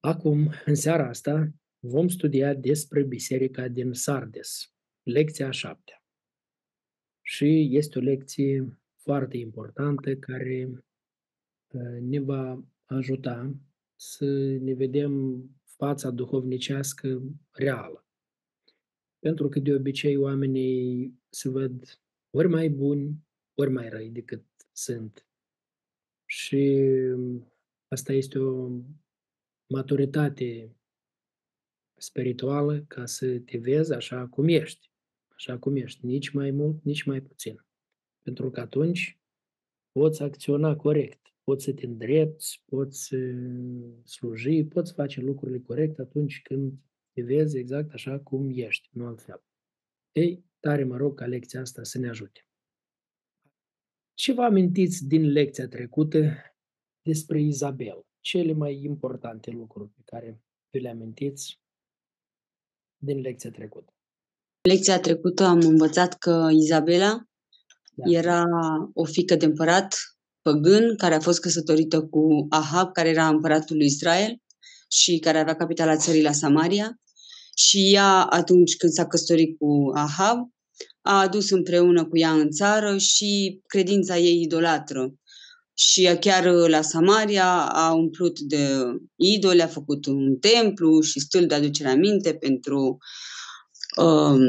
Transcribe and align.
Acum, 0.00 0.50
în 0.64 0.74
seara 0.74 1.08
asta, 1.08 1.52
vom 1.78 2.08
studia 2.08 2.54
despre 2.54 3.02
biserica 3.02 3.68
din 3.68 3.92
Sardes, 3.92 4.72
lecția 5.02 5.46
a 5.46 5.50
șaptea. 5.50 6.04
Și 7.22 7.68
este 7.72 7.98
o 7.98 8.02
lecție 8.02 8.78
foarte 8.96 9.36
importantă 9.36 10.16
care 10.16 10.68
uh, 10.70 12.00
ne 12.00 12.20
va 12.20 12.64
ajuta 12.84 13.54
să 13.96 14.24
ne 14.60 14.72
vedem 14.72 15.44
fața 15.64 16.10
duhovnicească 16.10 17.22
reală. 17.50 18.06
Pentru 19.18 19.48
că 19.48 19.58
de 19.58 19.74
obicei 19.74 20.16
oamenii 20.16 21.14
se 21.28 21.48
văd 21.48 22.00
ori 22.30 22.48
mai 22.48 22.68
buni, 22.68 23.24
ori 23.54 23.70
mai 23.70 23.88
răi 23.88 24.10
decât 24.10 24.44
sunt. 24.72 25.26
Și 26.26 26.82
asta 27.88 28.12
este 28.12 28.38
o 28.38 28.80
maturitate 29.70 30.76
spirituală 31.96 32.84
ca 32.88 33.06
să 33.06 33.38
te 33.38 33.58
vezi 33.58 33.92
așa 33.92 34.26
cum 34.26 34.48
ești. 34.48 34.90
Așa 35.28 35.58
cum 35.58 35.76
ești, 35.76 36.06
nici 36.06 36.30
mai 36.30 36.50
mult, 36.50 36.82
nici 36.84 37.02
mai 37.02 37.20
puțin. 37.20 37.64
Pentru 38.22 38.50
că 38.50 38.60
atunci 38.60 39.20
poți 39.92 40.22
acționa 40.22 40.76
corect, 40.76 41.34
poți 41.44 41.64
să 41.64 41.72
te 41.72 41.86
îndrepți, 41.86 42.62
poți 42.64 43.14
sluji, 44.04 44.64
poți 44.64 44.92
face 44.92 45.20
lucrurile 45.20 45.60
corect 45.60 45.98
atunci 45.98 46.42
când 46.42 46.72
te 47.12 47.22
vezi 47.22 47.58
exact 47.58 47.92
așa 47.92 48.20
cum 48.20 48.50
ești, 48.54 48.88
nu 48.92 49.06
altfel. 49.06 49.42
Ei, 50.12 50.44
tare 50.60 50.84
mă 50.84 50.96
rog 50.96 51.18
ca 51.18 51.26
lecția 51.26 51.60
asta 51.60 51.82
să 51.82 51.98
ne 51.98 52.08
ajute. 52.08 52.46
Ce 54.14 54.32
vă 54.32 54.42
amintiți 54.42 55.06
din 55.06 55.30
lecția 55.30 55.68
trecută 55.68 56.32
despre 57.02 57.40
Izabel? 57.40 58.04
Cele 58.20 58.52
mai 58.52 58.82
importante 58.82 59.50
lucruri 59.50 59.90
pe 59.90 60.00
care 60.04 60.42
vi 60.70 60.80
le 60.80 60.88
amintiți 60.88 61.60
din 62.96 63.20
lecția 63.20 63.50
trecută? 63.50 63.92
Lecția 64.68 65.00
trecută 65.00 65.44
am 65.44 65.60
învățat 65.60 66.18
că 66.18 66.48
Izabela 66.52 67.24
da. 67.94 68.10
era 68.10 68.44
o 68.94 69.04
fică 69.04 69.34
de 69.36 69.44
împărat 69.44 69.96
păgân 70.42 70.96
care 70.96 71.14
a 71.14 71.20
fost 71.20 71.40
căsătorită 71.40 72.06
cu 72.06 72.46
Ahab, 72.48 72.92
care 72.92 73.08
era 73.08 73.28
împăratul 73.28 73.76
lui 73.76 73.86
Israel 73.86 74.36
și 74.88 75.18
care 75.18 75.38
avea 75.38 75.56
capitala 75.56 75.96
țării 75.96 76.22
la 76.22 76.32
Samaria. 76.32 77.00
Și 77.54 77.94
ea, 77.94 78.22
atunci 78.22 78.76
când 78.76 78.92
s-a 78.92 79.06
căsătorit 79.06 79.58
cu 79.58 79.90
Ahab, 79.94 80.38
a 81.00 81.20
adus 81.20 81.50
împreună 81.50 82.06
cu 82.08 82.18
ea 82.18 82.32
în 82.32 82.50
țară 82.50 82.98
și 82.98 83.60
credința 83.66 84.18
ei 84.18 84.40
idolatră. 84.40 85.14
Și 85.80 86.16
chiar 86.20 86.44
la 86.44 86.80
Samaria 86.82 87.68
a 87.68 87.92
umplut 87.92 88.38
de 88.38 88.68
idoli, 89.16 89.62
a 89.62 89.66
făcut 89.66 90.06
un 90.06 90.36
templu 90.38 91.00
și 91.00 91.20
stâl 91.20 91.46
de 91.46 91.54
aducere 91.54 91.88
aminte 91.88 92.34
pentru 92.34 92.98
um, 93.96 94.40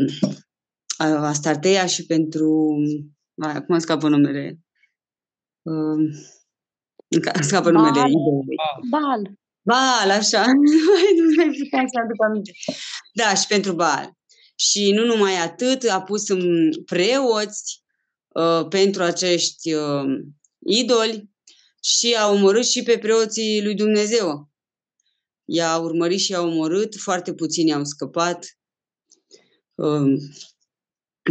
Astarteia 0.97 1.85
și 1.85 2.05
pentru... 2.05 2.75
Acum 3.41 3.79
scapă 3.79 4.07
numele. 4.09 4.59
Um, 5.61 5.99
scapă 7.41 7.71
numele 7.71 7.99
idolului. 7.99 8.55
Bal. 8.89 9.39
Bal, 9.61 10.09
așa. 10.17 10.45
nu 11.17 11.33
mai 11.35 11.55
puteam 11.63 11.85
să 11.87 11.99
aduc 12.03 12.23
aminte. 12.25 12.52
Da, 13.13 13.33
și 13.33 13.47
pentru 13.47 13.73
Bal. 13.73 14.11
Și 14.55 14.91
nu 14.91 15.05
numai 15.05 15.35
atât, 15.35 15.89
a 15.89 16.02
pus 16.02 16.29
în 16.29 16.69
preoți 16.85 17.83
uh, 18.27 18.67
pentru 18.67 19.03
acești 19.03 19.73
uh, 19.73 20.05
idoli 20.66 21.30
și 21.84 22.14
a 22.14 22.30
omorât 22.30 22.66
și 22.66 22.84
pe 22.84 22.98
preoții 22.98 23.64
lui 23.64 23.76
Dumnezeu. 23.76 24.50
I-a 25.45 25.78
urmărit 25.78 26.20
și 26.20 26.31
i-a 26.31 26.42
omorât, 26.42 26.95
foarte 26.95 27.34
puțini 27.34 27.73
au 27.73 27.84
scăpat 27.84 28.45
uh, 29.76 30.22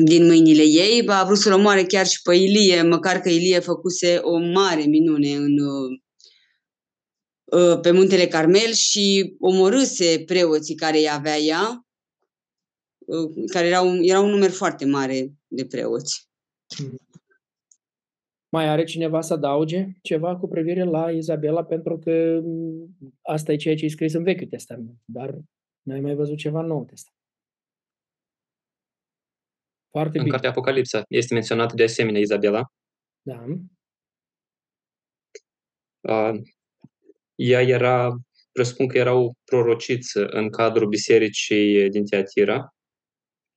din 0.05 0.27
mâinile 0.27 0.63
ei. 0.63 1.07
A 1.07 1.25
vrut 1.25 1.39
să-l 1.39 1.53
omoare 1.53 1.85
chiar 1.85 2.07
și 2.07 2.23
pe 2.23 2.35
Ilie, 2.35 2.83
măcar 2.83 3.21
că 3.21 3.29
Ilie 3.29 3.59
făcuse 3.59 4.17
o 4.17 4.39
mare 4.39 4.83
minune 4.83 5.35
în, 5.35 5.59
uh, 5.59 6.01
uh 7.45 7.81
pe 7.81 7.91
muntele 7.91 8.27
Carmel 8.27 8.73
și 8.73 9.35
omorâse 9.39 10.23
preoții 10.27 10.75
care 10.75 10.99
îi 10.99 11.11
avea 11.11 11.39
ea 11.39 11.85
Uh, 13.11 13.45
care 13.53 13.67
era 13.67 13.81
un, 13.81 14.03
era 14.03 14.21
un 14.21 14.31
număr 14.31 14.51
foarte 14.51 14.85
mare 14.85 15.33
de 15.47 15.67
preoți. 15.67 16.29
Mai 18.53 18.69
are 18.69 18.85
cineva 18.85 19.21
să 19.21 19.33
adauge 19.33 19.87
ceva 20.03 20.37
cu 20.37 20.49
privire 20.49 20.85
la 20.85 21.11
Izabela, 21.11 21.65
pentru 21.65 21.99
că 21.99 22.41
mm, 22.43 22.97
asta 23.23 23.53
e 23.53 23.57
ceea 23.57 23.77
ce 23.77 23.85
e 23.85 23.89
scris 23.89 24.13
în 24.13 24.23
Vechiul 24.23 24.47
Testament, 24.47 24.99
dar 25.05 25.39
n-ai 25.83 26.01
mai 26.01 26.15
văzut 26.15 26.37
ceva 26.37 26.61
în 26.61 26.67
Noul 26.67 26.85
Testament. 26.85 27.19
Foarte 29.91 30.17
în 30.17 30.23
bine. 30.23 30.35
cartea 30.35 30.51
Apocalipsa 30.51 31.03
este 31.09 31.35
menționată 31.35 31.75
de 31.75 31.83
asemenea 31.83 32.21
Izabela. 32.21 32.73
Da. 33.23 33.45
Uh, 36.01 36.41
ea 37.35 37.63
era, 37.63 38.17
presupun 38.53 38.89
că 38.89 38.99
era 38.99 39.15
o 39.15 39.31
prorociță 39.45 40.27
în 40.27 40.51
cadrul 40.51 40.89
bisericii 40.89 41.89
din 41.91 42.05
Teatira 42.05 42.75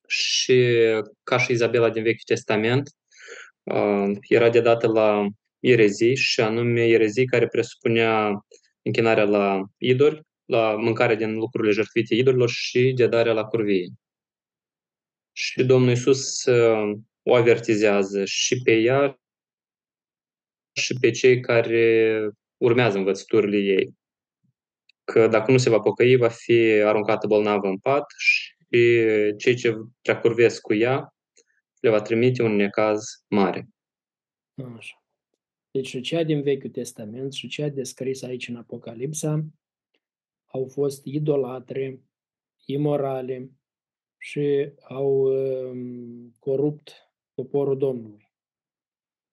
și 0.07 0.77
ca 1.23 1.37
și 1.37 1.51
Izabela 1.51 1.89
din 1.89 2.03
Vechiul 2.03 2.23
Testament, 2.25 2.89
era 4.22 4.50
de 4.50 4.62
dată 4.62 4.88
la 4.88 5.28
erezii 5.59 6.16
și 6.16 6.40
anume 6.41 6.88
erezii 6.88 7.25
care 7.25 7.47
presupunea 7.47 8.46
închinarea 8.81 9.24
la 9.24 9.63
idoli, 9.78 10.22
la 10.46 10.75
mâncarea 10.75 11.16
din 11.16 11.34
lucrurile 11.34 11.74
jertfite 11.74 12.16
idolilor 12.16 12.50
și 12.50 12.94
de 12.96 13.07
darea 13.07 13.34
la 13.34 13.44
curvie. 13.44 13.88
Și 15.31 15.63
Domnul 15.63 15.90
Iisus 15.90 16.44
o 17.24 17.35
avertizează 17.35 18.25
și 18.25 18.62
pe 18.63 18.72
ea 18.72 19.19
și 20.72 20.94
pe 21.01 21.12
cei 21.12 21.40
care 21.40 22.30
urmează 22.57 22.97
învățăturile 22.97 23.57
ei. 23.57 23.94
Că 25.03 25.28
dacă 25.28 25.51
nu 25.51 25.57
se 25.57 25.69
va 25.69 25.80
pocăi, 25.80 26.16
va 26.16 26.30
fi 26.30 26.59
aruncată 26.85 27.28
bolnavă 27.28 27.68
în 27.68 27.78
pat 27.78 28.06
și 28.18 28.53
și 28.74 29.35
cei 29.38 29.56
ce 29.56 29.74
treacurvesc 30.01 30.62
cu 30.62 30.74
ea 30.74 31.13
le 31.83 31.89
va 31.89 32.01
trimite 32.01 32.44
un 32.44 32.55
necaz 32.55 33.03
mare. 33.27 33.69
Așa. 34.75 35.03
Deci 35.71 35.88
și 35.88 36.01
cea 36.01 36.23
din 36.23 36.41
Vechiul 36.41 36.69
Testament 36.69 37.33
și 37.33 37.47
cea 37.47 37.69
descris 37.69 38.21
aici 38.21 38.47
în 38.47 38.55
Apocalipsa 38.55 39.45
au 40.45 40.67
fost 40.67 41.05
idolatre, 41.05 42.01
imorale 42.66 43.51
și 44.17 44.71
au 44.81 45.21
um, 45.21 46.31
corupt 46.39 46.91
poporul 47.33 47.77
Domnului. 47.77 48.31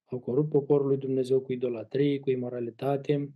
Au 0.05 0.19
corupt 0.19 0.51
poporul 0.51 0.87
lui 0.87 0.97
Dumnezeu 0.97 1.41
cu 1.41 1.53
idolatrie, 1.53 2.21
cu 2.21 2.31
imoralitate 2.31 3.35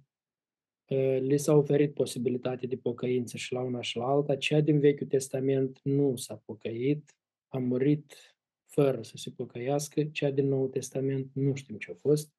li 1.20 1.38
s-a 1.38 1.54
oferit 1.54 1.94
posibilitate 1.94 2.66
de 2.66 2.76
pocăință 2.76 3.36
și 3.36 3.52
la 3.52 3.60
una 3.60 3.80
și 3.80 3.96
la 3.96 4.06
alta. 4.06 4.36
Cea 4.36 4.60
din 4.60 4.80
Vechiul 4.80 5.06
Testament 5.06 5.80
nu 5.82 6.16
s-a 6.16 6.42
pocăit, 6.44 7.16
a 7.48 7.58
murit 7.58 8.33
fără 8.74 9.02
să 9.02 9.16
se 9.16 9.30
pocăiască. 9.30 10.04
Cea 10.04 10.30
din 10.30 10.48
Noul 10.48 10.68
Testament 10.68 11.30
nu 11.32 11.54
știm 11.54 11.76
ce 11.76 11.90
a 11.90 11.94
fost, 11.94 12.32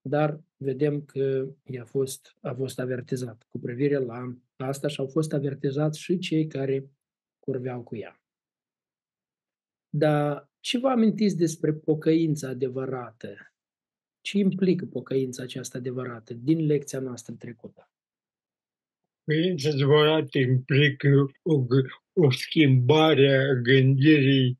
dar 0.00 0.40
vedem 0.56 1.04
că 1.04 1.48
ea 1.64 1.82
a 1.82 1.84
fost, 1.84 2.36
a 2.40 2.52
fost 2.52 2.78
avertizat 2.78 3.46
cu 3.48 3.58
privire 3.58 3.98
la 3.98 4.36
asta 4.56 4.88
și 4.88 5.00
au 5.00 5.06
fost 5.06 5.32
avertizați 5.32 6.00
și 6.00 6.18
cei 6.18 6.46
care 6.46 6.90
curveau 7.38 7.82
cu 7.82 7.96
ea. 7.96 8.22
Dar 9.88 10.50
ce 10.60 10.78
vă 10.78 10.88
amintiți 10.88 11.36
despre 11.36 11.72
pocăința 11.72 12.48
adevărată? 12.48 13.54
Ce 14.20 14.38
implică 14.38 14.86
pocăința 14.86 15.42
aceasta 15.42 15.78
adevărată 15.78 16.34
din 16.34 16.66
lecția 16.66 17.00
noastră 17.00 17.34
trecută? 17.34 17.90
Părinți 19.24 19.68
adevărat 19.68 20.32
implică 20.34 21.08
o, 21.42 21.64
o 22.12 22.30
schimbare 22.30 23.34
a 23.34 23.54
gândirii 23.54 24.59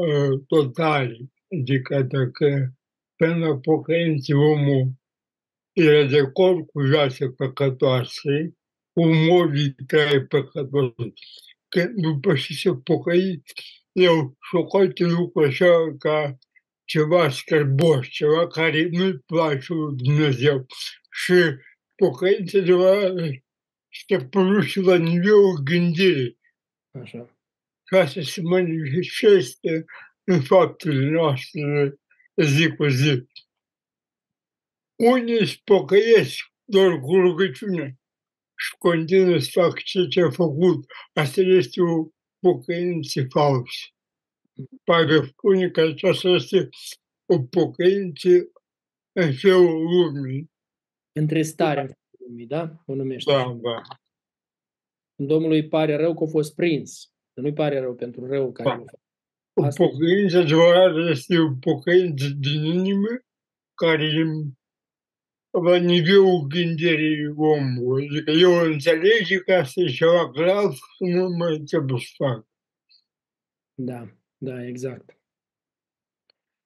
uh, 0.00 0.40
totale. 0.46 1.30
Adică 1.60 2.02
dacă 2.02 2.74
până 3.16 3.46
la 3.46 3.58
pocăință 3.58 4.34
omul 4.34 4.92
era 5.72 6.04
de 6.04 6.18
acord 6.18 6.66
cu 6.66 6.80
joase 6.80 7.28
păcătoase, 7.28 8.54
omul 8.92 9.50
îi 9.54 9.74
trai 9.86 10.20
păcătos. 10.20 10.92
Că 11.68 11.84
după 11.94 12.34
ce 12.34 12.52
se 12.52 12.74
pocăi, 12.84 13.42
eu 13.92 14.36
șocote 14.50 15.04
lucru 15.04 15.44
așa 15.44 15.96
ca 15.98 16.38
ceva 16.84 17.30
scârbos, 17.30 18.06
ceva 18.06 18.46
care 18.46 18.88
nu-i 18.90 19.18
place 19.18 19.72
lui 19.72 19.96
Dumnezeu. 19.96 20.66
Și 21.10 21.34
pocăința 21.94 22.58
de 22.58 22.72
să 24.08 24.24
produce 24.30 24.80
la 24.80 24.96
nivelul 24.96 25.60
gândirii. 25.64 26.38
Așa. 27.00 27.35
Ca 27.86 28.06
să 28.06 28.20
se 28.20 28.40
manifeste 28.42 29.84
în 30.24 30.42
faptele 30.42 31.10
noastre 31.10 31.94
zi 32.36 32.74
cu 32.76 32.86
zi. 32.86 33.26
Unii 34.96 35.46
se 35.46 35.60
pocăiesc 35.64 36.36
doar 36.64 37.00
cu 37.00 37.14
rugăciune. 37.16 37.98
și 38.58 38.74
continuu 38.78 39.38
să 39.38 39.50
fac 39.52 39.82
ce 39.82 40.06
ce 40.06 40.20
a 40.20 40.30
făcut. 40.30 40.84
Asta 41.12 41.40
este 41.40 41.80
o 41.80 42.08
pocăință 42.38 43.26
falsă. 43.28 43.86
Pavel 44.84 45.26
spune 45.26 45.70
că 45.70 45.80
aceasta 45.80 46.28
este 46.28 46.68
o 47.26 47.42
pocăință 47.42 48.28
în 49.12 49.34
felul 49.34 49.82
lumii. 49.82 50.50
Întristarea 51.12 51.98
lumii, 52.18 52.46
da? 52.46 52.82
O 52.86 52.94
numește. 52.94 53.32
Da, 53.32 53.58
da. 53.62 53.82
Domnului 55.14 55.60
îi 55.60 55.68
pare 55.68 55.96
rău 55.96 56.14
că 56.14 56.24
a 56.24 56.26
fost 56.26 56.54
prins. 56.54 57.10
Nu-i 57.40 57.52
pare 57.52 57.80
rău 57.80 57.94
pentru 57.94 58.26
rău 58.26 58.52
care 58.52 58.68
Da. 58.68 58.74
l-a 58.74 58.84
făcut. 58.84 59.00
O 59.52 59.64
Asta- 59.64 59.84
pocăință 59.84 60.38
adevărată 60.38 61.10
este 61.10 61.38
o 61.38 61.50
pocăință 61.60 62.26
din 62.38 62.64
inimă 62.64 63.08
care 63.74 64.04
e 64.04 64.22
la 65.50 65.76
nivelul 65.76 66.46
gândirii 66.46 67.26
omului. 67.36 68.08
Adică 68.08 68.30
eu 68.30 68.52
înțelege 68.64 69.38
că 69.38 69.52
asta 69.52 69.80
e 69.80 69.86
ceva 69.86 70.30
grav 70.30 70.72
și 70.72 71.02
nu 71.04 71.28
mai 71.28 71.58
trebuie 71.66 72.00
să 72.00 72.24
fac. 72.24 72.46
Da, 73.74 74.08
da, 74.36 74.66
exact. 74.66 75.18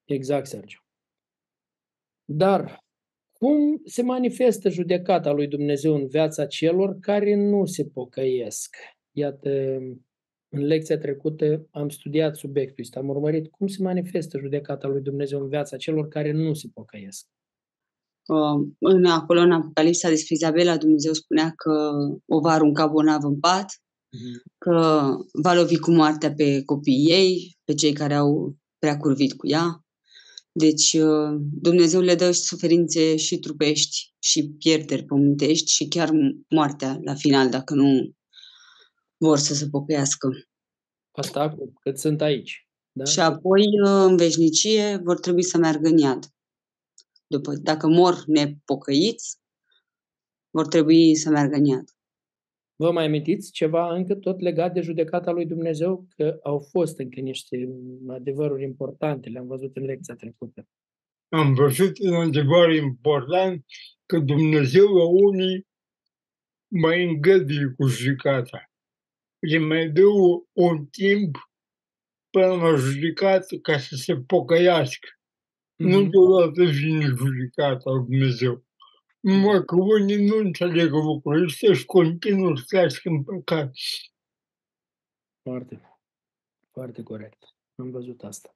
Exact, 0.05 0.47
Sergiu. 0.47 0.79
Dar 2.25 2.83
cum 3.31 3.81
se 3.85 4.01
manifestă 4.01 4.69
judecata 4.69 5.31
lui 5.31 5.47
Dumnezeu 5.47 5.93
în 5.95 6.07
viața 6.07 6.45
celor 6.45 6.97
care 6.99 7.35
nu 7.35 7.65
se 7.65 7.85
pocăiesc? 7.85 8.75
Iată, 9.11 9.79
în 10.53 10.65
lecția 10.65 10.97
trecută 10.97 11.67
am 11.71 11.89
studiat 11.89 12.35
subiectul 12.35 12.83
ăsta, 12.83 12.99
am 12.99 13.09
urmărit 13.09 13.51
cum 13.51 13.67
se 13.67 13.83
manifestă 13.83 14.37
judecata 14.39 14.87
lui 14.87 15.01
Dumnezeu 15.01 15.41
în 15.41 15.49
viața 15.49 15.77
celor 15.77 16.07
care 16.07 16.31
nu 16.31 16.53
se 16.53 16.67
pocăiesc. 16.73 17.25
Uh, 18.27 18.67
În 18.79 19.05
acolo, 19.05 19.39
în 19.39 19.51
Apocalipsa 19.51 20.09
despre 20.09 20.33
Izabela, 20.33 20.77
Dumnezeu 20.77 21.13
spunea 21.13 21.53
că 21.55 21.91
o 22.25 22.39
va 22.39 22.51
arunca 22.51 22.87
bolnav 22.87 23.23
în 23.23 23.39
pat, 23.39 23.65
că 24.57 25.05
va 25.41 25.53
lovi 25.53 25.77
cu 25.77 25.91
moartea 25.91 26.33
pe 26.33 26.63
copiii 26.63 27.11
ei, 27.11 27.57
pe 27.63 27.73
cei 27.73 27.93
care 27.93 28.13
au 28.13 28.55
prea 28.77 28.97
curvit 28.97 29.33
cu 29.33 29.47
ea. 29.47 29.79
Deci 30.51 30.93
uh, 30.93 31.39
Dumnezeu 31.61 32.01
le 32.01 32.15
dă 32.15 32.31
și 32.31 32.39
suferințe 32.39 33.15
și 33.15 33.39
trupești 33.39 34.13
și 34.19 34.49
pierderi 34.57 35.03
pământești 35.03 35.71
și 35.71 35.87
chiar 35.87 36.09
moartea 36.49 36.99
la 37.03 37.13
final 37.13 37.49
dacă 37.49 37.73
nu 37.73 38.11
vor 39.21 39.37
să 39.37 39.53
se 39.53 39.69
pocăiască. 39.69 40.29
Asta 41.11 41.41
acum, 41.41 41.73
cât 41.81 41.99
sunt 41.99 42.21
aici. 42.21 42.67
Da? 42.91 43.03
Și 43.03 43.19
apoi, 43.19 43.61
uh, 43.83 44.05
în 44.09 44.17
veșnicie, 44.17 44.95
vor 45.03 45.19
trebui 45.19 45.43
să 45.43 45.57
meargă 45.57 45.87
în 45.87 45.97
iad. 45.97 46.25
După, 47.27 47.53
dacă 47.55 47.87
mor 47.87 48.23
nepocăiți, 48.25 49.39
vor 50.49 50.67
trebui 50.67 51.15
să 51.15 51.29
meargă 51.29 51.55
în 51.55 51.65
iad. 51.65 51.89
Vă 52.75 52.91
mai 52.91 53.05
amintiți 53.05 53.51
ceva 53.51 53.93
încă 53.95 54.15
tot 54.15 54.39
legat 54.39 54.73
de 54.73 54.81
judecata 54.81 55.31
lui 55.31 55.45
Dumnezeu? 55.45 56.07
Că 56.15 56.39
au 56.43 56.59
fost 56.59 56.99
încă 56.99 57.19
niște 57.19 57.69
adevăruri 58.07 58.63
importante, 58.63 59.29
le-am 59.29 59.47
văzut 59.47 59.75
în 59.75 59.83
lecția 59.83 60.15
trecută. 60.15 60.67
Am 61.29 61.53
văzut 61.53 61.99
un 61.99 62.13
adevăr 62.13 62.71
important 62.71 63.65
că 64.05 64.19
Dumnezeu 64.19 64.87
la 64.87 65.07
unii 65.07 65.67
mai 66.67 67.03
îngăduie 67.03 67.73
cu 67.77 67.87
judecata. 67.87 68.70
Le 69.41 69.57
mai 69.57 69.89
dă 69.89 70.05
o- 70.05 70.43
un 70.51 70.85
timp 70.85 71.35
până 72.29 72.55
la 72.55 72.75
judecată 72.75 73.57
ca 73.57 73.77
să 73.77 73.95
se 73.95 74.15
pocăiască. 74.15 75.07
Nu 75.75 75.99
Mhm. 76.01 76.09
deodată 76.09 76.63
vine 76.63 77.05
judecata 77.05 77.91
lui 77.91 78.03
Dumnezeu. 78.03 78.63
Numai 79.19 79.63
că 79.65 79.75
unii 79.75 80.25
nu 80.27 80.35
înțeleg 80.37 80.91
lucrurile 80.91 81.45
astea 81.45 81.73
și 81.73 81.85
continuă 81.85 82.55
să 82.57 82.63
trăiască 82.67 83.09
în 83.09 83.23
păcat. 83.23 83.71
Foarte, 85.41 85.81
foarte 86.71 87.03
corect. 87.03 87.43
Am 87.75 87.91
văzut 87.91 88.23
asta. 88.23 88.55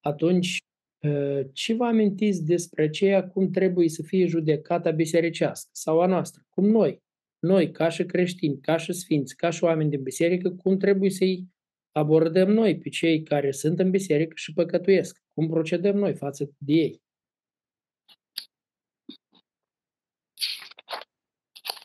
Atunci, 0.00 0.56
ă, 1.04 1.42
ce 1.52 1.74
vă 1.74 1.84
amintiți 1.84 2.44
despre 2.44 2.82
aceea 2.82 3.28
cum 3.28 3.50
trebuie 3.50 3.88
să 3.88 4.02
fie 4.02 4.26
judecata 4.26 4.90
bisericească 4.90 5.68
sau 5.72 6.00
a 6.00 6.06
noastră? 6.06 6.42
Cum 6.48 6.64
noi, 6.64 7.02
noi 7.38 7.70
ca 7.70 7.88
și 7.88 8.04
creștini, 8.04 8.60
ca 8.60 8.76
și 8.76 8.92
sfinți, 8.92 9.36
ca 9.36 9.50
și 9.50 9.64
oameni 9.64 9.90
din 9.90 10.02
biserică, 10.02 10.50
cum 10.50 10.76
trebuie 10.76 11.10
să-i 11.10 11.48
abordăm 11.92 12.50
noi 12.50 12.78
pe 12.78 12.88
cei 12.88 13.22
care 13.22 13.50
sunt 13.50 13.78
în 13.78 13.90
biserică 13.90 14.32
și 14.36 14.52
păcătuiesc? 14.52 15.22
Cum 15.34 15.48
procedăm 15.48 15.96
noi 15.96 16.14
față 16.14 16.50
de 16.58 16.72
ei? 16.72 17.02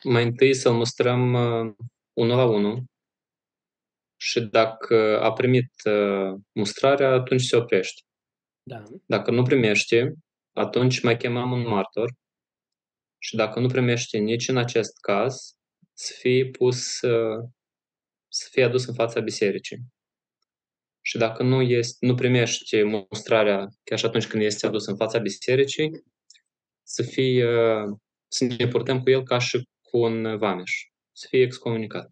Mai 0.03 0.23
întâi 0.23 0.53
să-l 0.53 0.73
mustrăm 0.73 1.33
uh, 1.33 1.73
unul 2.13 2.35
la 2.35 2.45
unul 2.45 2.83
și 4.19 4.41
dacă 4.41 5.19
a 5.21 5.33
primit 5.33 5.71
uh, 5.85 6.39
mustrarea, 6.53 7.09
atunci 7.09 7.41
se 7.41 7.55
oprește. 7.55 8.01
Da. 8.63 8.83
Dacă 9.05 9.31
nu 9.31 9.43
primește, 9.43 10.13
atunci 10.53 11.01
mai 11.01 11.17
chemăm 11.17 11.51
un 11.51 11.67
martor 11.67 12.13
și 13.23 13.35
dacă 13.35 13.59
nu 13.59 13.67
primește 13.67 14.17
nici 14.17 14.47
în 14.47 14.57
acest 14.57 14.99
caz, 14.99 15.57
să 15.93 16.13
fie 16.19 16.45
pus, 16.45 17.01
uh, 17.01 17.49
să 18.27 18.47
fie 18.51 18.63
adus 18.63 18.85
în 18.85 18.93
fața 18.93 19.19
bisericii. 19.19 19.79
Și 21.01 21.17
dacă 21.17 21.43
nu, 21.43 21.61
este, 21.61 22.05
nu 22.05 22.15
primește 22.15 22.83
mustrarea 22.83 23.67
chiar 23.83 23.99
și 23.99 24.05
atunci 24.05 24.27
când 24.27 24.43
este 24.43 24.65
adus 24.65 24.85
în 24.85 24.95
fața 24.95 25.19
bisericii, 25.19 26.03
să 26.83 27.03
fie, 27.03 27.45
uh, 27.45 27.97
să 28.27 28.45
ne 28.45 28.67
purtăm 28.67 29.01
cu 29.01 29.09
el 29.09 29.23
ca 29.23 29.39
și 29.39 29.67
cu 29.81 29.97
un 29.97 30.37
vameș, 30.37 30.71
să 31.11 31.27
fie 31.29 31.41
excomunicat, 31.41 32.11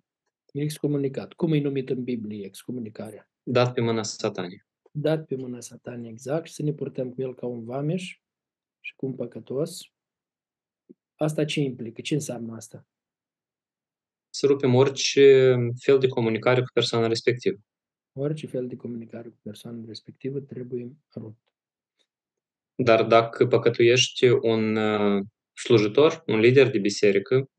Excomunicat. 0.54 1.34
Cum 1.34 1.54
e 1.54 1.60
numit 1.60 1.90
în 1.90 2.04
Biblie 2.04 2.46
excomunicarea? 2.46 3.30
dat 3.44 3.74
pe 3.74 3.82
mâna 3.82 4.04
satanii. 4.04 4.66
Dat 4.92 5.26
pe 5.26 5.36
mâna 5.36 5.60
satanii 5.60 6.10
exact 6.10 6.48
și 6.48 6.54
să 6.54 6.64
ne 6.64 6.74
purtăm 6.74 7.10
cu 7.14 7.22
el 7.22 7.36
ca 7.36 7.46
un 7.46 7.64
vameș 7.64 8.20
și 8.80 8.96
cu 8.96 9.06
un 9.06 9.16
păcătos. 9.16 9.82
Asta 11.22 11.46
ce 11.46 11.60
implică? 11.60 12.02
Ce 12.02 12.14
înseamnă 12.14 12.56
asta? 12.56 12.88
Să 14.30 14.46
rupem 14.46 14.76
orice 14.76 15.56
fel 15.80 16.00
de 16.00 16.08
comunicare 16.08 16.62
cu 16.62 16.70
persoana 16.74 17.08
respectivă. 17.08 17.58
Orice 18.14 18.48
fel 18.48 18.68
de 18.68 18.76
comunicare 18.76 19.30
cu 19.30 19.40
persoana 19.42 19.84
respectivă 19.88 20.40
trebuie 20.40 20.96
rupt. 21.16 21.54
Dar 22.76 23.04
dacă 23.04 23.48
păcătuiești 23.48 24.26
un 24.26 24.76
uh, 24.76 25.24
slujitor, 25.54 26.24
un 26.28 26.40
lider 26.40 26.70
de 26.70 26.80
biserică, 26.80 27.50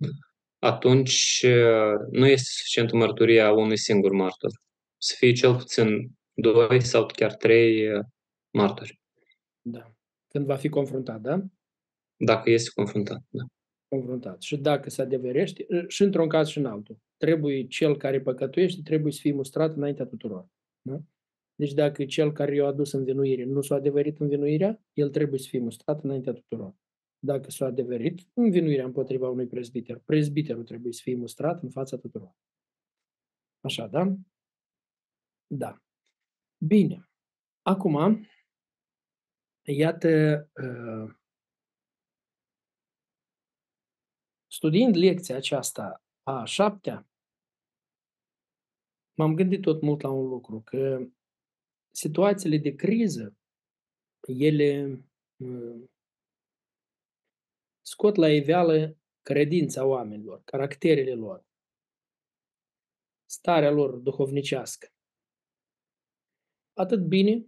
atunci 0.59 1.45
uh, 1.47 2.09
nu 2.11 2.27
este 2.27 2.47
suficientă 2.47 2.97
mărturia 2.97 3.53
unui 3.53 3.79
singur 3.79 4.13
martor. 4.13 4.51
Să 4.97 5.15
fie 5.19 5.33
cel 5.33 5.57
puțin 5.57 6.11
doi 6.33 6.81
sau 6.81 7.07
chiar 7.07 7.35
trei 7.35 7.89
uh, 7.89 8.05
martori, 8.51 9.01
Da. 9.61 9.95
Când 10.29 10.47
va 10.47 10.57
fi 10.57 10.69
confruntat, 10.69 11.21
da? 11.21 11.43
Dacă 12.25 12.51
este 12.51 12.71
confruntat. 12.75 13.23
Da. 13.29 13.45
Confruntat. 13.89 14.43
Și 14.43 14.57
dacă 14.57 14.91
se 14.91 15.03
adeverește, 15.03 15.67
și 15.89 16.03
într-un 16.03 16.29
caz 16.29 16.49
și 16.49 16.59
în 16.59 16.67
altul, 16.67 16.99
trebuie 17.17 17.67
cel 17.67 17.97
care 17.97 18.21
păcătuiește, 18.21 18.81
trebuie 18.85 19.13
să 19.13 19.19
fie 19.21 19.33
mustrat 19.33 19.77
înaintea 19.77 20.05
tuturor. 20.05 20.47
Da? 20.83 21.01
Deci 21.55 21.73
dacă 21.73 22.05
cel 22.05 22.33
care 22.33 22.55
i-a 22.55 22.67
adus 22.67 22.93
învinuire 22.93 23.45
nu 23.45 23.61
s-a 23.61 23.75
adeverit 23.75 24.21
învinuirea, 24.21 24.83
el 24.93 25.11
trebuie 25.11 25.39
să 25.39 25.49
fie 25.49 25.61
mustrat 25.61 26.05
înaintea 26.05 26.33
tuturor. 26.33 26.75
Dacă 27.19 27.51
s-a 27.51 27.67
adeverit 27.67 28.29
învinuirea 28.35 28.85
împotriva 28.85 29.29
unui 29.29 29.47
prezbiter, 29.47 30.03
prezbiterul 30.05 30.65
trebuie 30.65 30.93
să 30.93 31.01
fie 31.03 31.17
mustrat 31.17 31.63
în 31.63 31.71
fața 31.71 31.97
tuturor. 31.97 32.35
Așa, 33.61 33.87
da? 33.87 34.17
Da. 35.47 35.83
Bine. 36.59 37.11
Acum, 37.63 38.27
iată, 39.63 40.09
uh, 40.55 41.15
studiind 44.63 44.97
lecția 44.97 45.37
aceasta 45.37 46.05
a 46.23 46.45
șaptea, 46.45 47.09
m-am 49.15 49.35
gândit 49.35 49.61
tot 49.61 49.83
mult 49.83 50.01
la 50.01 50.11
un 50.11 50.29
lucru, 50.29 50.61
că 50.61 51.09
situațiile 51.91 52.57
de 52.57 52.75
criză, 52.75 53.37
ele 54.27 55.01
uh, 55.37 55.89
scot 57.81 58.17
la 58.17 58.33
iveală 58.33 58.97
credința 59.23 59.85
oamenilor, 59.85 60.43
caracterele 60.45 61.15
lor, 61.15 61.47
starea 63.25 63.71
lor 63.71 63.97
duhovnicească. 63.97 64.89
Atât 66.73 67.07
bine 67.07 67.47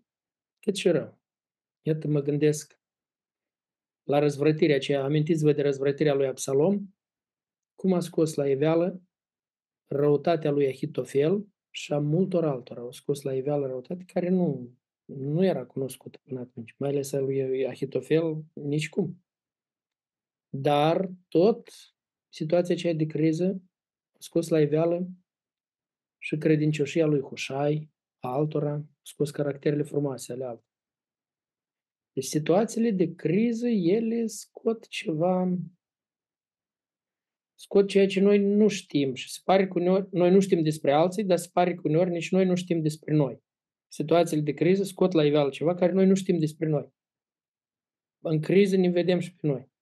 cât 0.61 0.77
și 0.77 0.91
rău. 0.91 1.21
Iată 1.83 2.09
mă 2.09 2.21
gândesc 2.21 2.81
la 4.03 4.19
răzvrătirea 4.19 4.77
aceea. 4.77 5.05
Amintiți-vă 5.05 5.53
de 5.53 5.63
răzvrătirea 5.63 6.15
lui 6.15 6.27
Absalom? 6.27 6.94
Cum 7.85 7.93
a 7.93 8.01
scos 8.01 8.35
la 8.35 8.49
iveală 8.49 9.03
răutatea 9.91 10.51
lui 10.51 10.67
Ahitofel 10.67 11.47
și 11.71 11.93
a 11.93 11.99
multor 11.99 12.45
altora. 12.45 12.81
Au 12.81 12.93
scos 12.93 13.23
la 13.23 13.35
iveală 13.35 13.67
răutate 13.67 14.05
care 14.05 14.29
nu, 14.29 14.73
nu 15.05 15.45
era 15.45 15.67
cunoscută 15.67 16.19
până 16.23 16.41
atunci. 16.41 16.75
Mai 16.79 16.89
ales 16.89 17.13
a 17.13 17.19
lui 17.19 17.67
Ahitofel 17.67 18.45
nici 18.53 18.89
cum. 18.89 19.25
Dar 20.49 21.11
tot 21.29 21.69
situația 22.29 22.75
aceea 22.75 22.95
de 22.95 23.07
criză, 23.07 23.63
scos 24.19 24.49
la 24.49 24.61
iveală 24.61 25.09
și 26.19 26.37
credincioșia 26.37 27.07
lui 27.07 27.21
Hușai, 27.21 27.91
a 28.19 28.29
altora, 28.29 28.85
scos 29.03 29.31
caracterele 29.31 29.83
frumoase 29.83 30.33
ale 30.33 30.45
altora. 30.45 30.73
Deci 32.13 32.25
situațiile 32.25 32.91
de 32.91 33.15
criză, 33.15 33.69
ele 33.69 34.27
scot 34.27 34.87
ceva, 34.87 35.59
scot 37.55 37.89
ceea 37.89 38.07
ce 38.07 38.21
noi 38.21 38.39
nu 38.39 38.69
știm 38.69 39.15
și 39.15 39.31
se 39.31 39.41
pare 39.45 39.67
că 39.69 39.79
uneori, 39.79 40.09
noi 40.11 40.31
nu 40.31 40.41
știm 40.41 40.63
despre 40.63 40.93
alții, 40.93 41.25
dar 41.25 41.39
se 41.39 41.51
pare 41.53 41.75
că 41.75 41.81
uneori 41.85 42.11
nici 42.11 42.31
noi 42.31 42.45
nu 42.45 42.55
știm 42.55 42.83
despre 42.83 43.15
noi. 43.15 43.43
Situațiile 43.89 44.43
de 44.43 44.53
criză 44.53 44.83
scot 44.83 45.13
la 45.13 45.25
iveală 45.25 45.51
ceva 45.51 45.75
care 45.75 45.93
noi 45.93 46.07
nu 46.07 46.15
știm 46.15 46.39
despre 46.39 46.69
noi. 46.69 46.93
În 48.19 48.41
criză 48.41 48.77
ne 48.77 48.89
vedem 48.89 49.19
și 49.19 49.35
pe 49.35 49.47
noi. 49.47 49.73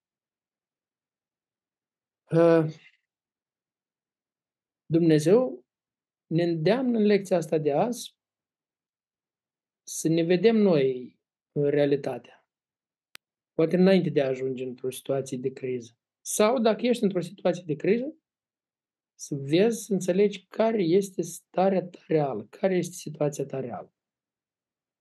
Uh, 2.30 2.74
Dumnezeu 4.86 5.64
ne 6.26 6.42
îndeamnă 6.42 6.98
în 6.98 7.04
lecția 7.04 7.36
asta 7.36 7.58
de 7.58 7.72
azi 7.72 8.16
să 9.82 10.08
ne 10.08 10.22
vedem 10.22 10.56
noi 10.56 11.18
în 11.52 11.70
realitatea. 11.70 12.46
Poate 13.52 13.76
înainte 13.76 14.10
de 14.10 14.22
a 14.22 14.26
ajunge 14.26 14.64
într-o 14.64 14.90
situație 14.90 15.38
de 15.38 15.52
criză. 15.52 15.96
Sau 16.24 16.58
dacă 16.58 16.86
ești 16.86 17.02
într-o 17.02 17.20
situație 17.20 17.62
de 17.66 17.74
criză, 17.74 18.14
să 19.14 19.34
vezi, 19.34 19.84
să 19.84 19.92
înțelegi 19.92 20.46
care 20.46 20.82
este 20.82 21.22
starea 21.22 21.82
ta 21.82 21.98
reală, 22.06 22.46
care 22.50 22.76
este 22.76 22.94
situația 22.94 23.46
ta 23.46 23.60
reală. 23.60 23.92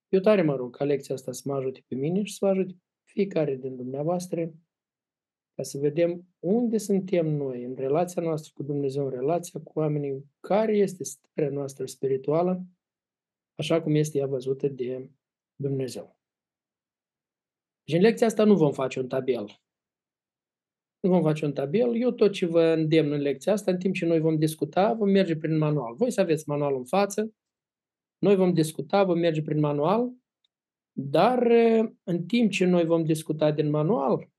Eu 0.09 0.19
tare 0.19 0.41
mă 0.41 0.55
rog 0.55 0.75
ca 0.75 0.83
lecția 0.83 1.15
asta 1.15 1.31
să 1.31 1.41
mă 1.45 1.55
ajute 1.55 1.83
pe 1.87 1.95
mine 1.95 2.23
și 2.23 2.33
să 2.33 2.45
vă 2.45 2.51
ajute 2.51 2.75
fiecare 3.03 3.55
din 3.55 3.75
dumneavoastră 3.75 4.53
ca 5.55 5.63
să 5.63 5.77
vedem 5.77 6.27
unde 6.39 6.77
suntem 6.77 7.27
noi 7.27 7.63
în 7.63 7.75
relația 7.75 8.21
noastră 8.21 8.51
cu 8.55 8.63
Dumnezeu, 8.63 9.03
în 9.03 9.11
relația 9.11 9.59
cu 9.63 9.79
oamenii, 9.79 10.25
care 10.39 10.77
este 10.77 11.03
starea 11.03 11.51
noastră 11.51 11.85
spirituală, 11.85 12.65
așa 13.55 13.81
cum 13.81 13.95
este 13.95 14.17
ea 14.17 14.27
văzută 14.27 14.67
de 14.67 15.09
Dumnezeu. 15.55 16.19
Și 17.83 17.95
în 17.95 18.01
lecția 18.01 18.27
asta 18.27 18.43
nu 18.43 18.55
vom 18.55 18.71
face 18.71 18.99
un 18.99 19.07
tabel. 19.07 19.61
Nu 21.01 21.09
vom 21.09 21.21
face 21.21 21.45
un 21.45 21.53
tabel. 21.53 21.95
Eu 21.95 22.11
tot 22.11 22.31
ce 22.31 22.45
vă 22.45 22.63
îndemn 22.63 23.11
în 23.11 23.21
lecția 23.21 23.53
asta, 23.53 23.71
în 23.71 23.77
timp 23.77 23.93
ce 23.93 24.05
noi 24.05 24.19
vom 24.19 24.37
discuta, 24.37 24.93
vom 24.93 25.09
merge 25.09 25.35
prin 25.35 25.57
manual. 25.57 25.95
Voi 25.95 26.11
să 26.11 26.21
aveți 26.21 26.49
manualul 26.49 26.77
în 26.77 26.85
față, 26.85 27.33
noi 28.17 28.35
vom 28.35 28.53
discuta, 28.53 29.03
vom 29.03 29.19
merge 29.19 29.41
prin 29.41 29.59
manual, 29.59 30.11
dar 30.91 31.47
în 32.03 32.25
timp 32.25 32.51
ce 32.51 32.65
noi 32.65 32.85
vom 32.85 33.03
discuta 33.03 33.51
din 33.51 33.69
manual, 33.69 34.29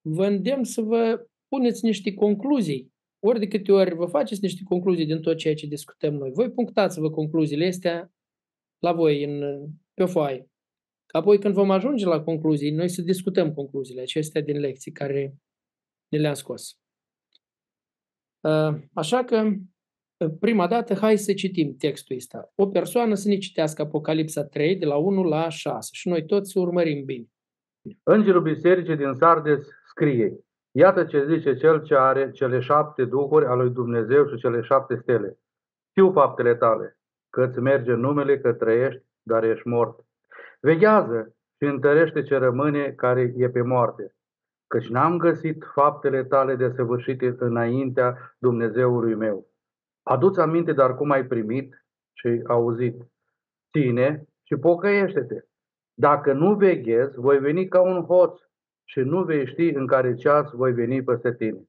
vă 0.00 0.26
îndemn 0.26 0.64
să 0.64 0.80
vă 0.80 1.26
puneți 1.48 1.84
niște 1.84 2.14
concluzii. 2.14 2.92
Ori 3.18 3.38
de 3.38 3.48
câte 3.48 3.72
ori 3.72 3.94
vă 3.94 4.06
faceți 4.06 4.42
niște 4.42 4.62
concluzii 4.64 5.06
din 5.06 5.20
tot 5.20 5.36
ceea 5.36 5.54
ce 5.54 5.66
discutăm 5.66 6.14
noi. 6.14 6.30
Voi 6.30 6.50
punctați-vă 6.50 7.10
concluziile 7.10 7.66
astea 7.66 8.12
la 8.78 8.92
voi 8.92 9.24
în, 9.24 9.64
pe 9.94 10.02
o 10.02 10.06
foaie. 10.06 10.48
Apoi 11.06 11.38
când 11.38 11.54
vom 11.54 11.70
ajunge 11.70 12.06
la 12.06 12.20
concluzii, 12.20 12.70
noi 12.70 12.88
să 12.88 13.02
discutăm 13.02 13.52
concluziile 13.52 14.00
acestea 14.00 14.40
din 14.40 14.58
lecții 14.58 14.92
care 14.92 15.34
ne 16.14 16.20
le-am 16.20 16.34
scos. 16.34 16.78
Așa 18.92 19.24
că, 19.24 19.50
prima 20.40 20.66
dată, 20.66 20.94
hai 20.94 21.18
să 21.18 21.32
citim 21.32 21.76
textul 21.76 22.16
ăsta. 22.16 22.52
O 22.54 22.66
persoană 22.66 23.14
să 23.14 23.28
ne 23.28 23.36
citească 23.36 23.82
Apocalipsa 23.82 24.44
3, 24.44 24.76
de 24.76 24.86
la 24.86 24.96
1 24.96 25.22
la 25.22 25.48
6 25.48 25.88
și 25.92 26.08
noi 26.08 26.24
toți 26.24 26.50
să 26.50 26.58
urmărim 26.58 27.04
bine. 27.04 27.26
Îngerul 28.02 28.42
bisericii 28.42 28.96
din 28.96 29.12
Sardes 29.12 29.68
scrie, 29.88 30.44
Iată 30.76 31.04
ce 31.04 31.26
zice 31.26 31.56
cel 31.56 31.82
ce 31.82 31.94
are 31.94 32.30
cele 32.30 32.60
șapte 32.60 33.04
duhuri 33.04 33.46
al 33.46 33.58
lui 33.58 33.70
Dumnezeu 33.70 34.28
și 34.28 34.36
cele 34.36 34.60
șapte 34.60 34.96
stele. 34.96 35.38
Știu 35.90 36.12
faptele 36.12 36.54
tale, 36.54 36.98
că 37.30 37.44
îți 37.44 37.60
merge 37.60 37.92
numele 37.92 38.38
că 38.40 38.52
trăiești, 38.52 39.02
dar 39.22 39.44
ești 39.44 39.68
mort. 39.68 40.04
Veghează 40.60 41.36
și 41.56 41.68
întărește 41.68 42.22
ce 42.22 42.36
rămâne 42.36 42.92
care 42.92 43.34
e 43.36 43.48
pe 43.48 43.62
moarte, 43.62 44.14
căci 44.74 44.88
n-am 44.88 45.16
găsit 45.16 45.64
faptele 45.72 46.24
tale 46.24 46.54
de 46.54 46.70
săvârșite 46.70 47.36
înaintea 47.38 48.36
Dumnezeului 48.38 49.14
meu. 49.14 49.46
Aduți 50.02 50.40
aminte 50.40 50.72
dar 50.72 50.96
cum 50.96 51.10
ai 51.10 51.24
primit 51.26 51.86
și 52.12 52.42
auzit. 52.46 53.06
Ține 53.72 54.28
și 54.42 54.56
pocăiește-te. 54.56 55.44
Dacă 55.94 56.32
nu 56.32 56.54
veghezi, 56.54 57.18
voi 57.18 57.38
veni 57.38 57.68
ca 57.68 57.80
un 57.80 58.04
hoț 58.04 58.40
și 58.84 59.00
nu 59.00 59.22
vei 59.22 59.46
ști 59.46 59.68
în 59.68 59.86
care 59.86 60.14
ceas 60.14 60.50
voi 60.50 60.72
veni 60.72 61.04
peste 61.04 61.34
tine. 61.34 61.68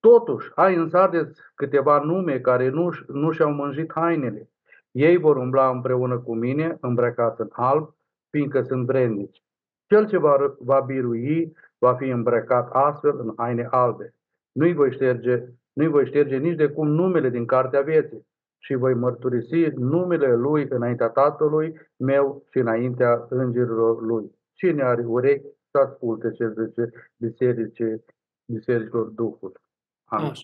Totuși, 0.00 0.50
ai 0.54 0.74
în 0.74 0.88
Sardes 0.88 1.38
câteva 1.54 1.98
nume 1.98 2.40
care 2.40 2.68
nu, 2.68 2.90
nu 3.06 3.30
și-au 3.30 3.52
mânjit 3.52 3.92
hainele. 3.92 4.50
Ei 4.90 5.16
vor 5.16 5.36
umbla 5.36 5.70
împreună 5.70 6.18
cu 6.18 6.34
mine, 6.34 6.78
îmbrăcați 6.80 7.40
în 7.40 7.48
alb, 7.52 7.94
fiindcă 8.30 8.62
sunt 8.62 8.86
vrednici. 8.86 9.42
Cel 9.88 10.06
ce 10.06 10.18
va, 10.18 10.56
va 10.58 10.80
birui 10.80 11.56
va 11.78 11.94
fi 11.94 12.04
îmbrăcat 12.04 12.68
astfel 12.72 13.20
în 13.20 13.32
haine 13.36 13.68
albe. 13.70 14.14
Nu-i 14.52 14.72
voi 14.72 14.92
șterge, 14.92 15.44
nu-i 15.72 15.88
voi 15.88 16.06
șterge 16.06 16.36
nici 16.36 16.56
de 16.56 16.68
cum 16.68 16.88
numele 16.88 17.30
din 17.30 17.46
cartea 17.46 17.80
vieții 17.80 18.26
și 18.58 18.74
voi 18.74 18.94
mărturisi 18.94 19.68
numele 19.76 20.34
lui 20.34 20.66
înaintea 20.68 21.08
Tatălui 21.08 21.80
meu 21.96 22.44
și 22.50 22.58
înaintea 22.58 23.26
îngerilor 23.28 24.02
lui. 24.02 24.30
Cine 24.52 24.82
are 24.82 25.04
urechi 25.06 25.46
să 25.70 25.78
asculte 25.78 26.30
ce 26.30 26.48
zice 26.48 27.12
biserice, 27.16 28.04
bisericilor 28.44 29.06
Duhul. 29.06 29.60
Amin. 30.04 30.30
Așa. 30.30 30.42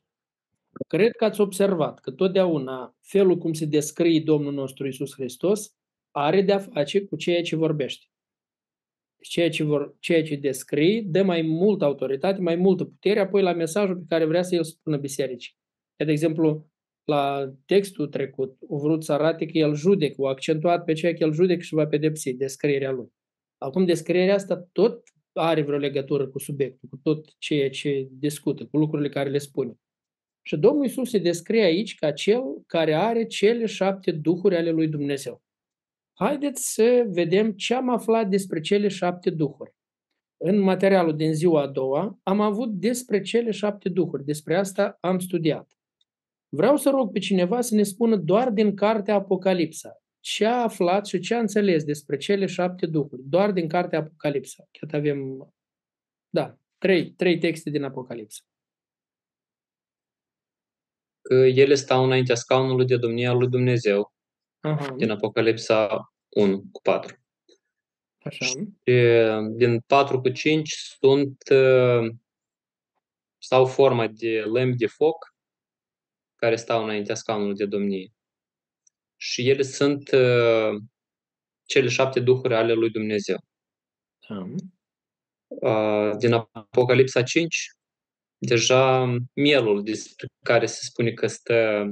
Cred 0.89 1.17
că 1.17 1.25
ați 1.25 1.41
observat 1.41 2.01
că 2.01 2.11
totdeauna 2.11 2.95
felul 3.01 3.37
cum 3.37 3.53
se 3.53 3.67
descrie 3.67 4.23
Domnul 4.25 4.53
nostru 4.53 4.87
Isus 4.87 5.15
Hristos 5.15 5.75
are 6.11 6.43
de-a 6.43 6.59
face 6.59 7.05
cu 7.05 7.17
ceea 7.17 7.43
ce 7.43 7.57
vorbește. 7.57 8.07
Ceea 9.23 9.51
ce, 9.51 9.63
vor, 9.65 9.97
ceea 9.99 10.23
ce 10.23 10.37
descrie 10.37 11.03
dă 11.07 11.23
mai 11.23 11.43
multă 11.43 11.85
autoritate, 11.85 12.41
mai 12.41 12.57
multă 12.57 12.85
putere 12.85 13.21
apoi 13.21 13.43
la 13.43 13.53
mesajul 13.53 13.97
pe 13.97 14.05
care 14.09 14.25
vrea 14.25 14.43
să 14.43 14.55
el 14.55 14.65
spună 14.65 14.97
bisericii. 14.97 15.55
De 16.05 16.11
exemplu, 16.11 16.71
la 17.05 17.53
textul 17.67 18.07
trecut, 18.07 18.57
o 18.69 18.79
vrut 18.79 19.05
să 19.05 19.13
arate 19.13 19.47
că 19.47 19.59
el 19.59 19.75
judecă, 19.75 20.23
o 20.23 20.27
accentuat 20.27 20.85
pe 20.85 20.93
ceea 20.93 21.13
că 21.13 21.25
el 21.25 21.33
judecă 21.33 21.61
și 21.61 21.75
va 21.75 21.87
pedepsi 21.87 22.35
descrierea 22.35 22.91
lui. 22.91 23.13
Acum, 23.59 23.85
descrierea 23.85 24.35
asta 24.35 24.69
tot 24.73 25.03
are 25.33 25.63
vreo 25.63 25.79
legătură 25.79 26.29
cu 26.29 26.39
subiectul, 26.39 26.89
cu 26.89 26.97
tot 27.03 27.39
ceea 27.39 27.71
ce 27.71 28.09
discută, 28.11 28.67
cu 28.67 28.77
lucrurile 28.77 29.09
care 29.09 29.31
le 29.31 29.39
spune. 29.39 29.75
Și 30.43 30.57
Domnul 30.57 30.85
Isus 30.85 31.11
se 31.11 31.19
descrie 31.19 31.63
aici 31.63 31.95
ca 31.95 32.13
cel 32.13 32.43
care 32.67 32.95
are 32.95 33.27
cele 33.27 33.67
șapte 33.67 34.11
duhuri 34.11 34.57
ale 34.57 34.71
lui 34.71 34.89
Dumnezeu. 34.89 35.43
Haideți 36.23 36.73
să 36.73 37.05
vedem 37.07 37.53
ce 37.53 37.75
am 37.75 37.89
aflat 37.89 38.29
despre 38.29 38.61
cele 38.61 38.89
șapte 38.89 39.31
duhuri. 39.31 39.75
În 40.37 40.59
materialul 40.59 41.17
din 41.17 41.35
ziua 41.35 41.63
a 41.63 41.67
doua 41.67 42.19
am 42.23 42.41
avut 42.41 42.73
despre 42.73 43.21
cele 43.21 43.51
șapte 43.51 43.89
duhuri. 43.89 44.25
Despre 44.25 44.57
asta 44.57 44.99
am 45.01 45.19
studiat. 45.19 45.73
Vreau 46.49 46.77
să 46.77 46.91
rog 46.91 47.13
pe 47.13 47.19
cineva 47.19 47.61
să 47.61 47.75
ne 47.75 47.83
spună 47.83 48.17
doar 48.17 48.51
din 48.51 48.75
cartea 48.75 49.15
Apocalipsa 49.15 50.03
ce 50.21 50.47
a 50.47 50.63
aflat 50.63 51.07
și 51.07 51.21
ce 51.21 51.35
a 51.35 51.39
înțeles 51.39 51.85
despre 51.85 52.17
cele 52.17 52.47
șapte 52.47 52.87
duhuri, 52.87 53.23
doar 53.25 53.53
din 53.53 53.69
cartea 53.69 53.99
Apocalipsa. 53.99 54.69
Chiar 54.71 54.95
avem, 54.95 55.53
da, 56.29 56.59
trei, 56.79 57.11
trei 57.11 57.39
texte 57.39 57.71
din 57.71 57.83
Apocalipsa. 57.83 58.41
Că 61.23 61.35
ele 61.35 61.75
stau 61.75 62.05
înaintea 62.05 62.35
scaunului 62.35 62.87
de 62.87 62.97
domnie 62.97 63.27
al 63.27 63.39
lui 63.39 63.49
Dumnezeu, 63.49 64.13
Aha. 64.61 64.95
din 64.97 65.11
Apocalipsa 65.11 66.12
1 66.37 66.65
cu 66.73 66.81
4. 66.83 67.17
Așa. 68.23 68.45
Și 68.45 68.69
din 69.51 69.81
4 69.81 70.21
cu 70.21 70.29
5 70.29 70.73
sunt 70.73 71.37
sau 73.39 73.67
forma 73.67 74.07
de 74.07 74.41
lemn 74.41 74.77
de 74.77 74.87
foc 74.87 75.35
care 76.37 76.57
stau 76.57 76.83
înaintea 76.83 77.15
scaunului 77.15 77.57
de 77.57 77.67
domnie 77.67 78.13
și 79.23 79.49
ele 79.49 79.63
sunt 79.63 80.11
uh, 80.11 80.83
cele 81.65 81.89
șapte 81.89 82.21
duhuri 82.21 82.55
ale 82.55 82.73
lui 82.73 82.91
Dumnezeu. 82.91 83.37
Uh, 85.47 86.17
din 86.19 86.33
Apocalipsa 86.33 87.23
5, 87.23 87.71
deja 88.39 89.15
mielul 89.35 89.83
despre 89.83 90.27
care 90.45 90.67
se 90.67 90.79
spune 90.83 91.13
că 91.13 91.27
stă 91.27 91.91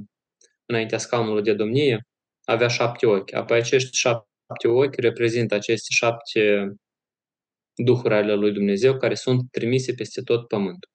înaintea 0.66 0.98
scaunului 0.98 1.42
de 1.42 1.54
domnie, 1.54 2.06
avea 2.44 2.68
șapte 2.68 3.06
ochi. 3.06 3.32
Apoi 3.32 3.58
acești 3.58 3.96
șapte 3.96 4.29
ochi 4.68 4.94
reprezintă 4.94 5.54
aceste 5.54 5.86
șapte 5.90 6.72
duhuri 7.74 8.14
ale 8.14 8.34
lui 8.34 8.52
Dumnezeu 8.52 8.96
care 8.96 9.14
sunt 9.14 9.50
trimise 9.50 9.94
peste 9.94 10.22
tot 10.22 10.48
pământul. 10.48 10.90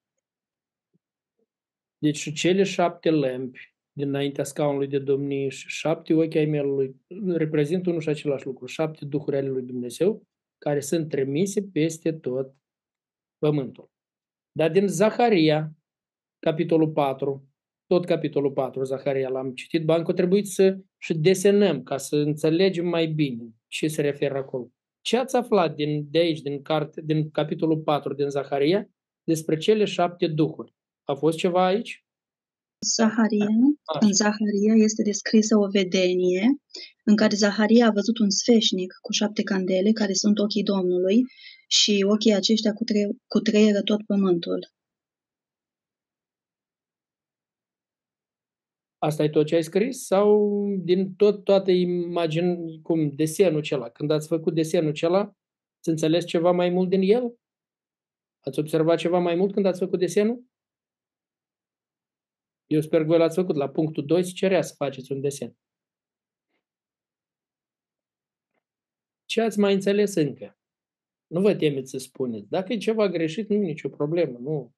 Deci 1.97 2.33
cele 2.33 2.63
șapte 2.63 3.11
lempi 3.11 3.73
dinaintea 3.97 4.43
scaunului 4.43 4.87
de 4.87 4.99
domnie 4.99 5.49
și 5.49 5.67
șapte 5.67 6.13
ochi 6.13 6.35
ai 6.35 6.45
mielului 6.45 6.95
reprezintă 7.27 7.89
unul 7.89 8.01
și 8.01 8.09
același 8.09 8.45
lucru, 8.45 8.65
șapte 8.65 9.05
duhuri 9.05 9.37
ale 9.37 9.47
lui 9.47 9.63
Dumnezeu 9.63 10.23
care 10.57 10.79
sunt 10.79 11.09
trimise 11.09 11.61
peste 11.61 12.13
tot 12.13 12.55
pământul. 13.37 13.89
Dar 14.51 14.71
din 14.71 14.87
Zaharia 14.87 15.71
capitolul 16.39 16.91
4, 16.91 17.49
tot 17.85 18.05
capitolul 18.05 18.51
4, 18.51 18.83
Zaharia 18.83 19.29
l-am 19.29 19.53
citit, 19.53 19.85
bancă 19.85 20.13
trebuie 20.13 20.43
să 20.43 20.77
și 21.05 21.13
desenăm 21.13 21.83
ca 21.83 21.97
să 21.97 22.15
înțelegem 22.15 22.87
mai 22.87 23.07
bine 23.07 23.43
ce 23.67 23.87
se 23.87 24.01
referă 24.01 24.37
acolo. 24.37 24.71
Ce 25.01 25.17
ați 25.17 25.35
aflat 25.35 25.75
din, 25.75 26.07
de 26.09 26.17
aici, 26.17 26.41
din, 26.41 26.61
carte, 26.61 27.01
din 27.05 27.29
capitolul 27.29 27.77
4 27.77 28.13
din 28.13 28.29
Zaharia, 28.29 28.89
despre 29.23 29.57
cele 29.57 29.85
șapte 29.85 30.27
duhuri? 30.27 30.73
A 31.03 31.13
fost 31.13 31.37
ceva 31.37 31.65
aici? 31.65 32.05
Zaharia, 32.95 33.47
în 33.99 34.13
Zaharia 34.13 34.73
este 34.87 35.01
descrisă 35.03 35.57
o 35.57 35.67
vedenie 35.67 36.45
în 37.03 37.15
care 37.15 37.35
Zaharia 37.35 37.87
a 37.87 37.97
văzut 37.99 38.17
un 38.17 38.29
sfeșnic 38.29 38.93
cu 39.01 39.11
șapte 39.11 39.43
candele, 39.43 39.91
care 39.91 40.13
sunt 40.13 40.39
ochii 40.39 40.63
Domnului, 40.63 41.21
și 41.67 42.05
ochii 42.07 42.33
aceștia 42.33 42.73
cu, 42.73 42.83
tre- 42.83 43.17
cu 43.27 43.39
treieră 43.39 43.81
tot 43.81 44.01
pământul. 44.05 44.59
Asta 49.05 49.23
e 49.23 49.29
tot 49.29 49.45
ce 49.45 49.55
ai 49.55 49.63
scris? 49.63 50.05
Sau 50.05 50.65
din 50.77 51.15
tot, 51.15 51.43
toată 51.43 51.71
imagine, 51.71 52.57
cum, 52.81 53.09
desenul 53.09 53.59
acela? 53.59 53.89
Când 53.89 54.11
ați 54.11 54.27
făcut 54.27 54.53
desenul 54.53 54.89
acela, 54.89 55.19
ați 55.77 55.89
înțeles 55.89 56.25
ceva 56.25 56.51
mai 56.51 56.69
mult 56.69 56.89
din 56.89 57.01
el? 57.01 57.37
Ați 58.39 58.59
observat 58.59 58.97
ceva 58.97 59.19
mai 59.19 59.35
mult 59.35 59.53
când 59.53 59.65
ați 59.65 59.79
făcut 59.79 59.99
desenul? 59.99 60.43
Eu 62.65 62.81
sper 62.81 63.01
că 63.01 63.07
voi 63.07 63.17
l-ați 63.17 63.35
făcut. 63.35 63.55
La 63.55 63.69
punctul 63.69 64.05
2 64.05 64.23
se 64.23 64.31
cerea 64.31 64.61
să 64.61 64.73
faceți 64.77 65.11
un 65.11 65.21
desen. 65.21 65.55
Ce 69.25 69.41
ați 69.41 69.59
mai 69.59 69.73
înțeles 69.73 70.15
încă? 70.15 70.57
Nu 71.27 71.41
vă 71.41 71.55
temeți 71.55 71.89
să 71.89 71.97
spuneți. 71.97 72.49
Dacă 72.49 72.73
e 72.73 72.77
ceva 72.77 73.09
greșit, 73.09 73.49
nu 73.49 73.55
e 73.55 73.59
nicio 73.59 73.89
problemă. 73.89 74.37
Nu, 74.37 74.73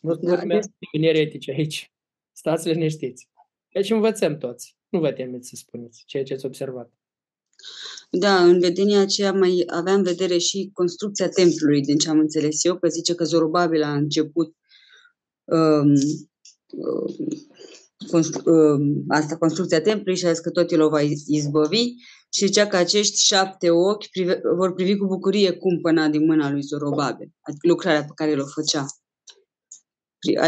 nu 0.00 0.14
da, 0.14 0.36
sunt 0.36 0.74
eretice 0.90 1.50
aici. 1.50 1.92
Stați 2.32 2.68
liniștiți. 2.68 3.34
Deci 3.76 3.90
învățăm 3.90 4.38
toți. 4.38 4.76
Nu 4.88 5.00
vă 5.00 5.12
temeți 5.12 5.48
să 5.48 5.54
spuneți 5.56 6.02
ceea 6.06 6.22
ce 6.22 6.34
ați 6.34 6.46
observat. 6.46 6.92
Da, 8.10 8.44
în 8.44 8.60
vedenia 8.60 9.00
aceea 9.00 9.32
mai 9.32 9.64
avea 9.66 9.92
în 9.92 10.02
vedere 10.02 10.38
și 10.38 10.70
construcția 10.72 11.28
templului, 11.28 11.80
din 11.80 11.98
ce 11.98 12.08
am 12.08 12.18
înțeles 12.18 12.64
eu, 12.64 12.78
că 12.78 12.88
zice 12.88 13.14
că 13.14 13.24
Zorobabil 13.24 13.82
a 13.82 13.94
început 13.94 14.56
um, 15.44 15.92
um, 16.66 17.28
constru- 18.10 18.50
um, 18.50 19.04
asta, 19.08 19.36
construcția 19.36 19.80
templului 19.80 20.16
și 20.16 20.26
a 20.26 20.32
zis 20.32 20.40
că 20.40 20.50
tot 20.50 20.70
el 20.70 20.82
o 20.82 20.88
va 20.88 21.00
izbăvi 21.26 21.84
și 22.32 22.46
zicea 22.46 22.66
că 22.66 22.76
acești 22.76 23.24
șapte 23.24 23.70
ochi 23.70 24.06
prive, 24.10 24.40
vor 24.56 24.74
privi 24.74 24.96
cu 24.96 25.06
bucurie 25.06 25.50
cumpăna 25.50 26.08
din 26.08 26.24
mâna 26.24 26.50
lui 26.50 26.62
Zorobabil, 26.62 27.32
adică 27.40 27.66
lucrarea 27.68 28.04
pe 28.04 28.12
care 28.14 28.30
el 28.30 28.40
o 28.40 28.46
făcea. 28.46 28.86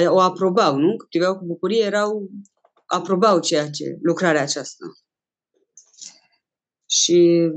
O 0.08 0.20
aprobau, 0.20 0.76
nu? 0.76 0.96
Că 0.96 1.06
priveau 1.08 1.38
cu 1.38 1.44
bucurie, 1.44 1.84
erau 1.84 2.30
aprobau 2.88 3.40
ceea 3.40 3.70
ce, 3.70 3.98
lucrarea 4.02 4.42
aceasta. 4.42 4.84
Și 6.86 7.48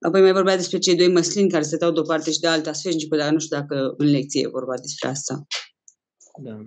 apoi 0.00 0.20
mai 0.20 0.32
vorbea 0.32 0.56
despre 0.56 0.78
cei 0.78 0.96
doi 0.96 1.12
măslini 1.12 1.50
care 1.50 1.62
stăteau 1.64 1.92
de 1.92 2.00
o 2.00 2.02
parte 2.02 2.30
și 2.30 2.40
de 2.40 2.46
alta 2.46 2.72
sfeșnică, 2.72 3.16
dar 3.16 3.32
nu 3.32 3.38
știu 3.38 3.56
dacă 3.56 3.94
în 3.96 4.06
lecție 4.06 4.42
e 4.42 4.48
vorba 4.48 4.76
despre 4.76 5.08
asta. 5.08 5.46
Da. 6.42 6.58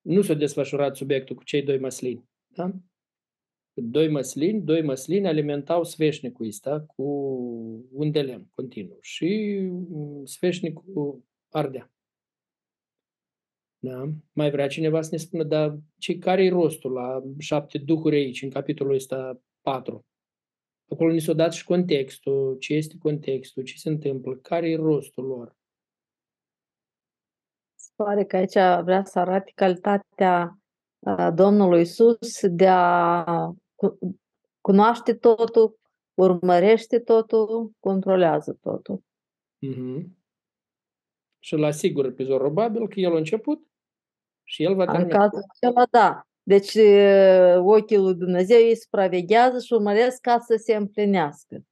Nu 0.00 0.22
s-a 0.22 0.34
desfășurat 0.34 0.96
subiectul 0.96 1.36
cu 1.36 1.44
cei 1.44 1.62
doi 1.62 1.78
măslini. 1.78 2.28
Da? 2.46 2.70
Doi 3.72 4.08
măslini, 4.08 4.60
doi 4.60 4.82
măslini 4.82 5.26
alimentau 5.26 5.84
sfeșnicul 5.84 6.46
ăsta 6.46 6.80
cu 6.80 7.02
un 7.92 8.10
de 8.10 8.22
lemn 8.22 8.48
continuu 8.50 8.98
și 9.00 9.60
sfeșnicul 10.24 11.24
ardea. 11.48 11.93
Da? 13.84 14.08
Mai 14.32 14.50
vrea 14.50 14.66
cineva 14.66 15.02
să 15.02 15.08
ne 15.12 15.16
spună, 15.16 15.42
dar 15.42 15.78
ce, 15.98 16.18
care 16.18 16.44
e 16.44 16.48
rostul 16.48 16.92
la 16.92 17.22
șapte 17.38 17.78
duhuri 17.78 18.16
aici, 18.16 18.42
în 18.42 18.50
capitolul 18.50 18.94
ăsta 18.94 19.40
4? 19.60 20.04
Acolo 20.90 21.12
ni 21.12 21.20
s-a 21.20 21.32
dat 21.32 21.52
și 21.52 21.64
contextul, 21.64 22.56
ce 22.58 22.74
este 22.74 22.94
contextul, 22.98 23.62
ce 23.62 23.76
se 23.76 23.88
întâmplă, 23.88 24.36
care 24.36 24.70
e 24.70 24.76
rostul 24.76 25.24
lor. 25.24 25.56
Se 27.74 27.90
pare 27.94 28.24
că 28.24 28.36
aici 28.36 28.84
vrea 28.84 29.04
să 29.04 29.18
arate 29.18 29.52
calitatea 29.54 30.58
Domnului 31.34 31.80
Isus 31.80 32.46
de 32.46 32.66
a 32.68 33.54
cunoaște 34.60 35.14
totul, 35.14 35.78
urmărește 36.14 36.98
totul, 36.98 37.72
controlează 37.80 38.58
totul. 38.60 39.02
Mm-hmm. 39.66 40.22
Și 41.38 41.54
îl 41.54 41.64
asigură 41.64 42.12
pe 42.12 42.22
Zorobabil 42.22 42.88
că 42.88 43.00
el 43.00 43.14
a 43.14 43.16
început 43.16 43.72
și 44.44 44.62
el 44.62 44.74
va 44.74 44.84
termina. 44.84 45.14
În 45.14 45.20
cazul 45.20 45.42
acela, 45.54 45.86
da. 45.90 46.26
Deci 46.42 46.76
ochii 47.58 47.96
lui 47.96 48.14
Dumnezeu 48.14 48.58
îi 48.58 48.76
supraveghează 48.76 49.58
și 49.58 49.72
urmăresc 49.72 50.20
ca 50.20 50.38
să 50.38 50.56
se 50.56 50.74
împlinească. 50.74 51.64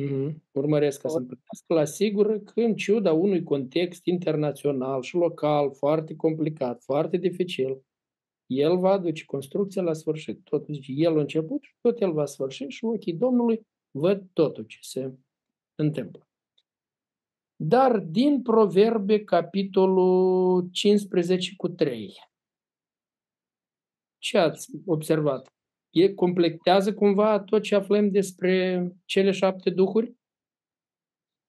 Mm-hmm. 0.00 0.34
Urmăresc 0.52 1.00
ca 1.00 1.08
să 1.08 1.14
se 1.14 1.20
împlinească. 1.20 1.74
La 1.74 1.84
sigur 1.84 2.42
că 2.42 2.60
în 2.60 2.74
ciuda 2.74 3.12
unui 3.12 3.42
context 3.42 4.06
internațional 4.06 5.02
și 5.02 5.14
local 5.14 5.74
foarte 5.74 6.16
complicat, 6.16 6.82
foarte 6.82 7.16
dificil, 7.16 7.82
el 8.46 8.78
va 8.78 8.90
aduce 8.90 9.24
construcția 9.24 9.82
la 9.82 9.92
sfârșit. 9.92 10.40
Tot, 10.44 10.66
zice, 10.66 10.92
el 10.96 11.16
a 11.16 11.20
început 11.20 11.62
și 11.62 11.74
tot 11.80 12.00
el 12.00 12.12
va 12.12 12.24
sfârși 12.24 12.64
și 12.68 12.84
ochii 12.84 13.14
Domnului 13.14 13.66
văd 13.90 14.22
totul 14.32 14.64
ce 14.64 14.78
se 14.80 15.12
întâmplă. 15.74 16.29
Dar 17.62 17.98
din 17.98 18.42
Proverbe, 18.42 19.24
capitolul 19.24 20.68
15 20.72 21.56
cu 21.56 21.68
3, 21.68 22.12
ce 24.18 24.38
ați 24.38 24.70
observat? 24.86 25.52
E 25.90 26.14
completează 26.14 26.94
cumva 26.94 27.40
tot 27.40 27.62
ce 27.62 27.74
aflăm 27.74 28.10
despre 28.10 28.84
cele 29.04 29.30
șapte 29.30 29.70
duhuri? 29.70 30.14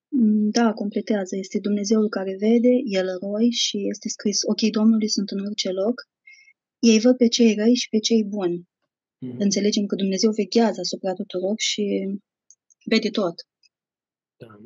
Mm, 0.07 0.49
da, 0.49 0.73
completează. 0.73 1.35
Este 1.35 1.59
Dumnezeul 1.59 2.09
care 2.09 2.35
vede, 2.39 2.73
El 2.85 3.07
roi 3.21 3.49
și 3.51 3.87
este 3.89 4.09
scris, 4.09 4.41
ochii 4.43 4.71
Domnului 4.71 5.09
sunt 5.09 5.29
în 5.29 5.45
orice 5.45 5.69
loc. 5.69 6.01
Ei 6.79 6.99
văd 6.99 7.17
pe 7.17 7.27
cei 7.27 7.55
răi 7.55 7.75
și 7.75 7.89
pe 7.89 7.99
cei 7.99 8.23
buni. 8.23 8.57
Mm-hmm. 8.59 9.37
Înțelegem 9.37 9.85
că 9.85 9.95
Dumnezeu 9.95 10.31
veghează 10.31 10.79
asupra 10.79 11.13
tuturor 11.13 11.55
și 11.57 11.83
vede 12.85 13.09
tot. 13.09 13.35
Da 14.37 14.57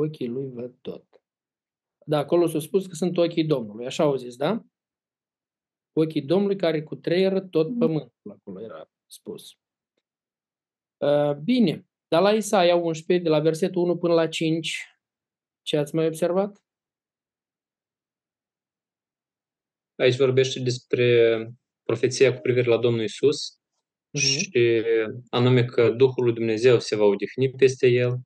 ochii 0.00 0.28
lui 0.28 0.50
văd 0.50 0.74
tot. 0.80 1.04
Da, 2.06 2.18
acolo 2.18 2.46
s-a 2.46 2.58
spus 2.58 2.86
că 2.86 2.94
sunt 2.94 3.16
ochii 3.16 3.46
Domnului, 3.46 3.86
așa 3.86 4.02
au 4.02 4.16
zis, 4.16 4.36
da? 4.36 4.64
Ochii 5.92 6.22
Domnului 6.22 6.56
care 6.56 6.82
cu 6.82 6.96
treieră 6.96 7.40
tot 7.40 7.68
mm. 7.68 7.78
pământul, 7.78 8.30
acolo 8.30 8.60
era 8.60 8.90
spus. 9.06 9.50
Uh, 10.96 11.36
bine, 11.36 11.86
dar 12.08 12.22
la 12.22 12.32
Isaia 12.32 12.76
11, 12.76 13.24
de 13.24 13.30
la 13.30 13.40
versetul 13.40 13.82
1 13.82 13.98
până 13.98 14.14
la 14.14 14.28
5, 14.28 14.78
ce 15.62 15.76
ați 15.76 15.94
mai 15.94 16.06
observat? 16.06 16.62
Aici 19.96 20.16
vorbește 20.16 20.60
despre 20.60 21.36
profeția 21.82 22.34
cu 22.34 22.40
privire 22.40 22.68
la 22.68 22.78
Domnul 22.78 23.02
Isus 23.02 23.58
uh-huh. 24.18 24.20
și 24.20 24.84
anume 25.28 25.64
că 25.64 25.90
Duhul 25.90 26.24
lui 26.24 26.34
Dumnezeu 26.34 26.78
se 26.78 26.96
va 26.96 27.04
odihni 27.04 27.50
peste 27.50 27.86
el 27.86 28.18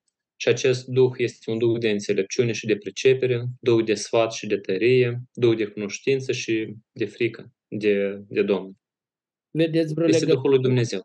și 0.45 0.51
acest 0.51 0.87
duh 0.87 1.13
este 1.17 1.51
un 1.51 1.59
duh 1.59 1.79
de 1.79 1.91
înțelepciune 1.91 2.53
și 2.53 2.67
de 2.67 2.77
pricepere, 2.77 3.47
duh 3.61 3.85
de 3.85 3.95
sfat 3.95 4.33
și 4.33 4.47
de 4.47 4.59
tărie, 4.59 5.23
duh 5.33 5.57
de 5.57 5.67
cunoștință 5.67 6.33
și 6.33 6.75
de 6.93 7.05
frică 7.05 7.53
de, 7.69 8.23
de 8.29 8.43
Domnul. 8.43 8.75
Vedeți 9.51 9.95
vreo 9.95 10.09
este 10.09 10.25
legătură? 10.25 10.43
Duhul 10.43 10.51
lui 10.51 10.63
Dumnezeu. 10.63 11.01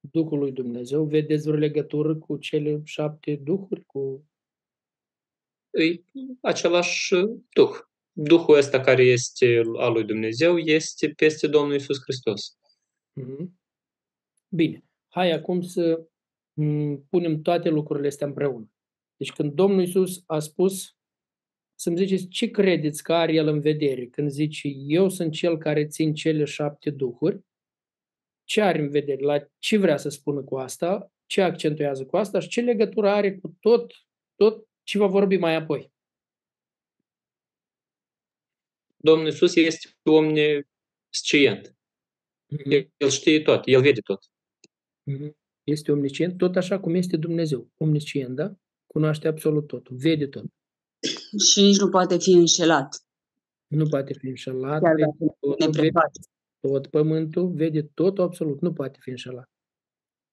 Duhul 0.00 0.38
lui 0.38 0.52
Dumnezeu. 0.52 1.04
Vedeți 1.04 1.46
vreo 1.46 1.58
legătură 1.58 2.16
cu 2.16 2.36
cele 2.36 2.80
șapte 2.84 3.36
duhuri? 3.36 3.84
Cu... 3.84 4.28
E 5.70 6.00
același 6.40 7.14
duh. 7.54 7.76
Duhul 8.12 8.56
ăsta 8.56 8.80
care 8.80 9.02
este 9.02 9.62
al 9.76 9.92
lui 9.92 10.04
Dumnezeu 10.04 10.58
este 10.58 11.08
peste 11.08 11.46
Domnul 11.46 11.74
Isus 11.74 11.98
Hristos. 12.02 12.58
Mm-hmm. 13.20 13.46
Bine. 14.48 14.84
Hai 15.08 15.30
acum 15.30 15.60
să 15.60 16.09
punem 17.08 17.42
toate 17.42 17.68
lucrurile 17.68 18.08
astea 18.08 18.26
împreună. 18.26 18.70
Deci 19.16 19.32
când 19.32 19.52
Domnul 19.52 19.80
Iisus 19.80 20.22
a 20.26 20.38
spus 20.38 20.96
să-mi 21.74 21.96
ziceți 21.96 22.28
ce 22.28 22.50
credeți 22.50 23.02
că 23.02 23.14
are 23.14 23.32
El 23.32 23.46
în 23.46 23.60
vedere 23.60 24.06
când 24.06 24.30
zice 24.30 24.68
eu 24.68 25.08
sunt 25.08 25.32
cel 25.32 25.58
care 25.58 25.86
țin 25.86 26.14
cele 26.14 26.44
șapte 26.44 26.90
duhuri, 26.90 27.40
ce 28.44 28.60
are 28.60 28.78
în 28.78 28.90
vedere, 28.90 29.22
la 29.22 29.48
ce 29.58 29.76
vrea 29.76 29.96
să 29.96 30.08
spună 30.08 30.42
cu 30.42 30.56
asta, 30.56 31.12
ce 31.26 31.42
accentuează 31.42 32.06
cu 32.06 32.16
asta 32.16 32.40
și 32.40 32.48
ce 32.48 32.60
legătură 32.60 33.08
are 33.08 33.38
cu 33.38 33.56
tot, 33.60 33.92
tot 34.34 34.68
ce 34.82 34.98
va 34.98 35.06
vorbi 35.06 35.36
mai 35.36 35.54
apoi. 35.54 35.92
Domnul 38.96 39.26
Iisus 39.26 39.54
este 39.54 39.88
omniscient. 40.02 41.76
Mm-hmm. 42.54 42.88
El 42.96 43.08
știe 43.08 43.40
tot, 43.40 43.62
El 43.66 43.80
vede 43.80 44.00
tot. 44.00 44.30
Mm-hmm 45.10 45.39
este 45.70 45.92
omniscient, 45.92 46.36
tot 46.36 46.56
așa 46.56 46.80
cum 46.80 46.94
este 46.94 47.16
Dumnezeu. 47.16 47.68
Omniscient, 47.76 48.36
da? 48.36 48.54
Cunoaște 48.86 49.28
absolut 49.28 49.66
totul, 49.66 49.96
vede 49.96 50.26
tot. 50.26 50.44
Și 51.50 51.60
nici 51.60 51.78
nu 51.78 51.88
poate 51.88 52.18
fi 52.18 52.30
înșelat. 52.30 52.88
Nu 53.66 53.84
poate 53.88 54.12
fi 54.12 54.26
înșelat. 54.26 54.82
Chiar 54.82 54.94
vede 54.94 55.10
totul, 55.38 55.70
vede 55.82 55.90
tot 56.60 56.86
pământul, 56.86 57.52
vede 57.52 57.82
totul 57.82 58.24
absolut. 58.24 58.60
Nu 58.60 58.72
poate 58.72 58.98
fi 59.00 59.10
înșelat. 59.10 59.48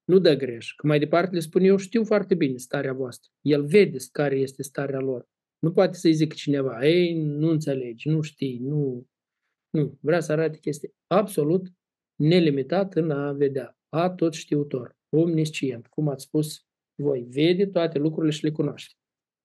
Nu 0.05 0.19
dă 0.19 0.35
greș. 0.35 0.73
Că 0.75 0.87
mai 0.87 0.99
departe 0.99 1.35
le 1.35 1.39
spune, 1.39 1.65
eu 1.65 1.77
știu 1.77 2.03
foarte 2.03 2.35
bine 2.35 2.57
starea 2.57 2.93
voastră. 2.93 3.31
El 3.41 3.65
vede 3.65 3.97
care 4.11 4.35
este 4.35 4.63
starea 4.63 4.99
lor. 4.99 5.25
Nu 5.59 5.71
poate 5.71 5.97
să-i 5.97 6.13
zic 6.13 6.33
cineva, 6.33 6.87
ei, 6.87 7.13
nu 7.13 7.49
înțelegi, 7.49 8.09
nu 8.09 8.21
știi, 8.21 8.57
nu... 8.57 9.05
Nu, 9.69 9.97
vrea 10.01 10.19
să 10.19 10.31
arate 10.31 10.57
că 10.57 10.69
este 10.69 10.93
absolut 11.07 11.67
nelimitat 12.15 12.95
în 12.95 13.11
a 13.11 13.31
vedea, 13.31 13.77
a 13.89 14.09
tot 14.09 14.33
știutor, 14.33 14.96
omniscient, 15.09 15.87
cum 15.87 16.07
ați 16.07 16.23
spus 16.23 16.65
voi, 16.95 17.27
vede 17.29 17.65
toate 17.65 17.97
lucrurile 17.97 18.31
și 18.31 18.43
le 18.43 18.51
cunoaște. 18.51 18.93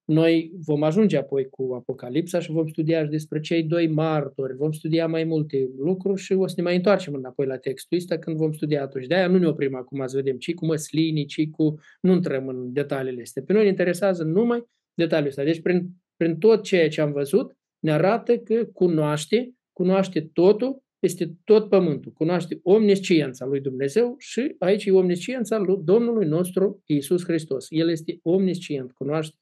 Noi 0.04 0.52
vom 0.66 0.82
ajunge 0.82 1.16
apoi 1.16 1.48
cu 1.48 1.72
Apocalipsa 1.74 2.40
și 2.40 2.50
vom 2.50 2.68
studia 2.68 3.04
și 3.04 3.10
despre 3.10 3.40
cei 3.40 3.62
doi 3.62 3.88
martori, 3.88 4.56
vom 4.56 4.72
studia 4.72 5.06
mai 5.06 5.24
multe 5.24 5.70
lucruri 5.78 6.20
și 6.20 6.32
o 6.32 6.46
să 6.46 6.54
ne 6.56 6.62
mai 6.62 6.76
întoarcem 6.76 7.14
înapoi 7.14 7.46
la 7.46 7.56
textul 7.56 7.98
ăsta 7.98 8.18
când 8.18 8.36
vom 8.36 8.52
studia 8.52 8.82
atunci. 8.82 9.06
De-aia 9.06 9.26
nu 9.26 9.38
ne 9.38 9.46
oprim 9.46 9.74
acum 9.74 10.06
să 10.06 10.16
vedem 10.16 10.36
ci 10.36 10.54
cu 10.54 10.66
măslinii, 10.66 11.24
ci 11.24 11.50
cu... 11.50 11.78
Nu 12.00 12.12
intrăm 12.12 12.48
în 12.48 12.72
detaliile 12.72 13.22
astea. 13.22 13.42
Pe 13.46 13.52
noi 13.52 13.62
ne 13.62 13.68
interesează 13.68 14.24
numai 14.24 14.64
detaliul 14.94 15.28
ăsta. 15.28 15.44
Deci 15.44 15.60
prin, 15.60 15.88
prin 16.16 16.38
tot 16.38 16.62
ceea 16.62 16.88
ce 16.88 17.00
am 17.00 17.12
văzut 17.12 17.56
ne 17.78 17.92
arată 17.92 18.38
că 18.38 18.64
cunoaște, 18.64 19.54
cunoaște 19.72 20.20
totul, 20.20 20.82
este 21.02 21.36
tot 21.44 21.68
pământul, 21.68 22.12
cunoaște 22.12 22.60
omnisciența 22.62 23.46
lui 23.46 23.60
Dumnezeu 23.60 24.14
și 24.18 24.54
aici 24.58 24.84
e 24.84 24.92
omnisciența 24.92 25.58
lui 25.58 25.78
Domnului 25.84 26.26
nostru 26.26 26.82
Iisus 26.86 27.24
Hristos. 27.24 27.66
El 27.68 27.90
este 27.90 28.18
omniscient, 28.22 28.92
cunoaște 28.92 29.36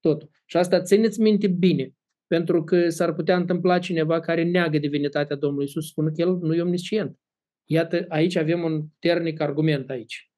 totul. 0.00 0.30
Și 0.44 0.56
asta 0.56 0.82
țineți 0.82 1.20
minte 1.20 1.48
bine, 1.48 1.94
pentru 2.26 2.64
că 2.64 2.88
s-ar 2.88 3.14
putea 3.14 3.36
întâmpla 3.36 3.78
cineva 3.78 4.20
care 4.20 4.42
neagă 4.42 4.78
divinitatea 4.78 5.36
Domnului 5.36 5.64
Isus, 5.64 5.88
spune 5.88 6.10
că 6.10 6.20
El 6.20 6.38
nu 6.38 6.54
e 6.54 6.60
omniscient. 6.60 7.18
Iată, 7.64 8.04
aici 8.08 8.36
avem 8.36 8.62
un 8.62 8.86
ternic 8.98 9.40
argument 9.40 9.90
aici. 9.90 10.30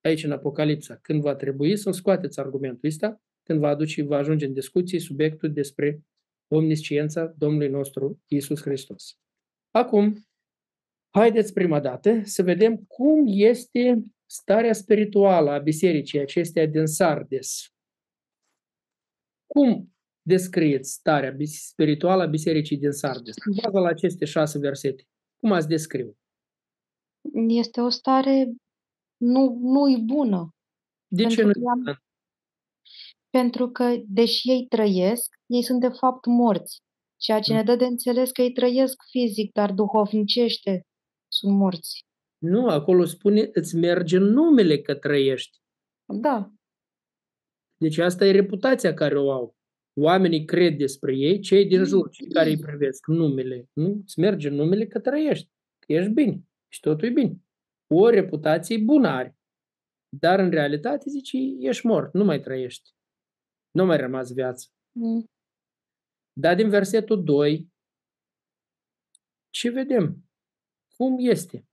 Aici 0.00 0.24
în 0.24 0.32
Apocalipsa, 0.32 0.98
când 1.02 1.22
va 1.22 1.34
trebui 1.34 1.76
să-l 1.76 1.92
scoateți 1.92 2.40
argumentul 2.40 2.88
ăsta, 2.88 3.22
când 3.42 3.58
va, 3.58 3.68
aduce, 3.68 4.02
va 4.02 4.16
ajunge 4.16 4.46
în 4.46 4.52
discuție 4.52 4.98
subiectul 4.98 5.52
despre 5.52 6.02
omnisciența 6.48 7.34
Domnului 7.38 7.68
nostru 7.68 8.22
Isus 8.26 8.60
Hristos. 8.60 9.18
Acum, 9.76 10.26
haideți 11.10 11.52
prima 11.52 11.80
dată 11.80 12.20
să 12.24 12.42
vedem 12.42 12.76
cum 12.76 13.24
este 13.26 14.02
starea 14.26 14.72
spirituală 14.72 15.50
a 15.50 15.58
bisericii 15.58 16.20
acesteia 16.20 16.66
din 16.66 16.86
Sardes. 16.86 17.66
Cum 19.46 19.94
descrieți 20.22 20.92
starea 20.92 21.36
spirituală 21.44 22.22
a 22.22 22.26
bisericii 22.26 22.78
din 22.78 22.90
Sardes? 22.90 23.34
În 23.44 23.54
baza 23.62 23.78
la 23.78 23.88
aceste 23.88 24.24
șase 24.24 24.58
versete, 24.58 25.02
cum 25.36 25.52
ați 25.52 25.68
descriu? 25.68 26.16
Este 27.48 27.80
o 27.80 27.88
stare 27.88 28.52
nu, 29.16 29.58
nu 29.60 30.04
bună. 30.04 30.54
De 31.06 31.24
ce 31.24 31.42
nu 31.42 31.50
e 31.50 31.98
Pentru 33.30 33.70
că, 33.70 33.94
deși 34.06 34.50
ei 34.50 34.66
trăiesc, 34.66 35.34
ei 35.46 35.62
sunt 35.62 35.80
de 35.80 35.88
fapt 35.88 36.26
morți. 36.26 36.84
Ceea 37.16 37.40
ce 37.40 37.52
ne 37.52 37.62
dă 37.62 37.76
de 37.76 37.84
înțeles 37.84 38.30
că 38.30 38.42
ei 38.42 38.52
trăiesc 38.52 39.02
fizic, 39.10 39.52
dar 39.52 39.72
duhovnicește 39.72 40.86
sunt 41.28 41.56
morți. 41.56 42.04
Nu, 42.38 42.68
acolo 42.68 43.04
spune, 43.04 43.50
îți 43.52 43.76
merge 43.76 44.18
numele 44.18 44.80
că 44.80 44.94
trăiești. 44.94 45.58
Da. 46.20 46.52
Deci 47.76 47.98
asta 47.98 48.26
e 48.26 48.30
reputația 48.30 48.94
care 48.94 49.18
o 49.18 49.32
au. 49.32 49.56
Oamenii 49.98 50.44
cred 50.44 50.76
despre 50.76 51.16
ei, 51.16 51.40
cei 51.40 51.66
din 51.66 51.84
jur, 51.84 52.08
cei 52.10 52.28
care 52.28 52.50
îi 52.50 52.58
privesc 52.58 53.06
numele. 53.06 53.68
Nu? 53.72 54.00
Îți 54.02 54.18
merge 54.18 54.48
numele 54.48 54.86
că 54.86 55.00
trăiești, 55.00 55.50
că 55.78 55.92
ești 55.92 56.10
bine 56.10 56.42
și 56.68 56.80
totul 56.80 57.08
e 57.08 57.10
bine. 57.10 57.40
O 57.86 58.08
reputație 58.08 58.78
bună 58.78 59.08
are. 59.08 59.36
Dar 60.08 60.38
în 60.38 60.50
realitate 60.50 61.10
zice, 61.10 61.36
ești 61.58 61.86
mort, 61.86 62.12
nu 62.12 62.24
mai 62.24 62.40
trăiești. 62.40 62.90
Nu 63.70 63.84
mai 63.84 63.96
rămas 63.96 64.32
viață. 64.32 64.68
Mm. 64.92 65.24
Dar 66.38 66.54
din 66.54 66.68
versetul 66.68 67.24
2, 67.24 67.72
ce 69.50 69.70
vedem? 69.70 70.24
Cum 70.96 71.16
este? 71.18 71.66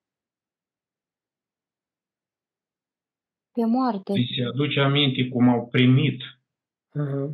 Pe 3.52 3.66
moarte. 3.66 4.12
Mi 4.12 4.30
se 4.36 4.44
aduce 4.44 4.80
aminte 4.80 5.28
cum 5.28 5.50
au 5.50 5.68
primit 5.68 6.22
uh-huh. 7.00 7.32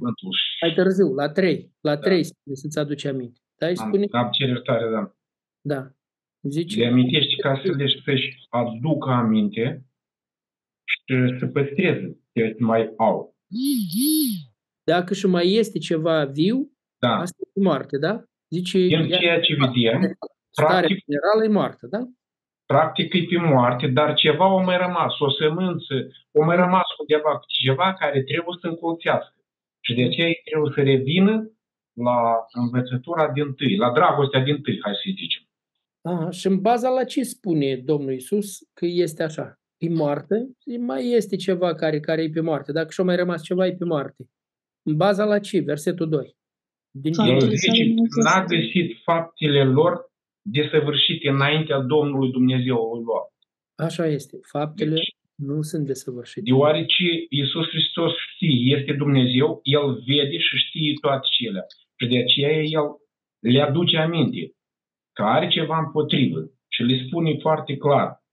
Mai 0.62 0.74
târziu, 0.76 1.14
la 1.14 1.30
3. 1.30 1.74
La 1.82 1.96
da. 1.96 2.02
3 2.02 2.24
spune 2.24 2.56
să-ți 2.56 2.80
aduce 2.80 3.08
aminte. 3.08 3.40
Da, 3.58 3.68
îi 3.68 3.78
spune... 3.78 4.06
Am, 4.12 4.24
am 4.24 4.32
cer 4.32 4.48
iertare, 4.48 4.90
da. 4.90 5.16
Da. 5.62 5.92
Zice... 6.42 6.80
Le 6.80 6.88
amintești 6.88 7.36
ca 7.36 7.62
să 7.66 7.72
le 7.72 7.88
să-și 8.06 8.48
aducă 8.50 9.10
aminte 9.10 9.86
și 10.84 11.38
să 11.40 11.48
păstreze 11.48 12.20
ce 12.34 12.56
mai 12.60 12.94
au. 12.98 13.38
Dacă 14.84 15.14
și 15.14 15.26
mai 15.26 15.54
este 15.54 15.78
ceva 15.78 16.26
viu, 16.26 16.79
da. 17.00 17.16
asta 17.16 17.38
e 17.54 17.62
moarte, 17.62 17.98
da? 17.98 18.24
Zice... 18.50 18.78
În 18.78 19.08
ceea 19.08 19.40
ce 19.40 19.54
vedem, 19.54 20.18
practic, 20.56 21.06
generală 21.06 21.44
e 21.44 21.48
moarte, 21.48 21.88
da? 21.88 22.00
practic 22.74 23.14
e 23.14 23.26
pe 23.30 23.38
moarte, 23.38 23.88
dar 23.88 24.14
ceva 24.14 24.48
o 24.54 24.62
mai 24.64 24.78
rămas, 24.78 25.20
o 25.20 25.30
sămânță, 25.32 25.96
o 26.32 26.44
mai 26.44 26.56
rămas 26.56 26.88
undeva 27.00 27.40
ceva 27.64 27.94
care 27.94 28.24
trebuie 28.24 28.58
să 28.62 28.68
încolțească. 28.68 29.36
Și 29.80 29.94
de 29.94 30.04
aceea 30.04 30.32
trebuie 30.44 30.72
să 30.76 30.82
revină 30.82 31.52
la 31.94 32.20
învățătura 32.52 33.32
din 33.32 33.54
tâi, 33.54 33.76
la 33.76 33.92
dragostea 33.92 34.44
din 34.44 34.62
tâi, 34.62 34.80
hai 34.84 34.94
să 34.94 35.10
zicem. 35.20 35.44
Aha, 36.02 36.30
și 36.30 36.48
în 36.48 36.62
baza 36.62 36.90
la 36.90 37.04
ce 37.04 37.24
spune 37.24 37.76
Domnul 37.76 38.14
Isus 38.14 38.58
că 38.74 38.86
este 38.86 39.24
așa? 39.24 39.60
E 39.78 39.90
moarte? 39.90 40.36
Mai 40.80 41.10
este 41.10 41.36
ceva 41.36 41.76
care, 41.76 42.00
care 42.00 42.22
e 42.22 42.30
pe 42.30 42.42
moarte. 42.42 42.72
Dacă 42.72 42.92
și-a 42.92 43.04
mai 43.04 43.16
rămas 43.16 43.42
ceva, 43.44 43.66
e 43.66 43.76
pe 43.76 43.86
moarte. 43.86 44.30
În 44.84 44.96
baza 44.96 45.26
la 45.26 45.40
ce? 45.40 45.60
Versetul 45.60 46.10
2. 46.10 46.38
Din 46.92 47.14
El 47.14 47.40
zice, 47.40 47.84
n-a 48.24 48.46
găsit 48.46 48.98
faptele 49.04 49.64
lor 49.64 50.12
desăvârșite 50.42 51.30
înaintea 51.30 51.80
Domnului 51.80 52.32
Dumnezeului 52.32 53.04
lor. 53.04 53.24
Așa 53.76 54.06
este. 54.06 54.38
Faptele 54.42 54.94
deci, 54.94 55.16
nu 55.36 55.62
sunt 55.62 55.86
desăvârșite. 55.86 56.42
Deoarece 56.42 57.26
Iisus 57.30 57.68
Hristos 57.68 58.12
știe, 58.34 58.78
este 58.78 58.94
Dumnezeu, 58.94 59.60
El 59.64 59.94
vede 60.08 60.38
și 60.38 60.56
știe 60.68 60.94
toate 61.02 61.28
cele. 61.38 61.66
Și 62.00 62.08
de 62.08 62.18
aceea 62.20 62.62
El 62.62 62.88
le 63.40 63.62
aduce 63.62 63.98
aminte 63.98 64.54
că 65.14 65.24
are 65.24 65.48
ceva 65.48 65.78
împotrivă 65.78 66.52
și 66.68 66.82
le 66.84 67.06
spune 67.06 67.38
foarte 67.38 67.78
clar 67.78 68.24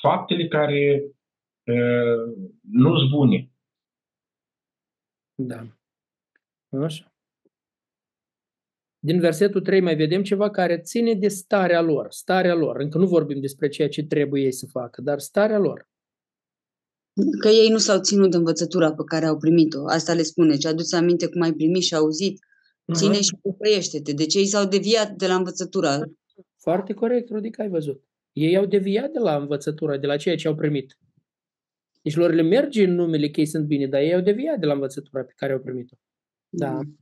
faptele 0.00 0.48
care 0.48 1.02
uh, 1.64 2.46
nu 2.70 2.98
sunt 2.98 3.10
bune. 3.10 3.50
Da. 5.34 5.60
Așa. 6.84 7.11
Din 9.04 9.20
versetul 9.20 9.60
3 9.60 9.80
mai 9.80 9.96
vedem 9.96 10.22
ceva 10.22 10.50
care 10.50 10.78
ține 10.78 11.14
de 11.14 11.28
starea 11.28 11.80
lor, 11.80 12.06
starea 12.10 12.54
lor. 12.54 12.76
Încă 12.76 12.98
nu 12.98 13.06
vorbim 13.06 13.40
despre 13.40 13.68
ceea 13.68 13.88
ce 13.88 14.02
trebuie 14.02 14.42
ei 14.42 14.52
să 14.52 14.66
facă, 14.66 15.00
dar 15.00 15.18
starea 15.18 15.58
lor. 15.58 15.88
Că 17.40 17.48
ei 17.48 17.68
nu 17.68 17.78
s-au 17.78 18.00
ținut 18.00 18.30
de 18.30 18.36
învățătura 18.36 18.92
pe 18.92 19.02
care 19.04 19.26
au 19.26 19.36
primit-o. 19.36 19.86
Asta 19.86 20.12
le 20.12 20.22
spune. 20.22 20.56
Ce 20.56 20.68
aduți 20.68 20.94
aminte 20.94 21.26
cum 21.26 21.40
ai 21.40 21.52
primit 21.52 21.82
și 21.82 21.94
auzit, 21.94 22.38
ține 22.94 23.16
uh-huh. 23.16 23.20
și 23.20 23.36
păiește-te. 23.58 24.12
Deci 24.12 24.34
ei 24.34 24.46
s-au 24.46 24.66
deviat 24.66 25.10
de 25.10 25.26
la 25.26 25.34
învățătura. 25.34 26.00
Foarte 26.58 26.92
corect, 26.92 27.30
Rodic, 27.30 27.58
ai 27.58 27.68
văzut. 27.68 28.04
Ei 28.32 28.56
au 28.56 28.66
deviat 28.66 29.10
de 29.10 29.18
la 29.18 29.36
învățătura, 29.36 29.96
de 29.98 30.06
la 30.06 30.16
ceea 30.16 30.36
ce 30.36 30.48
au 30.48 30.54
primit. 30.54 30.98
Deci 32.02 32.16
lor 32.16 32.32
le 32.32 32.42
merge 32.42 32.84
în 32.84 32.94
numele 32.94 33.30
că 33.30 33.40
ei 33.40 33.46
sunt 33.46 33.66
bine, 33.66 33.86
dar 33.86 34.00
ei 34.00 34.14
au 34.14 34.20
deviat 34.20 34.58
de 34.58 34.66
la 34.66 34.72
învățătura 34.72 35.22
pe 35.22 35.32
care 35.36 35.52
au 35.52 35.60
primit-o. 35.60 35.96
Da. 36.48 36.70
Mm. 36.70 37.01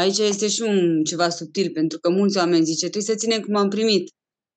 Aici 0.00 0.18
este 0.18 0.48
și 0.48 0.62
un 0.62 1.04
ceva 1.10 1.28
subtil, 1.28 1.70
pentru 1.78 1.98
că 1.98 2.08
mulți 2.10 2.38
oameni 2.38 2.70
zice, 2.72 2.86
trebuie 2.92 3.10
să 3.12 3.22
ținem 3.22 3.40
cum 3.40 3.56
am 3.56 3.68
primit. 3.68 4.04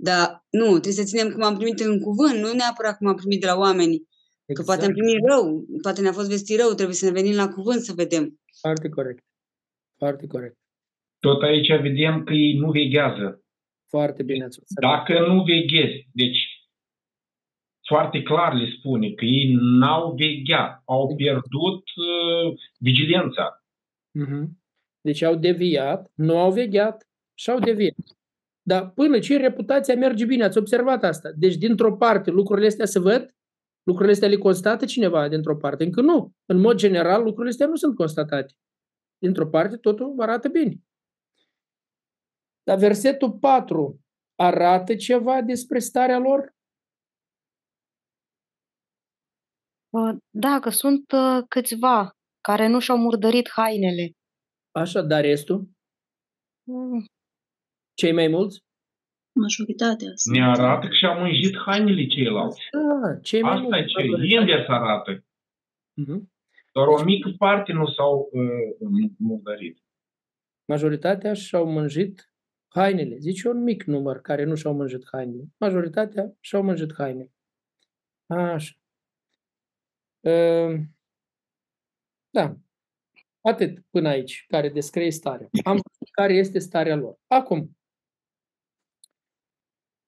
Dar 0.08 0.46
nu, 0.50 0.70
trebuie 0.70 1.02
să 1.02 1.10
ținem 1.12 1.30
cum 1.32 1.44
am 1.44 1.56
primit 1.58 1.80
în 1.80 2.00
cuvânt, 2.00 2.36
nu 2.44 2.50
neapărat 2.54 2.98
cum 2.98 3.08
am 3.08 3.16
primit 3.16 3.40
de 3.42 3.46
la 3.52 3.58
oameni. 3.66 3.96
Exact. 3.96 4.58
Că 4.58 4.62
poate 4.70 4.84
am 4.86 4.92
exact. 4.92 5.06
primit 5.06 5.20
rău, 5.32 5.66
poate 5.82 6.02
ne-a 6.02 6.18
fost 6.20 6.30
vestit 6.30 6.60
rău, 6.60 6.72
trebuie 6.74 7.02
să 7.02 7.06
ne 7.06 7.18
venim 7.20 7.36
la 7.36 7.48
cuvânt 7.48 7.82
să 7.82 7.94
vedem. 8.04 8.24
Foarte 8.64 8.90
corect. 8.90 9.24
Foarte 10.02 10.26
corect. 10.28 10.58
Tot 11.20 11.42
aici 11.42 11.68
vedem 11.68 12.24
că 12.24 12.34
ei 12.34 12.54
nu 12.62 12.72
veghează. 12.72 13.28
Foarte 13.94 14.24
bine 14.24 14.44
ați 14.46 14.60
observat. 14.60 14.90
Dacă 14.92 15.14
nu 15.28 15.44
veghezi, 15.44 15.98
deci 16.22 16.42
foarte 17.88 18.22
clar 18.22 18.54
le 18.54 18.68
spune 18.78 19.08
că 19.18 19.26
ei 19.26 19.46
n-au 19.80 20.16
vegheat, 20.22 20.82
au 20.86 21.16
pierdut 21.16 21.84
uh, 22.08 22.48
vigilența. 22.80 23.46
Uh-huh. 24.24 24.46
Deci 25.02 25.22
au 25.22 25.36
deviat, 25.36 26.12
nu 26.14 26.38
au 26.38 26.52
vegheat 26.52 27.08
și 27.34 27.50
au 27.50 27.60
deviat. 27.60 27.96
Dar 28.62 28.90
până 28.90 29.20
ce 29.20 29.38
reputația 29.38 29.96
merge 29.96 30.26
bine, 30.26 30.44
ați 30.44 30.58
observat 30.58 31.04
asta. 31.04 31.32
Deci, 31.36 31.56
dintr-o 31.56 31.98
parte, 31.98 32.32
lucrurile 32.32 32.68
astea 32.68 32.86
se 32.86 33.00
văd, 33.00 33.36
lucrurile 33.84 34.14
astea 34.14 34.30
le 34.30 34.38
constată 34.38 34.86
cineva 34.86 35.28
dintr-o 35.28 35.58
parte. 35.58 35.84
Încă 35.84 36.02
nu. 36.02 36.32
În 36.46 36.58
mod 36.58 36.76
general, 36.76 37.24
lucrurile 37.24 37.50
astea 37.50 37.68
nu 37.68 37.76
sunt 37.76 37.96
constatate. 37.96 38.54
Dintr-o 39.18 39.48
parte, 39.48 39.78
totul 39.78 40.16
arată 40.18 40.48
bine. 40.48 40.76
Dar 42.64 42.78
versetul 42.78 43.32
4 43.32 44.00
arată 44.36 44.96
ceva 44.96 45.42
despre 45.42 45.80
starea 45.80 46.18
lor? 46.18 46.54
Da, 50.30 50.60
că 50.62 50.70
sunt 50.70 51.12
uh, 51.12 51.44
câțiva 51.48 52.18
care 52.42 52.68
nu 52.68 52.80
și-au 52.80 52.98
murdărit 52.98 53.50
hainele. 53.50 54.12
Așa, 54.72 55.02
dar 55.02 55.22
restul? 55.22 55.70
Mm. 56.64 57.06
Cei 57.94 58.12
mai 58.14 58.28
mulți? 58.28 58.60
Majoritatea. 59.40 60.08
sunt- 60.16 60.36
Ne 60.36 60.44
arată 60.44 60.88
că 60.88 60.94
și-au 60.94 61.20
mânjit 61.20 61.58
hainele 61.66 62.06
ceilalți. 62.08 62.62
Da, 62.72 63.20
cei 63.22 63.42
mai 63.42 63.52
Asta 63.52 63.64
e 63.66 63.70
mulți. 63.70 63.88
ce 63.94 63.98
majoritatea. 64.00 64.40
invers 64.40 64.68
arată. 64.68 65.26
Mhm. 65.94 66.32
Doar 66.74 66.88
o 66.88 67.04
mică 67.04 67.30
parte 67.38 67.72
nu 67.72 67.86
s-au 67.88 68.30
uh, 68.32 69.12
murdărit. 69.18 69.84
Majoritatea 70.68 71.34
și-au 71.34 71.72
mânjit 71.72 72.34
hainele. 72.68 73.18
Zice 73.18 73.48
un 73.48 73.64
mic 73.64 73.84
număr 73.84 74.22
care 74.22 74.44
nu 74.44 74.56
și-au 74.56 74.74
mânjit 74.76 75.08
hainele. 75.12 75.44
Majoritatea 75.58 76.34
și-au 76.40 76.64
mânjit 76.64 76.94
hainele. 76.94 77.32
Așa. 78.28 78.74
Ehm, 80.20 80.98
Da. 82.30 82.56
Atât 83.42 83.86
până 83.90 84.08
aici, 84.10 84.46
care 84.48 84.70
descrie 84.70 85.12
starea. 85.12 85.48
Am 85.64 85.72
văzut 85.72 86.10
care 86.12 86.34
este 86.34 86.60
starea 86.60 86.96
lor. 86.96 87.16
Acum, 87.28 87.78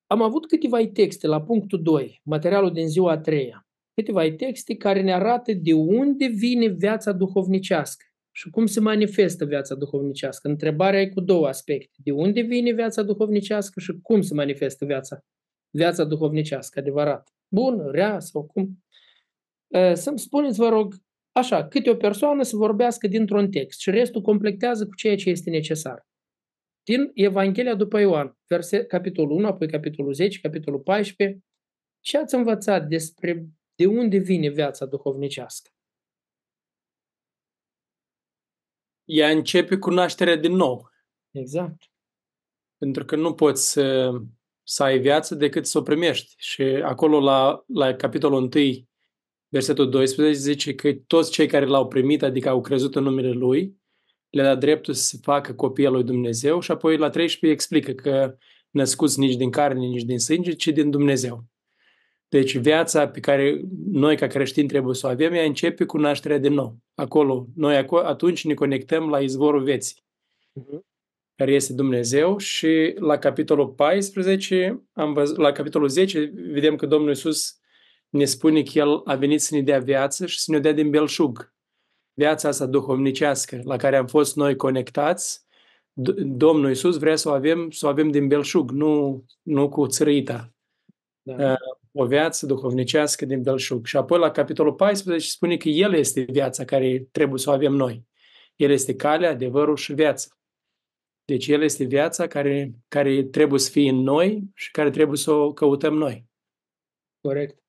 am 0.08 0.22
avut 0.22 0.48
câteva 0.48 0.88
texte 0.94 1.28
la 1.28 1.42
punctul 1.42 1.82
2, 1.82 2.22
materialul 2.24 2.74
din 2.74 2.88
ziua 2.88 3.12
a 3.12 3.18
treia. 3.18 3.68
Câteva 3.94 4.32
texte 4.32 4.76
care 4.76 5.02
ne 5.02 5.14
arată 5.14 5.54
de 5.54 5.74
unde 5.74 6.26
vine 6.26 6.68
viața 6.68 7.12
duhovnicească 7.12 8.06
și 8.32 8.50
cum 8.50 8.66
se 8.66 8.80
manifestă 8.80 9.46
viața 9.46 9.76
duhovnicească. 9.76 10.48
Întrebarea 10.48 11.02
e 11.02 11.10
cu 11.10 11.20
două 11.20 11.48
aspecte. 11.48 11.98
De 12.04 12.12
unde 12.12 12.42
vine 12.42 12.72
viața 12.72 13.04
duhovnicească 13.04 13.80
și 13.80 14.00
cum 14.02 14.22
se 14.22 14.34
manifestă 14.34 14.86
viața, 14.86 15.20
viața 15.70 16.04
duhovnicească, 16.04 16.80
adevărat. 16.80 17.30
Bună, 17.48 17.92
rea 17.92 18.20
sau 18.20 18.46
cum? 18.46 18.84
Eh, 19.68 19.94
Să-mi 19.94 20.20
spuneți, 20.20 20.58
vă 20.58 20.70
rog, 20.70 20.96
așa, 21.32 21.68
câte 21.68 21.90
o 21.90 21.96
persoană 21.96 22.44
să 22.44 22.56
vorbească 22.56 23.08
dintr-un 23.08 23.52
text 23.52 23.80
și 23.80 23.90
restul 23.90 24.22
completează 24.22 24.86
cu 24.86 24.96
ceea 24.96 25.16
ce 25.16 25.30
este 25.30 25.50
necesar. 25.50 26.08
Din 26.84 27.12
Evanghelia 27.14 27.76
după 27.76 28.00
Ioan, 28.00 28.38
verse, 28.48 28.86
capitolul 28.86 29.38
1, 29.38 29.48
apoi 29.48 29.68
capitolul 29.68 30.14
10, 30.14 30.40
capitolul 30.40 30.80
14, 30.80 31.40
ce 32.00 32.18
ați 32.18 32.36
învățat 32.36 32.88
despre 32.88 33.46
de 33.76 33.86
unde 33.86 34.18
vine 34.18 34.50
viața 34.50 34.86
duhovnicească? 34.86 35.70
Ea 39.06 39.30
începe 39.30 39.78
cu 39.78 39.90
nașterea 39.90 40.36
din 40.36 40.56
nou. 40.56 40.90
Exact. 41.32 41.92
Pentru 42.78 43.06
că 43.06 43.16
nu 43.16 43.34
poți 43.34 43.72
să, 43.72 44.12
să 44.64 44.84
ai 44.84 45.00
viață 45.00 45.36
decât 45.36 45.66
să 45.66 45.78
o 45.78 45.82
primești. 45.82 46.34
Și 46.38 46.62
acolo 46.62 47.20
la, 47.20 47.64
la 47.68 47.96
capitolul 47.96 48.38
1, 48.38 48.50
versetul 49.52 49.90
12, 49.90 50.38
zice 50.40 50.76
că 50.76 50.94
toți 51.08 51.32
cei 51.32 51.48
care 51.48 51.66
l-au 51.66 51.88
primit, 51.88 52.24
adică 52.24 52.50
au 52.50 52.62
crezut 52.62 52.96
în 52.96 53.04
numele 53.04 53.32
Lui, 53.32 53.76
le-a 54.30 54.44
dat 54.44 54.60
dreptul 54.60 54.94
să 54.94 55.04
se 55.04 55.18
facă 55.22 55.54
copii 55.54 55.86
al 55.86 55.94
lui 55.94 56.04
Dumnezeu 56.04 56.60
și 56.60 56.72
apoi 56.72 56.98
la 56.98 57.10
13 57.10 57.60
explică 57.60 57.92
că 57.92 58.38
născuți 58.70 59.20
nici 59.20 59.36
din 59.36 59.50
carne, 59.50 59.86
nici 59.86 60.04
din 60.04 60.20
sânge, 60.20 60.52
ci 60.52 60.68
din 60.68 60.90
Dumnezeu. 60.90 61.44
Deci 62.30 62.58
viața 62.58 63.08
pe 63.08 63.20
care 63.20 63.62
noi 63.92 64.18
ca 64.18 64.28
creștini 64.28 64.68
trebuie 64.68 64.96
să 64.96 65.08
o 65.08 65.10
avem, 65.10 65.34
ea 65.34 65.44
începe 65.44 65.86
cu 65.86 65.98
nașterea 65.98 66.38
din 66.38 66.54
nou. 66.54 66.78
Acolo, 66.96 67.48
noi 67.56 67.84
aco- 67.84 68.06
atunci 68.06 68.46
ne 68.46 68.54
conectăm 68.54 69.10
la 69.10 69.20
izvorul 69.20 69.64
vieții, 69.64 70.04
Mhm. 70.54 70.86
care 71.36 71.52
este 71.54 71.74
Dumnezeu 71.74 72.38
și 72.38 72.94
la 73.00 73.18
capitolul 73.18 73.68
14, 73.68 74.84
am 74.92 75.14
văzut, 75.14 75.38
la 75.38 75.52
capitolul 75.52 75.88
10, 75.88 76.32
vedem 76.36 76.76
că 76.76 76.86
Domnul 76.86 77.10
Iisus 77.10 77.61
ne 78.12 78.26
spune 78.26 78.64
că 78.64 78.72
El 78.74 79.02
a 79.06 79.16
venit 79.16 79.42
să 79.42 79.56
ne 79.56 79.62
dea 79.62 79.80
viață 79.80 80.26
și 80.26 80.40
să 80.40 80.52
ne 80.52 80.60
dea 80.60 80.72
din 80.72 80.90
belșug. 80.90 81.54
Viața 82.14 82.48
asta 82.48 82.66
duhovnicească 82.66 83.60
la 83.64 83.76
care 83.76 83.98
am 83.98 84.08
fost 84.08 84.36
noi 84.36 84.56
conectați, 84.56 85.46
D- 85.92 86.16
Domnul 86.18 86.70
Iisus 86.70 86.98
vrea 86.98 87.16
să 87.16 87.30
o 87.30 87.32
avem, 87.32 87.70
să 87.70 87.86
o 87.86 87.90
avem 87.90 88.12
din 88.12 88.28
belșug, 88.28 88.72
nu, 88.72 89.24
nu 89.42 89.70
cu 89.70 89.88
țărâita 89.88 90.54
Da. 91.22 91.56
o 91.92 92.06
viață 92.06 92.46
duhovnicească 92.46 93.26
din 93.26 93.42
belșug. 93.42 93.86
Și 93.86 93.98
apoi 93.98 94.20
la 94.20 94.32
capitolul 94.32 94.74
14 94.74 95.30
spune 95.30 95.58
că 95.58 95.70
El 95.70 95.94
este 95.94 96.22
viața 96.22 96.66
care 96.66 97.08
trebuie 97.12 97.40
să 97.40 97.50
o 97.50 97.54
avem 97.54 97.74
noi. 97.74 98.06
El 98.56 98.72
este 98.72 98.96
calea, 98.96 99.30
adevărul 99.30 99.76
și 99.76 99.94
viața. 99.94 100.28
Deci 101.26 101.48
El 101.48 101.62
este 101.62 101.84
viața 101.84 102.28
care, 102.28 102.72
care 102.88 103.24
trebuie 103.24 103.60
să 103.60 103.72
fie 103.72 103.90
în 103.90 103.96
noi 103.96 104.44
și 104.54 104.72
care 104.72 104.90
trebuie 104.90 105.18
să 105.18 105.32
o 105.32 105.54
căutăm 105.54 105.94
noi. 105.94 106.26
Corect. 107.22 107.61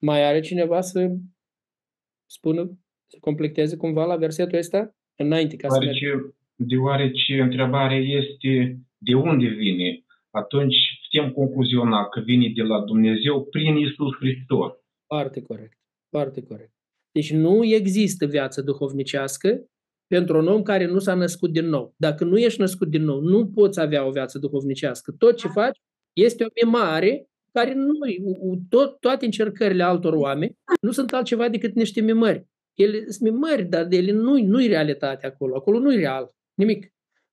Mai 0.00 0.24
are 0.24 0.40
cineva 0.40 0.80
să 0.80 1.16
spună, 2.26 2.78
să 3.06 3.16
completeze 3.20 3.76
cumva 3.76 4.04
la 4.04 4.16
versetul 4.16 4.58
ăsta? 4.58 4.94
Înainte 5.16 5.56
ca 5.56 5.68
să 5.68 5.78
mergem. 5.78 6.08
Deoarece, 6.08 6.34
deoarece 6.56 7.40
întrebarea 7.40 7.98
este 7.98 8.80
de 8.98 9.14
unde 9.14 9.46
vine, 9.46 10.04
atunci 10.30 10.76
putem 11.02 11.32
concluziona 11.32 12.08
că 12.08 12.20
vine 12.20 12.52
de 12.54 12.62
la 12.62 12.80
Dumnezeu 12.80 13.44
prin 13.44 13.76
Isus 13.76 14.16
Hristos. 14.18 14.72
Foarte 15.06 15.42
corect. 15.42 15.78
Foarte 16.10 16.42
corect. 16.42 16.72
Deci 17.12 17.32
nu 17.32 17.64
există 17.64 18.26
viață 18.26 18.62
duhovnicească 18.62 19.64
pentru 20.06 20.38
un 20.38 20.46
om 20.46 20.62
care 20.62 20.86
nu 20.86 20.98
s-a 20.98 21.14
născut 21.14 21.50
din 21.52 21.66
nou. 21.66 21.94
Dacă 21.96 22.24
nu 22.24 22.38
ești 22.38 22.60
născut 22.60 22.88
din 22.88 23.02
nou, 23.02 23.20
nu 23.20 23.50
poți 23.50 23.80
avea 23.80 24.06
o 24.06 24.10
viață 24.10 24.38
duhovnicească. 24.38 25.12
Tot 25.18 25.36
ce 25.36 25.48
faci 25.48 25.78
este 26.12 26.44
o 26.44 26.48
mimare 26.64 27.29
care 27.52 27.74
nu, 27.74 27.92
tot, 28.68 29.00
toate 29.00 29.24
încercările 29.24 29.82
altor 29.82 30.12
oameni 30.12 30.58
nu 30.80 30.90
sunt 30.90 31.12
altceva 31.12 31.48
decât 31.48 31.74
niște 31.74 32.00
mimări. 32.00 32.46
Ele 32.74 33.04
sunt 33.08 33.30
mimări, 33.30 33.64
dar 33.64 33.84
de 33.84 33.96
ele 33.96 34.12
nu, 34.12 34.38
nu-i 34.38 34.66
realitatea 34.66 35.28
acolo. 35.28 35.56
Acolo 35.56 35.78
nu-i 35.78 35.96
real. 35.96 36.30
Nimic. 36.54 36.92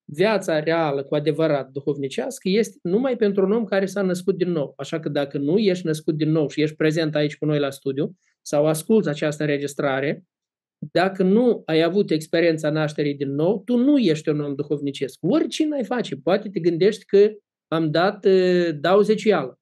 Viața 0.10 0.60
reală, 0.60 1.04
cu 1.04 1.16
adevărat 1.16 1.70
duhovnicească, 1.70 2.50
este 2.50 2.78
numai 2.82 3.16
pentru 3.16 3.46
un 3.46 3.52
om 3.52 3.66
care 3.66 3.86
s-a 3.86 4.02
născut 4.02 4.38
din 4.38 4.52
nou. 4.52 4.74
Așa 4.78 5.00
că 5.00 5.10
dacă 5.10 5.38
nu 5.38 5.58
ești 5.58 5.86
născut 5.86 6.16
din 6.16 6.32
nou 6.32 6.50
și 6.50 6.62
ești 6.62 6.76
prezent 6.76 7.16
aici 7.16 7.38
cu 7.38 7.46
noi 7.46 7.60
la 7.60 7.70
studiu 7.70 8.16
sau 8.42 8.66
asculți 8.66 9.10
această 9.10 9.44
înregistrare, 9.44 10.24
dacă 10.92 11.24
nu 11.24 11.62
ai 11.66 11.82
avut 11.82 12.12
experiența 12.12 12.70
nașterii 12.70 13.16
din 13.16 13.34
nou, 13.34 13.62
tu 13.66 13.78
nu 13.78 13.98
ești 13.98 14.30
un 14.30 14.40
om 14.40 14.56
duhovnicesc. 14.56 15.18
Oricine 15.22 15.76
ai 15.76 15.84
face, 15.84 16.16
poate 16.16 16.50
te 16.50 16.60
gândești 16.60 17.06
că 17.06 17.30
am 17.68 17.92
dat, 17.92 18.26
uh, 18.26 18.70
dau 18.80 19.02
zecială. 19.02 19.60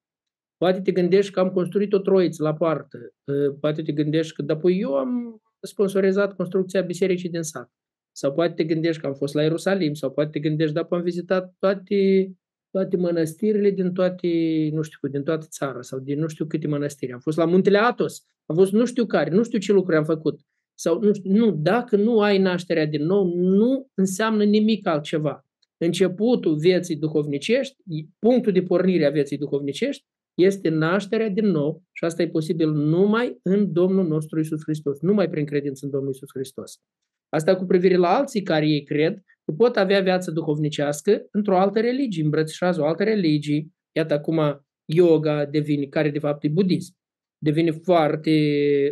Poate 0.58 0.82
te 0.82 0.92
gândești 0.92 1.32
că 1.32 1.40
am 1.40 1.50
construit 1.50 1.94
o 1.94 2.00
troiță 2.00 2.44
la 2.44 2.54
poartă. 2.54 2.98
Uh, 3.24 3.56
Poate 3.60 3.82
te 3.82 3.92
gândești 3.92 4.34
că, 4.34 4.42
da, 4.42 4.58
păi 4.58 4.80
eu 4.80 4.96
am 4.96 5.42
sponsorizat 5.60 6.36
construcția 6.36 6.82
bisericii 6.82 7.30
din 7.30 7.42
sat. 7.42 7.72
Sau 8.12 8.34
poate 8.34 8.54
te 8.54 8.64
gândești 8.64 9.02
că 9.02 9.08
am 9.08 9.14
fost 9.14 9.34
la 9.34 9.42
Ierusalim, 9.42 9.94
sau 9.94 10.12
poate 10.12 10.30
te 10.30 10.40
gândești, 10.40 10.74
da, 10.74 10.88
am 10.90 11.02
vizitat 11.02 11.56
toate, 11.60 12.32
toate 12.70 12.98
mănăstirile 12.98 13.70
din 13.70 13.94
toate, 13.94 14.28
nu 14.72 14.82
știu, 14.82 15.08
din 15.08 15.24
toată 15.24 15.46
țara, 15.50 15.82
sau 15.82 16.00
din 16.00 16.20
nu 16.20 16.28
știu 16.28 16.46
câte 16.46 16.68
mănăstiri. 16.68 17.12
Am 17.12 17.20
fost 17.20 17.38
la 17.38 17.46
Muntele 17.46 17.78
Atos, 17.78 18.26
am 18.46 18.56
fost 18.56 18.72
nu 18.72 18.86
știu 18.86 19.06
care, 19.06 19.30
nu 19.30 19.44
știu 19.44 19.60
ce 19.60 19.72
lucruri 19.72 19.98
am 19.98 20.04
făcut. 20.04 20.40
Sau 20.74 21.00
nu, 21.00 21.14
știu, 21.14 21.32
nu, 21.32 21.52
dacă 21.52 21.96
nu 21.96 22.20
ai 22.20 22.38
nașterea 22.38 22.86
din 22.86 23.06
nou, 23.06 23.36
nu 23.36 23.88
înseamnă 23.94 24.44
nimic 24.44 24.88
altceva. 24.88 25.46
Începutul 25.78 26.56
vieții 26.58 26.96
duhovnicești, 26.96 27.76
punctul 28.20 28.52
de 28.52 28.62
pornire 28.62 29.06
a 29.06 29.10
vieții 29.10 29.38
duhovnicești, 29.38 30.06
este 30.36 30.70
nașterea 30.70 31.30
din 31.30 31.46
nou 31.46 31.84
și 31.92 32.04
asta 32.04 32.22
e 32.22 32.28
posibil 32.28 32.70
numai 32.70 33.40
în 33.42 33.74
Domnul 33.74 34.08
nostru 34.08 34.40
Isus 34.40 34.62
Hristos, 34.64 35.00
numai 35.00 35.30
prin 35.30 35.46
credință 35.46 35.86
în 35.86 35.92
Domnul 35.92 36.12
Isus 36.12 36.30
Hristos. 36.34 36.80
Asta 37.30 37.56
cu 37.56 37.66
privire 37.66 37.96
la 37.96 38.16
alții 38.16 38.42
care 38.42 38.68
ei 38.68 38.84
cred 38.84 39.22
că 39.46 39.52
pot 39.58 39.76
avea 39.76 40.02
viață 40.02 40.32
duhovnicească 40.32 41.28
într-o 41.32 41.58
altă 41.58 41.80
religie, 41.80 42.24
îmbrățișează 42.24 42.82
o 42.82 42.86
altă 42.86 43.04
religie. 43.04 43.68
Iată 43.92 44.14
acum 44.14 44.66
yoga 44.86 45.46
devine, 45.46 45.86
care 45.86 46.10
de 46.10 46.20
fapt 46.20 46.44
e 46.44 46.48
budism, 46.48 46.96
devine 47.38 47.72
foarte 47.72 48.32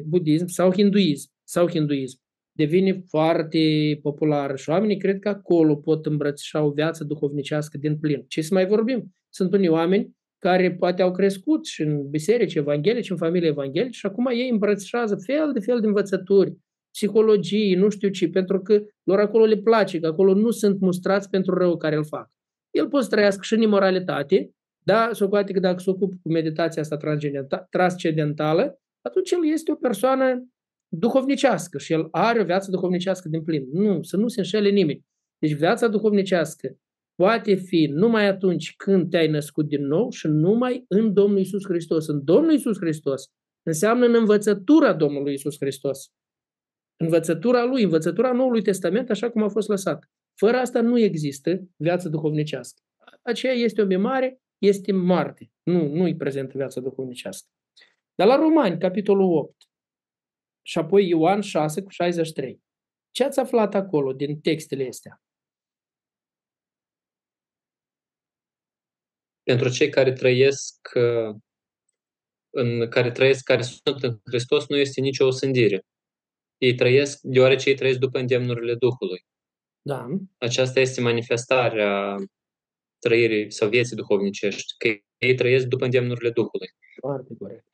budism 0.07 0.45
sau 0.45 0.71
hinduism, 0.71 1.31
sau 1.43 1.69
hinduism, 1.69 2.19
devine 2.57 3.03
foarte 3.07 3.59
popular 4.01 4.57
și 4.57 4.69
oamenii 4.69 4.97
cred 4.97 5.19
că 5.19 5.29
acolo 5.29 5.75
pot 5.75 6.05
îmbrățișa 6.05 6.63
o 6.63 6.71
viață 6.71 7.03
duhovnicească 7.03 7.77
din 7.77 7.97
plin. 7.97 8.25
Ce 8.27 8.41
să 8.41 8.53
mai 8.53 8.65
vorbim? 8.65 9.15
Sunt 9.29 9.53
unii 9.53 9.67
oameni 9.67 10.15
care 10.43 10.75
poate 10.75 11.01
au 11.01 11.11
crescut 11.11 11.65
și 11.65 11.81
în 11.81 12.09
biserici 12.09 12.55
evanghelici, 12.55 13.09
în 13.09 13.17
familie 13.17 13.47
evanghelici 13.47 13.95
și 13.95 14.05
acum 14.05 14.25
ei 14.25 14.49
îmbrățișează 14.49 15.15
fel 15.15 15.51
de 15.53 15.59
fel 15.59 15.79
de 15.79 15.87
învățături, 15.87 16.57
psihologii, 16.91 17.75
nu 17.75 17.89
știu 17.89 18.09
ce, 18.09 18.29
pentru 18.29 18.59
că 18.61 18.81
lor 19.03 19.19
acolo 19.19 19.45
le 19.45 19.57
place, 19.57 19.99
că 19.99 20.07
acolo 20.07 20.33
nu 20.33 20.51
sunt 20.51 20.79
mustrați 20.79 21.29
pentru 21.29 21.53
rău 21.53 21.77
care 21.77 21.95
îl 21.95 22.05
fac. 22.05 22.29
El 22.71 22.87
poate 22.87 23.05
să 23.05 23.11
trăiască 23.11 23.41
și 23.43 23.53
în 23.53 23.61
imoralitate, 23.61 24.51
da, 24.85 25.09
s-o 25.11 25.27
poate 25.27 25.53
că 25.53 25.59
dacă 25.59 25.79
se 25.79 25.89
ocupă 25.89 26.15
cu 26.21 26.31
meditația 26.31 26.81
asta 26.81 26.97
transcendentală, 27.69 28.79
atunci 29.01 29.31
el 29.31 29.51
este 29.51 29.71
o 29.71 29.75
persoană 29.75 30.47
duhovnicească 30.87 31.77
și 31.77 31.93
el 31.93 32.07
are 32.11 32.41
o 32.41 32.45
viață 32.45 32.71
duhovnicească 32.71 33.29
din 33.29 33.43
plin. 33.43 33.67
Nu, 33.71 34.01
să 34.01 34.17
nu 34.17 34.27
se 34.27 34.39
înșele 34.39 34.69
nimeni. 34.69 35.05
Deci 35.37 35.53
viața 35.53 35.87
duhovnicească 35.87 36.77
poate 37.15 37.55
fi 37.55 37.85
numai 37.85 38.27
atunci 38.27 38.75
când 38.75 39.09
te-ai 39.09 39.27
născut 39.27 39.67
din 39.67 39.85
nou 39.85 40.09
și 40.09 40.27
numai 40.27 40.85
în 40.87 41.13
Domnul 41.13 41.39
Isus 41.39 41.63
Hristos. 41.65 42.07
În 42.07 42.23
Domnul 42.23 42.53
Isus 42.53 42.77
Hristos 42.77 43.31
înseamnă 43.63 44.05
în 44.05 44.15
învățătura 44.15 44.93
Domnului 44.93 45.33
Isus 45.33 45.55
Hristos. 45.59 46.11
Învățătura 46.95 47.63
Lui, 47.63 47.83
învățătura 47.83 48.31
Noului 48.31 48.61
Testament, 48.61 49.09
așa 49.09 49.29
cum 49.29 49.43
a 49.43 49.49
fost 49.49 49.67
lăsat. 49.67 50.11
Fără 50.39 50.57
asta 50.57 50.81
nu 50.81 50.99
există 50.99 51.67
viață 51.75 52.09
duhovnicească. 52.09 52.81
Aceea 53.21 53.53
este 53.53 53.81
o 53.81 53.99
mare, 53.99 54.41
este 54.57 54.91
moarte. 54.91 55.51
Nu, 55.63 55.87
nu-i 55.87 56.15
prezentă 56.15 56.57
viața 56.57 56.81
duhovnicească. 56.81 57.49
Dar 58.15 58.27
la 58.27 58.35
Romani, 58.35 58.79
capitolul 58.79 59.37
8, 59.37 59.55
și 60.65 60.77
apoi 60.77 61.07
Ioan 61.07 61.41
6 61.41 61.81
cu 61.81 61.89
63. 61.89 62.61
Ce 63.11 63.23
ați 63.23 63.39
aflat 63.39 63.75
acolo 63.75 64.13
din 64.13 64.39
textele 64.39 64.87
astea? 64.87 65.21
Pentru 69.43 69.69
cei 69.69 69.89
care 69.89 70.13
trăiesc 70.13 70.89
în 72.49 72.89
care 72.89 73.11
trăiesc, 73.11 73.43
care 73.43 73.61
sunt 73.61 74.03
în 74.03 74.19
Hristos, 74.25 74.67
nu 74.67 74.75
este 74.75 75.01
nicio 75.01 75.25
osândire. 75.25 75.85
Ei 76.57 76.75
trăiesc 76.75 77.19
deoarece 77.21 77.69
ei 77.69 77.75
trăiesc 77.75 77.99
după 77.99 78.19
îndemnurile 78.19 78.75
Duhului. 78.75 79.25
Da. 79.81 80.07
Aceasta 80.37 80.79
este 80.79 81.01
manifestarea 81.01 82.15
trăirii 82.99 83.51
sau 83.51 83.69
vieții 83.69 83.95
duhovnicești, 83.95 84.73
că 84.77 84.87
ei 85.17 85.35
trăiesc 85.35 85.65
după 85.65 85.83
îndemnurile 85.85 86.29
Duhului. 86.29 86.67
Foarte 86.99 87.33
corect. 87.39 87.65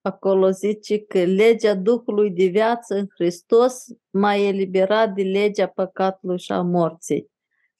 Acolo 0.00 0.50
zice 0.50 0.98
că 0.98 1.24
legea 1.24 1.74
Duhului 1.74 2.30
de 2.30 2.44
viață 2.44 2.94
în 2.94 3.06
Hristos 3.14 3.84
m-a 4.10 4.34
eliberat 4.34 5.14
de 5.14 5.22
legea 5.22 5.66
păcatului 5.66 6.38
și 6.38 6.52
a 6.52 6.60
morții. 6.60 7.30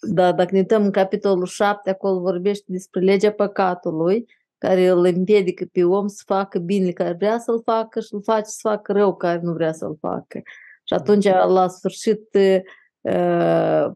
Dar 0.08 0.34
dacă 0.34 0.48
ne 0.52 0.58
uităm 0.58 0.84
în 0.84 0.90
capitolul 0.90 1.46
7, 1.46 1.90
acolo 1.90 2.20
vorbește 2.20 2.64
despre 2.66 3.00
legea 3.00 3.32
păcatului, 3.32 4.26
care 4.58 4.86
îl 4.86 5.04
împiedică 5.04 5.64
pe 5.72 5.84
om 5.84 6.06
să 6.06 6.22
facă 6.26 6.58
bine 6.58 6.90
care 6.90 7.12
vrea 7.12 7.38
să-l 7.38 7.62
facă 7.62 8.00
și 8.00 8.14
îl 8.14 8.22
face 8.22 8.44
să 8.44 8.58
facă 8.60 8.92
rău 8.92 9.16
care 9.16 9.40
nu 9.42 9.52
vrea 9.52 9.72
să-l 9.72 9.96
facă. 10.00 10.42
Și 10.84 10.94
atunci, 10.94 11.24
la 11.24 11.68
sfârșit, 11.68 12.28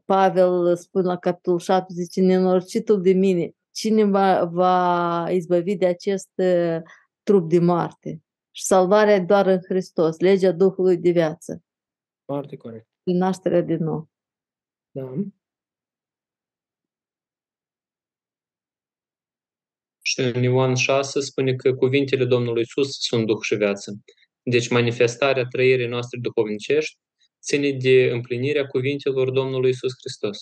Pavel 0.04 0.76
spune 0.76 1.04
la 1.04 1.16
capitolul 1.16 1.58
7, 1.58 1.92
zice, 1.92 2.20
nenorocitul 2.20 3.02
de 3.02 3.12
mine, 3.12 3.54
cine 3.70 4.04
va, 4.04 4.44
va 4.44 5.26
izbăvi 5.30 5.76
de 5.76 5.86
acest 5.86 6.30
trup 7.22 7.48
de 7.48 7.58
moarte? 7.58 8.22
Și 8.50 8.64
salvarea 8.64 9.20
doar 9.20 9.46
în 9.46 9.58
Hristos, 9.68 10.18
legea 10.18 10.52
Duhului 10.52 10.96
de 10.96 11.10
viață. 11.10 11.62
Foarte 12.24 12.56
corect. 12.56 12.86
Din 13.02 13.16
nașterea 13.16 13.60
din 13.60 13.84
nou. 13.84 14.08
Da. 14.90 15.14
Și 20.10 20.20
în 20.20 20.42
Ioan 20.42 20.74
6 20.74 21.20
spune 21.20 21.54
că 21.54 21.74
cuvintele 21.74 22.24
Domnului 22.24 22.62
Isus 22.62 22.88
sunt 22.98 23.26
Duh 23.26 23.38
și 23.42 23.54
viață. 23.54 23.92
Deci 24.42 24.68
manifestarea 24.68 25.44
trăirii 25.44 25.86
noastre 25.86 26.18
duhovnicești 26.22 26.98
ține 27.42 27.70
de 27.70 28.10
împlinirea 28.10 28.66
cuvintelor 28.66 29.30
Domnului 29.30 29.70
Isus 29.70 29.92
Hristos. 30.00 30.38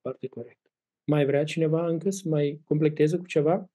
Foarte 0.00 0.26
corect. 0.26 0.60
Mai 1.04 1.24
vrea 1.24 1.44
cineva 1.44 1.86
încă 1.86 2.10
să 2.10 2.28
mai 2.28 2.60
completeze 2.64 3.16
cu 3.16 3.26
ceva? 3.26 3.70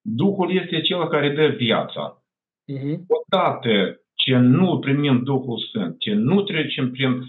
Duhul 0.00 0.56
este 0.62 0.80
cel 0.80 1.08
care 1.08 1.34
dă 1.34 1.46
viața. 1.46 2.24
Uh-huh. 2.72 2.96
Odată 3.06 4.02
ce 4.14 4.36
nu 4.36 4.78
primim 4.78 5.22
Duhul 5.24 5.58
Sfânt, 5.58 5.98
ce 5.98 6.12
nu 6.12 6.42
trecem 6.42 6.90
prin, 6.90 7.22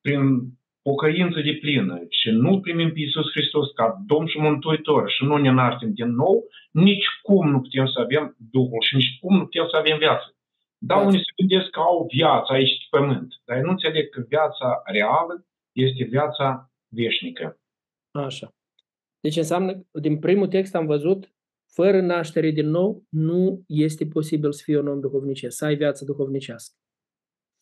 prin 0.00 0.52
pocăință 0.82 1.40
de 1.40 1.58
plină 1.60 1.96
și 2.08 2.30
nu 2.30 2.60
primim 2.60 2.92
pe 2.92 3.00
Iisus 3.00 3.30
Hristos 3.30 3.70
ca 3.70 4.02
Domn 4.06 4.26
și 4.26 4.38
Mântuitor 4.38 5.10
și 5.10 5.24
nu 5.24 5.36
ne 5.36 5.50
naștem 5.50 5.92
din 5.92 6.10
nou, 6.14 6.44
nici 6.70 7.06
cum 7.22 7.50
nu 7.50 7.60
putem 7.60 7.86
să 7.86 8.00
avem 8.00 8.36
Duhul 8.50 8.82
și 8.88 8.94
nici 8.94 9.18
cum 9.20 9.36
nu 9.36 9.44
putem 9.44 9.66
să 9.70 9.76
avem 9.76 9.98
viață. 9.98 10.34
Da, 10.78 10.94
da. 10.94 11.00
unii 11.00 11.18
se 11.18 11.32
gândesc 11.36 11.70
că 11.70 11.80
au 11.80 12.06
viață 12.12 12.52
aici 12.52 12.88
pe 12.90 12.98
pământ, 12.98 13.28
dar 13.44 13.56
nu 13.58 13.70
înțeleg 13.70 14.08
că 14.08 14.24
viața 14.28 14.82
reală 14.84 15.46
este 15.72 16.04
viața 16.04 16.70
veșnică. 16.88 17.58
Așa. 18.10 18.48
Deci 19.20 19.36
înseamnă, 19.36 19.86
din 19.92 20.18
primul 20.18 20.48
text 20.48 20.74
am 20.74 20.86
văzut, 20.86 21.32
fără 21.66 22.00
naștere 22.00 22.50
din 22.50 22.68
nou, 22.68 23.02
nu 23.08 23.64
este 23.66 24.06
posibil 24.06 24.52
să 24.52 24.62
fii 24.64 24.74
un 24.74 24.88
om 24.88 25.00
duhovnicesc, 25.00 25.56
să 25.56 25.64
ai 25.64 25.76
viață 25.76 26.04
duhovnicească. 26.04 26.74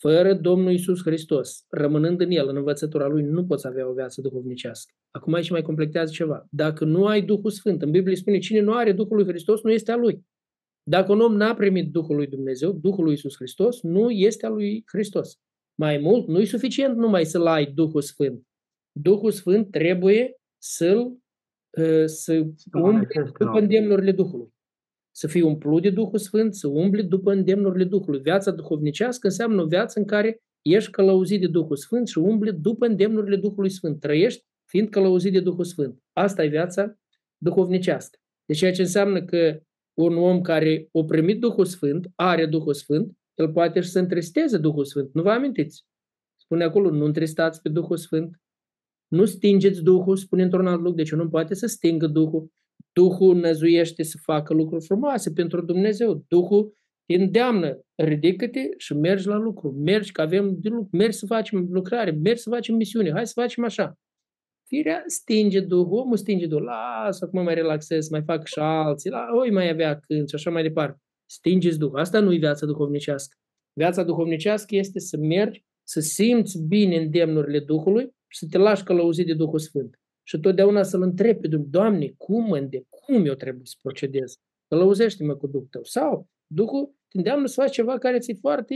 Fără 0.00 0.34
Domnul 0.34 0.72
Isus 0.72 1.02
Hristos, 1.02 1.64
rămânând 1.68 2.20
în 2.20 2.30
El, 2.30 2.48
în 2.48 2.56
învățătura 2.56 3.06
Lui, 3.06 3.22
nu 3.22 3.46
poți 3.46 3.66
avea 3.66 3.88
o 3.88 3.92
viață 3.92 4.20
duhovnicească. 4.20 4.92
Acum 5.10 5.32
aici 5.32 5.50
mai 5.50 5.62
completează 5.62 6.12
ceva. 6.12 6.46
Dacă 6.50 6.84
nu 6.84 7.06
ai 7.06 7.22
Duhul 7.22 7.50
Sfânt, 7.50 7.82
în 7.82 7.90
Biblie 7.90 8.16
spune, 8.16 8.38
cine 8.38 8.60
nu 8.60 8.74
are 8.74 8.92
Duhul 8.92 9.16
lui 9.16 9.26
Hristos, 9.26 9.62
nu 9.62 9.70
este 9.70 9.92
a 9.92 9.96
Lui. 9.96 10.26
Dacă 10.82 11.12
un 11.12 11.20
om 11.20 11.36
n-a 11.36 11.54
primit 11.54 11.90
Duhul 11.92 12.16
lui 12.16 12.26
Dumnezeu, 12.26 12.72
Duhul 12.72 13.04
lui 13.04 13.12
Isus 13.12 13.36
Hristos, 13.36 13.82
nu 13.82 14.10
este 14.10 14.46
a 14.46 14.48
lui 14.48 14.82
Hristos. 14.86 15.38
Mai 15.74 15.98
mult, 15.98 16.26
nu 16.26 16.40
e 16.40 16.44
suficient 16.44 16.96
numai 16.96 17.24
să-l 17.24 17.46
ai 17.46 17.66
Duhul 17.66 18.00
Sfânt. 18.00 18.42
Duhul 18.92 19.30
Sfânt 19.30 19.70
trebuie 19.70 20.36
să-l 20.62 21.18
ă, 21.76 22.06
să 22.06 22.46
umble 22.72 23.32
după 23.38 23.58
îndemnurile 23.58 24.12
Duhului. 24.12 24.52
Să 25.18 25.26
fii 25.26 25.40
umplut 25.40 25.82
de 25.82 25.90
Duhul 25.90 26.18
Sfânt, 26.18 26.54
să 26.54 26.68
umbli 26.68 27.02
după 27.02 27.32
îndemnurile 27.32 27.84
Duhului. 27.84 28.20
Viața 28.20 28.50
duhovnicească 28.50 29.26
înseamnă 29.26 29.62
o 29.62 29.66
viață 29.66 29.98
în 29.98 30.04
care 30.04 30.38
ești 30.62 30.90
călăuzit 30.90 31.40
de 31.40 31.46
Duhul 31.46 31.76
Sfânt 31.76 32.08
și 32.08 32.18
umbli 32.18 32.52
după 32.52 32.86
îndemnurile 32.86 33.36
Duhului 33.36 33.70
Sfânt. 33.70 34.00
Trăiești 34.00 34.44
fiind 34.70 34.88
călăuzit 34.88 35.32
de 35.32 35.40
Duhul 35.40 35.64
Sfânt. 35.64 35.98
Asta 36.12 36.44
e 36.44 36.48
viața 36.48 36.98
duhovnicească. 37.36 38.18
Deci 38.44 38.58
ceea 38.58 38.72
ce 38.72 38.80
înseamnă 38.80 39.24
că 39.24 39.60
un 39.94 40.16
om 40.16 40.40
care 40.40 40.88
a 40.92 41.04
primit 41.04 41.40
Duhul 41.40 41.64
Sfânt, 41.64 42.08
are 42.14 42.46
Duhul 42.46 42.74
Sfânt, 42.74 43.12
el 43.34 43.52
poate 43.52 43.80
și 43.80 43.88
să 43.88 43.98
întristeze 43.98 44.58
Duhul 44.58 44.84
Sfânt. 44.84 45.14
Nu 45.14 45.22
vă 45.22 45.30
amintiți? 45.30 45.84
Spune 46.36 46.64
acolo, 46.64 46.90
nu 46.90 47.04
întristați 47.04 47.62
pe 47.62 47.68
Duhul 47.68 47.96
Sfânt. 47.96 48.40
Nu 49.08 49.24
stingeți 49.24 49.82
Duhul, 49.82 50.16
spune 50.16 50.42
într-un 50.42 50.66
alt 50.66 50.82
loc, 50.82 50.94
deci 50.94 51.12
nu 51.12 51.28
poate 51.28 51.54
să 51.54 51.66
stingă 51.66 52.06
Duhul. 52.06 52.50
Duhul 52.92 53.36
năzuiește 53.36 54.02
să 54.02 54.18
facă 54.22 54.54
lucruri 54.54 54.84
frumoase 54.84 55.30
pentru 55.32 55.64
Dumnezeu. 55.64 56.24
Duhul 56.28 56.72
te 57.06 57.14
îndeamnă, 57.14 57.80
ridică-te 57.94 58.60
și 58.76 58.94
mergi 58.94 59.26
la 59.26 59.36
lucru. 59.36 59.70
Mergi, 59.70 60.12
că 60.12 60.20
avem 60.20 60.56
de 60.60 60.68
lucru, 60.68 60.88
mergi 60.96 61.16
să 61.16 61.26
facem 61.26 61.66
lucrare, 61.70 62.10
mergi 62.10 62.42
să 62.42 62.50
facem 62.50 62.74
misiune, 62.74 63.10
hai 63.10 63.26
să 63.26 63.40
facem 63.40 63.64
așa. 63.64 63.98
Firea 64.66 65.02
stinge 65.06 65.60
Duhul, 65.60 65.98
omul 65.98 66.16
stinge 66.16 66.46
Duhul, 66.46 66.64
lasă, 66.64 67.24
acum 67.24 67.42
mai 67.42 67.54
relaxez, 67.54 68.08
mai 68.08 68.22
fac 68.22 68.46
și 68.46 68.58
alții, 68.58 69.10
la, 69.10 69.26
oi 69.40 69.50
mai 69.50 69.68
avea 69.68 69.98
când 69.98 70.28
și 70.28 70.34
așa 70.34 70.50
mai 70.50 70.62
departe. 70.62 71.00
Stingeți 71.30 71.78
Duhul. 71.78 71.98
Asta 71.98 72.20
nu 72.20 72.32
e 72.32 72.38
viața 72.38 72.66
duhovnicească. 72.66 73.36
Viața 73.72 74.02
duhovnicească 74.02 74.76
este 74.76 74.98
să 74.98 75.16
mergi, 75.16 75.64
să 75.82 76.00
simți 76.00 76.62
bine 76.68 76.96
îndemnurile 76.96 77.60
Duhului 77.60 78.04
și 78.04 78.38
să 78.38 78.46
te 78.50 78.58
lași 78.58 78.82
călăuzit 78.82 79.26
de 79.26 79.34
Duhul 79.34 79.58
Sfânt. 79.58 80.00
Și 80.28 80.38
totdeauna 80.38 80.82
să-L 80.82 81.02
întrebi 81.02 81.40
pe 81.40 81.48
Dumnezeu, 81.48 81.70
Doamne, 81.70 82.14
cum 82.16 82.52
îndemn, 82.52 82.86
cum 82.88 83.24
eu 83.24 83.34
trebuie 83.34 83.64
să 83.64 83.74
procedez? 83.82 84.40
Călăuzește-mă 84.68 85.36
cu 85.36 85.46
Duhul 85.46 85.66
tău. 85.70 85.82
Sau 85.82 86.28
Duhul 86.46 86.94
te 87.08 87.16
îndeamnă 87.16 87.46
să 87.46 87.60
faci 87.60 87.72
ceva 87.72 87.98
care 87.98 88.18
ți-e 88.18 88.34
foarte 88.34 88.74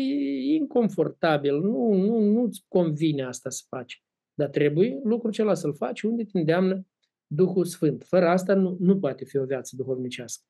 inconfortabil, 0.58 1.60
nu, 1.60 1.92
nu, 1.92 2.18
nu-ți 2.18 2.64
convine 2.68 3.22
asta 3.22 3.50
să 3.50 3.62
faci. 3.68 4.04
Dar 4.34 4.48
trebuie 4.48 5.00
lucrul 5.04 5.30
acela 5.30 5.54
să-l 5.54 5.74
faci 5.74 6.02
unde 6.02 6.24
te 6.24 6.38
îndeamnă 6.38 6.86
Duhul 7.26 7.64
Sfânt. 7.64 8.02
Fără 8.02 8.28
asta 8.28 8.54
nu, 8.54 8.76
nu 8.80 8.98
poate 8.98 9.24
fi 9.24 9.36
o 9.36 9.44
viață 9.44 9.76
duhovnicească. 9.76 10.44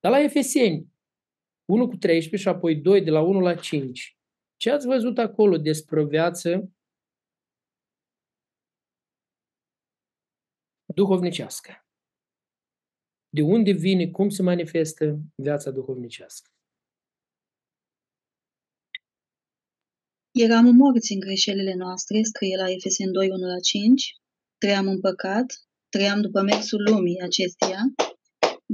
Dar 0.00 0.12
la 0.12 0.22
Efeseni 0.22 0.92
1 1.64 1.88
cu 1.88 1.96
13 1.96 2.48
și 2.48 2.54
apoi 2.54 2.76
2 2.76 3.02
de 3.02 3.10
la 3.10 3.20
1 3.20 3.40
la 3.40 3.54
5. 3.54 4.18
Ce 4.56 4.70
ați 4.70 4.86
văzut 4.86 5.18
acolo 5.18 5.56
despre 5.56 6.00
o 6.00 6.06
viață 6.06 6.70
duhovnicească? 11.00 11.72
De 13.36 13.42
unde 13.42 13.72
vine, 13.72 14.06
cum 14.16 14.28
se 14.28 14.42
manifestă 14.42 15.04
viața 15.34 15.70
duhovnicească? 15.70 16.48
Eram 20.44 20.66
morți 20.76 21.12
în 21.12 21.20
greșelile 21.20 21.74
noastre, 21.74 22.22
scrie 22.22 22.56
la 22.56 22.70
Efesen 22.70 23.12
2, 23.12 23.28
1 23.30 23.46
la 23.54 23.60
5, 23.60 24.12
trăiam 24.58 24.86
în 24.88 25.00
păcat, 25.00 25.46
trăiam 25.88 26.20
după 26.20 26.40
mersul 26.42 26.82
lumii 26.90 27.20
acesteia, 27.28 27.82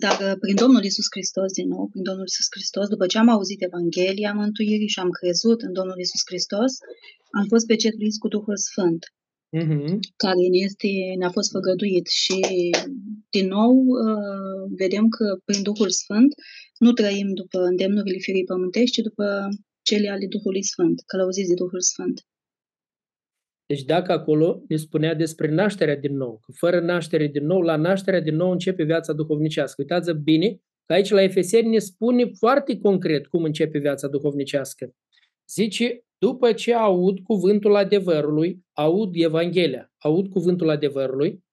dar 0.04 0.16
uh, 0.28 0.36
prin 0.42 0.56
Domnul 0.62 0.84
Isus 0.84 1.06
Hristos, 1.14 1.50
din 1.52 1.68
nou, 1.68 1.84
prin 1.92 2.02
Domnul 2.02 2.26
Isus 2.32 2.46
Hristos, 2.54 2.86
după 2.88 3.06
ce 3.06 3.18
am 3.18 3.28
auzit 3.28 3.62
Evanghelia 3.62 4.32
mântuirii 4.32 4.94
și 4.94 5.00
am 5.04 5.10
crezut 5.10 5.60
în 5.66 5.72
Domnul 5.72 5.98
Isus 5.98 6.22
Hristos, 6.30 6.72
am 7.38 7.46
fost 7.52 7.66
pecetuiți 7.66 8.18
cu 8.18 8.28
Duhul 8.28 8.56
Sfânt, 8.68 9.02
uh-huh. 9.60 9.92
care 10.24 10.44
ne, 10.50 10.58
este, 10.68 10.88
ne-a 11.18 11.30
fost 11.30 11.50
făgăduit. 11.50 12.06
Și, 12.06 12.36
din 13.30 13.46
nou, 13.46 13.74
uh, 13.86 14.62
vedem 14.82 15.08
că 15.08 15.26
prin 15.44 15.62
Duhul 15.62 15.90
Sfânt 15.90 16.30
nu 16.78 16.92
trăim 16.92 17.28
după 17.34 17.58
îndemnurile 17.70 18.18
firii 18.18 18.44
pământești, 18.44 18.94
ci 18.96 19.04
după 19.08 19.48
cele 19.82 20.08
ale 20.08 20.26
Duhului 20.26 20.64
Sfânt, 20.64 21.02
călăuziți 21.06 21.48
de 21.48 21.54
Duhul 21.54 21.80
Sfânt. 21.80 22.26
Deci 23.66 23.82
dacă 23.82 24.12
acolo 24.12 24.62
ne 24.68 24.76
spunea 24.76 25.14
despre 25.14 25.50
nașterea 25.50 25.96
din 25.96 26.16
nou, 26.16 26.40
că 26.44 26.52
fără 26.56 26.80
naștere 26.80 27.26
din 27.26 27.46
nou, 27.46 27.60
la 27.60 27.76
nașterea 27.76 28.20
din 28.20 28.36
nou 28.36 28.50
începe 28.50 28.82
viața 28.82 29.12
duhovnicească. 29.12 29.82
Uitați 29.82 30.12
bine 30.12 30.60
că 30.86 30.92
aici 30.92 31.10
la 31.10 31.22
Efeseni 31.22 31.68
ne 31.68 31.78
spune 31.78 32.24
foarte 32.38 32.78
concret 32.78 33.26
cum 33.26 33.42
începe 33.44 33.78
viața 33.78 34.08
duhovnicească. 34.08 34.94
Zice, 35.48 36.04
după 36.22 36.52
ce 36.52 36.74
aud 36.74 37.18
cuvântul 37.18 37.76
adevărului, 37.76 38.60
aud 38.72 39.10
Evanghelia, 39.14 39.92
aud 39.98 40.28
cuvântul 40.28 40.68
adevărului, 40.68 41.44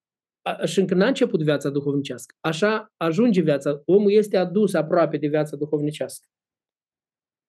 și 0.65 0.80
încă 0.80 0.93
n-a 0.93 1.07
început 1.07 1.43
viața 1.43 1.70
duhovnicească. 1.70 2.36
Așa 2.39 2.93
ajunge 2.97 3.41
viața. 3.41 3.82
Omul 3.86 4.11
este 4.11 4.38
adus 4.38 4.74
aproape 4.74 5.17
de 5.17 5.28
viața 5.28 5.55
duhovnicească. 5.55 6.28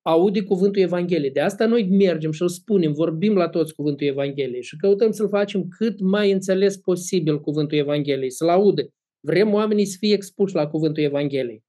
Aude 0.03 0.43
cuvântul 0.43 0.83
Evangheliei. 0.83 1.31
De 1.31 1.41
asta 1.41 1.67
noi 1.67 1.89
mergem 1.89 2.31
și 2.31 2.43
îl 2.43 2.49
spunem, 2.49 2.93
vorbim 2.93 3.35
la 3.35 3.49
toți 3.49 3.75
cuvântul 3.75 4.07
Evangheliei 4.07 4.63
și 4.63 4.77
căutăm 4.77 5.11
să-l 5.11 5.29
facem 5.29 5.69
cât 5.69 6.01
mai 6.01 6.31
înțeles 6.31 6.77
posibil 6.77 7.41
cuvântul 7.41 7.79
Evangheliei, 7.79 8.31
să-l 8.31 8.49
audă. 8.49 8.89
Vrem 9.27 9.53
oamenii 9.53 9.85
să 9.85 9.97
fie 9.99 10.15
expuși 10.15 10.55
la 10.55 10.67
cuvântul 10.69 11.03
Evangheliei. 11.03 11.63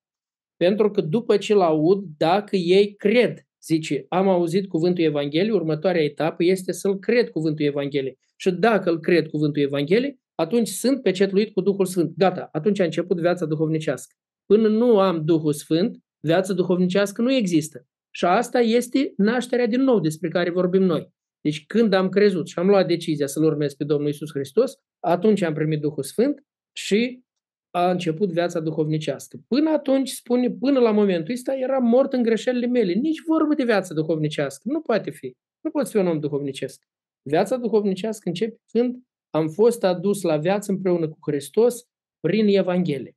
Pentru 0.56 0.92
că 0.92 1.02
după 1.02 1.38
ce 1.38 1.54
l 1.54 1.62
aud, 1.62 2.04
dacă 2.18 2.56
ei 2.56 2.96
cred, 2.96 3.46
zice, 3.64 4.06
am 4.10 4.28
auzit 4.28 4.68
cuvântul 4.68 5.04
Evangheliei, 5.04 5.56
următoarea 5.56 6.04
etapă 6.04 6.44
este 6.44 6.72
să-l 6.72 7.00
cred 7.00 7.30
cuvântul 7.30 7.66
Evangheliei. 7.66 8.18
Și 8.36 8.52
dacă 8.52 8.90
îl 8.90 9.00
cred 9.00 9.28
cuvântul 9.28 9.62
Evangheliei, 9.62 10.20
atunci 10.36 10.68
sunt 10.68 11.02
pecetluit 11.02 11.54
cu 11.54 11.62
Duhul 11.62 11.86
Sfânt. 11.86 12.14
Gata, 12.18 12.50
atunci 12.52 12.80
a 12.80 12.84
început 12.84 13.20
viața 13.20 13.46
duhovnicească. 13.46 14.16
Până 14.46 14.68
nu 14.68 15.00
am 15.00 15.26
Duhul 15.26 15.54
Sfânt, 15.54 15.98
viața 16.20 16.54
duhovnicească 16.54 17.22
nu 17.22 17.34
există. 17.34 17.86
Și 18.10 18.26
asta 18.26 18.60
este 18.60 19.14
nașterea 19.18 19.68
din 19.68 19.82
nou 19.82 20.00
despre 20.00 20.30
care 20.30 20.50
vorbim 20.50 20.84
noi. 20.84 21.14
Deci 21.42 21.66
când 21.66 21.94
am 21.94 22.10
crezut 22.10 22.48
și 22.48 22.60
am 22.60 22.68
luat 22.68 22.88
decizia 22.88 23.28
să-L 23.28 23.44
urmez 23.44 23.74
pe 23.74 23.84
Domnul 23.84 24.10
Isus 24.10 24.30
Hristos, 24.32 24.74
atunci 25.00 25.42
am 25.42 25.54
primit 25.54 25.82
Duhul 25.82 26.04
Sfânt 26.04 26.44
și 26.72 27.24
a 27.72 27.90
început 27.92 28.32
viața 28.32 28.60
duhovnicească. 28.60 29.40
Până 29.48 29.70
atunci, 29.70 30.10
spune, 30.10 30.52
până 30.52 30.80
la 30.80 30.92
momentul 30.92 31.34
ăsta, 31.34 31.54
eram 31.56 31.84
mort 31.84 32.14
în 32.14 32.24
greșelile 32.24 32.66
mele. 32.66 32.94
Nici 32.94 33.22
vorbă 33.28 33.54
de 33.54 33.64
viață 33.64 33.94
duhovnicească. 33.94 34.62
Nu 34.66 34.82
poate 34.82 35.10
fi. 35.10 35.36
Nu 35.62 35.70
poți 35.70 35.92
fi 35.92 35.98
un 35.98 36.08
om 36.08 36.20
duhovnicesc. 36.20 36.88
Viața 37.22 37.58
duhovnicească 37.58 38.30
începe 38.30 38.62
când 38.72 39.04
am 39.30 39.48
fost 39.48 39.84
adus 39.84 40.22
la 40.22 40.38
viață 40.38 40.72
împreună 40.72 41.10
cu 41.10 41.18
Hristos 41.22 41.88
prin 42.20 42.48
Evanghelie. 42.48 43.16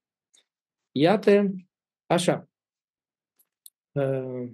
Iată, 0.93 1.55
așa. 2.07 2.49
Uh, 3.93 4.51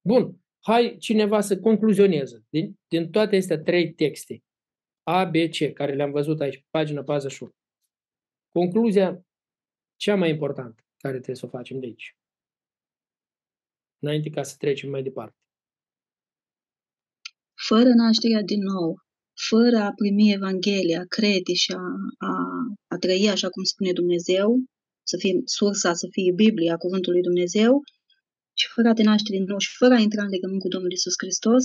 bun, 0.00 0.40
hai 0.60 0.96
cineva 0.98 1.40
să 1.40 1.60
concluzioneze 1.60 2.44
din, 2.48 2.78
din 2.88 3.10
toate 3.10 3.28
aceste 3.28 3.58
trei 3.58 3.92
texte, 3.92 4.42
A, 5.02 5.24
B, 5.24 5.34
C, 5.34 5.72
care 5.72 5.94
le-am 5.94 6.10
văzut 6.10 6.40
aici, 6.40 6.64
pagina 6.70 7.02
41. 7.02 7.52
Concluzia 8.52 9.26
cea 9.96 10.16
mai 10.16 10.30
importantă 10.30 10.82
care 10.96 11.14
trebuie 11.14 11.36
să 11.36 11.46
o 11.46 11.48
facem 11.48 11.80
de 11.80 11.86
aici. 11.86 12.16
Înainte 13.98 14.30
ca 14.30 14.42
să 14.42 14.54
trecem 14.58 14.90
mai 14.90 15.02
departe. 15.02 15.36
Fără 17.68 17.88
nașterea 17.88 18.42
din 18.42 18.62
nou, 18.62 18.88
fără 19.48 19.78
a 19.88 19.92
primi 20.00 20.32
Evanghelia, 20.32 21.04
crede 21.16 21.54
și 21.62 21.72
a, 21.72 21.86
a, 22.30 22.32
a 22.94 22.96
trăi 22.96 23.28
așa 23.28 23.48
cum 23.48 23.62
spune 23.62 23.92
Dumnezeu, 23.92 24.48
să 25.10 25.16
fie 25.22 25.34
sursa, 25.44 25.92
să 26.02 26.06
fie 26.10 26.32
Biblia, 26.44 26.76
Cuvântul 26.76 27.12
lui 27.12 27.22
Dumnezeu, 27.22 27.72
și 28.60 28.66
fără 28.74 28.88
a 28.88 28.92
te 28.98 29.02
naște 29.02 29.30
din 29.36 29.44
nou 29.44 29.58
și 29.58 29.76
fără 29.80 29.94
a 29.94 30.04
intra 30.06 30.22
în 30.22 30.32
legământ 30.34 30.60
cu 30.60 30.68
Domnul 30.68 30.92
Isus 30.92 31.16
Hristos, 31.22 31.64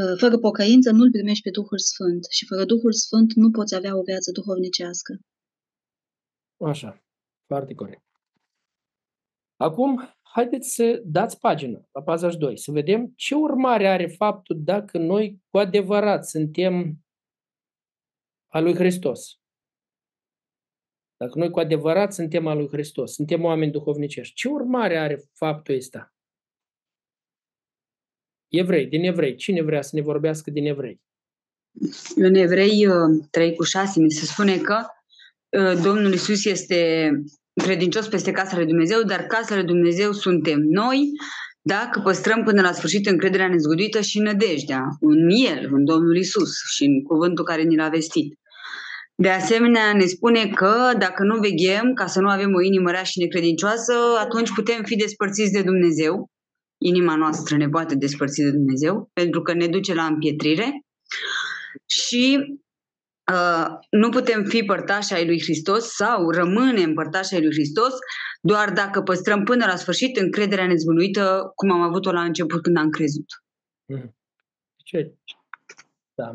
ă, 0.00 0.16
fără 0.22 0.36
pocăință 0.38 0.88
nu-L 0.90 1.10
primești 1.16 1.42
pe 1.46 1.56
Duhul 1.58 1.78
Sfânt 1.90 2.22
și 2.36 2.46
fără 2.50 2.64
Duhul 2.64 2.92
Sfânt 2.92 3.28
nu 3.42 3.50
poți 3.50 3.74
avea 3.74 3.98
o 3.98 4.02
viață 4.10 4.28
duhovnicească. 4.38 5.12
Așa, 6.64 7.04
foarte 7.46 7.74
corect. 7.74 8.02
Acum, 9.56 10.16
haideți 10.22 10.74
să 10.74 11.02
dați 11.04 11.38
pagina 11.38 11.88
la 11.92 12.02
42, 12.02 12.58
să 12.58 12.70
vedem 12.70 13.12
ce 13.16 13.34
urmare 13.34 13.88
are 13.88 14.06
faptul 14.06 14.62
dacă 14.64 14.98
noi 14.98 15.42
cu 15.50 15.58
adevărat 15.58 16.28
suntem 16.28 17.04
a 18.48 18.60
lui 18.60 18.74
Hristos. 18.74 19.38
Dacă 21.16 21.38
noi 21.38 21.50
cu 21.50 21.58
adevărat 21.58 22.12
suntem 22.12 22.46
a 22.46 22.54
lui 22.54 22.68
Hristos, 22.68 23.12
suntem 23.14 23.44
oameni 23.44 23.72
duhovnicești, 23.72 24.34
ce 24.34 24.48
urmare 24.48 24.98
are 24.98 25.22
faptul 25.32 25.74
ăsta? 25.74 26.14
Evrei, 28.48 28.86
din 28.86 29.04
evrei. 29.04 29.36
Cine 29.36 29.62
vrea 29.62 29.82
să 29.82 29.96
ne 29.96 30.02
vorbească 30.02 30.50
din 30.50 30.66
evrei? 30.66 31.00
În 32.14 32.34
evrei 32.34 32.86
3 33.30 33.48
uh, 33.48 33.56
cu 33.56 33.62
6 33.62 34.00
mi 34.00 34.10
se 34.10 34.26
spune 34.26 34.58
că 34.58 34.86
uh, 34.86 35.03
Domnul 35.82 36.12
Isus 36.12 36.44
este 36.44 37.10
credincios 37.62 38.06
peste 38.06 38.30
casa 38.30 38.56
lui 38.56 38.66
Dumnezeu, 38.66 39.02
dar 39.02 39.20
casa 39.20 39.54
lui 39.54 39.64
Dumnezeu 39.64 40.12
suntem 40.12 40.58
noi, 40.60 41.10
dacă 41.62 42.00
păstrăm 42.00 42.42
până 42.42 42.60
la 42.60 42.72
sfârșit 42.72 43.06
încrederea 43.06 43.48
nezguduită 43.48 44.00
și 44.00 44.18
nădejdea 44.18 44.82
în 45.00 45.28
El, 45.28 45.68
în 45.72 45.84
Domnul 45.84 46.16
Isus 46.16 46.50
și 46.74 46.84
în 46.84 47.02
cuvântul 47.02 47.44
care 47.44 47.62
ni 47.62 47.76
l-a 47.76 47.88
vestit. 47.88 48.38
De 49.14 49.28
asemenea, 49.30 49.92
ne 49.92 50.06
spune 50.06 50.48
că 50.48 50.92
dacă 50.98 51.22
nu 51.22 51.38
veghem 51.38 51.92
ca 51.92 52.06
să 52.06 52.20
nu 52.20 52.28
avem 52.28 52.54
o 52.54 52.60
inimă 52.60 52.90
rea 52.90 53.02
și 53.02 53.18
necredincioasă, 53.18 53.92
atunci 54.20 54.50
putem 54.54 54.82
fi 54.82 54.96
despărțiți 54.96 55.52
de 55.52 55.62
Dumnezeu. 55.62 56.28
Inima 56.78 57.16
noastră 57.16 57.56
ne 57.56 57.68
poate 57.68 57.94
despărți 57.94 58.42
de 58.42 58.50
Dumnezeu, 58.50 59.10
pentru 59.12 59.42
că 59.42 59.52
ne 59.52 59.66
duce 59.66 59.94
la 59.94 60.04
împietrire. 60.04 60.84
Și 61.86 62.38
Uh, 63.32 63.66
nu 63.90 64.08
putem 64.08 64.44
fi 64.44 64.62
părtași 64.62 65.14
ai 65.14 65.26
lui 65.26 65.42
Hristos 65.42 65.84
sau 65.84 66.30
rămânem 66.30 66.94
părtași 66.94 67.34
ai 67.34 67.42
lui 67.42 67.52
Hristos 67.52 67.92
doar 68.40 68.72
dacă 68.72 69.02
păstrăm 69.02 69.44
până 69.44 69.66
la 69.66 69.76
sfârșit 69.76 70.16
încrederea 70.16 70.66
nezbuluită 70.66 71.52
cum 71.54 71.70
am 71.70 71.80
avut-o 71.80 72.12
la 72.12 72.22
început 72.22 72.62
când 72.62 72.76
am 72.76 72.90
crezut. 72.90 73.24
Mhm. 73.84 74.16
Ce? 74.76 75.14
Da. 76.14 76.32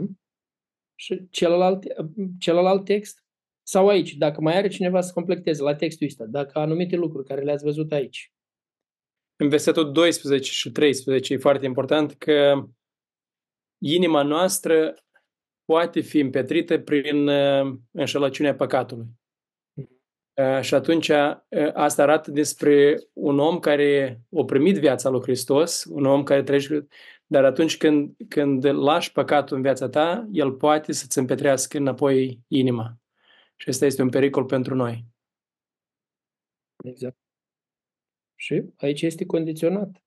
Și 0.96 1.28
celălalt, 1.30 1.84
celălalt 2.40 2.86
text? 2.86 3.24
Sau 3.64 3.88
aici, 3.88 4.14
dacă 4.14 4.42
mai 4.42 4.58
are 4.58 4.68
cineva 4.68 5.02
să 5.02 5.14
completeze 5.14 5.64
la 5.64 5.76
textul 5.76 6.08
ăsta, 6.08 6.26
dacă 6.26 6.60
anumite 6.60 6.96
lucruri 6.96 7.28
care 7.28 7.42
le-ați 7.42 7.64
văzut 7.64 7.92
aici. 7.92 8.34
În 9.36 9.50
versetul 9.50 9.92
12 9.92 10.52
și 10.52 10.72
13 10.72 11.34
e 11.34 11.38
foarte 11.38 11.66
important 11.66 12.14
că 12.14 12.68
inima 13.78 14.24
noastră 14.24 14.96
poate 15.70 16.00
fi 16.02 16.20
împetrită 16.20 16.80
prin 16.80 17.28
uh, 17.28 17.78
înșelăciunea 17.92 18.56
păcatului. 18.56 19.06
Uh, 20.34 20.62
și 20.62 20.74
atunci 20.74 21.08
uh, 21.08 21.38
asta 21.74 22.02
arată 22.02 22.32
despre 22.32 22.98
un 23.14 23.40
om 23.40 23.60
care 23.60 24.22
a 24.38 24.44
primit 24.44 24.78
viața 24.78 25.10
lui 25.10 25.22
Hristos, 25.22 25.86
un 25.90 26.06
om 26.06 26.24
care 26.24 26.44
trăiește, 26.44 26.88
dar 27.26 27.46
atunci 27.46 27.78
când, 27.78 28.16
când 28.30 28.66
lași 28.66 29.12
păcatul 29.12 29.56
în 29.56 29.62
viața 29.62 29.90
ta, 29.90 30.28
el 30.32 30.52
poate 30.52 30.92
să-ți 30.92 31.18
împetrească 31.18 31.78
înapoi 31.78 32.40
inima. 32.48 32.98
Și 33.56 33.70
asta 33.70 33.86
este 33.86 34.02
un 34.02 34.10
pericol 34.10 34.46
pentru 34.46 34.76
noi. 34.76 35.06
Exact. 36.84 37.18
Și 38.36 38.64
aici 38.78 39.02
este 39.02 39.26
condiționat 39.26 40.04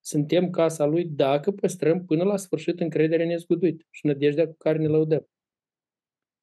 suntem 0.00 0.50
casa 0.50 0.84
lui 0.84 1.04
dacă 1.04 1.50
păstrăm 1.50 2.04
până 2.04 2.24
la 2.24 2.36
sfârșit 2.36 2.80
încrederea 2.80 3.26
nezguduită 3.26 3.84
și 3.90 4.06
nădejdea 4.06 4.46
cu 4.46 4.54
care 4.58 4.78
ne 4.78 4.86
lăudăm. 4.86 5.28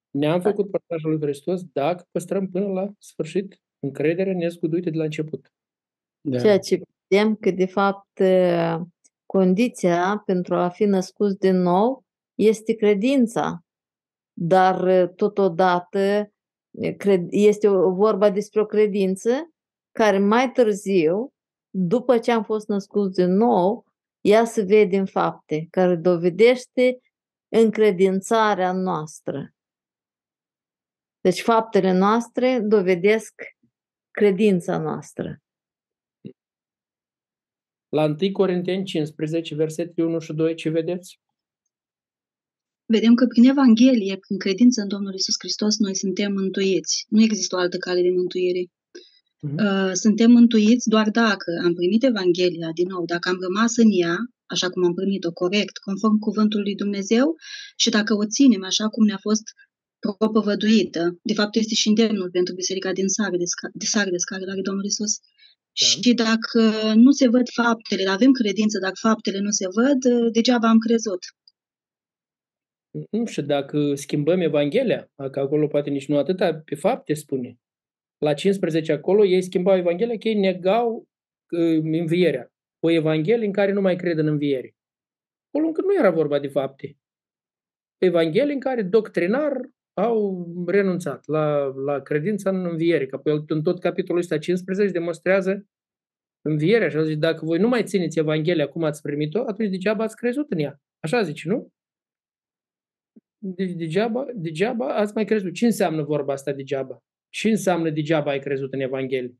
Ne-am 0.09 0.39
da. 0.39 0.49
făcut 0.49 0.71
părtașul 0.71 1.09
lui 1.09 1.21
Hristos 1.21 1.63
dacă 1.63 2.07
păstrăm 2.11 2.49
până 2.49 2.67
la 2.67 2.91
sfârșit 2.99 3.61
încrederea 3.79 4.33
nezguduită 4.33 4.89
de 4.89 4.97
la 4.97 5.03
început. 5.03 5.53
Da. 6.21 6.39
Ceea 6.39 6.59
ce 6.59 6.81
vedem 7.07 7.35
că, 7.35 7.51
de 7.51 7.65
fapt, 7.65 8.21
condiția 9.25 10.23
pentru 10.25 10.55
a 10.55 10.69
fi 10.69 10.85
născut 10.85 11.39
din 11.39 11.61
nou 11.61 12.05
este 12.35 12.73
credința. 12.73 13.61
Dar, 14.33 15.07
totodată, 15.07 16.31
este 17.29 17.67
vorba 17.69 18.29
despre 18.29 18.61
o 18.61 18.65
credință 18.65 19.49
care 19.91 20.19
mai 20.19 20.51
târziu 20.51 21.33
după 21.69 22.17
ce 22.17 22.31
am 22.31 22.43
fost 22.43 22.67
născut 22.67 23.13
din 23.13 23.35
nou, 23.35 23.85
ea 24.21 24.45
se 24.45 24.61
vede 24.61 24.97
în 24.97 25.05
fapte, 25.05 25.67
care 25.69 25.95
dovedește 25.95 26.99
încredințarea 27.47 28.71
noastră. 28.71 29.53
Deci 31.21 31.41
faptele 31.41 31.91
noastre 31.91 32.59
dovedesc 32.59 33.33
credința 34.11 34.77
noastră. 34.77 35.41
La 37.89 38.03
1 38.03 38.31
Corinteni 38.31 38.83
15, 38.83 39.55
versetele 39.55 40.07
1 40.07 40.19
și 40.19 40.33
2, 40.33 40.55
ce 40.55 40.69
vedeți? 40.69 41.19
Vedem 42.85 43.13
că 43.15 43.25
prin 43.25 43.49
Evanghelie, 43.49 44.17
prin 44.17 44.37
credință 44.37 44.81
în 44.81 44.87
Domnul 44.87 45.13
Isus 45.13 45.35
Hristos, 45.37 45.77
noi 45.77 45.95
suntem 45.95 46.33
mântuiți. 46.33 47.05
Nu 47.09 47.21
există 47.21 47.55
o 47.55 47.59
altă 47.59 47.77
cale 47.77 48.01
de 48.01 48.09
mântuire. 48.09 48.65
Uh-huh. 49.45 49.91
Suntem 49.93 50.31
mântuiți 50.31 50.89
doar 50.89 51.09
dacă 51.09 51.51
am 51.65 51.73
primit 51.73 52.03
Evanghelia 52.03 52.71
din 52.73 52.87
nou, 52.87 53.05
dacă 53.05 53.29
am 53.29 53.37
rămas 53.47 53.77
în 53.77 53.89
ea 53.91 54.15
așa 54.45 54.69
cum 54.69 54.83
am 54.83 54.93
primit-o, 54.93 55.31
corect, 55.31 55.77
conform 55.77 56.17
cuvântului 56.17 56.65
lui 56.65 56.75
Dumnezeu 56.75 57.35
și 57.75 57.89
dacă 57.89 58.13
o 58.13 58.25
ținem 58.25 58.63
așa 58.63 58.87
cum 58.87 59.05
ne-a 59.05 59.19
fost 59.21 59.43
propovăduită, 59.99 61.19
de 61.23 61.33
fapt 61.33 61.55
este 61.55 61.73
și 61.73 61.87
îndemnul 61.87 62.29
pentru 62.31 62.53
biserica 62.53 62.91
din 62.91 63.07
Sardes, 63.07 63.51
de 63.73 63.85
Sardes 63.85 64.23
care 64.23 64.43
are 64.49 64.61
Domnul 64.61 64.85
Isus. 64.85 65.13
Da. 65.17 65.85
Și 65.85 66.13
dacă 66.13 66.61
nu 66.95 67.11
se 67.11 67.27
văd 67.29 67.47
faptele, 67.53 68.09
avem 68.09 68.31
credință, 68.31 68.79
dacă 68.79 68.93
faptele 68.99 69.39
nu 69.39 69.49
se 69.49 69.65
văd, 69.75 70.31
degeaba 70.31 70.69
am 70.69 70.77
crezut. 70.77 71.19
Nu 73.09 73.25
știu, 73.25 73.43
dacă 73.43 73.95
schimbăm 73.95 74.39
Evanghelia, 74.39 75.11
că 75.31 75.39
acolo 75.39 75.67
poate 75.67 75.89
nici 75.89 76.07
nu 76.07 76.17
atâta 76.17 76.61
pe 76.65 76.75
fapte 76.75 77.13
spune. 77.13 77.57
La 78.17 78.33
15 78.33 78.91
acolo 78.91 79.25
ei 79.25 79.41
schimbau 79.41 79.77
Evanghelia 79.77 80.17
că 80.17 80.27
ei 80.27 80.39
negau 80.39 81.07
uh, 81.49 81.83
învierea. 81.83 82.51
O 82.79 82.89
Evanghelie 82.89 83.45
în 83.45 83.51
care 83.51 83.71
nu 83.71 83.81
mai 83.81 83.95
cred 83.95 84.17
în 84.17 84.27
înviere. 84.27 84.75
Acolo 85.47 85.67
încă 85.67 85.81
nu 85.81 85.95
era 85.97 86.11
vorba 86.11 86.39
de 86.39 86.47
fapte. 86.47 86.97
Evanghelie 87.97 88.53
în 88.53 88.59
care 88.59 88.81
doctrinar 88.81 89.69
au 89.93 90.47
renunțat 90.67 91.27
la, 91.27 91.65
la 91.65 92.01
credința 92.01 92.49
în 92.49 92.65
înviere. 92.65 93.05
Că 93.05 93.21
în 93.47 93.63
tot 93.63 93.79
capitolul 93.79 94.21
ăsta 94.21 94.37
15 94.37 94.93
demonstrează 94.93 95.67
învierea. 96.41 96.89
Și 96.89 97.03
zice, 97.03 97.15
dacă 97.15 97.45
voi 97.45 97.59
nu 97.59 97.67
mai 97.67 97.83
țineți 97.83 98.19
Evanghelia 98.19 98.67
cum 98.67 98.83
ați 98.83 99.01
primit-o, 99.01 99.43
atunci 99.47 99.69
degeaba 99.69 100.03
ați 100.03 100.15
crezut 100.15 100.51
în 100.51 100.59
ea. 100.59 100.81
Așa 100.99 101.21
zice, 101.21 101.47
nu? 101.47 101.71
Deci 103.37 103.71
degeaba, 103.71 104.25
degeaba 104.35 104.95
ați 104.95 105.13
mai 105.13 105.25
crezut. 105.25 105.53
Ce 105.53 105.65
înseamnă 105.65 106.03
vorba 106.03 106.33
asta 106.33 106.51
degeaba? 106.51 107.03
Ce 107.29 107.49
înseamnă 107.49 107.89
degeaba 107.89 108.31
ai 108.31 108.39
crezut 108.39 108.73
în 108.73 108.79
Evanghelie? 108.79 109.37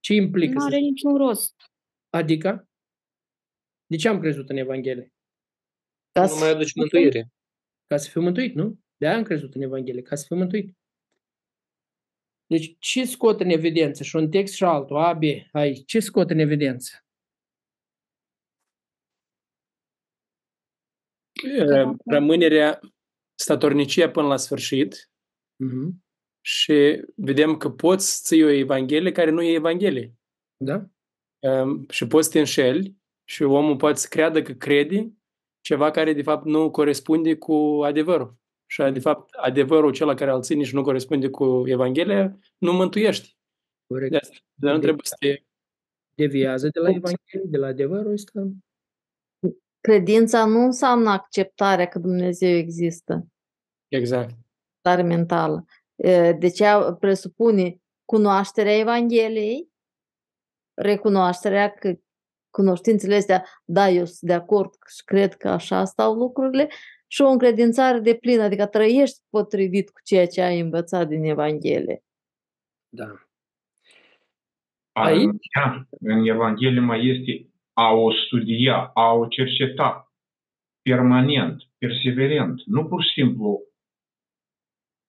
Ce 0.00 0.14
implică? 0.14 0.52
Nu 0.52 0.64
are 0.64 0.78
niciun 0.78 1.16
rost. 1.16 1.54
Adică? 2.10 2.68
De 3.86 3.96
ce 3.96 4.08
am 4.08 4.20
crezut 4.20 4.48
în 4.48 4.56
Evanghelie? 4.56 5.12
Ca 6.12 6.26
nu 6.26 6.36
mai 6.38 6.48
aduci 6.48 6.74
mântuire. 6.74 7.32
Ca 7.86 7.96
să 7.96 8.10
fiu 8.10 8.20
mântuit, 8.20 8.54
nu? 8.54 8.80
De 8.96 9.06
aia 9.06 9.16
am 9.16 9.22
crezut 9.22 9.54
în 9.54 9.62
Evanghelie, 9.62 10.02
ca 10.02 10.14
să 10.14 10.24
fiu 10.26 10.36
mântuit. 10.36 10.76
Deci 12.46 12.76
ce 12.78 13.04
scot 13.04 13.40
în 13.40 13.48
evidență? 13.48 14.02
Și 14.02 14.16
un 14.16 14.30
text 14.30 14.54
și 14.54 14.64
altul, 14.64 14.96
A, 14.96 15.12
B, 15.12 15.22
aici, 15.52 15.84
ce 15.86 16.00
scot 16.00 16.30
în 16.30 16.38
evidență? 16.38 17.06
Rămânerea, 22.04 22.80
statornicia 23.34 24.10
până 24.10 24.26
la 24.26 24.36
sfârșit 24.36 25.10
uh-huh. 25.64 26.05
Și 26.46 27.04
vedem 27.14 27.56
că 27.56 27.70
poți 27.70 28.22
ții 28.22 28.44
o 28.44 28.48
Evanghelie 28.48 29.12
care 29.12 29.30
nu 29.30 29.42
e 29.42 29.54
Evanghelie. 29.54 30.14
Da? 30.56 30.86
Um, 31.38 31.86
și 31.88 32.06
poți 32.06 32.26
să 32.26 32.32
te 32.32 32.38
înșeli 32.38 32.96
și 33.24 33.42
omul 33.42 33.76
poate 33.76 33.98
să 33.98 34.06
creadă 34.10 34.42
că 34.42 34.52
crede 34.52 35.12
ceva 35.60 35.90
care 35.90 36.12
de 36.12 36.22
fapt 36.22 36.44
nu 36.44 36.70
corespunde 36.70 37.36
cu 37.36 37.80
adevărul. 37.84 38.36
Și 38.66 38.82
de 38.92 39.00
fapt 39.00 39.34
adevărul 39.34 39.88
acela 39.88 40.14
care 40.14 40.30
îl 40.30 40.42
ține 40.42 40.64
și 40.64 40.74
nu 40.74 40.82
corespunde 40.82 41.28
cu 41.28 41.62
Evanghelia 41.66 42.38
nu 42.58 42.72
mântuiește. 42.72 43.28
Corect. 43.86 44.10
De 44.10 44.16
asta 44.16 44.36
nu 44.58 44.78
trebuie 44.78 45.04
să 45.04 45.14
te... 45.18 45.42
Deviază 46.14 46.68
de 46.68 46.80
la 46.80 46.88
Evanghelie, 46.88 47.44
de 47.44 47.56
la 47.56 47.66
adevărul 47.66 48.12
ăsta. 48.12 48.48
Credința 49.80 50.44
nu 50.44 50.58
înseamnă 50.58 51.10
acceptarea 51.10 51.86
că 51.86 51.98
Dumnezeu 51.98 52.56
există. 52.56 53.26
Exact. 53.88 54.34
Stare 54.78 55.02
mentală. 55.02 55.64
Deci 56.38 56.58
ea 56.58 56.92
presupune 56.92 57.80
cunoașterea 58.04 58.78
Evangheliei, 58.78 59.68
recunoașterea 60.74 61.70
că 61.70 61.94
cunoștințele 62.50 63.14
astea, 63.14 63.44
da, 63.64 63.88
eu 63.88 64.04
sunt 64.04 64.20
de 64.20 64.32
acord 64.32 64.70
și 64.96 65.04
cred 65.04 65.34
că 65.34 65.48
așa 65.48 65.84
stau 65.84 66.14
lucrurile 66.14 66.68
și 67.06 67.22
o 67.22 67.28
încredințare 67.28 67.98
de 67.98 68.14
plină, 68.14 68.42
adică 68.42 68.66
trăiești 68.66 69.18
potrivit 69.30 69.90
cu 69.90 70.00
ceea 70.04 70.26
ce 70.26 70.40
ai 70.40 70.60
învățat 70.60 71.08
din 71.08 71.24
Evanghelie. 71.24 72.02
Da. 72.88 73.06
Aici? 74.92 75.46
În 76.00 76.26
Evanghelie 76.26 76.80
mai 76.80 77.06
este 77.06 77.50
a 77.72 77.92
o 77.92 78.12
studia, 78.12 78.90
a 78.94 79.12
o 79.12 79.26
cerceta 79.26 80.12
permanent, 80.82 81.62
perseverent. 81.78 82.62
Nu 82.64 82.86
pur 82.86 83.02
și 83.02 83.12
simplu 83.12 83.60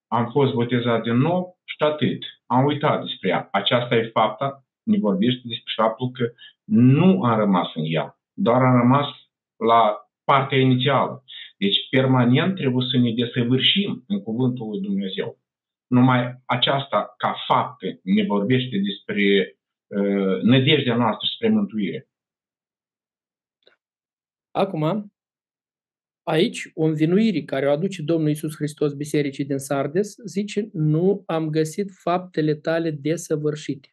am 0.08 0.30
fost 0.32 0.54
botezat 0.54 1.02
din 1.02 1.16
nou 1.16 1.58
și 1.64 1.76
atât. 1.84 2.24
Am 2.46 2.66
uitat 2.66 3.02
despre 3.02 3.30
ea. 3.30 3.50
Aceasta 3.52 3.96
e 3.96 4.10
fapta, 4.14 4.64
ne 4.84 4.98
vorbește 4.98 5.42
despre 5.44 5.74
faptul 5.76 6.12
că 6.12 6.32
nu 6.64 7.24
am 7.24 7.40
rămas 7.40 7.76
în 7.76 7.84
ea, 7.86 8.20
doar 8.34 8.62
am 8.62 8.78
rămas 8.78 9.08
la 9.56 10.10
partea 10.24 10.58
inițială. 10.58 11.24
Deci, 11.58 11.90
permanent 11.90 12.56
trebuie 12.56 12.88
să 12.92 12.98
ne 12.98 13.12
desăvârșim 13.12 14.04
în 14.08 14.24
Cuvântul 14.24 14.70
lui 14.70 14.82
Dumnezeu. 14.82 15.40
Numai 15.88 16.42
aceasta, 16.46 17.14
ca 17.18 17.36
fapte, 17.48 18.00
ne 18.04 18.24
vorbește 18.24 18.78
despre 18.78 19.58
uh, 19.88 20.42
nădejdea 20.42 20.96
noastră 20.96 21.28
spre 21.34 21.50
mântuire. 21.50 22.10
Acum, 24.52 25.14
aici, 26.28 26.72
o 26.74 26.84
învinuire 26.84 27.42
care 27.42 27.68
o 27.68 27.72
aduce 27.72 28.02
Domnul 28.02 28.30
Isus 28.30 28.56
Hristos 28.56 28.94
Bisericii 28.94 29.46
din 29.46 29.58
Sardes, 29.58 30.16
zice, 30.26 30.70
nu 30.74 31.24
am 31.26 31.50
găsit 31.50 31.92
faptele 31.92 32.56
tale 32.56 32.92
desăvârșite. 32.92 33.90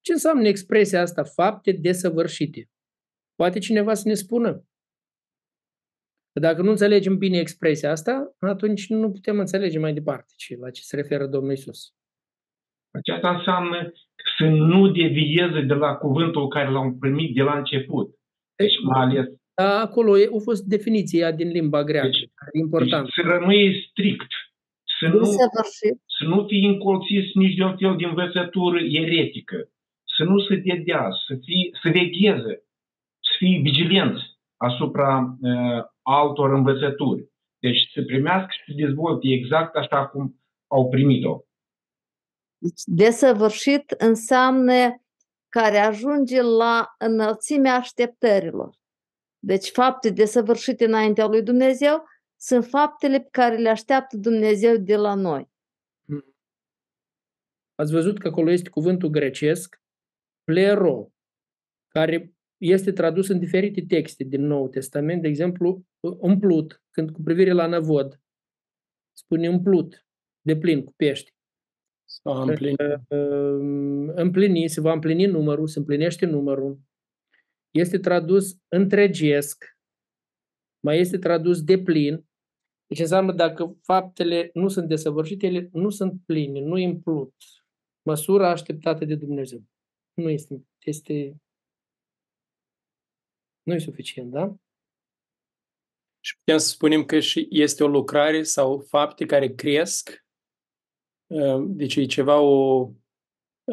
Ce 0.00 0.12
înseamnă 0.12 0.48
expresia 0.48 1.00
asta, 1.00 1.24
fapte 1.24 1.72
desăvârșite? 1.72 2.68
Poate 3.34 3.58
cineva 3.58 3.94
să 3.94 4.08
ne 4.08 4.14
spună? 4.14 4.64
Dacă 6.40 6.62
nu 6.62 6.70
înțelegem 6.70 7.18
bine 7.18 7.38
expresia 7.38 7.90
asta, 7.90 8.36
atunci 8.38 8.88
nu 8.88 9.10
putem 9.10 9.38
înțelege 9.38 9.78
mai 9.78 9.92
departe 9.92 10.32
ce, 10.36 10.56
la 10.56 10.70
ce 10.70 10.82
se 10.82 10.96
referă 10.96 11.26
Domnul 11.26 11.52
Isus. 11.52 11.94
Aceasta 12.90 13.36
înseamnă 13.36 13.92
să 14.38 14.44
nu 14.44 14.90
devieze 14.90 15.60
de 15.60 15.74
la 15.74 15.94
cuvântul 15.94 16.48
care 16.48 16.70
l-am 16.70 16.98
primit 16.98 17.34
de 17.34 17.42
la 17.42 17.58
început. 17.58 18.14
Deci 18.56 18.74
mai 18.82 19.00
ales 19.00 19.26
da, 19.26 19.39
acolo 19.60 20.12
a 20.14 20.40
fost 20.42 20.62
definiția 20.64 21.30
din 21.32 21.48
limba 21.48 21.84
greacă. 21.84 22.08
Deci, 22.08 22.30
important. 22.52 23.04
Deci 23.04 23.14
să 23.14 23.22
rămâi 23.22 23.86
strict. 23.90 24.32
Să 25.00 25.06
nu, 25.08 25.24
să 25.24 26.24
nu 26.24 26.46
fii 26.46 26.66
încolțit 26.66 27.34
nici 27.34 27.56
de 27.56 27.64
un 27.64 27.76
fel 27.76 27.96
de 27.96 28.04
învățătură 28.04 28.78
eretică. 28.80 29.56
Să 30.16 30.24
nu 30.24 30.38
se 30.38 30.56
dedea, 30.56 31.08
să, 31.26 31.34
fii, 31.44 31.70
să 31.82 31.88
vegheze, 31.88 32.64
să 33.20 33.32
fii 33.38 33.58
vigilent 33.58 34.16
asupra 34.56 35.36
uh, 35.40 35.82
altor 36.02 36.52
învățături. 36.52 37.28
Deci 37.58 37.90
să 37.94 38.02
primească 38.02 38.48
și 38.50 38.62
să 38.66 38.72
dezvolte 38.86 39.28
exact 39.28 39.76
așa 39.76 40.06
cum 40.06 40.40
au 40.66 40.88
primit-o. 40.88 41.40
Deci, 42.58 42.82
desăvârșit 42.84 43.90
înseamnă 43.90 45.02
care 45.48 45.78
ajunge 45.78 46.42
la 46.42 46.94
înălțimea 46.98 47.74
așteptărilor. 47.74 48.79
Deci 49.42 49.70
fapte 49.70 50.10
desăvârșite 50.10 50.84
înaintea 50.84 51.26
lui 51.26 51.42
Dumnezeu 51.42 52.04
sunt 52.36 52.64
faptele 52.64 53.20
pe 53.20 53.28
care 53.30 53.56
le 53.56 53.68
așteaptă 53.68 54.16
Dumnezeu 54.16 54.76
de 54.76 54.96
la 54.96 55.14
noi. 55.14 55.50
Hmm. 56.04 56.34
Ați 57.74 57.92
văzut 57.92 58.18
că 58.18 58.28
acolo 58.28 58.50
este 58.50 58.68
cuvântul 58.68 59.08
grecesc, 59.08 59.82
plero, 60.44 61.12
care 61.88 62.34
este 62.56 62.92
tradus 62.92 63.28
în 63.28 63.38
diferite 63.38 63.84
texte 63.88 64.24
din 64.24 64.46
Noul 64.46 64.68
Testament, 64.68 65.22
de 65.22 65.28
exemplu, 65.28 65.84
umplut, 66.00 66.82
când 66.90 67.10
cu 67.10 67.22
privire 67.22 67.52
la 67.52 67.66
năvod, 67.66 68.20
spune 69.12 69.48
umplut, 69.48 70.06
de 70.40 70.56
plin 70.56 70.84
cu 70.84 70.92
pești. 70.96 71.34
Sau 72.04 72.34
împlini. 72.34 72.76
Împlini, 74.14 74.68
se 74.68 74.80
va 74.80 74.92
împlini 74.92 75.26
numărul, 75.26 75.66
se 75.66 75.78
împlinește 75.78 76.26
numărul 76.26 76.80
este 77.70 77.98
tradus 77.98 78.56
întregesc, 78.68 79.64
mai 80.80 80.98
este 80.98 81.18
tradus 81.18 81.62
de 81.62 81.78
plin. 81.82 82.28
Deci 82.86 82.98
înseamnă 82.98 83.32
dacă 83.32 83.78
faptele 83.82 84.50
nu 84.54 84.68
sunt 84.68 84.88
desăvârșite, 84.88 85.46
ele 85.46 85.68
nu 85.72 85.90
sunt 85.90 86.24
pline, 86.26 86.60
nu 86.60 86.78
implut. 86.78 87.34
Măsura 88.02 88.50
așteptată 88.50 89.04
de 89.04 89.14
Dumnezeu. 89.14 89.62
Nu 90.12 90.28
este, 90.28 90.64
este 90.78 91.40
nu 93.62 93.74
e 93.74 93.78
suficient, 93.78 94.30
da? 94.30 94.54
Și 96.20 96.36
putem 96.38 96.58
să 96.58 96.68
spunem 96.68 97.04
că 97.04 97.20
și 97.20 97.46
este 97.50 97.84
o 97.84 97.88
lucrare 97.88 98.42
sau 98.42 98.80
fapte 98.80 99.26
care 99.26 99.54
cresc. 99.54 100.24
Deci 101.66 101.96
e 101.96 102.06
ceva 102.06 102.40
o 102.40 102.90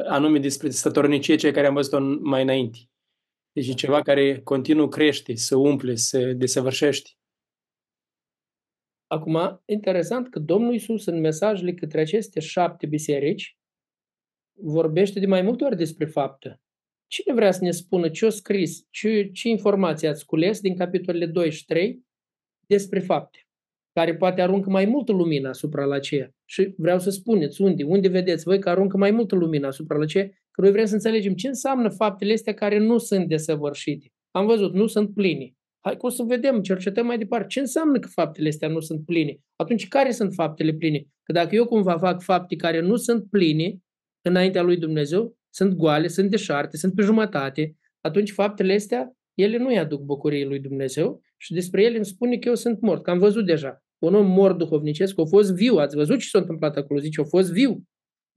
anume 0.05 0.39
despre 0.39 0.69
stătornicie, 0.69 1.35
cei 1.35 1.51
care 1.51 1.67
am 1.67 1.73
văzut-o 1.73 1.99
mai 2.21 2.41
înainte. 2.41 2.77
Deci 3.58 3.68
e 3.68 3.74
ceva 3.74 4.01
care 4.01 4.41
continuu 4.41 4.88
crește, 4.88 5.36
să 5.36 5.55
umple, 5.55 5.95
să 5.95 6.34
desăvârșește. 6.34 7.10
Acum, 9.08 9.62
interesant 9.66 10.30
că 10.30 10.39
Domnul 10.39 10.74
Isus 10.74 11.05
în 11.05 11.20
mesajele 11.20 11.74
către 11.74 12.01
aceste 12.01 12.39
șapte 12.39 12.86
biserici 12.86 13.58
vorbește 14.60 15.20
de 15.20 15.26
mai 15.26 15.41
multe 15.41 15.64
ori 15.64 15.76
despre 15.76 16.05
faptă. 16.05 16.62
Cine 17.08 17.34
vrea 17.34 17.51
să 17.51 17.64
ne 17.64 17.72
spună 17.72 18.10
ce 18.10 18.26
a 18.26 18.30
scris, 18.30 18.88
ce, 18.89 19.30
ce 19.34 19.49
informații 19.49 20.08
ați 20.08 20.26
cules 20.26 20.60
din 20.60 20.76
capitolele 20.76 21.26
2 21.26 21.51
și 21.51 21.66
3 21.66 22.05
despre 22.60 22.99
fapte, 22.99 23.47
care 23.93 24.16
poate 24.16 24.41
aruncă 24.41 24.70
mai 24.70 24.86
multă 24.86 25.12
lumină 25.12 25.49
asupra 25.49 25.86
la 25.86 25.99
ceea. 25.99 26.36
Și 26.45 26.74
vreau 26.78 26.99
să 26.99 27.10
spuneți 27.10 27.62
unde, 27.62 27.84
unde 27.84 28.08
vedeți 28.08 28.43
voi 28.43 28.60
că 28.60 28.70
aruncă 28.70 28.97
mai 28.97 29.12
multă 29.12 29.36
lumină 29.36 29.68
asupra 29.68 29.97
la 29.97 30.05
ceea, 30.05 30.30
că 30.58 30.64
noi 30.64 30.72
vrem 30.72 30.86
să 30.86 30.93
înțelegem 30.93 31.34
ce 31.34 31.47
înseamnă 31.47 31.89
faptele 31.89 32.34
astea 32.34 32.53
care 32.53 32.78
nu 32.78 32.97
sunt 32.97 33.28
desăvârșite. 33.28 34.12
Am 34.32 34.45
văzut, 34.45 34.74
nu 34.74 34.88
sunt 34.88 35.14
pline. 35.14 35.51
Hai 35.80 35.97
că 35.97 36.05
o 36.05 36.10
să 36.10 36.24
vedem, 36.24 36.62
cercetăm 36.62 37.05
mai 37.05 37.18
departe. 37.18 37.47
Ce 37.47 37.60
înseamnă 37.60 37.99
că 37.99 38.08
faptele 38.08 38.47
astea 38.47 38.68
nu 38.68 38.80
sunt 38.80 39.05
pline? 39.05 39.38
Atunci, 39.55 39.88
care 39.88 40.12
sunt 40.12 40.34
faptele 40.34 40.74
pline? 40.74 41.03
Că 41.24 41.32
dacă 41.32 41.55
eu 41.55 41.66
cumva 41.66 41.97
fac 41.97 42.22
fapte 42.22 42.55
care 42.55 42.80
nu 42.80 42.95
sunt 42.95 43.30
pline 43.30 43.78
înaintea 44.22 44.62
lui 44.62 44.78
Dumnezeu, 44.78 45.38
sunt 45.49 45.74
goale, 45.74 46.08
sunt 46.08 46.30
deșarte, 46.30 46.78
sunt 46.78 46.95
pe 46.95 47.01
jumătate, 47.01 47.76
atunci 48.01 48.32
faptele 48.32 48.74
astea, 48.74 49.12
ele 49.34 49.58
nu-i 49.58 49.78
aduc 49.78 50.01
bucuriei 50.01 50.45
lui 50.45 50.60
Dumnezeu 50.60 51.22
și 51.38 51.53
despre 51.53 51.84
ele 51.84 51.95
îmi 51.95 52.05
spune 52.05 52.38
că 52.38 52.47
eu 52.47 52.55
sunt 52.55 52.82
mort, 52.82 53.03
că 53.03 53.10
am 53.10 53.20
văzut 53.20 53.45
deja. 53.45 53.84
Un 53.97 54.14
om 54.14 54.28
mort 54.28 54.58
duhovnicesc 54.58 55.20
a 55.20 55.26
fost 55.26 55.53
viu, 55.53 55.76
ați 55.76 55.95
văzut 55.95 56.20
ce 56.20 56.28
s-a 56.28 56.39
întâmplat 56.39 56.76
acolo, 56.76 56.99
zice, 56.99 57.22
a 57.22 57.24
fost 57.24 57.51
viu. 57.51 57.84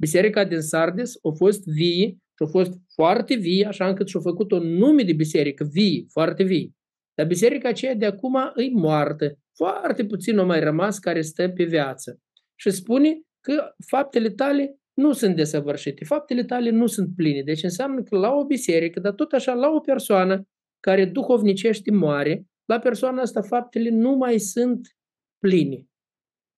Biserica 0.01 0.45
din 0.45 0.61
Sardes 0.61 1.15
a 1.23 1.31
fost 1.37 1.65
vie 1.65 2.07
și 2.09 2.43
a 2.45 2.47
fost 2.47 2.73
foarte 2.95 3.35
vie, 3.35 3.67
așa 3.67 3.89
încât 3.89 4.09
și-a 4.09 4.21
făcut 4.21 4.51
un 4.51 4.67
nume 4.67 5.03
de 5.03 5.13
biserică, 5.13 5.65
vie, 5.73 6.05
foarte 6.13 6.43
vie. 6.43 6.71
Dar 7.15 7.27
biserica 7.27 7.69
aceea 7.69 7.95
de 7.95 8.07
acum 8.07 8.37
e 8.37 8.71
moartă. 8.73 9.39
Foarte 9.57 10.05
puțin 10.05 10.39
o 10.39 10.45
mai 10.45 10.61
rămas 10.61 10.99
care 10.99 11.21
stă 11.21 11.49
pe 11.49 11.65
viață. 11.65 12.21
Și 12.55 12.71
spune 12.71 13.21
că 13.41 13.75
faptele 13.87 14.31
tale 14.31 14.77
nu 14.95 15.13
sunt 15.13 15.37
desăvârșite, 15.37 16.05
faptele 16.05 16.45
tale 16.45 16.71
nu 16.71 16.87
sunt 16.87 17.15
pline. 17.17 17.43
Deci 17.43 17.63
înseamnă 17.63 18.03
că 18.03 18.17
la 18.17 18.33
o 18.33 18.45
biserică, 18.45 19.01
dar 19.01 19.13
tot 19.13 19.33
așa 19.33 19.53
la 19.53 19.69
o 19.69 19.81
persoană 19.81 20.43
care 20.81 21.05
duhovnicește 21.05 21.91
moare, 21.91 22.45
la 22.65 22.79
persoana 22.79 23.21
asta 23.21 23.43
faptele 23.43 23.91
nu 23.91 24.15
mai 24.15 24.39
sunt 24.39 24.97
pline. 25.39 25.87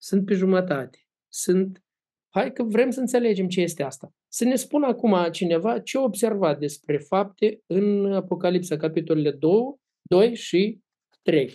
Sunt 0.01 0.25
pe 0.25 0.35
jumătate. 0.35 0.99
Sunt 1.33 1.83
Hai 2.35 2.53
că 2.53 2.63
vrem 2.63 2.91
să 2.91 3.01
înțelegem 3.01 3.49
ce 3.49 3.61
este 3.61 3.83
asta. 3.83 4.13
Să 4.29 4.45
ne 4.45 4.55
spună 4.55 4.87
acum 4.87 5.29
cineva 5.31 5.79
ce 5.79 5.99
a 5.99 6.01
observat 6.01 6.59
despre 6.59 6.99
fapte 6.99 7.61
în 7.67 8.13
Apocalipsa, 8.13 8.77
capitolele 8.77 9.31
2, 9.31 9.53
2 10.03 10.35
și 10.35 10.81
3. 11.23 11.55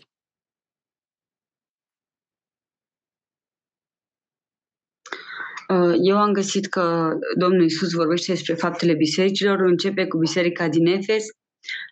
Uh, 5.70 5.96
eu 6.02 6.18
am 6.18 6.32
găsit 6.32 6.66
că 6.66 7.14
Domnul 7.38 7.64
Isus 7.64 7.92
vorbește 7.92 8.32
despre 8.32 8.54
faptele 8.54 8.94
bisericilor, 8.94 9.60
începe 9.60 10.08
cu 10.08 10.18
biserica 10.18 10.68
din 10.68 10.86
Efes 10.86 11.26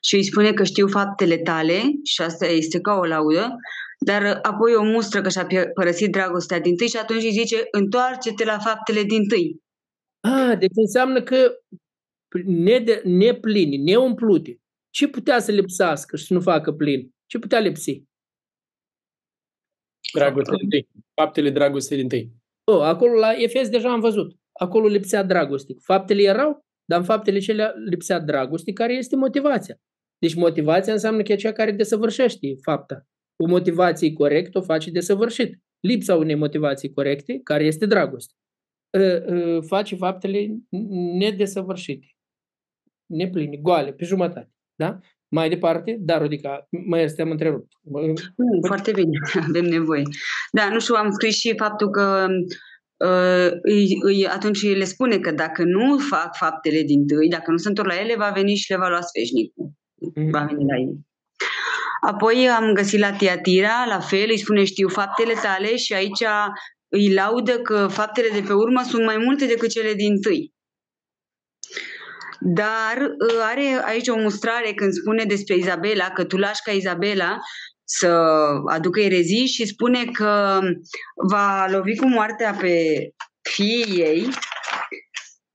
și 0.02 0.16
îi 0.16 0.24
spune 0.24 0.54
că 0.54 0.64
știu 0.64 0.88
faptele 0.88 1.38
tale 1.38 1.82
și 2.04 2.22
asta 2.22 2.46
este 2.46 2.80
ca 2.80 2.94
o 2.94 3.06
laudă, 3.06 3.56
dar 4.00 4.40
apoi 4.42 4.76
o 4.76 4.84
mustră 4.84 5.22
că 5.22 5.30
și-a 5.30 5.48
părăsit 5.74 6.12
dragostea 6.12 6.60
din 6.60 6.76
tâi 6.76 6.88
și 6.88 6.98
atunci 6.98 7.24
îi 7.24 7.32
zice 7.32 7.68
întoarce-te 7.72 8.46
la 8.46 8.60
faptele 8.60 9.04
din 9.04 9.28
tâi. 9.28 9.64
Ah, 10.20 10.58
deci 10.60 10.76
înseamnă 10.76 11.24
că 11.24 11.52
nede, 12.46 13.02
neplini, 13.04 13.78
neumplute, 13.78 14.60
ce 14.90 15.08
putea 15.08 15.40
să 15.40 15.52
lipsească 15.52 16.16
și 16.16 16.26
să 16.26 16.34
nu 16.34 16.42
facă 16.42 16.72
plin? 16.72 17.14
Ce 17.26 17.40
putea 17.40 17.60
lipsi? 17.60 18.04
Dragostea 20.14 20.58
din 20.58 20.70
tâi. 20.70 20.88
Faptele 21.14 21.50
dragostei 21.50 21.98
din 21.98 22.08
tâi. 22.08 22.32
Oh, 22.64 22.82
acolo 22.82 23.14
la 23.14 23.32
Efes 23.32 23.70
deja 23.70 23.92
am 23.92 24.00
văzut. 24.00 24.36
Acolo 24.60 24.88
lipsea 24.88 25.24
dragoste. 25.24 25.74
Faptele 25.80 26.22
erau, 26.22 26.66
dar 26.86 27.00
în 27.00 27.06
faptele 27.06 27.40
cele 27.40 27.74
lipsea 27.90 28.20
dragoste, 28.20 28.74
care 28.74 28.94
este 28.94 29.16
motivația. 29.16 29.76
Deci 30.18 30.34
motivația 30.34 30.94
înseamnă 30.94 31.22
că 31.22 31.32
e 31.32 31.36
cea 31.36 31.52
care 31.52 31.72
desăvârșește 31.72 32.56
fapta. 32.62 33.06
O 33.36 33.48
motivație 33.48 34.14
corectă 34.14 34.58
o 34.58 34.62
face 34.62 34.92
desăvârșit. 34.92 35.60
Lipsa 35.80 36.16
unei 36.16 36.36
motivații 36.36 36.94
corecte, 36.94 37.40
care 37.44 37.64
este 37.66 37.86
dragoste, 37.86 38.34
ă, 38.94 39.24
ă, 39.28 39.62
face 39.62 39.96
faptele 39.96 40.58
nedesăvârșite, 41.18 42.08
nepline, 43.06 43.58
goale, 43.58 43.94
pe 43.94 44.06
jumătate. 44.06 44.52
Da? 44.76 45.00
Mai 45.28 45.50
departe, 45.50 45.98
da, 46.00 46.18
Rodica, 46.18 46.68
mai 46.86 47.04
este 47.04 47.22
am 47.22 47.32
întrerupt. 47.32 47.72
Mm, 47.82 48.62
foarte 48.68 48.92
bine, 48.92 49.20
avem 49.50 49.66
nevoie. 49.66 50.04
Da, 50.52 50.70
nu 50.70 50.80
știu, 50.80 50.96
am 50.96 51.12
scris 51.12 51.36
și 51.36 51.54
faptul 51.58 51.90
că 51.90 52.28
uh, 53.06 53.52
îi, 53.62 53.98
îi, 54.02 54.28
atunci 54.28 54.76
le 54.76 54.84
spune 54.84 55.20
că 55.20 55.32
dacă 55.32 55.64
nu 55.64 55.98
fac 55.98 56.36
faptele 56.36 56.82
din 56.82 57.08
tâi, 57.08 57.30
dacă 57.30 57.52
nu 57.52 57.58
sunt 57.58 57.86
la 57.86 58.00
ele, 58.00 58.16
va 58.16 58.32
veni 58.36 58.56
și 58.56 58.72
le 58.72 58.78
va 58.78 58.90
lua 58.90 59.02
sfeșnicul. 59.02 59.72
Mm. 60.16 60.30
Va 60.30 60.44
veni 60.44 60.66
la 60.66 60.78
ei. 60.78 61.00
Apoi 62.06 62.50
am 62.50 62.74
găsit 62.74 63.00
la 63.00 63.12
Tiatira, 63.12 63.86
la 63.88 64.00
fel, 64.00 64.26
îi 64.30 64.40
spune 64.40 64.64
știu 64.64 64.88
faptele 64.88 65.34
tale 65.34 65.76
și 65.76 65.94
aici 65.94 66.24
îi 66.88 67.14
laudă 67.14 67.60
că 67.60 67.88
faptele 67.88 68.30
de 68.30 68.42
pe 68.48 68.54
urmă 68.54 68.82
sunt 68.90 69.06
mai 69.06 69.18
multe 69.18 69.46
decât 69.46 69.70
cele 69.70 69.94
din 69.94 70.22
tâi. 70.22 70.54
Dar 72.40 72.98
ă, 72.98 73.44
are 73.44 73.82
aici 73.86 74.08
o 74.08 74.18
mustrare 74.18 74.74
când 74.74 74.92
spune 74.92 75.24
despre 75.24 75.56
Izabela, 75.56 76.10
că 76.10 76.24
tu 76.24 76.38
lași 76.38 76.62
ca 76.64 76.72
Izabela 76.72 77.38
să 77.84 78.08
aducă 78.66 79.00
erezii 79.00 79.48
și 79.48 79.66
spune 79.66 80.06
că 80.06 80.60
va 81.30 81.68
lovi 81.70 81.96
cu 81.96 82.08
moartea 82.08 82.56
pe 82.60 82.84
fiii 83.42 84.00
ei 84.00 84.30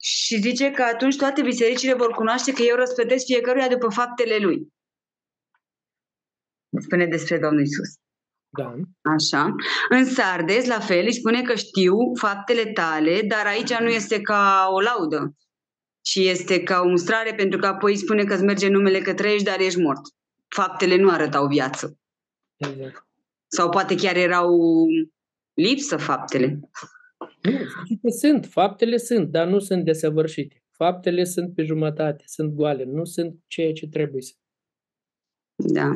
și 0.03 0.41
zice 0.41 0.71
că 0.71 0.83
atunci 0.83 1.17
toate 1.17 1.43
bisericile 1.43 1.95
vor 1.95 2.11
cunoaște 2.11 2.53
că 2.53 2.63
eu 2.63 2.77
răspătesc 2.77 3.25
fiecăruia 3.25 3.69
după 3.69 3.89
faptele 3.89 4.37
lui. 4.37 4.69
Spune 6.81 7.07
despre 7.07 7.39
Domnul 7.39 7.63
Isus. 7.63 7.95
Da. 8.59 8.75
Așa. 9.03 9.55
În 9.89 10.05
Sardes, 10.05 10.67
la 10.67 10.79
fel, 10.79 11.05
îi 11.05 11.15
spune 11.15 11.43
că 11.43 11.55
știu 11.55 11.97
faptele 12.15 12.73
tale, 12.73 13.21
dar 13.29 13.47
aici 13.47 13.79
nu 13.79 13.89
este 13.89 14.21
ca 14.21 14.69
o 14.73 14.81
laudă 14.81 15.35
și 16.05 16.29
este 16.29 16.63
ca 16.63 16.81
o 16.81 16.89
mustrare 16.89 17.35
pentru 17.35 17.59
că 17.59 17.67
apoi 17.67 17.97
spune 17.97 18.25
că 18.25 18.35
îți 18.35 18.45
merge 18.45 18.69
numele 18.69 19.01
că 19.01 19.15
trăiești, 19.15 19.45
dar 19.45 19.61
ești 19.61 19.81
mort. 19.81 20.01
Faptele 20.49 20.97
nu 20.97 21.11
arătau 21.11 21.47
viață. 21.47 21.99
Exact. 22.57 23.07
Sau 23.47 23.69
poate 23.69 23.95
chiar 23.95 24.17
erau 24.17 24.59
lipsă 25.55 25.97
faptele. 25.97 26.61
Nu, 28.01 28.11
sunt, 28.11 28.47
faptele 28.47 28.97
sunt, 28.97 29.31
dar 29.31 29.47
nu 29.47 29.59
sunt 29.59 29.85
desăvârșite. 29.85 30.65
Faptele 30.71 31.25
sunt 31.25 31.55
pe 31.55 31.63
jumătate, 31.63 32.25
sunt 32.27 32.53
goale, 32.53 32.85
nu 32.85 33.05
sunt 33.05 33.35
ceea 33.47 33.73
ce 33.73 33.89
trebuie 33.89 34.23
să. 34.23 34.33
Da. 35.57 35.91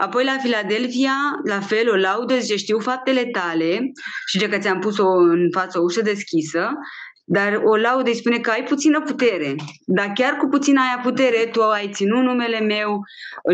Apoi 0.00 0.24
la 0.24 0.38
Filadelfia, 0.42 1.14
la 1.44 1.60
fel, 1.60 1.90
o 1.90 1.96
laudă, 1.96 2.38
zice, 2.38 2.56
știu 2.56 2.78
faptele 2.78 3.24
tale 3.24 3.92
și 4.26 4.38
de 4.38 4.48
că 4.48 4.58
ți-am 4.58 4.78
pus-o 4.78 5.08
în 5.08 5.48
față 5.52 5.78
o 5.78 5.82
ușă 5.82 6.02
deschisă 6.02 6.70
dar 7.32 7.60
o 7.64 7.76
laudă 7.76 8.10
îi 8.10 8.16
spune 8.16 8.38
că 8.38 8.50
ai 8.50 8.64
puțină 8.64 9.00
putere, 9.02 9.54
dar 9.86 10.12
chiar 10.14 10.36
cu 10.36 10.46
puțina 10.46 10.82
aia 10.82 11.00
putere 11.02 11.46
tu 11.52 11.62
ai 11.62 11.90
ținut 11.92 12.22
numele 12.22 12.60
meu, 12.60 13.00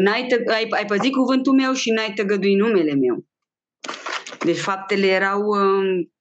n-ai, 0.00 0.26
tă, 0.26 0.52
ai, 0.52 0.66
ai 0.70 0.84
păzit 0.84 1.12
cuvântul 1.12 1.54
meu 1.54 1.72
și 1.72 1.90
n-ai 1.90 2.12
tăgăduit 2.12 2.58
numele 2.58 2.94
meu. 2.94 3.24
Deci 4.44 4.58
faptele 4.58 5.06
erau 5.06 5.40
um, 5.40 6.12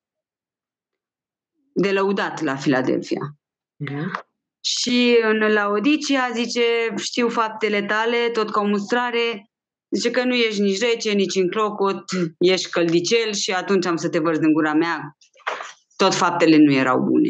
de 1.73 1.91
lăudat 1.91 2.41
la 2.41 2.55
Filadelfia. 2.55 3.37
Mm-hmm. 3.83 4.25
Și 4.61 5.17
în 5.21 5.37
Laodicea 5.37 6.29
zice, 6.33 6.61
știu 6.97 7.29
faptele 7.29 7.83
tale, 7.83 8.29
tot 8.33 8.51
ca 8.51 8.61
o 8.61 8.65
mustrare, 8.65 9.49
zice 9.95 10.11
că 10.11 10.23
nu 10.23 10.33
ești 10.33 10.61
nici 10.61 10.79
rece, 10.79 11.11
nici 11.11 11.35
în 11.35 11.49
clocot, 11.49 12.03
ești 12.39 12.69
căldicel 12.69 13.33
și 13.33 13.51
atunci 13.51 13.85
am 13.85 13.95
să 13.95 14.09
te 14.09 14.19
vărzi 14.19 14.41
din 14.41 14.53
gura 14.53 14.73
mea. 14.73 15.17
Tot 15.95 16.13
faptele 16.13 16.57
nu 16.57 16.73
erau 16.73 16.99
bune. 16.99 17.29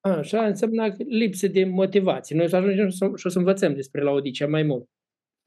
Așa 0.00 0.46
înseamnă 0.46 0.94
lipsă 1.08 1.46
de 1.46 1.64
motivație. 1.64 2.36
Noi 2.36 2.48
să 2.48 2.56
ajungem 2.56 2.88
și 2.88 3.26
o 3.26 3.28
să 3.28 3.38
învățăm 3.38 3.74
despre 3.74 4.02
Laodicea 4.02 4.46
mai 4.46 4.62
mult. 4.62 4.88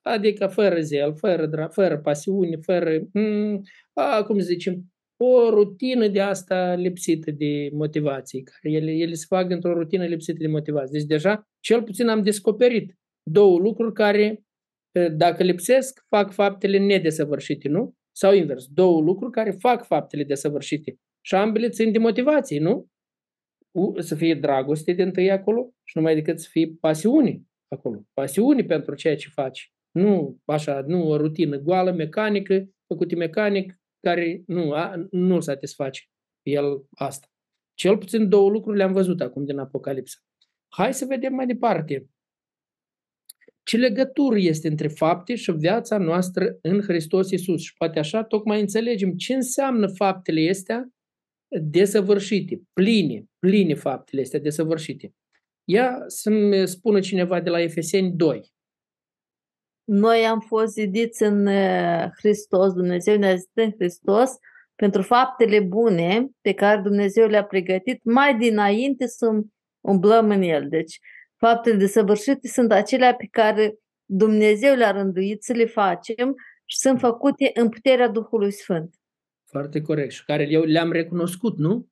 Adică 0.02 0.48
fără 0.48 0.80
zel, 0.80 1.16
fără, 1.16 1.48
dra- 1.48 1.72
fără 1.72 1.98
pasiune, 1.98 2.58
fără, 2.58 3.00
mm, 3.14 3.62
a, 3.94 4.24
cum 4.24 4.40
zicem, 4.40 4.84
o 5.18 5.50
rutină 5.50 6.08
de 6.08 6.22
asta 6.22 6.74
lipsită 6.74 7.32
de 7.32 7.70
motivație. 7.74 8.44
Care 8.44 8.76
ele, 8.76 8.92
ele 8.92 9.14
se 9.14 9.26
fac 9.28 9.50
într-o 9.50 9.74
rutină 9.74 10.06
lipsită 10.06 10.38
de 10.40 10.48
motivație. 10.48 11.00
Deci 11.00 11.08
deja, 11.08 11.48
cel 11.60 11.84
puțin 11.84 12.08
am 12.08 12.24
descoperit 12.24 12.98
două 13.24 13.60
lucruri 13.60 13.94
care, 13.94 14.45
dacă 15.12 15.44
lipsesc, 15.44 16.06
fac 16.10 16.32
faptele 16.32 16.78
nedesăvârșite, 16.78 17.68
nu? 17.70 17.94
Sau 18.12 18.34
invers, 18.34 18.68
două 18.68 19.02
lucruri 19.02 19.32
care 19.32 19.52
fac 19.52 19.86
faptele 19.86 20.24
desăvârșite. 20.24 21.00
Și 21.22 21.36
ambele 21.36 21.70
țin 21.70 21.92
de 21.92 21.98
motivație, 21.98 22.60
nu? 22.60 22.90
să 23.98 24.16
fie 24.16 24.36
dragoste 24.36 24.92
din 24.92 25.12
tăi 25.12 25.32
acolo 25.32 25.74
și 25.84 25.98
numai 25.98 26.16
decât 26.16 26.40
să 26.40 26.48
fie 26.52 26.76
pasiune 26.80 27.42
acolo. 27.68 28.06
Pasiune 28.14 28.64
pentru 28.64 28.96
ceea 28.96 29.16
ce 29.16 29.30
faci. 29.30 29.74
Nu 29.92 30.42
așa, 30.46 30.84
nu 30.88 31.10
o 31.10 31.18
rutină 31.18 31.58
goală, 31.58 31.92
mecanică, 31.92 32.70
făcută 32.88 33.16
mecanic, 33.16 33.80
care 34.00 34.44
nu, 34.48 34.72
a, 34.72 35.08
nu 35.12 35.40
satisface 35.40 36.02
el 36.42 36.86
asta. 36.98 37.28
Cel 37.74 37.98
puțin 37.98 38.30
două 38.30 38.50
lucruri 38.50 38.78
le-am 38.78 38.94
văzut 38.94 39.22
acum 39.22 39.46
din 39.46 39.58
Apocalipsa. 39.58 40.20
Hai 40.68 40.94
să 40.94 41.06
vedem 41.06 41.34
mai 41.34 41.46
departe. 41.46 42.10
Ce 43.66 43.78
legătură 43.78 44.38
este 44.38 44.68
între 44.68 44.88
fapte 44.88 45.36
și 45.36 45.52
viața 45.52 45.98
noastră 45.98 46.58
în 46.62 46.82
Hristos 46.82 47.32
Iisus. 47.32 47.62
Și 47.62 47.74
poate 47.74 48.00
așa 48.00 48.24
tocmai 48.24 48.60
înțelegem 48.60 49.12
ce 49.12 49.34
înseamnă 49.34 49.88
faptele 49.88 50.50
astea 50.50 50.90
desăvârșite, 51.62 52.62
pline, 52.74 53.26
pline 53.40 53.74
faptele 53.74 54.22
astea 54.22 54.40
desăvârșite. 54.40 55.14
Ia 55.64 56.04
să-mi 56.08 56.68
spună 56.68 57.00
cineva 57.00 57.42
de 57.42 57.50
la 57.50 57.62
Efeseni 57.62 58.12
2. 58.12 58.54
Noi 59.84 60.26
am 60.26 60.40
fost 60.40 60.74
zidiți 60.74 61.24
în 61.24 61.48
Hristos, 62.18 62.74
Dumnezeu 62.74 63.18
ne-a 63.18 63.36
zidit 63.36 63.58
în 63.58 63.72
Hristos 63.72 64.30
pentru 64.76 65.02
faptele 65.02 65.60
bune 65.60 66.28
pe 66.42 66.54
care 66.54 66.82
Dumnezeu 66.82 67.28
le-a 67.28 67.46
pregătit 67.46 68.04
mai 68.04 68.38
dinainte 68.38 69.08
să 69.08 69.26
umblăm 69.82 70.30
în 70.30 70.42
El. 70.42 70.70
Deci, 70.70 71.00
faptele 71.38 71.76
desăvârșite 71.76 72.48
sunt 72.48 72.72
acelea 72.72 73.16
pe 73.16 73.28
care 73.32 73.78
Dumnezeu 74.06 74.76
le-a 74.76 74.92
rânduit 74.92 75.44
să 75.44 75.54
le 75.54 75.66
facem 75.66 76.36
și 76.66 76.78
sunt 76.78 77.00
făcute 77.00 77.52
în 77.54 77.70
puterea 77.70 78.10
Duhului 78.10 78.52
Sfânt. 78.52 78.96
Foarte 79.50 79.82
corect. 79.82 80.12
Și 80.12 80.26
care 80.26 80.48
eu 80.50 80.64
le-am 80.64 80.92
recunoscut, 80.92 81.58
nu? 81.58 81.88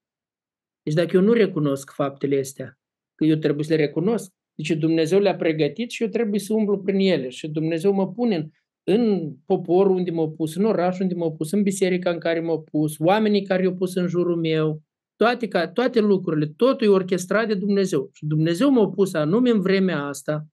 Deci 0.83 0.93
dacă 0.93 1.15
eu 1.15 1.21
nu 1.21 1.33
recunosc 1.33 1.91
faptele 1.91 2.39
astea, 2.39 2.79
că 3.15 3.25
eu 3.25 3.35
trebuie 3.35 3.65
să 3.65 3.73
le 3.73 3.85
recunosc, 3.85 4.31
deci 4.55 4.71
Dumnezeu 4.71 5.19
le-a 5.19 5.35
pregătit 5.35 5.91
și 5.91 6.03
eu 6.03 6.09
trebuie 6.09 6.39
să 6.39 6.53
umblu 6.53 6.79
prin 6.79 6.99
ele. 6.99 7.29
Și 7.29 7.47
Dumnezeu 7.47 7.93
mă 7.93 8.11
pune 8.11 8.35
în, 8.35 8.49
în 8.83 9.33
poporul 9.45 9.95
unde 9.95 10.11
m-a 10.11 10.29
pus, 10.29 10.55
în 10.55 10.65
orașul 10.65 11.01
unde 11.01 11.15
m-a 11.15 11.31
pus, 11.31 11.51
în 11.51 11.63
biserica 11.63 12.09
în 12.09 12.19
care 12.19 12.39
m-a 12.39 12.59
pus, 12.59 12.99
oamenii 12.99 13.43
care 13.43 13.63
i-au 13.63 13.75
pus 13.75 13.95
în 13.95 14.07
jurul 14.07 14.35
meu, 14.35 14.81
toate, 15.15 15.47
ca, 15.47 15.67
toate 15.67 15.99
lucrurile, 15.99 16.45
totul 16.55 16.87
e 16.87 16.89
orchestrat 16.89 17.47
de 17.47 17.53
Dumnezeu. 17.53 18.09
Și 18.13 18.25
Dumnezeu 18.25 18.69
m-a 18.69 18.89
pus 18.89 19.13
anume 19.13 19.49
în 19.49 19.61
vremea 19.61 20.05
asta, 20.05 20.47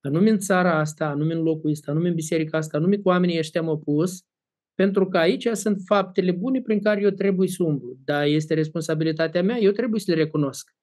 anume 0.00 0.30
în 0.30 0.38
țara 0.38 0.78
asta, 0.78 1.06
anume 1.06 1.34
în 1.34 1.42
locul 1.42 1.70
ăsta, 1.70 1.90
anume 1.90 2.08
în 2.08 2.14
biserica 2.14 2.58
asta, 2.58 2.76
anume 2.76 2.96
cu 2.96 3.08
oamenii 3.08 3.38
ăștia 3.38 3.62
m-a 3.62 3.76
pus, 3.76 4.24
pentru 4.74 5.08
că 5.08 5.18
aici 5.18 5.48
sunt 5.52 5.82
faptele 5.84 6.32
bune 6.32 6.60
prin 6.60 6.80
care 6.80 7.00
eu 7.00 7.10
trebuie 7.10 7.48
să 7.48 7.62
umblu. 7.62 7.96
Dar 8.04 8.26
este 8.26 8.54
responsabilitatea 8.54 9.42
mea, 9.42 9.58
eu 9.58 9.70
trebuie 9.70 10.00
să 10.00 10.10
le 10.10 10.16
recunosc. 10.16 10.74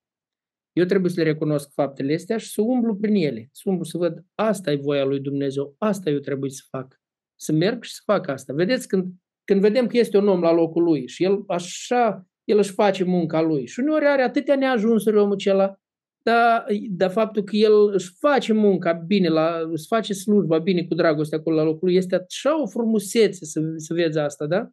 Eu 0.73 0.85
trebuie 0.85 1.11
să 1.11 1.21
le 1.21 1.31
recunosc 1.31 1.73
faptele 1.73 2.13
astea 2.13 2.37
și 2.37 2.51
să 2.51 2.61
umblu 2.61 2.95
prin 2.95 3.15
ele. 3.15 3.49
Să 3.51 3.63
umblu 3.65 3.83
să 3.83 3.97
văd, 3.97 4.25
asta 4.35 4.71
e 4.71 4.75
voia 4.75 5.03
lui 5.03 5.19
Dumnezeu, 5.19 5.75
asta 5.77 6.09
eu 6.09 6.19
trebuie 6.19 6.49
să 6.49 6.63
fac. 6.69 7.01
Să 7.35 7.51
merg 7.51 7.83
și 7.83 7.93
să 7.93 8.01
fac 8.05 8.27
asta. 8.27 8.53
Vedeți, 8.53 8.87
când, 8.87 9.13
când 9.43 9.61
vedem 9.61 9.87
că 9.87 9.97
este 9.97 10.17
un 10.17 10.27
om 10.27 10.41
la 10.41 10.51
locul 10.51 10.83
lui 10.83 11.07
și 11.07 11.23
el 11.23 11.43
așa, 11.47 12.27
el 12.43 12.57
își 12.57 12.71
face 12.71 13.03
munca 13.03 13.41
lui 13.41 13.67
și 13.67 13.79
uneori 13.79 14.05
are 14.05 14.21
atâtea 14.21 14.55
neajunsuri 14.55 15.17
omul 15.17 15.33
acela, 15.33 15.77
dar, 16.21 16.65
dar 16.89 17.11
faptul 17.11 17.43
că 17.43 17.55
el 17.55 17.89
își 17.93 18.11
face 18.19 18.53
munca 18.53 18.91
bine, 18.93 19.27
la, 19.27 19.67
își 19.71 19.87
face 19.87 20.13
slujba 20.13 20.59
bine 20.59 20.85
cu 20.85 20.93
dragoste 20.93 21.35
acolo 21.35 21.55
la 21.55 21.63
locul 21.63 21.87
lui, 21.87 21.95
este 21.95 22.15
așa 22.15 22.61
o 22.61 22.67
frumusețe 22.67 23.45
să, 23.45 23.61
să 23.75 23.93
vezi 23.93 24.17
asta, 24.17 24.47
da? 24.47 24.69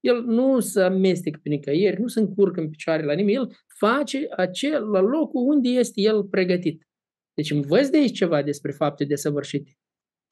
El 0.00 0.22
nu 0.22 0.60
se 0.60 0.80
amestecă 0.80 1.40
pe 1.42 1.48
nicăieri, 1.48 2.00
nu 2.00 2.06
se 2.06 2.20
încurcă 2.20 2.60
în 2.60 2.70
picioare 2.70 3.04
la 3.04 3.12
nimeni, 3.12 3.36
el 3.36 3.50
face 3.78 4.26
acel 4.36 4.90
la 4.90 5.00
locul 5.00 5.46
unde 5.46 5.68
este 5.68 6.00
el 6.00 6.24
pregătit. 6.24 6.86
Deci 7.34 7.50
învăț 7.50 7.88
de 7.88 7.96
aici 7.96 8.16
ceva 8.16 8.42
despre 8.42 8.72
fapte 8.72 9.04
desăvârșite. 9.04 9.70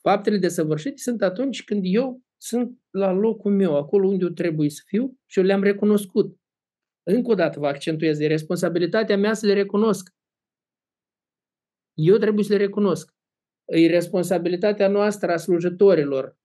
Faptele 0.00 0.38
desăvârșite 0.38 0.96
sunt 0.96 1.22
atunci 1.22 1.64
când 1.64 1.82
eu 1.84 2.20
sunt 2.36 2.78
la 2.90 3.12
locul 3.12 3.52
meu, 3.52 3.76
acolo 3.76 4.08
unde 4.08 4.24
eu 4.24 4.30
trebuie 4.30 4.70
să 4.70 4.82
fiu 4.86 5.18
și 5.26 5.38
eu 5.38 5.44
le-am 5.44 5.62
recunoscut. 5.62 6.36
Încă 7.06 7.30
o 7.30 7.34
dată 7.34 7.58
vă 7.58 7.66
accentuez, 7.66 8.20
e 8.20 8.26
responsabilitatea 8.26 9.16
mea 9.16 9.34
să 9.34 9.46
le 9.46 9.52
recunosc. 9.52 10.08
Eu 11.94 12.16
trebuie 12.16 12.44
să 12.44 12.52
le 12.52 12.58
recunosc. 12.58 13.14
E 13.64 13.86
responsabilitatea 13.86 14.88
noastră 14.88 15.32
a 15.32 15.36
slujitorilor, 15.36 16.36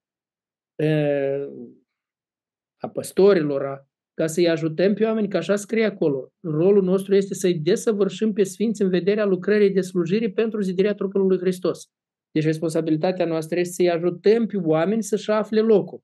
a 2.78 2.89
păstorilor, 2.89 3.66
a, 3.66 3.88
ca 4.14 4.28
să-i 4.28 4.49
ajutăm 4.49 4.93
pe 4.93 5.05
oameni, 5.05 5.28
că 5.28 5.38
așa 5.38 5.55
scrie 5.55 5.86
acolo. 5.86 6.34
Rolul 6.39 6.84
nostru 6.84 7.16
este 7.16 7.34
să-i 7.34 7.60
desăvârșim 7.60 8.34
pe 8.34 8.43
Sfinți 8.43 8.82
în 8.82 8.89
vederea 8.89 9.26
lucrării 9.26 9.72
de 9.72 9.82
slujire 9.82 10.30
pentru 10.30 10.62
zidirea 10.62 10.93
trupului 10.93 11.28
lui 11.28 11.38
Hristos. 11.38 11.89
Deci 12.32 12.43
responsabilitatea 12.43 13.26
noastră 13.26 13.60
este 13.60 13.74
să-i 13.74 13.89
ajutăm 13.89 14.45
pe 14.45 14.57
oameni 14.57 15.03
să-și 15.03 15.32
afle 15.32 15.62
locul. 15.62 16.03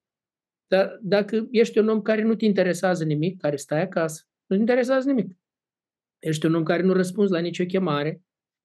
Dar 0.68 0.99
dacă 1.01 1.47
ești 1.51 1.78
un 1.78 1.88
om 1.88 2.01
care 2.01 2.22
nu 2.22 2.36
te 2.36 2.45
interesează 2.45 3.03
nimic, 3.03 3.41
care 3.41 3.56
stai 3.56 3.82
acasă, 3.82 4.24
nu 4.48 4.56
te 4.56 4.62
interesează 4.62 5.08
nimic. 5.10 5.38
Ești 6.20 6.46
un 6.46 6.56
om 6.56 6.64
care 6.64 6.82
nu 6.82 6.93
răspunzi 6.93 7.32
la 7.32 7.39
nicio 7.39 7.66
chemare, 7.66 8.22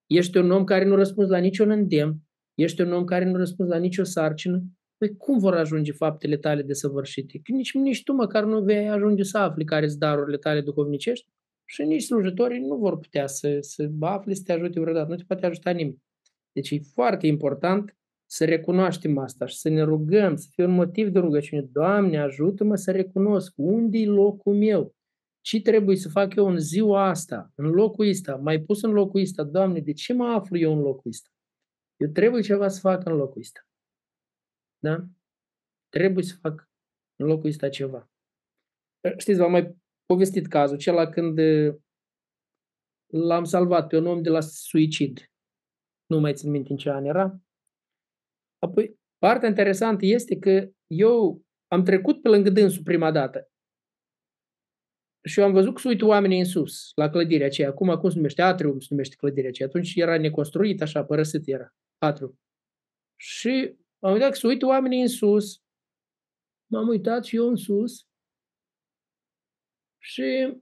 ești 0.07 0.37
un 0.37 0.51
om 0.51 0.64
care 0.64 0.85
nu 0.85 0.95
răspunzi 0.95 1.31
la 1.31 1.39
niciun 1.39 1.70
îndemn, 1.70 2.16
ești 2.55 2.81
un 2.81 2.93
om 2.93 3.05
care 3.05 3.24
nu 3.24 3.37
răspunzi 3.37 3.70
la 3.70 3.78
nicio 3.78 4.05
sarcină, 4.05 4.62
Păi 5.01 5.16
cum 5.16 5.39
vor 5.39 5.55
ajunge 5.55 5.93
faptele 5.93 6.37
tale 6.37 6.62
de 6.62 6.72
săvârșite? 6.72 7.41
Că 7.43 7.53
nici, 7.53 7.74
nici 7.74 8.03
tu 8.03 8.12
măcar 8.12 8.45
nu 8.45 8.62
vei 8.62 8.89
ajunge 8.89 9.22
să 9.22 9.39
afli 9.39 9.64
care 9.64 9.89
sunt 9.89 10.01
darurile 10.01 10.37
tale 10.37 10.61
duhovnicești 10.61 11.26
și 11.64 11.83
nici 11.83 12.03
slujitorii 12.03 12.61
nu 12.61 12.76
vor 12.76 12.99
putea 12.99 13.26
să, 13.26 13.59
să 13.61 13.91
afli, 14.01 14.35
să 14.35 14.43
te 14.45 14.53
ajute 14.53 14.81
vreodată. 14.81 15.09
Nu 15.09 15.16
te 15.16 15.24
poate 15.26 15.47
ajuta 15.47 15.70
nimeni. 15.70 16.03
Deci 16.53 16.70
e 16.70 16.78
foarte 16.93 17.26
important 17.26 17.97
să 18.26 18.45
recunoaștem 18.45 19.18
asta 19.18 19.47
și 19.47 19.57
să 19.57 19.68
ne 19.68 19.83
rugăm, 19.83 20.37
să 20.37 20.49
fie 20.51 20.64
un 20.64 20.74
motiv 20.74 21.09
de 21.09 21.18
rugăciune. 21.18 21.62
Doamne, 21.72 22.18
ajută-mă 22.18 22.76
să 22.76 22.91
recunosc 22.91 23.53
unde 23.57 23.99
e 23.99 24.07
locul 24.07 24.55
meu. 24.55 24.95
Ce 25.41 25.61
trebuie 25.61 25.97
să 25.97 26.09
fac 26.09 26.34
eu 26.34 26.47
în 26.47 26.59
ziua 26.59 27.09
asta, 27.09 27.53
în 27.55 27.66
locul 27.66 28.09
ăsta, 28.09 28.36
mai 28.36 28.61
pus 28.61 28.82
în 28.82 28.91
locul 28.91 29.20
ăsta, 29.20 29.43
Doamne, 29.45 29.80
de 29.80 29.93
ce 29.93 30.12
mă 30.12 30.26
aflu 30.26 30.59
eu 30.59 30.72
în 30.72 30.80
locul 30.80 31.11
ăsta? 31.11 31.28
Eu 31.97 32.09
trebuie 32.09 32.43
ceva 32.43 32.68
să 32.68 32.80
fac 32.80 33.07
în 33.07 33.12
locul 33.12 33.41
ăsta. 33.41 33.61
Da? 34.78 35.07
Trebuie 35.88 36.24
să 36.24 36.36
fac 36.41 36.70
în 37.16 37.26
locul 37.26 37.49
ăsta 37.49 37.68
ceva. 37.68 38.11
Știți, 39.18 39.38
v-am 39.38 39.51
mai 39.51 39.76
povestit 40.07 40.47
cazul, 40.47 40.76
acela 40.76 41.09
când 41.09 41.38
l-am 43.07 43.45
salvat 43.45 43.86
pe 43.86 43.97
un 43.97 44.07
om 44.07 44.22
de 44.22 44.30
la 44.30 44.41
suicid. 44.41 45.32
Nu 46.07 46.20
mai 46.20 46.34
țin 46.34 46.51
minte 46.51 46.70
în 46.70 46.76
ce 46.76 46.91
an 46.91 47.05
era. 47.05 47.41
Apoi, 48.59 48.99
partea 49.18 49.49
interesantă 49.49 50.07
este 50.07 50.38
că 50.38 50.70
eu 50.86 51.43
am 51.68 51.84
trecut 51.84 52.22
pe 52.22 52.28
lângă 52.28 52.51
dânsul 52.51 52.82
prima 52.82 53.11
dată. 53.11 53.49
Și 55.22 55.40
eu 55.40 55.44
am 55.44 55.52
văzut 55.52 55.74
că 55.74 55.80
se 55.80 55.88
uită 55.88 56.04
oamenii 56.04 56.38
în 56.38 56.44
sus, 56.44 56.92
la 56.94 57.10
clădirea 57.10 57.46
aceea. 57.46 57.68
Acum, 57.68 57.96
cum 57.98 58.10
se 58.10 58.16
numește? 58.16 58.42
Atrium 58.42 58.78
se 58.78 58.86
numește 58.90 59.14
clădirea 59.16 59.48
aceea. 59.48 59.68
Atunci 59.68 59.94
era 59.94 60.18
neconstruit, 60.18 60.82
așa, 60.82 61.04
părăsit 61.04 61.46
era. 61.46 61.74
Atrium. 61.98 62.38
Și 63.16 63.76
am 63.98 64.12
uitat 64.12 64.30
că 64.30 64.36
se 64.36 64.46
uită 64.46 64.66
oamenii 64.66 65.00
în 65.00 65.08
sus. 65.08 65.62
M-am 66.66 66.88
uitat 66.88 67.24
și 67.24 67.36
eu 67.36 67.48
în 67.48 67.56
sus. 67.56 68.06
Și 69.98 70.58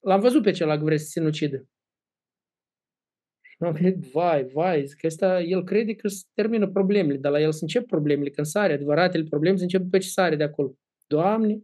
l-am 0.00 0.20
văzut 0.20 0.42
pe 0.42 0.50
celălalt 0.50 0.78
că 0.78 0.84
vrea 0.84 0.96
să 0.96 1.04
se 1.04 1.10
sinucidă. 1.10 1.68
Și 3.40 3.56
am 3.58 3.72
gândit, 3.72 4.10
vai, 4.10 4.44
vai, 4.44 4.86
zic, 4.86 5.04
ăsta, 5.04 5.40
el 5.40 5.64
crede 5.64 5.94
că 5.94 6.08
se 6.08 6.24
termină 6.34 6.68
problemele, 6.68 7.18
dar 7.18 7.32
la 7.32 7.40
el 7.40 7.52
se 7.52 7.58
încep 7.62 7.86
problemele, 7.86 8.30
când 8.30 8.46
sare, 8.46 8.72
adevăratele 8.72 9.24
probleme 9.24 9.56
se 9.56 9.62
încep 9.62 9.80
după 9.80 9.98
ce 9.98 10.08
sare 10.08 10.36
de 10.36 10.42
acolo. 10.42 10.76
Doamne, 11.06 11.62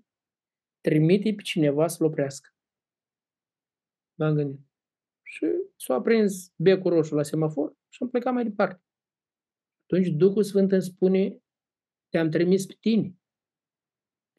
trimite 0.82 1.34
pe 1.34 1.42
cineva 1.42 1.86
să-l 1.86 2.06
oprească. 2.06 2.48
M-am 4.18 4.34
gândit. 4.34 4.60
Și 5.22 5.46
s-a 5.76 5.94
aprins 5.94 6.52
becul 6.56 6.92
roșu 6.92 7.14
la 7.14 7.22
semafor 7.22 7.76
și 7.88 8.02
am 8.02 8.08
plecat 8.08 8.32
mai 8.32 8.44
departe. 8.44 8.82
Atunci 9.82 10.08
Duhul 10.08 10.42
Sfânt 10.42 10.72
îmi 10.72 10.82
spune, 10.82 11.38
te-am 12.08 12.30
trimis 12.30 12.66
pe 12.66 12.76
tine. 12.80 13.16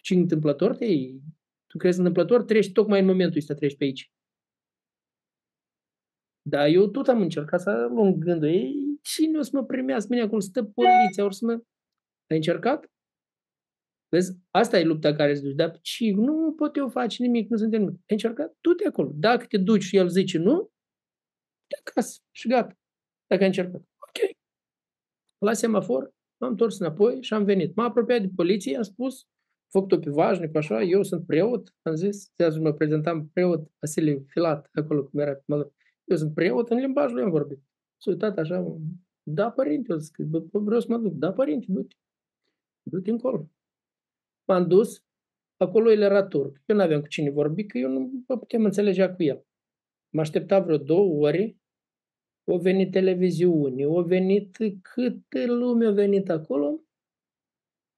Și 0.02 0.14
întâmplător 0.14 0.76
te 0.76 0.86
Tu 1.68 1.78
crezi 1.78 1.98
întâmplător, 1.98 2.44
treci 2.44 2.72
tocmai 2.72 3.00
în 3.00 3.06
momentul 3.06 3.38
ăsta, 3.38 3.54
treci 3.54 3.78
pe 3.78 3.84
aici. 3.84 4.12
Dar 6.42 6.68
eu 6.68 6.88
tot 6.88 7.08
am 7.08 7.22
încercat 7.22 7.62
să 7.62 7.88
luăm 7.92 8.14
gândul. 8.14 8.48
Ei, 8.48 9.00
cine 9.02 9.38
o 9.38 9.42
să 9.42 9.50
mă 9.54 9.66
primească 9.66 10.08
mine 10.10 10.24
acolo? 10.24 10.40
Stă 10.40 10.64
poliția, 10.64 11.24
ori 11.24 11.36
să 11.36 11.46
mă... 11.46 11.52
Ai 12.30 12.36
încercat? 12.36 12.93
Vezi, 14.14 14.38
asta 14.52 14.80
e 14.80 14.84
lupta 14.84 15.16
care 15.16 15.32
îți 15.32 15.42
duci. 15.42 15.56
Dar 15.56 15.80
ce? 15.82 16.12
Nu 16.12 16.54
pot 16.54 16.76
eu 16.76 16.90
face 16.90 17.24
nimic, 17.24 17.50
nu 17.50 17.58
suntem 17.58 17.80
nimic. 17.80 17.96
Ai 17.96 18.06
încercat? 18.08 18.58
Tu 18.62 18.74
te 18.74 18.88
acolo. 18.88 19.12
Dacă 19.16 19.46
te 19.46 19.58
duci 19.58 19.84
și 19.84 19.98
el 19.98 20.10
zice 20.10 20.38
nu, 20.38 20.72
te 21.68 21.76
acasă 21.86 22.22
și 22.32 22.48
gata. 22.48 22.78
Dacă 23.28 23.42
ai 23.42 23.48
încercat 23.48 23.82
la 25.44 25.54
semafor, 25.54 26.14
m-am 26.38 26.50
întors 26.50 26.80
înapoi 26.80 27.22
și 27.22 27.34
am 27.34 27.44
venit. 27.44 27.76
M-a 27.76 27.84
apropiat 27.84 28.22
de 28.22 28.30
poliție, 28.36 28.76
am 28.76 28.84
spus, 28.84 29.28
făcut-o 29.72 30.00
pe 30.00 30.10
vașnic, 30.10 30.56
așa, 30.56 30.82
eu 30.82 31.04
sunt 31.04 31.26
preot, 31.26 31.76
am 31.82 31.96
zis, 31.96 32.32
azi 32.38 32.60
mă 32.60 32.74
prezentam 32.74 33.28
preot, 33.28 33.72
Vasile 33.80 34.24
Filat, 34.28 34.70
acolo 34.74 35.04
cum 35.04 35.20
era 35.20 35.34
pe 35.34 35.72
Eu 36.04 36.18
sunt 36.18 36.34
preot, 36.34 36.70
în 36.70 36.78
limbajul 36.78 37.16
lui 37.16 37.24
am 37.24 37.30
vorbit. 37.30 37.60
S-a 37.98 38.12
uitat 38.12 38.38
așa, 38.38 38.78
da, 39.24 39.52
părinte, 39.52 39.92
eu 39.92 39.98
zic, 39.98 40.16
vreau 40.52 40.80
să 40.80 40.88
mă 40.90 40.98
duc, 40.98 41.14
da, 41.14 41.34
părinte, 41.34 41.66
du-te, 41.70 41.96
du-te 42.84 43.10
încolo. 43.10 43.53
M-am 44.46 44.68
dus, 44.68 45.04
acolo 45.58 45.92
el 45.92 46.02
era 46.02 46.28
turc. 46.28 46.62
Eu 46.66 46.76
nu 46.76 46.82
aveam 46.82 47.02
cu 47.02 47.08
cine 47.08 47.30
vorbi, 47.30 47.66
că 47.66 47.78
eu 47.78 47.90
nu 47.90 48.24
mă 48.28 48.38
puteam 48.38 48.64
înțelegea 48.64 49.14
cu 49.14 49.24
el. 49.24 49.46
Mă 50.10 50.22
aștepta 50.22 50.60
vreo 50.60 50.78
două 50.78 51.28
ore 51.28 51.58
o 52.44 52.58
venit 52.58 52.92
televiziune, 52.92 53.86
o 53.86 54.02
venit 54.02 54.58
câte 54.82 55.46
lume 55.46 55.86
a 55.86 55.92
venit 55.92 56.30
acolo. 56.30 56.84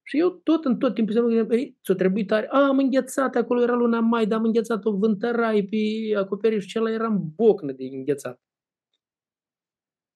Și 0.08 0.20
eu 0.20 0.30
tot 0.30 0.66
în 0.66 0.78
tot 0.78 0.94
timpul 0.94 1.14
să 1.14 1.22
mă 1.22 1.28
gândeam, 1.28 1.60
ei, 1.60 1.78
ți-o 1.84 1.94
trebuie 1.94 2.26
tare. 2.26 2.48
A, 2.50 2.68
am 2.68 2.78
înghețat, 2.78 3.36
acolo 3.36 3.62
era 3.62 3.74
luna 3.74 4.00
mai, 4.00 4.28
dar 4.28 4.38
am 4.38 4.46
înghețat 4.46 4.86
o 4.86 4.98
vântărai 4.98 5.64
pe 5.64 5.78
acoperiș 6.18 6.66
și 6.66 6.80
ăla 6.80 6.92
era 6.92 7.08
în 7.08 7.22
bocnă 7.36 7.72
de 7.72 7.84
înghețat. 7.84 8.42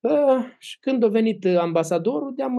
A, 0.02 0.46
și 0.58 0.80
când 0.80 1.04
a 1.04 1.08
venit 1.08 1.46
ambasadorul, 1.46 2.34
de-am, 2.36 2.56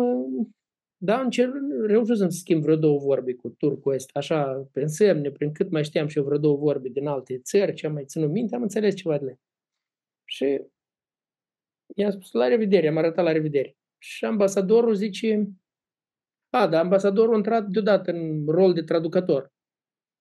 da, 1.03 1.21
încerc, 1.21 1.53
reușesc 1.87 2.21
să 2.21 2.27
schimb 2.29 2.63
vreo 2.63 2.77
două 2.77 2.99
vorbe 2.99 3.35
cu 3.35 3.49
turcul 3.49 3.93
ăsta, 3.93 4.19
așa, 4.19 4.69
prin 4.73 4.89
semne, 4.89 5.31
prin 5.31 5.53
cât 5.53 5.71
mai 5.71 5.85
știam 5.85 6.07
și 6.07 6.19
eu 6.19 6.25
vreo 6.25 6.39
două 6.39 6.57
vorbe 6.57 6.89
din 6.89 7.07
alte 7.07 7.39
țări, 7.39 7.75
ce 7.75 7.87
am 7.87 7.93
mai 7.93 8.05
ținut 8.05 8.31
minte, 8.31 8.55
am 8.55 8.63
înțeles 8.63 8.95
ceva 8.95 9.19
de 9.19 9.25
ele. 9.25 9.41
Și 10.25 10.63
i-am 11.97 12.11
spus 12.11 12.33
la 12.33 12.47
revedere, 12.47 12.89
am 12.89 12.97
arătat 12.97 13.25
la 13.25 13.33
revedere. 13.33 13.77
Și 13.99 14.25
ambasadorul 14.25 14.95
zice, 14.95 15.51
a, 16.51 16.67
dar 16.67 16.83
ambasadorul 16.83 17.35
a 17.35 17.37
intrat 17.37 17.67
deodată 17.67 18.11
în 18.11 18.47
rol 18.47 18.73
de 18.73 18.83
traducător. 18.83 19.53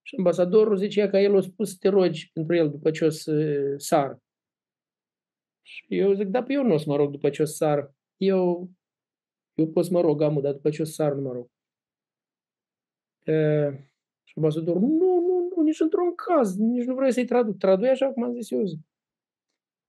Și 0.01 0.15
ambasadorul 0.17 0.77
zicea 0.77 1.09
că 1.09 1.17
el 1.17 1.37
a 1.37 1.41
spus 1.41 1.69
să 1.69 1.75
te 1.79 1.89
rogi 1.89 2.31
pentru 2.33 2.55
el 2.55 2.69
după 2.69 2.91
ce 2.91 3.05
o 3.05 3.09
să 3.09 3.63
sară. 3.77 4.23
Și 5.61 5.85
eu 5.87 6.13
zic, 6.13 6.27
da, 6.27 6.43
pe 6.43 6.53
eu 6.53 6.63
nu 6.63 6.73
o 6.73 6.77
să 6.77 6.85
mă 6.87 6.95
rog 6.95 7.11
după 7.11 7.29
ce 7.29 7.41
o 7.41 7.45
să 7.45 7.53
sară. 7.53 7.95
Eu, 8.17 8.69
eu 9.59 9.67
pot 9.67 9.85
să 9.85 9.93
mă 9.93 10.01
rog, 10.01 10.21
amul, 10.21 10.41
dar 10.41 10.53
după 10.53 10.69
ce 10.69 10.81
o 10.81 10.85
să 10.85 10.91
sară 10.91 11.15
nu 11.15 11.21
mă 11.21 11.31
rog. 11.31 11.49
E, 13.23 13.71
și 14.23 14.33
ambasadorul, 14.35 14.81
nu, 14.81 15.19
nu, 15.19 15.47
nu, 15.55 15.61
nici 15.63 15.79
într-un 15.79 16.15
caz, 16.15 16.57
nici 16.57 16.85
nu 16.85 16.95
vreau 16.95 17.11
să-i 17.11 17.25
traduc. 17.25 17.57
Tradui 17.57 17.89
așa 17.89 18.11
cum 18.11 18.23
am 18.23 18.33
zis 18.33 18.51
eu. 18.51 18.65
Zic. 18.65 18.79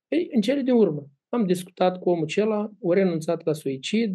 Ei, 0.08 0.28
în 0.32 0.40
cele 0.40 0.60
din 0.62 0.74
urmă, 0.74 1.06
am 1.28 1.46
discutat 1.46 1.98
cu 1.98 2.10
omul 2.10 2.24
acela, 2.24 2.70
o 2.80 2.92
renunțat 2.92 3.44
la 3.44 3.52
suicid, 3.52 4.14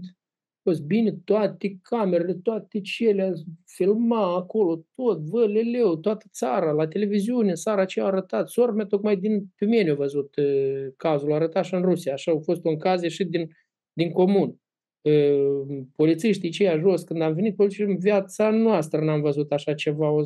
fost 0.62 0.82
bine, 0.82 1.12
toate 1.12 1.80
camerele, 1.82 2.34
toate 2.34 2.82
cele, 2.82 3.34
filma 3.66 4.36
acolo, 4.36 4.86
tot, 4.96 5.20
vă, 5.20 5.46
leleu, 5.46 5.96
toată 5.98 6.26
țara, 6.32 6.72
la 6.72 6.88
televiziune, 6.88 7.54
țara 7.54 7.86
ce 7.86 8.02
a 8.02 8.06
arătat. 8.06 8.50
Sora 8.50 8.72
mea 8.72 8.86
tocmai 8.86 9.18
din 9.18 9.46
Tümeni 9.56 9.90
a 9.90 9.94
văzut 9.94 10.36
uh, 10.36 10.88
cazul, 10.98 11.32
a 11.32 11.36
arătat 11.36 11.66
și 11.66 11.74
în 11.74 11.82
Rusia, 11.82 12.14
așa 12.14 12.32
a 12.32 12.40
fost 12.40 12.66
un 12.66 12.78
caz 12.78 13.02
ieșit 13.02 13.30
din, 13.30 13.50
din 13.94 14.12
comun. 14.12 14.60
Uh, 15.06 15.84
polițiștii 15.96 16.50
cei 16.50 16.80
jos, 16.80 17.04
când 17.04 17.22
am 17.22 17.34
venit, 17.34 17.56
polițiștii 17.56 17.94
în 17.94 17.98
viața 17.98 18.50
noastră 18.50 19.02
n-am 19.02 19.22
văzut 19.22 19.52
așa 19.52 19.74
ceva, 19.74 20.10
o, 20.10 20.22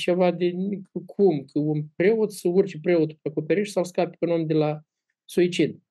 ceva 0.00 0.30
de 0.30 0.52
cum, 1.06 1.44
că 1.52 1.58
un 1.58 1.82
preot 1.96 2.32
să 2.32 2.48
urce 2.48 2.78
preotul 2.80 3.18
pe 3.22 3.28
acoperiș 3.28 3.70
sau 3.70 3.84
scape 3.84 4.16
pe 4.18 4.26
un 4.26 4.32
om 4.32 4.46
de 4.46 4.54
la 4.54 4.80
suicid. 5.24 5.82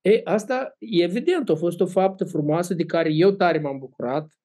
E, 0.00 0.20
asta, 0.24 0.76
evident, 0.78 1.48
a 1.48 1.54
fost 1.54 1.80
o 1.80 1.86
faptă 1.86 2.24
frumoasă 2.24 2.74
de 2.74 2.84
care 2.84 3.12
eu 3.12 3.30
tare 3.30 3.58
m-am 3.58 3.78
bucurat, 3.78 4.38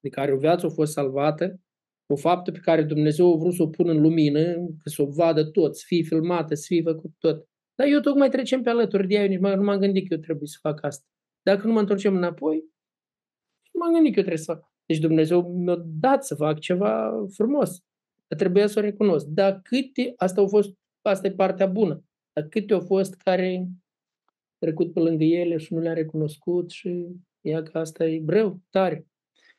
de 0.00 0.08
care 0.08 0.32
o 0.32 0.36
viață 0.36 0.66
a 0.66 0.68
fost 0.68 0.92
salvată, 0.92 1.60
o 2.06 2.16
faptă 2.16 2.50
pe 2.50 2.58
care 2.58 2.82
Dumnezeu 2.82 3.32
a 3.32 3.36
vrut 3.36 3.54
să 3.54 3.62
o 3.62 3.68
pună 3.68 3.92
în 3.92 4.00
lumină, 4.00 4.54
că 4.54 4.88
să 4.88 5.02
o 5.02 5.06
vadă 5.06 5.44
tot, 5.44 5.76
să 5.76 5.82
fie 5.86 6.02
filmată, 6.02 6.54
să 6.54 6.64
fie 6.66 6.82
făcut 6.82 7.12
tot. 7.18 7.48
Dar 7.74 7.86
eu 7.86 8.00
tocmai 8.00 8.28
trecem 8.28 8.62
pe 8.62 8.70
alături 8.70 9.06
de 9.06 9.14
ea, 9.14 9.24
nici 9.24 9.38
nu 9.38 9.62
m-am 9.62 9.78
gândit 9.78 10.08
că 10.08 10.14
eu 10.14 10.20
trebuie 10.20 10.48
să 10.48 10.58
fac 10.60 10.84
asta. 10.84 11.13
Dacă 11.44 11.66
nu 11.66 11.72
mă 11.72 11.80
întorcem 11.80 12.16
înapoi, 12.16 12.64
nu 13.72 13.80
m-am 13.80 13.92
gândit 13.92 14.12
că 14.12 14.18
eu 14.18 14.24
trebuie 14.24 14.44
să 14.44 14.52
fac. 14.52 14.72
Deci 14.86 14.98
Dumnezeu 14.98 15.52
mi-a 15.52 15.82
dat 15.86 16.24
să 16.24 16.34
fac 16.34 16.58
ceva 16.58 17.24
frumos. 17.32 17.82
Dar 18.26 18.38
trebuia 18.38 18.66
să 18.66 18.78
o 18.78 18.82
recunosc. 18.82 19.26
Dar 19.26 19.60
câte, 19.62 20.12
asta 20.16 20.40
a 20.40 20.46
fost, 20.46 20.74
asta 21.02 21.26
e 21.26 21.32
partea 21.32 21.66
bună, 21.66 22.04
dar 22.32 22.44
câte 22.44 22.72
au 22.72 22.80
fost 22.80 23.14
care 23.14 23.68
trecut 24.58 24.92
pe 24.92 25.00
lângă 25.00 25.24
ele 25.24 25.56
și 25.56 25.74
nu 25.74 25.80
le-a 25.80 25.92
recunoscut 25.92 26.70
și 26.70 27.06
ea 27.40 27.62
că 27.62 27.78
asta 27.78 28.06
e 28.06 28.20
breu, 28.20 28.60
tare. 28.70 29.06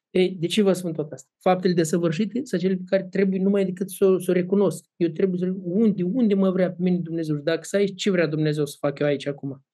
Ei, 0.10 0.30
de 0.30 0.48
ce 0.48 0.62
vă 0.62 0.74
spun 0.74 0.94
tot 0.94 1.12
asta? 1.12 1.30
Faptele 1.40 1.74
desăvârșite 1.74 2.42
sunt 2.44 2.62
cele 2.62 2.76
pe 2.76 2.84
care 2.86 3.04
trebuie 3.04 3.42
numai 3.42 3.66
decât 3.66 3.90
să, 3.90 4.18
să 4.20 4.32
o 4.32 4.34
recunosc. 4.34 4.86
Eu 4.96 5.10
trebuie 5.10 5.40
să 5.40 5.54
unde, 5.64 6.04
unde 6.04 6.34
mă 6.34 6.52
vrea 6.52 6.70
pe 6.70 6.76
mine 6.80 6.98
Dumnezeu? 6.98 7.36
Dacă 7.36 7.64
să 7.64 7.76
aici, 7.76 8.02
ce 8.02 8.12
vrea 8.12 8.28
Dumnezeu 8.28 8.66
să 8.66 8.78
fac 8.80 9.00
eu 9.00 9.08
aici 9.08 9.28
acum? 9.28 9.66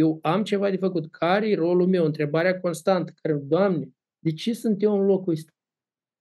Eu 0.00 0.18
am 0.22 0.42
ceva 0.42 0.70
de 0.70 0.76
făcut. 0.76 1.10
Care 1.10 1.48
e 1.48 1.54
rolul 1.54 1.88
meu? 1.88 2.04
Întrebarea 2.04 2.60
constantă. 2.60 3.12
Care, 3.22 3.34
Doamne, 3.34 3.92
de 4.18 4.32
ce 4.32 4.52
sunt 4.52 4.82
eu 4.82 5.00
în 5.00 5.06
locul 5.06 5.32
ăsta? 5.32 5.52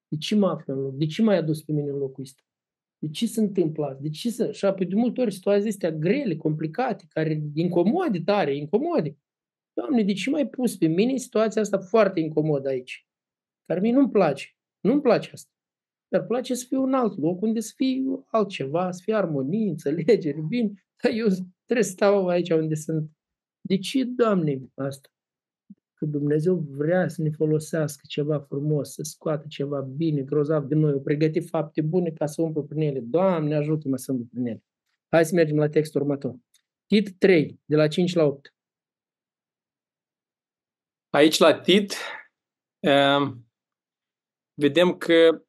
De 0.07 0.17
ce 0.17 0.35
mă 0.35 0.47
aflu 0.47 0.73
în 0.73 0.79
loc? 0.79 0.95
De 0.95 1.05
ce 1.05 1.21
m-ai 1.21 1.37
adus 1.37 1.63
pe 1.63 1.71
mine 1.71 1.89
în 1.89 1.97
locul 1.97 2.23
ăsta? 2.23 2.41
De 3.01 3.09
ce 3.09 3.25
se 3.27 3.39
întâmplă 3.39 3.85
asta? 3.85 4.01
De 4.01 4.09
ce 4.09 4.29
să... 4.29 4.51
Și 4.51 4.65
apoi 4.65 4.85
de 4.85 4.95
multe 4.95 5.21
ori 5.21 5.33
situații 5.33 5.69
astea 5.69 5.91
grele, 5.91 6.35
complicate, 6.35 7.05
care 7.09 7.43
incomode 7.53 8.21
tare, 8.21 8.55
incomode. 8.55 9.17
Doamne, 9.73 10.03
de 10.03 10.13
ce 10.13 10.29
mai 10.29 10.47
pus 10.47 10.77
pe 10.77 10.87
mine 10.87 11.17
situația 11.17 11.61
asta 11.61 11.79
foarte 11.79 12.19
incomodă 12.19 12.67
aici? 12.67 13.07
Care 13.65 13.79
mie 13.79 13.91
nu-mi 13.91 14.09
place. 14.11 14.45
Nu-mi 14.79 15.01
place 15.01 15.29
asta. 15.33 15.51
Dar 16.07 16.25
place 16.25 16.53
să 16.53 16.65
fiu 16.67 16.83
în 16.83 16.93
alt 16.93 17.17
loc, 17.17 17.41
unde 17.41 17.59
să 17.59 17.73
fiu 17.75 18.25
altceva, 18.27 18.91
să 18.91 19.01
fie 19.03 19.13
armonie, 19.13 19.69
înțelegere, 19.69 20.41
bine. 20.47 20.71
Dar 21.03 21.11
eu 21.11 21.27
trebuie 21.65 21.85
să 21.85 21.91
stau 21.91 22.27
aici 22.27 22.49
unde 22.49 22.75
sunt. 22.75 23.11
De 23.69 23.77
ce, 23.77 24.03
Doamne, 24.03 24.61
asta? 24.75 25.09
că 25.93 26.05
Dumnezeu 26.05 26.55
vrea 26.55 27.07
să 27.07 27.21
ne 27.21 27.29
folosească 27.29 28.01
ceva 28.07 28.39
frumos, 28.39 28.93
să 28.93 29.03
scoată 29.03 29.45
ceva 29.49 29.81
bine, 29.81 30.21
grozav 30.21 30.65
de 30.65 30.75
noi, 30.75 30.93
o 30.93 30.99
pregăti 30.99 31.39
fapte 31.39 31.81
bune 31.81 32.09
ca 32.09 32.25
să 32.25 32.41
umplu 32.41 32.63
prin 32.63 32.81
ele. 32.81 32.99
Doamne, 32.99 33.55
ajută-mă 33.55 33.97
să 33.97 34.11
umplu 34.11 34.27
prin 34.31 34.45
ele. 34.45 34.63
Hai 35.09 35.25
să 35.25 35.35
mergem 35.35 35.57
la 35.57 35.69
textul 35.69 36.01
următor. 36.01 36.35
Tit 36.85 37.17
3, 37.17 37.59
de 37.65 37.75
la 37.75 37.87
5 37.87 38.13
la 38.13 38.23
8. 38.23 38.53
Aici 41.09 41.37
la 41.37 41.59
Tit 41.59 41.93
ehm, 42.79 43.47
vedem 44.53 44.97
că, 44.97 45.43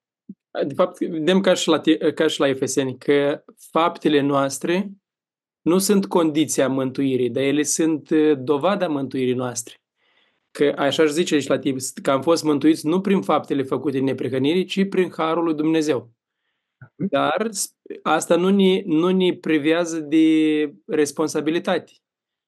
de 0.66 0.74
fapt, 0.74 0.98
vedem 0.98 1.40
ca 1.40 1.54
și 1.54 1.68
la, 1.68 1.80
ca 2.14 2.26
și 2.26 2.40
la 2.40 2.48
Efeseni, 2.48 2.98
că 2.98 3.44
faptele 3.56 4.20
noastre 4.20 4.90
nu 5.60 5.78
sunt 5.78 6.06
condiția 6.06 6.68
mântuirii, 6.68 7.30
dar 7.30 7.42
ele 7.42 7.62
sunt 7.62 8.10
eh, 8.10 8.38
dovada 8.38 8.88
mântuirii 8.88 9.34
noastre 9.34 9.80
că 10.50 10.74
așa 10.76 11.02
își 11.02 11.12
zice 11.12 11.34
aici 11.34 11.46
la 11.46 11.58
tip, 11.58 11.78
că 12.02 12.10
am 12.10 12.22
fost 12.22 12.44
mântuiți 12.44 12.86
nu 12.86 13.00
prin 13.00 13.22
faptele 13.22 13.62
făcute 13.62 13.98
în 13.98 14.04
neprihănire, 14.04 14.64
ci 14.64 14.88
prin 14.88 15.12
harul 15.16 15.44
lui 15.44 15.54
Dumnezeu. 15.54 16.10
Mhm. 16.96 17.08
Dar 17.10 17.50
asta 18.02 18.36
nu 18.36 18.48
ne, 18.48 18.82
nu 18.84 19.08
ne 19.08 19.32
privează 19.32 20.00
de 20.00 20.74
responsabilitate. 20.86 21.92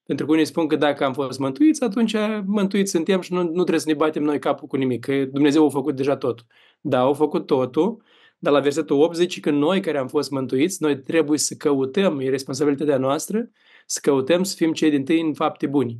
Pentru 0.03 0.25
că 0.25 0.31
unii 0.31 0.45
spun 0.45 0.67
că 0.67 0.75
dacă 0.75 1.05
am 1.05 1.13
fost 1.13 1.39
mântuiți, 1.39 1.83
atunci 1.83 2.15
mântuiți 2.45 2.91
suntem 2.91 3.21
și 3.21 3.33
nu, 3.33 3.43
nu 3.43 3.51
trebuie 3.51 3.79
să 3.79 3.89
ne 3.89 3.93
batem 3.93 4.23
noi 4.23 4.39
capul 4.39 4.67
cu 4.67 4.75
nimic, 4.75 5.05
că 5.05 5.25
Dumnezeu 5.25 5.65
a 5.65 5.69
făcut 5.69 5.95
deja 5.95 6.17
totul. 6.17 6.45
Da, 6.81 6.99
a 6.99 7.13
făcut 7.13 7.45
totul, 7.45 8.03
dar 8.43 8.53
la 8.53 8.59
versetul 8.59 9.01
8 9.01 9.15
zice 9.15 9.39
că 9.39 9.49
noi 9.49 9.81
care 9.81 9.97
am 9.97 10.07
fost 10.07 10.31
mântuiți, 10.31 10.81
noi 10.81 11.01
trebuie 11.01 11.37
să 11.37 11.55
căutăm, 11.55 12.19
e 12.19 12.29
responsabilitatea 12.29 12.97
noastră, 12.97 13.49
să 13.85 13.99
căutăm 14.01 14.43
să 14.43 14.55
fim 14.55 14.73
cei 14.73 14.89
din 14.89 15.05
tâi 15.05 15.21
în 15.21 15.33
fapte 15.33 15.67
buni. 15.67 15.99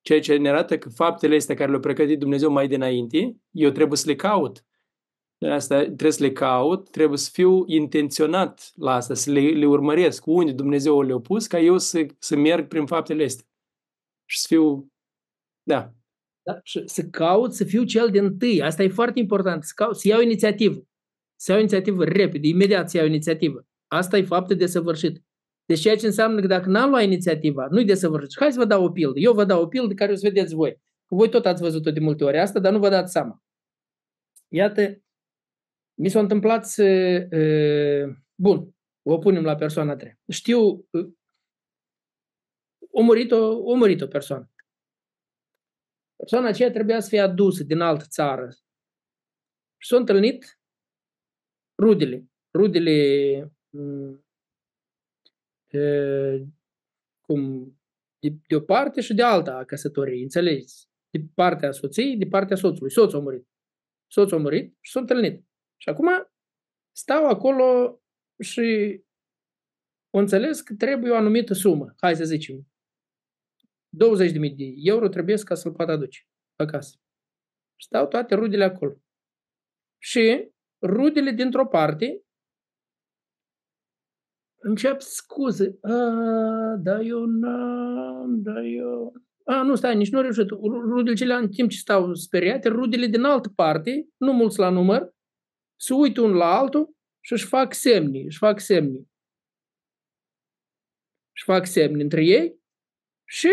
Ceea 0.00 0.20
ce 0.20 0.36
ne 0.36 0.48
arată 0.48 0.78
că 0.78 0.88
faptele 0.88 1.36
astea 1.36 1.54
care 1.54 1.70
le-a 1.70 1.80
pregătit 1.80 2.18
Dumnezeu 2.18 2.50
mai 2.50 2.68
dinainte, 2.68 3.36
eu 3.50 3.70
trebuie 3.70 3.98
să 3.98 4.06
le 4.06 4.14
caut. 4.14 4.64
De 5.38 5.48
asta 5.48 5.82
trebuie 5.82 6.12
să 6.12 6.22
le 6.22 6.32
caut, 6.32 6.90
trebuie 6.90 7.18
să 7.18 7.30
fiu 7.32 7.62
intenționat 7.66 8.72
la 8.74 8.92
asta, 8.92 9.14
să 9.14 9.30
le, 9.30 9.40
le 9.40 9.66
urmăresc 9.66 10.26
unde 10.26 10.52
Dumnezeu 10.52 11.02
le-a 11.02 11.18
pus, 11.18 11.46
ca 11.46 11.60
eu 11.60 11.78
să, 11.78 12.06
să 12.18 12.36
merg 12.36 12.68
prin 12.68 12.86
faptele 12.86 13.24
astea. 13.24 13.46
Și 14.24 14.38
să 14.38 14.46
fiu, 14.48 14.92
da. 15.62 15.92
da 16.42 16.60
și 16.62 16.82
să 16.84 17.02
caut 17.02 17.54
să 17.54 17.64
fiu 17.64 17.84
cel 17.84 18.10
din 18.10 18.38
tâi. 18.38 18.62
Asta 18.62 18.82
e 18.82 18.88
foarte 18.88 19.18
important. 19.18 19.64
Să, 19.64 19.72
caut, 19.74 19.96
să 19.96 20.08
iau 20.08 20.20
inițiativă. 20.20 20.82
Să 21.40 21.50
iau 21.50 21.60
inițiativă 21.60 22.04
repede, 22.04 22.46
imediat 22.46 22.90
să 22.90 22.96
iau 22.96 23.06
inițiativă. 23.06 23.66
Asta 23.86 24.16
e 24.16 24.22
faptul 24.22 24.56
de 24.56 24.66
săvârșit. 24.66 25.22
Deci 25.64 25.80
ceea 25.80 25.96
ce 25.96 26.06
înseamnă 26.06 26.40
că 26.40 26.46
dacă 26.46 26.68
n-am 26.68 26.90
luat 26.90 27.02
inițiativa, 27.02 27.66
nu-i 27.70 27.84
desăvârșit. 27.84 28.38
Hai 28.38 28.52
să 28.52 28.58
vă 28.58 28.64
dau 28.64 28.84
o 28.84 28.90
pildă. 28.90 29.18
Eu 29.18 29.32
vă 29.32 29.44
dau 29.44 29.62
o 29.62 29.66
pildă 29.66 29.94
care 29.94 30.12
o 30.12 30.14
să 30.14 30.28
vedeți 30.28 30.54
voi. 30.54 30.80
Voi 31.06 31.30
tot 31.30 31.46
ați 31.46 31.62
văzut-o 31.62 31.90
de 31.90 32.00
multe 32.00 32.24
ori 32.24 32.38
asta, 32.38 32.60
dar 32.60 32.72
nu 32.72 32.78
vă 32.78 32.88
dați 32.88 33.12
seama. 33.12 33.42
Iată, 34.48 35.02
mi 35.94 36.08
s-a 36.08 36.20
întâmplat 36.20 36.66
să... 36.66 36.84
Uh, 37.32 38.16
bun, 38.34 38.74
o 39.02 39.18
punem 39.18 39.44
la 39.44 39.54
persoana 39.54 39.96
3. 39.96 40.18
Știu, 40.28 40.60
uh, 40.90 41.12
o 42.90 43.02
murit 43.02 43.30
o, 43.30 43.58
o 43.58 43.74
murit 43.74 44.00
o 44.00 44.06
persoană. 44.06 44.50
Persoana 46.16 46.48
aceea 46.48 46.70
trebuia 46.70 47.00
să 47.00 47.08
fie 47.08 47.20
adusă 47.20 47.64
din 47.64 47.80
altă 47.80 48.04
țară. 48.08 48.48
Și 49.76 49.88
s-au 49.88 49.98
întâlnit 49.98 50.57
rudele. 51.82 52.28
Rudele 52.54 53.52
cum, 57.20 57.72
de, 58.18 58.28
de 58.46 58.54
o 58.54 58.60
parte 58.60 59.00
și 59.00 59.14
de 59.14 59.22
alta 59.22 59.56
a 59.56 59.64
căsătoriei, 59.64 60.22
înțelegeți? 60.22 60.88
De 61.10 61.20
partea 61.34 61.70
soției, 61.70 62.16
de 62.16 62.26
partea 62.26 62.56
soțului. 62.56 62.90
Soțul 62.90 63.18
a 63.18 63.22
murit. 63.22 63.48
Soțul 64.06 64.38
a 64.38 64.40
murit 64.40 64.76
și 64.80 64.90
s-a 64.90 65.00
întâlnit. 65.00 65.44
Și 65.76 65.88
acum 65.88 66.08
stau 66.96 67.26
acolo 67.26 68.00
și 68.42 69.00
o 70.10 70.18
înțeles 70.18 70.60
că 70.60 70.74
trebuie 70.74 71.10
o 71.10 71.16
anumită 71.16 71.54
sumă, 71.54 71.94
hai 71.96 72.16
să 72.16 72.24
zicem, 72.24 72.66
20.000 73.96 74.56
de 74.56 74.74
euro 74.76 75.08
trebuie 75.08 75.36
ca 75.36 75.54
să-l 75.54 75.72
poată 75.72 75.92
aduce 75.92 76.26
acasă. 76.56 76.96
Stau 77.80 78.06
toate 78.06 78.34
rudele 78.34 78.64
acolo. 78.64 79.02
Și 80.02 80.50
rudele 80.80 81.30
dintr-o 81.30 81.66
parte 81.66 82.22
încep 84.60 85.00
scuze. 85.00 85.78
A, 85.82 86.76
da, 86.78 87.00
eu 87.00 87.24
n-am, 87.24 88.42
da, 88.42 88.62
eu... 88.62 89.12
A, 89.44 89.62
nu, 89.62 89.74
stai, 89.74 89.96
nici 89.96 90.10
nu 90.10 90.20
reușit. 90.20 90.48
Rudele 90.50 91.16
cele 91.16 91.34
în 91.34 91.48
timp 91.48 91.70
ce 91.70 91.76
stau 91.76 92.14
speriate, 92.14 92.68
rudele 92.68 93.06
din 93.06 93.24
altă 93.24 93.48
parte, 93.48 94.08
nu 94.16 94.32
mulți 94.32 94.58
la 94.58 94.68
număr, 94.68 95.14
se 95.80 95.94
uită 95.94 96.20
unul 96.20 96.36
la 96.36 96.58
altul 96.58 96.96
și 97.20 97.32
își 97.32 97.46
fac 97.46 97.74
semni, 97.74 98.24
își 98.24 98.38
fac 98.38 98.60
semni. 98.60 99.08
Își 101.34 101.44
fac 101.44 101.66
semni 101.66 102.02
între 102.02 102.24
ei 102.24 102.60
și 103.28 103.50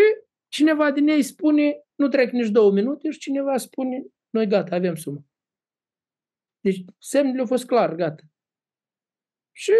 cineva 0.48 0.90
din 0.90 1.08
ei 1.08 1.22
spune, 1.22 1.84
nu 1.94 2.08
trec 2.08 2.30
nici 2.30 2.48
două 2.48 2.72
minute 2.72 3.10
și 3.10 3.18
cineva 3.18 3.56
spune, 3.56 4.06
noi 4.30 4.46
gata, 4.46 4.74
avem 4.74 4.94
sumă. 4.94 5.24
Deci 6.66 6.84
semnele 6.98 7.40
au 7.40 7.46
fost 7.46 7.66
clar, 7.66 7.94
gata. 7.94 8.22
Și 9.52 9.72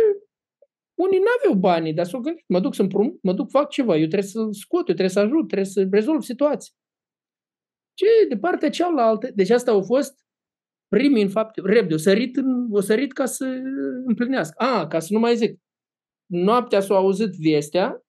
unii 0.95 1.18
nu 1.18 1.24
aveau 1.39 1.59
banii, 1.59 1.95
dar 1.95 2.07
s-au 2.07 2.20
gândit, 2.20 2.45
mă 2.49 2.61
duc 2.61 2.74
să 2.74 2.82
împrumut, 2.82 3.22
mă 3.22 3.32
duc, 3.32 3.51
fac 3.51 3.68
ceva, 3.68 3.97
eu 3.97 4.07
trebuie 4.07 4.22
să 4.22 4.49
scot, 4.51 4.89
eu 4.89 4.95
trebuie 4.95 5.09
să 5.09 5.18
ajut, 5.18 5.47
trebuie 5.47 5.66
să 5.66 5.89
rezolv 5.91 6.22
situația. 6.22 6.74
Ce 7.95 8.07
de 8.28 8.37
partea 8.37 8.70
cealaltă, 8.70 9.30
deci 9.34 9.51
asta 9.51 9.70
au 9.70 9.82
fost 9.82 10.24
primii 10.89 11.22
în 11.22 11.28
fapt, 11.28 11.57
repede, 11.57 11.95
o 11.95 11.97
sărit, 11.97 12.37
în, 12.37 12.68
o 12.70 12.80
sărit 12.80 13.12
ca 13.12 13.24
să 13.24 13.45
împlinească. 14.05 14.64
A, 14.64 14.87
ca 14.87 14.99
să 14.99 15.12
nu 15.12 15.18
mai 15.18 15.37
zic. 15.37 15.61
Noaptea 16.26 16.80
s-a 16.80 16.95
auzit 16.95 17.30
vestea 17.30 18.05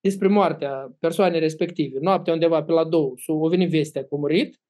despre 0.00 0.28
moartea 0.28 0.96
persoanei 0.98 1.40
respective. 1.40 1.98
Noaptea 1.98 2.32
undeva 2.32 2.62
pe 2.62 2.72
la 2.72 2.84
două 2.84 3.12
s-a 3.16 3.48
venit 3.48 3.70
vestea 3.70 4.02
că 4.02 4.14
a 4.14 4.16
murit 4.16 4.60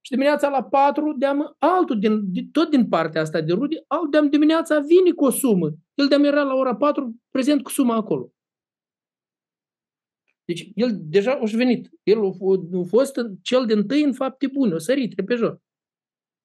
și 0.00 0.10
dimineața 0.10 0.48
la 0.48 0.64
4, 0.64 1.12
deam, 1.12 1.54
altul, 1.58 1.98
din, 1.98 2.50
tot 2.50 2.70
din 2.70 2.88
partea 2.88 3.20
asta 3.20 3.40
de 3.40 3.52
rude, 3.52 3.84
altul 3.86 4.10
deam 4.10 4.28
dimineața 4.28 4.78
vine 4.78 5.10
cu 5.10 5.24
o 5.24 5.30
sumă. 5.30 5.70
El 5.94 6.08
deam 6.08 6.24
era 6.24 6.42
la 6.42 6.54
ora 6.54 6.76
4 6.76 7.16
prezent 7.30 7.62
cu 7.62 7.70
suma 7.70 7.94
acolo. 7.94 8.32
Deci 10.44 10.70
el 10.74 10.98
deja 11.00 11.32
a 11.32 11.44
venit. 11.44 11.90
El 12.02 12.24
a 12.24 12.30
fost 12.88 13.14
cel 13.42 13.66
din 13.66 13.86
tâi 13.86 14.02
în 14.02 14.12
fapte 14.12 14.46
bune, 14.46 14.74
o 14.74 14.78
sărit 14.78 15.12
repejor. 15.16 15.60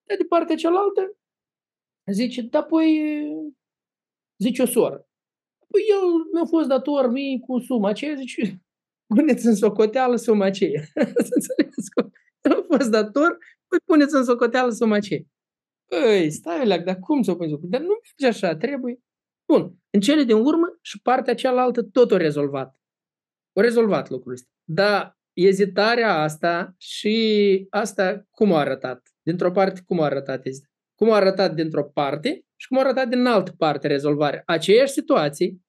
Dar 0.03 0.17
de 0.17 0.23
partea 0.23 0.55
cealaltă 0.55 1.17
zice, 2.11 2.41
da, 2.41 2.63
păi, 2.63 3.01
zice 4.37 4.61
o 4.61 4.65
soră. 4.65 5.07
Păi 5.67 5.81
el 5.89 6.31
mi-a 6.33 6.45
fost 6.45 6.67
dator 6.67 7.11
mie 7.11 7.39
cu 7.39 7.59
suma 7.59 7.89
aceea, 7.89 8.15
zice, 8.15 8.61
puneți 9.15 9.45
în 9.45 9.55
socoteală 9.55 10.15
suma 10.15 10.45
aceea. 10.45 10.83
Să 11.27 11.33
înțelegeți 11.35 11.89
a 12.51 12.65
fost 12.67 12.89
dator, 12.89 13.37
păi 13.67 13.79
puneți 13.85 14.15
în 14.15 14.23
socoteală 14.23 14.71
suma 14.71 14.95
aceea. 14.95 15.21
Păi, 15.85 16.31
stai 16.31 16.65
leac, 16.65 16.83
dar 16.83 16.99
cum 16.99 17.21
să 17.21 17.31
o 17.31 17.35
pui 17.35 17.57
Dar 17.61 17.81
nu 17.81 17.87
merge 17.87 18.37
așa, 18.37 18.55
trebuie. 18.55 18.99
Bun. 19.51 19.77
În 19.89 19.99
cele 19.99 20.23
din 20.23 20.35
urmă 20.35 20.77
și 20.81 21.01
partea 21.01 21.35
cealaltă 21.35 21.83
tot 21.83 22.11
o 22.11 22.17
rezolvat. 22.17 22.81
O 23.53 23.61
rezolvat 23.61 24.09
lucrul 24.09 24.33
ăsta. 24.33 24.49
Dar 24.63 25.17
ezitarea 25.33 26.21
asta 26.21 26.75
și 26.77 27.67
asta 27.69 28.27
cum 28.29 28.53
a 28.53 28.59
arătat? 28.59 29.07
Dintr-o 29.21 29.51
parte, 29.51 29.81
cum 29.85 29.99
a 29.99 30.05
arătat 30.05 30.45
ezitarea? 30.45 30.71
Cum 30.95 31.11
a 31.11 31.15
arătat 31.15 31.53
dintr-o 31.55 31.83
parte 31.83 32.45
și 32.55 32.67
cum 32.67 32.77
a 32.77 32.81
arătat 32.81 33.07
din 33.07 33.25
altă 33.25 33.51
parte 33.57 33.87
rezolvarea. 33.87 34.41
Aceeași 34.45 34.91
situații, 34.91 35.61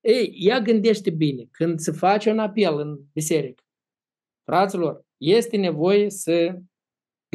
ei, 0.00 0.36
ea 0.38 0.60
gândește 0.60 1.10
bine. 1.10 1.48
Când 1.50 1.78
se 1.78 1.92
face 1.92 2.30
un 2.30 2.38
apel 2.38 2.78
în 2.78 2.98
biserică, 3.12 3.62
fraților, 4.44 5.03
este 5.16 5.56
nevoie 5.56 6.10
să 6.10 6.58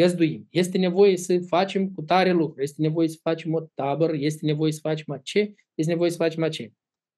găzduim, 0.01 0.47
este 0.49 0.77
nevoie 0.77 1.17
să 1.17 1.39
facem 1.47 1.91
cu 1.91 2.01
tare 2.01 2.31
lucruri, 2.31 2.63
este 2.63 2.81
nevoie 2.81 3.07
să 3.07 3.17
facem 3.21 3.53
o 3.53 3.61
tabără, 3.73 4.13
este 4.15 4.45
nevoie 4.45 4.71
să 4.71 4.79
facem 4.81 5.13
ace, 5.13 5.53
este 5.75 5.91
nevoie 5.91 6.09
să 6.09 6.17
facem 6.17 6.43
ace. 6.43 6.73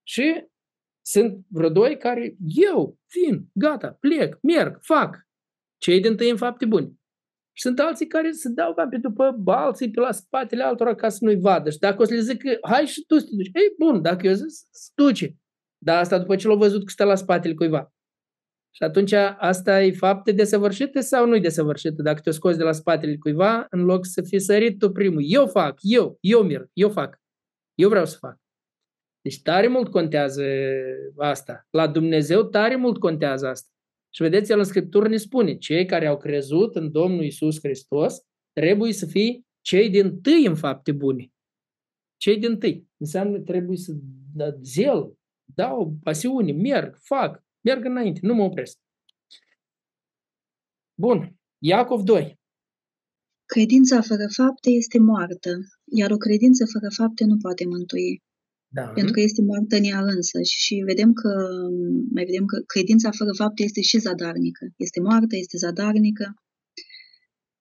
Și 0.07 0.45
sunt 1.05 1.45
vreo 1.47 1.69
doi 1.69 1.97
care, 1.97 2.35
eu 2.45 2.99
vin, 3.13 3.49
gata, 3.53 3.97
plec, 3.99 4.37
merg, 4.41 4.77
fac. 4.81 5.27
Cei 5.77 6.01
din 6.01 6.15
tăi 6.15 6.29
în 6.29 6.37
fapte 6.37 6.65
bune. 6.65 6.93
Și 7.53 7.63
sunt 7.63 7.79
alții 7.79 8.07
care 8.07 8.31
se 8.31 8.49
dau 8.49 8.73
ca 8.73 8.87
pe 8.87 8.97
după 8.97 9.35
balții, 9.39 9.91
pe 9.91 9.99
la 9.99 10.11
spatele 10.11 10.63
altora 10.63 10.95
ca 10.95 11.09
să 11.09 11.17
nu-i 11.21 11.39
vadă. 11.39 11.69
Și 11.69 11.77
dacă 11.77 12.01
o 12.01 12.05
să 12.05 12.13
le 12.13 12.19
zic 12.19 12.41
că 12.41 12.57
hai 12.61 12.85
și 12.85 13.05
tu 13.05 13.17
să 13.17 13.25
te 13.25 13.35
duci, 13.35 13.49
ei, 13.53 13.75
bun, 13.77 14.01
dacă 14.01 14.27
eu 14.27 14.33
zic, 14.33 14.47
să 14.71 14.91
duce. 14.95 15.35
Dar 15.77 15.97
asta 15.97 16.19
după 16.19 16.35
ce 16.35 16.47
l-au 16.47 16.57
văzut 16.57 16.85
că 16.85 16.91
stă 16.91 17.03
la 17.03 17.15
spatele 17.15 17.53
cuiva. 17.53 17.93
Și 18.71 18.83
atunci 18.83 19.11
asta 19.37 19.83
e 19.83 19.91
fapte 19.91 20.31
desăvârșite 20.31 20.99
sau 20.99 21.27
nu 21.27 21.35
e 21.35 21.39
desăvârșită? 21.39 22.01
Dacă 22.01 22.19
te 22.19 22.31
scoți 22.31 22.57
de 22.57 22.63
la 22.63 22.71
spatele 22.71 23.17
cuiva, 23.17 23.65
în 23.69 23.83
loc 23.83 24.05
să 24.05 24.21
fii 24.21 24.39
sărit 24.39 24.79
tu 24.79 24.91
primul. 24.91 25.21
Eu 25.25 25.47
fac, 25.47 25.79
eu, 25.81 26.17
eu 26.19 26.43
merg, 26.43 26.69
eu 26.73 26.89
fac. 26.89 27.21
Eu 27.75 27.89
vreau 27.89 28.05
să 28.05 28.17
fac. 28.17 28.37
Deci 29.21 29.41
tare 29.41 29.67
mult 29.67 29.91
contează 29.91 30.43
asta. 31.17 31.67
La 31.69 31.87
Dumnezeu 31.87 32.43
tare 32.43 32.75
mult 32.75 32.99
contează 32.99 33.47
asta. 33.47 33.69
Și 34.13 34.21
vedeți, 34.21 34.51
el 34.51 34.57
în 34.57 34.63
Scriptură 34.63 35.07
ne 35.07 35.17
spune, 35.17 35.57
cei 35.57 35.85
care 35.85 36.07
au 36.07 36.17
crezut 36.17 36.75
în 36.75 36.91
Domnul 36.91 37.23
Isus 37.23 37.59
Hristos 37.59 38.21
trebuie 38.53 38.93
să 38.93 39.05
fie 39.05 39.41
cei 39.61 39.89
din 39.89 40.21
tâi 40.21 40.45
în 40.45 40.55
fapte 40.55 40.91
bune. 40.91 41.31
Cei 42.17 42.37
din 42.37 42.57
tâi. 42.57 42.87
Înseamnă 42.97 43.39
trebuie 43.39 43.77
să 43.77 43.93
da 44.33 44.51
zel, 44.61 45.13
dau 45.55 45.97
pasiune, 46.03 46.51
merg, 46.51 46.97
fac, 46.99 47.43
merg 47.61 47.85
înainte, 47.85 48.19
nu 48.23 48.33
mă 48.33 48.43
opresc. 48.43 48.77
Bun. 50.93 51.35
Iacov 51.57 52.01
2. 52.01 52.39
Credința 53.45 54.01
fără 54.01 54.25
fapte 54.35 54.69
este 54.69 54.99
moartă, 54.99 55.51
iar 55.99 56.11
o 56.11 56.17
credință 56.17 56.65
fără 56.73 56.87
fapte 56.97 57.23
nu 57.25 57.37
poate 57.37 57.65
mântui. 57.65 58.21
Da. 58.77 58.85
Pentru 58.97 59.13
că 59.13 59.19
este 59.19 59.41
moartă 59.41 59.75
în 59.75 59.83
ea 59.83 60.01
însăși 60.01 60.55
și 60.65 60.75
vedem 60.91 61.13
că, 61.13 61.31
mai 62.15 62.25
vedem 62.29 62.45
că 62.45 62.57
credința 62.73 63.09
fără 63.11 63.31
fapte 63.41 63.63
este 63.63 63.81
și 63.81 63.97
zadarnică. 63.97 64.63
Este 64.85 64.99
moartă, 65.01 65.35
este 65.35 65.57
zadarnică. 65.57 66.33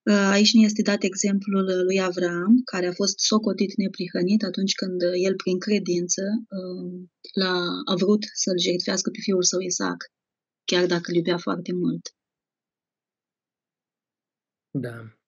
Aici 0.05 0.53
ne 0.53 0.61
este 0.65 0.83
dat 0.83 1.03
exemplul 1.03 1.85
lui 1.85 2.01
Avram, 2.01 2.61
care 2.65 2.87
a 2.87 2.93
fost 2.93 3.19
socotit 3.19 3.77
neprihănit 3.77 4.43
atunci 4.43 4.75
când 4.75 5.01
el, 5.27 5.35
prin 5.35 5.59
credință, 5.59 6.23
l-a, 7.35 7.57
a 7.85 7.95
vrut 7.95 8.23
să-l 8.35 8.59
jertfească 8.59 9.11
pe 9.11 9.19
fiul 9.21 9.43
său 9.43 9.61
Isaac, 9.61 10.05
chiar 10.65 10.87
dacă 10.87 11.11
îl 11.11 11.17
iubea 11.17 11.39
foarte 11.39 11.73
mult. 11.73 12.15
Da. 14.71 15.19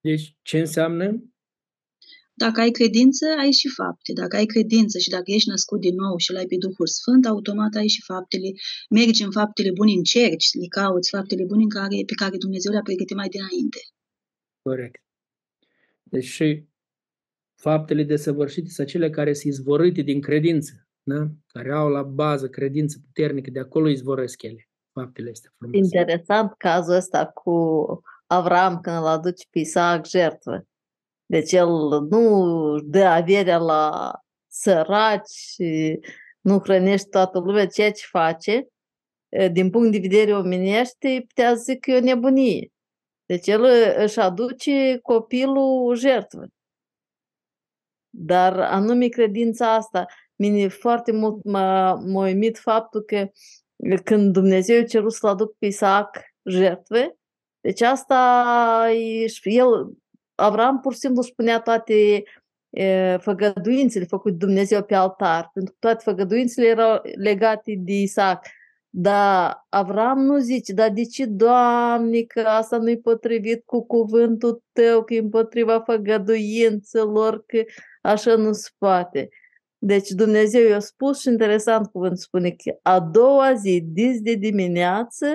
Deci, 0.00 0.36
ce 0.42 0.58
înseamnă? 0.58 1.31
Dacă 2.44 2.60
ai 2.60 2.70
credință, 2.70 3.24
ai 3.42 3.52
și 3.60 3.68
fapte. 3.68 4.12
Dacă 4.12 4.36
ai 4.36 4.48
credință 4.54 4.98
și 4.98 5.08
dacă 5.16 5.28
ești 5.36 5.48
născut 5.48 5.80
din 5.80 5.94
nou 5.94 6.16
și 6.16 6.32
l-ai 6.32 6.46
pe 6.46 6.56
Duhul 6.58 6.86
Sfânt, 6.86 7.26
automat 7.26 7.74
ai 7.74 7.88
și 7.94 8.02
faptele. 8.10 8.50
Mergi 8.90 9.22
în 9.22 9.30
faptele 9.30 9.70
bune, 9.78 9.92
încerci, 9.92 10.48
le 10.60 10.66
cauți 10.78 11.10
faptele 11.16 11.44
bune 11.44 11.62
în 11.62 11.68
care, 11.78 11.96
pe 12.06 12.14
care 12.22 12.36
Dumnezeu 12.36 12.72
le-a 12.72 12.88
pregătit 12.88 13.16
mai 13.16 13.28
dinainte. 13.28 13.80
Corect. 14.62 15.02
Deci 16.02 16.24
și 16.36 16.48
faptele 17.66 18.02
desăvârșite 18.02 18.68
sunt 18.68 18.88
cele 18.88 19.10
care 19.10 19.32
sunt 19.32 19.52
izvorâte 19.52 20.02
din 20.02 20.20
credință, 20.20 20.72
da? 21.02 21.20
care 21.46 21.72
au 21.72 21.88
la 21.88 22.02
bază 22.02 22.48
credință 22.48 22.96
puternică, 23.04 23.50
de 23.50 23.58
acolo 23.58 23.88
izvorăsc 23.88 24.42
ele, 24.42 24.68
faptele 24.92 25.30
astea 25.30 25.50
frumoase. 25.56 25.84
Interesant 25.84 26.54
cazul 26.56 26.94
ăsta 26.94 27.26
cu 27.26 27.52
Avram 28.26 28.80
când 28.80 28.96
îl 28.96 29.06
aduce 29.06 29.44
pe 29.50 29.58
Isaac 29.58 30.08
jertvă. 30.08 30.66
Deci 31.32 31.52
el 31.52 31.68
nu 32.10 32.78
dă 32.80 33.04
averea 33.04 33.58
la 33.58 34.12
săraci, 34.46 35.56
nu 36.40 36.58
hrănește 36.58 37.08
toată 37.10 37.38
lumea, 37.38 37.66
ceea 37.66 37.92
ce 37.92 38.06
face, 38.10 38.66
din 39.52 39.70
punct 39.70 39.92
de 39.92 39.98
vedere 39.98 40.36
omenește, 40.36 41.24
putea 41.28 41.54
să 41.54 41.62
zic 41.62 41.80
că 41.80 41.90
e 41.90 41.96
o 41.96 42.00
nebunie. 42.00 42.68
Deci 43.26 43.46
el 43.46 43.64
își 43.96 44.20
aduce 44.20 44.98
copilul 45.02 45.94
jertvă. 45.96 46.46
Dar 48.10 48.60
anume 48.60 49.08
credința 49.08 49.74
asta, 49.74 50.06
mine 50.34 50.68
foarte 50.68 51.12
mult 51.12 51.44
m-a, 51.44 51.94
m-a 51.94 52.24
uimit 52.24 52.58
faptul 52.58 53.00
că 53.00 53.28
când 54.04 54.32
Dumnezeu 54.32 54.80
a 54.80 54.84
cerut 54.84 55.12
să-l 55.12 55.28
aduc 55.28 55.56
pe 55.58 55.66
Isaac 55.66 56.20
jertve, 56.44 57.16
deci 57.60 57.80
asta 57.80 58.86
el 59.42 59.92
Avram 60.42 60.80
pur 60.80 60.92
și 60.92 60.98
simplu 60.98 61.20
își 61.20 61.34
punea 61.34 61.60
toate 61.60 62.22
e, 62.70 63.16
făgăduințele 63.16 64.04
făcute 64.04 64.34
Dumnezeu 64.34 64.82
pe 64.82 64.94
altar, 64.94 65.50
pentru 65.54 65.72
că 65.72 65.78
toate 65.80 66.02
făgăduințele 66.04 66.66
erau 66.66 67.00
legate 67.18 67.74
de 67.78 67.92
Isaac. 67.92 68.46
Dar 68.94 69.66
Avram 69.68 70.18
nu 70.18 70.38
zice, 70.38 70.72
dar 70.72 70.90
de 70.90 71.04
ce, 71.04 71.26
Doamne, 71.26 72.22
că 72.22 72.40
asta 72.40 72.76
nu-i 72.76 73.00
potrivit 73.00 73.62
cu 73.64 73.86
cuvântul 73.86 74.62
Tău, 74.72 75.04
că 75.04 75.14
e 75.14 75.18
împotriva 75.18 75.80
făgăduințelor, 75.80 77.44
că 77.46 77.62
așa 78.02 78.36
nu 78.36 78.52
se 78.52 78.68
poate. 78.78 79.28
Deci 79.78 80.08
Dumnezeu 80.08 80.68
i-a 80.68 80.78
spus 80.78 81.20
și 81.20 81.28
interesant 81.28 81.86
cuvânt 81.86 82.18
spune 82.18 82.50
că 82.50 82.78
a 82.82 83.00
doua 83.00 83.54
zi, 83.54 83.80
dis 83.80 84.20
de 84.20 84.34
dimineață, 84.34 85.26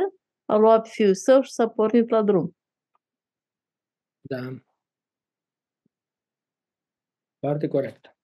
a 0.46 0.56
luat 0.56 0.82
pe 0.82 0.90
fiul 0.92 1.14
său 1.14 1.42
și 1.42 1.52
s-a 1.52 1.68
pornit 1.68 2.10
la 2.10 2.24
drum. 2.24 2.56
Da. 4.22 4.67
Foarte 7.40 7.68
corect. 7.68 8.18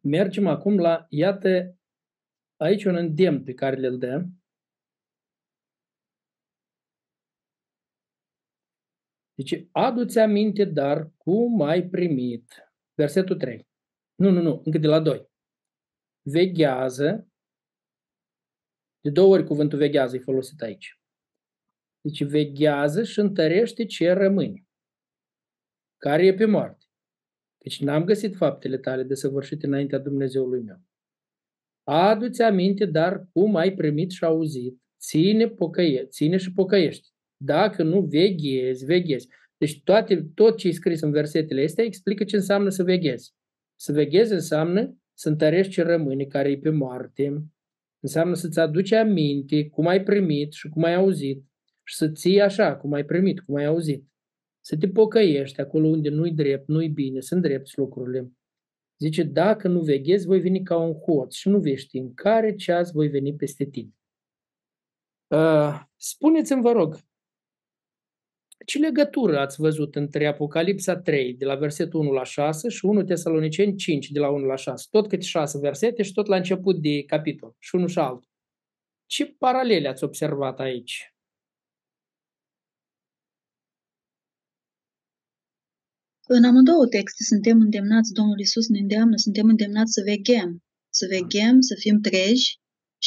Mergem 0.00 0.46
acum 0.46 0.78
la, 0.78 1.06
iată, 1.08 1.76
aici 2.56 2.84
un 2.84 2.96
îndemn 2.96 3.44
pe 3.44 3.54
care 3.54 3.76
le 3.76 3.90
dă. 3.90 4.24
Deci, 9.34 9.68
adu-ți 9.70 10.18
aminte, 10.18 10.64
dar 10.64 11.10
cum 11.16 11.60
ai 11.60 11.82
primit. 11.88 12.72
Versetul 12.94 13.36
3. 13.36 13.68
Nu, 14.14 14.30
nu, 14.30 14.40
nu, 14.40 14.62
încă 14.64 14.78
de 14.78 14.86
la 14.86 15.00
2. 15.00 15.30
Veghează. 16.22 17.28
De 19.00 19.10
două 19.10 19.34
ori 19.34 19.44
cuvântul 19.44 19.78
veghează 19.78 20.16
e 20.16 20.20
folosit 20.20 20.60
aici. 20.60 21.00
Deci 22.00 22.24
veghează 22.24 23.02
și 23.02 23.18
întărește 23.18 23.86
ce 23.86 24.12
rămâne, 24.12 24.66
care 25.96 26.26
e 26.26 26.34
pe 26.34 26.44
moarte. 26.44 26.86
Deci 27.62 27.80
n-am 27.80 28.04
găsit 28.04 28.36
faptele 28.36 28.78
tale 28.78 29.02
de 29.02 29.14
săvârșit 29.14 29.62
înaintea 29.62 29.98
Dumnezeului 29.98 30.60
meu. 30.60 30.80
Adu-ți 31.82 32.42
aminte, 32.42 32.84
dar 32.84 33.26
cum 33.32 33.56
ai 33.56 33.74
primit 33.74 34.10
și 34.10 34.24
auzit, 34.24 34.80
ține, 35.00 35.48
pocăie, 35.48 36.06
ține 36.06 36.36
și 36.36 36.52
pocăiești. 36.52 37.08
Dacă 37.36 37.82
nu 37.82 38.00
veghezi, 38.00 38.84
veghezi. 38.84 39.28
Deci 39.56 39.82
toate, 39.82 40.30
tot 40.34 40.56
ce 40.56 40.68
e 40.68 40.72
scris 40.72 41.00
în 41.00 41.10
versetele 41.10 41.62
astea 41.62 41.84
explică 41.84 42.24
ce 42.24 42.36
înseamnă 42.36 42.68
să 42.68 42.82
veghezi. 42.82 43.34
Să 43.76 43.92
veghezi 43.92 44.32
înseamnă 44.32 44.96
să 45.14 45.28
întărești 45.28 45.72
ce 45.72 45.82
rămâne, 45.82 46.24
care 46.24 46.50
e 46.50 46.58
pe 46.58 46.70
moarte. 46.70 47.44
Înseamnă 48.00 48.34
să-ți 48.34 48.60
aduci 48.60 48.92
aminte 48.92 49.68
cum 49.68 49.86
ai 49.86 50.02
primit 50.02 50.52
și 50.52 50.68
cum 50.68 50.82
ai 50.84 50.94
auzit. 50.94 51.44
Și 51.84 51.94
să 51.94 52.08
ții 52.08 52.40
așa, 52.40 52.76
cum 52.76 52.92
ai 52.92 53.04
primit, 53.04 53.40
cum 53.40 53.54
ai 53.54 53.64
auzit. 53.64 54.11
Să 54.64 54.76
te 54.76 54.88
pocăiești 54.88 55.60
acolo 55.60 55.88
unde 55.88 56.08
nu-i 56.08 56.32
drept, 56.32 56.68
nu-i 56.68 56.88
bine, 56.88 57.20
sunt 57.20 57.42
drepți 57.42 57.78
lucrurile. 57.78 58.32
Zice, 58.98 59.22
dacă 59.22 59.68
nu 59.68 59.80
veghezi, 59.80 60.26
voi 60.26 60.40
veni 60.40 60.62
ca 60.62 60.76
un 60.76 60.94
hoț 60.94 61.34
și 61.34 61.48
nu 61.48 61.58
vei 61.58 61.76
ști 61.76 61.98
în 61.98 62.14
care 62.14 62.54
ceas 62.54 62.92
voi 62.92 63.08
veni 63.08 63.34
peste 63.34 63.64
tine. 63.64 63.90
Uh, 65.26 65.82
spuneți-mi, 65.96 66.62
vă 66.62 66.72
rog, 66.72 66.98
ce 68.66 68.78
legătură 68.78 69.38
ați 69.38 69.60
văzut 69.60 69.94
între 69.94 70.26
Apocalipsa 70.26 70.96
3, 70.96 71.34
de 71.34 71.44
la 71.44 71.54
versetul 71.54 72.00
1 72.00 72.10
la 72.10 72.24
6 72.24 72.68
și 72.68 72.84
1 72.84 73.02
Tesaloniceni 73.02 73.76
5, 73.76 74.10
de 74.10 74.20
la 74.20 74.28
1 74.28 74.44
la 74.44 74.56
6? 74.56 74.86
Tot 74.90 75.08
câte 75.08 75.24
6 75.24 75.58
versete 75.58 76.02
și 76.02 76.12
tot 76.12 76.26
la 76.26 76.36
început 76.36 76.82
de 76.82 77.02
capitol, 77.02 77.56
și 77.58 77.74
unul 77.74 77.88
și 77.88 77.98
altul. 77.98 78.30
Ce 79.06 79.26
paralele 79.26 79.88
ați 79.88 80.04
observat 80.04 80.60
aici? 80.60 81.11
În 86.38 86.44
amândouă 86.44 86.86
texte 86.86 87.22
suntem 87.32 87.60
îndemnați, 87.60 88.12
Domnul 88.12 88.38
Isus 88.38 88.68
ne 88.68 88.78
îndeamnă, 88.78 89.16
suntem 89.16 89.46
îndemnați 89.48 89.92
să 89.92 90.00
veghem, 90.04 90.50
să 90.98 91.06
veghem, 91.14 91.60
să 91.60 91.74
fim 91.78 92.00
treji 92.00 92.48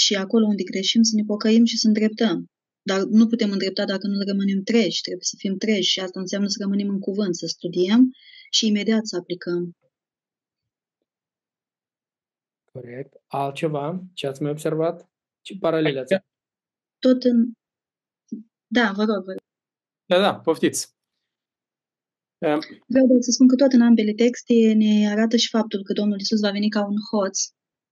și 0.01 0.15
acolo 0.15 0.45
unde 0.45 0.63
greșim 0.63 1.01
să 1.01 1.15
ne 1.15 1.23
pocăim 1.23 1.65
și 1.65 1.77
să 1.77 1.87
îndreptăm. 1.87 2.45
Dar 2.81 2.99
nu 3.19 3.27
putem 3.27 3.51
îndrepta 3.51 3.85
dacă 3.85 4.07
nu 4.07 4.17
rămânem 4.31 4.61
treji, 4.63 5.01
trebuie 5.01 5.31
să 5.31 5.35
fim 5.37 5.57
treji 5.57 5.89
și 5.89 5.99
asta 5.99 6.19
înseamnă 6.19 6.47
să 6.47 6.57
rămânem 6.61 6.89
în 6.89 6.99
cuvânt, 6.99 7.35
să 7.35 7.45
studiem 7.45 8.01
și 8.51 8.67
imediat 8.67 9.05
să 9.05 9.15
aplicăm. 9.15 9.71
Corect. 12.71 13.13
Altceva? 13.27 14.03
Ce 14.13 14.27
ați 14.27 14.41
mai 14.41 14.51
observat? 14.51 15.09
Ce 15.41 15.57
paralele 15.57 15.99
ați? 15.99 16.15
Tot 16.99 17.23
în... 17.23 17.51
Da, 18.67 18.91
vă 18.95 19.03
rog, 19.03 19.23
vă 19.23 19.31
rog. 19.31 19.43
Da, 20.05 20.19
da, 20.19 20.35
poftiți. 20.35 20.94
Vreau 22.87 23.07
să 23.19 23.31
spun 23.31 23.47
că 23.47 23.55
tot 23.55 23.71
în 23.71 23.81
ambele 23.81 24.13
texte 24.13 24.73
ne 24.73 25.09
arată 25.09 25.35
și 25.37 25.49
faptul 25.49 25.83
că 25.83 25.93
Domnul 25.93 26.19
Isus 26.19 26.39
va 26.39 26.51
veni 26.51 26.69
ca 26.69 26.85
un 26.85 26.95
hoț. 27.11 27.39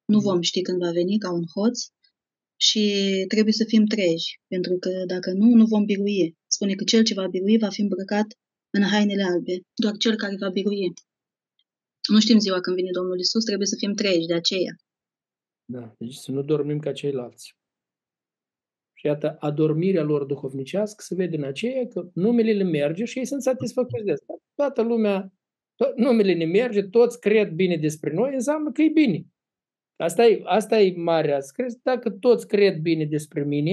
Nu 0.06 0.20
vom 0.20 0.42
ști 0.42 0.62
când 0.62 0.80
va 0.80 0.92
veni 0.92 1.18
ca 1.18 1.32
un 1.32 1.46
hoț 1.56 1.80
și 2.56 2.84
trebuie 3.28 3.54
să 3.54 3.64
fim 3.68 3.86
treji, 3.86 4.40
pentru 4.48 4.78
că 4.78 5.04
dacă 5.08 5.32
nu, 5.32 5.48
nu 5.56 5.66
vom 5.66 5.86
birui. 5.86 6.38
Spune 6.48 6.74
că 6.74 6.84
cel 6.84 7.04
ce 7.04 7.14
va 7.14 7.28
birui 7.28 7.58
va 7.58 7.70
fi 7.70 7.82
îmbrăcat 7.82 8.28
în 8.70 8.84
hainele 8.84 9.24
albe, 9.24 9.62
doar 9.74 9.98
cel 9.98 10.16
care 10.16 10.36
va 10.40 10.50
birui. 10.50 10.94
Nu 12.10 12.20
știm 12.20 12.40
ziua 12.40 12.60
când 12.60 12.76
vine 12.76 12.90
Domnul 12.92 13.20
Isus, 13.20 13.44
trebuie 13.44 13.68
să 13.68 13.76
fim 13.80 13.94
treji 13.94 14.26
de 14.26 14.34
aceea. 14.34 14.74
Da, 15.66 15.96
deci 15.98 16.14
să 16.14 16.32
nu 16.32 16.42
dormim 16.42 16.80
ca 16.80 16.92
ceilalți. 16.92 17.56
Și 19.04 19.10
iată, 19.10 19.36
adormirea 19.40 20.04
lor 20.04 20.24
duhovnicească 20.24 21.04
se 21.04 21.16
vede 21.16 21.36
în 21.36 21.44
aceea 21.44 21.88
că 21.88 22.10
numele 22.14 22.54
le 22.54 22.64
merge 22.64 23.06
și 23.06 23.18
ei 23.18 23.26
sunt 23.26 23.42
satisfăcuți 23.42 24.04
de 24.04 24.12
asta. 24.12 24.34
Toată 24.56 24.82
lumea, 24.82 25.34
to- 25.74 25.94
numele 25.96 26.34
ne 26.34 26.46
merge, 26.46 26.84
toți 26.84 27.20
cred 27.20 27.52
bine 27.52 27.78
despre 27.78 28.14
noi, 28.14 28.34
înseamnă 28.34 28.72
că 28.72 28.82
e 28.82 28.90
bine. 28.90 29.26
Asta 29.96 30.26
e, 30.26 30.42
asta 30.44 30.80
e 30.80 30.94
marea 30.96 31.40
scris. 31.40 31.76
Dacă 31.76 32.10
toți 32.10 32.48
cred 32.48 32.78
bine 32.78 33.06
despre 33.06 33.44
mine, 33.44 33.72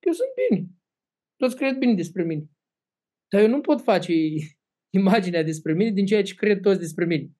eu 0.00 0.12
sunt 0.12 0.28
bine. 0.48 0.66
Toți 1.36 1.56
cred 1.56 1.78
bine 1.78 1.94
despre 1.94 2.22
mine. 2.22 2.44
Dar 3.28 3.40
eu 3.40 3.48
nu 3.48 3.60
pot 3.60 3.80
face 3.80 4.12
imaginea 5.00 5.42
despre 5.42 5.72
mine 5.72 5.90
din 5.90 6.06
ceea 6.06 6.22
ce 6.22 6.34
cred 6.34 6.60
toți 6.60 6.78
despre 6.78 7.04
mine. 7.04 7.30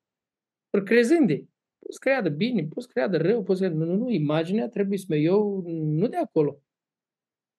Ori 0.71 0.85
crezând 0.85 1.27
de, 1.27 1.47
poți 1.79 2.01
creadă 2.01 2.29
bine, 2.29 2.65
poți 2.65 2.89
creadă 2.89 3.17
rău, 3.17 3.43
poți 3.43 3.61
creadă... 3.61 3.77
Nu, 3.77 3.85
nu, 3.85 3.97
nu, 3.97 4.11
imaginea 4.11 4.69
trebuie 4.69 4.99
să 4.99 5.05
mă 5.09 5.17
eu 5.17 5.63
nu 5.67 6.09
de 6.09 6.17
acolo. 6.17 6.63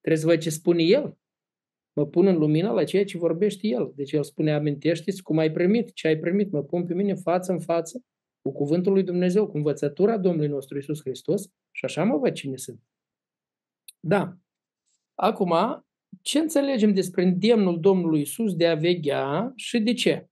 Trebuie 0.04 0.22
să 0.22 0.28
văd 0.28 0.40
ce 0.40 0.50
spune 0.50 0.84
el. 0.84 1.18
Mă 1.94 2.06
pun 2.06 2.28
în 2.28 2.38
lumina 2.38 2.72
la 2.72 2.84
ceea 2.84 3.06
ce 3.06 3.18
vorbește 3.18 3.68
el. 3.68 3.92
Deci 3.96 4.12
el 4.12 4.24
spune, 4.24 4.54
amintește-ți 4.54 5.22
cum 5.22 5.38
ai 5.38 5.52
primit, 5.52 5.94
ce 5.94 6.08
ai 6.08 6.18
primit. 6.18 6.52
Mă 6.52 6.64
pun 6.64 6.86
pe 6.86 6.94
mine 6.94 7.14
față 7.14 7.52
în 7.52 7.60
față 7.60 8.04
cu 8.42 8.52
cuvântul 8.52 8.94
lui 8.94 9.04
Dumnezeu, 9.04 9.48
cu 9.48 9.58
învățătura 9.58 10.18
Domnului 10.18 10.48
nostru 10.48 10.78
Isus 10.78 11.00
Hristos 11.00 11.44
și 11.72 11.86
așa 11.86 12.04
mă 12.04 12.18
văd 12.18 12.34
cine 12.34 12.58
sunt. 12.58 12.82
Da. 14.00 14.38
Acum, 15.16 15.54
ce 16.22 16.40
înțelegem 16.40 16.94
despre 16.94 17.24
îndemnul 17.24 17.80
Domnului 17.80 18.22
Isus 18.22 18.56
de 18.56 18.68
a 18.68 18.76
veghea 18.76 19.52
și 19.56 19.80
de 19.80 19.94
ce? 19.94 20.28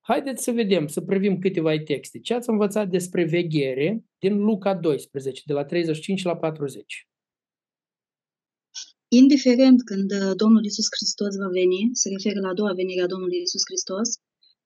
Haideți 0.00 0.42
să 0.42 0.50
vedem, 0.50 0.86
să 0.86 1.00
privim 1.00 1.38
câteva 1.38 1.78
texte. 1.78 2.18
Ce 2.18 2.34
ați 2.34 2.48
învățat 2.48 2.88
despre 2.88 3.24
veghere 3.24 4.04
din 4.18 4.38
Luca 4.38 4.74
12, 4.74 5.42
de 5.46 5.52
la 5.52 5.64
35 5.64 6.22
la 6.22 6.36
40? 6.36 7.07
Indiferent 9.08 9.84
când 9.84 10.10
uh, 10.12 10.32
Domnul 10.36 10.64
Isus 10.64 10.86
Hristos 10.96 11.36
va 11.36 11.48
veni, 11.60 11.90
se 11.92 12.08
referă 12.08 12.40
la 12.40 12.48
a 12.48 12.54
doua 12.54 12.72
venire 12.72 13.02
a 13.02 13.06
Domnului 13.06 13.40
Isus 13.42 13.62
Hristos, 13.70 14.08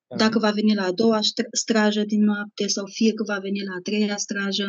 da. 0.08 0.16
dacă 0.16 0.38
va 0.38 0.50
veni 0.50 0.74
la 0.74 0.84
a 0.84 0.92
doua 0.92 1.20
strajă 1.52 2.02
din 2.04 2.22
noapte 2.24 2.66
sau 2.66 2.86
fie 2.86 3.12
că 3.12 3.22
va 3.22 3.38
veni 3.38 3.60
la 3.68 3.74
a 3.74 3.80
treia 3.88 4.16
strajă, 4.16 4.66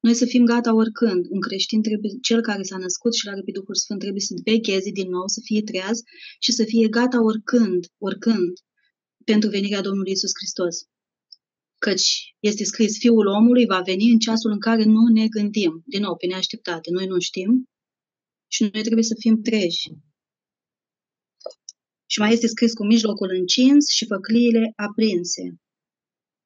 noi 0.00 0.14
să 0.14 0.24
fim 0.24 0.44
gata 0.44 0.74
oricând. 0.74 1.26
Un 1.30 1.40
creștin 1.40 1.82
trebuie, 1.82 2.10
cel 2.20 2.40
care 2.40 2.62
s-a 2.62 2.76
născut 2.76 3.14
și 3.14 3.26
l-a 3.26 3.34
răpit 3.34 3.54
Duhul 3.54 3.74
Sfânt 3.74 4.00
trebuie 4.00 4.20
să 4.20 4.34
vecheze 4.44 4.90
din 4.90 5.08
nou, 5.08 5.26
să 5.26 5.40
fie 5.44 5.62
treaz 5.62 5.98
și 6.38 6.52
să 6.52 6.64
fie 6.64 6.88
gata 6.88 7.22
oricând, 7.22 7.86
oricând, 7.98 8.52
pentru 9.24 9.48
venirea 9.50 9.80
Domnului 9.80 10.12
Isus 10.12 10.30
Hristos. 10.38 10.76
Căci 11.78 12.34
este 12.40 12.64
scris, 12.64 12.98
Fiul 12.98 13.26
omului 13.26 13.66
va 13.66 13.80
veni 13.80 14.10
în 14.10 14.18
ceasul 14.18 14.50
în 14.50 14.60
care 14.60 14.84
nu 14.84 15.02
ne 15.12 15.28
gândim. 15.28 15.82
Din 15.86 16.00
nou, 16.00 16.16
pe 16.16 16.26
neașteptate. 16.26 16.90
Noi 16.90 17.06
nu 17.06 17.18
știm 17.18 17.70
și 18.52 18.62
noi 18.72 18.82
trebuie 18.82 19.04
să 19.04 19.14
fim 19.18 19.42
treji. 19.42 19.90
Și 22.06 22.18
mai 22.20 22.32
este 22.32 22.46
scris 22.46 22.74
cu 22.74 22.84
mijlocul 22.84 23.30
încins 23.30 23.88
și 23.88 24.06
făcliile 24.06 24.72
aprinse. 24.76 25.42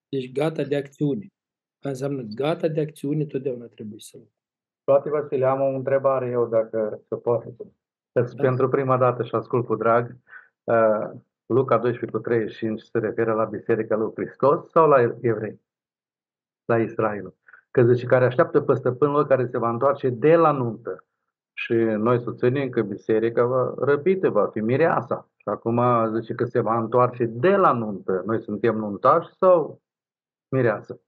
Deci 0.09 0.33
gata 0.33 0.63
de 0.63 0.77
acțiune. 0.77 1.27
Asta 1.75 1.89
înseamnă 1.89 2.23
gata 2.23 2.69
de 2.69 2.81
acțiune, 2.81 3.25
totdeauna 3.25 3.67
trebuie 3.67 3.99
să... 3.99 4.19
Toate, 4.85 5.11
Vasile, 5.11 5.47
am 5.47 5.61
o 5.61 5.77
întrebare 5.77 6.29
eu, 6.29 6.49
dacă 6.49 7.03
se 7.09 7.17
poate. 7.17 7.57
Da. 8.13 8.25
Pentru 8.37 8.69
prima 8.69 8.97
dată 8.97 9.23
și 9.23 9.35
ascult 9.35 9.67
cu 9.67 9.77
drag, 9.77 10.17
uh, 10.65 11.11
Luca 11.47 11.79
12 11.79 12.17
cu 12.17 12.23
35 12.23 12.81
se 12.81 12.99
referă 12.99 13.33
la 13.33 13.45
Biserica 13.45 13.97
lui 13.97 14.13
Hristos 14.15 14.71
sau 14.71 14.89
la 14.89 15.17
evrei? 15.21 15.61
La 16.65 16.79
Israel. 16.79 17.35
Că 17.71 17.83
zice, 17.83 18.07
care 18.07 18.25
așteaptă 18.25 18.61
pe 18.61 18.75
stăpânul 18.75 19.27
care 19.27 19.47
se 19.47 19.59
va 19.59 19.71
întoarce 19.71 20.09
de 20.09 20.35
la 20.35 20.51
nuntă. 20.51 21.05
Și 21.59 21.73
noi 21.75 22.21
susținem 22.21 22.69
că 22.69 22.83
biserica 22.83 23.45
va 23.45 23.75
răpită, 23.79 24.29
va 24.29 24.47
fi 24.47 24.61
mireasa. 24.61 25.31
Și 25.37 25.49
acum 25.49 25.81
zice 26.21 26.35
că 26.35 26.45
se 26.45 26.61
va 26.61 26.79
întoarce 26.79 27.25
de 27.25 27.57
la 27.57 27.73
nuntă. 27.73 28.23
Noi 28.27 28.43
suntem 28.43 28.77
nuntași 28.77 29.29
sau 29.39 29.83
mireasă? 30.49 31.01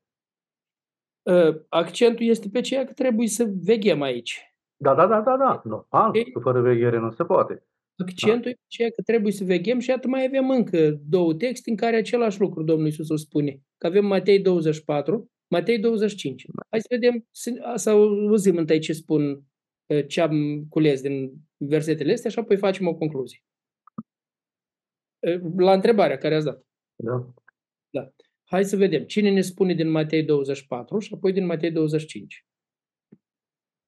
Ă, 1.27 1.65
accentul 1.69 2.27
este 2.27 2.49
pe 2.53 2.61
ceea 2.61 2.85
că 2.85 2.93
trebuie 2.93 3.29
să 3.29 3.53
veghem 3.65 4.03
aici. 4.03 4.55
Da, 4.77 4.95
da, 4.95 5.07
da, 5.07 5.21
da, 5.21 5.37
da. 5.37 5.63
Nu, 5.65 5.87
alt, 5.89 6.17
fără 6.43 6.61
veghere 6.61 6.99
nu 6.99 7.11
se 7.11 7.25
poate. 7.25 7.63
Accentul 7.97 8.51
da. 8.51 8.85
e 8.85 8.91
că 8.91 9.03
trebuie 9.03 9.33
să 9.33 9.45
veghem 9.45 9.79
și 9.79 9.91
atât 9.91 10.11
mai 10.11 10.25
avem 10.25 10.51
încă 10.51 11.01
două 11.09 11.35
texte 11.35 11.71
în 11.71 11.77
care 11.77 11.97
același 11.97 12.41
lucru 12.41 12.63
Domnul 12.63 12.87
Iisus 12.87 13.11
îl 13.11 13.17
spune. 13.17 13.61
Că 13.79 13.87
avem 13.87 14.07
Matei 14.07 14.41
24, 14.41 15.31
Matei 15.49 15.79
25. 15.79 16.47
Hai 16.71 16.81
să 16.81 16.87
vedem, 16.91 17.27
să 17.75 17.91
auzim 17.91 18.57
întâi 18.57 18.79
ce 18.79 18.93
spun, 18.93 19.43
ce 20.09 20.21
am 20.21 20.67
cules 20.69 21.01
din 21.01 21.33
versetele 21.57 22.13
astea 22.13 22.31
și 22.31 22.39
apoi 22.39 22.57
facem 22.57 22.87
o 22.87 22.95
concluzie. 22.95 23.39
La 25.57 25.73
întrebarea 25.73 26.17
care 26.19 26.35
ați 26.35 26.45
dat. 26.45 26.67
Da. 26.97 27.33
Da. 27.91 28.13
Hai 28.45 28.65
să 28.65 28.77
vedem. 28.77 29.05
Cine 29.05 29.31
ne 29.31 29.41
spune 29.41 29.75
din 29.75 29.91
Matei 29.91 30.25
24 30.25 30.99
și 30.99 31.15
apoi 31.15 31.33
din 31.33 31.47
Matei 31.47 31.71
25? 31.71 32.47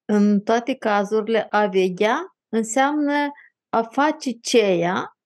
În 0.05 0.41
toate 0.41 0.75
cazurile, 0.75 1.47
a 1.49 1.67
veghea 1.67 2.35
înseamnă 2.53 3.31
a 3.69 3.81
face 3.81 4.31
ceea 4.31 5.17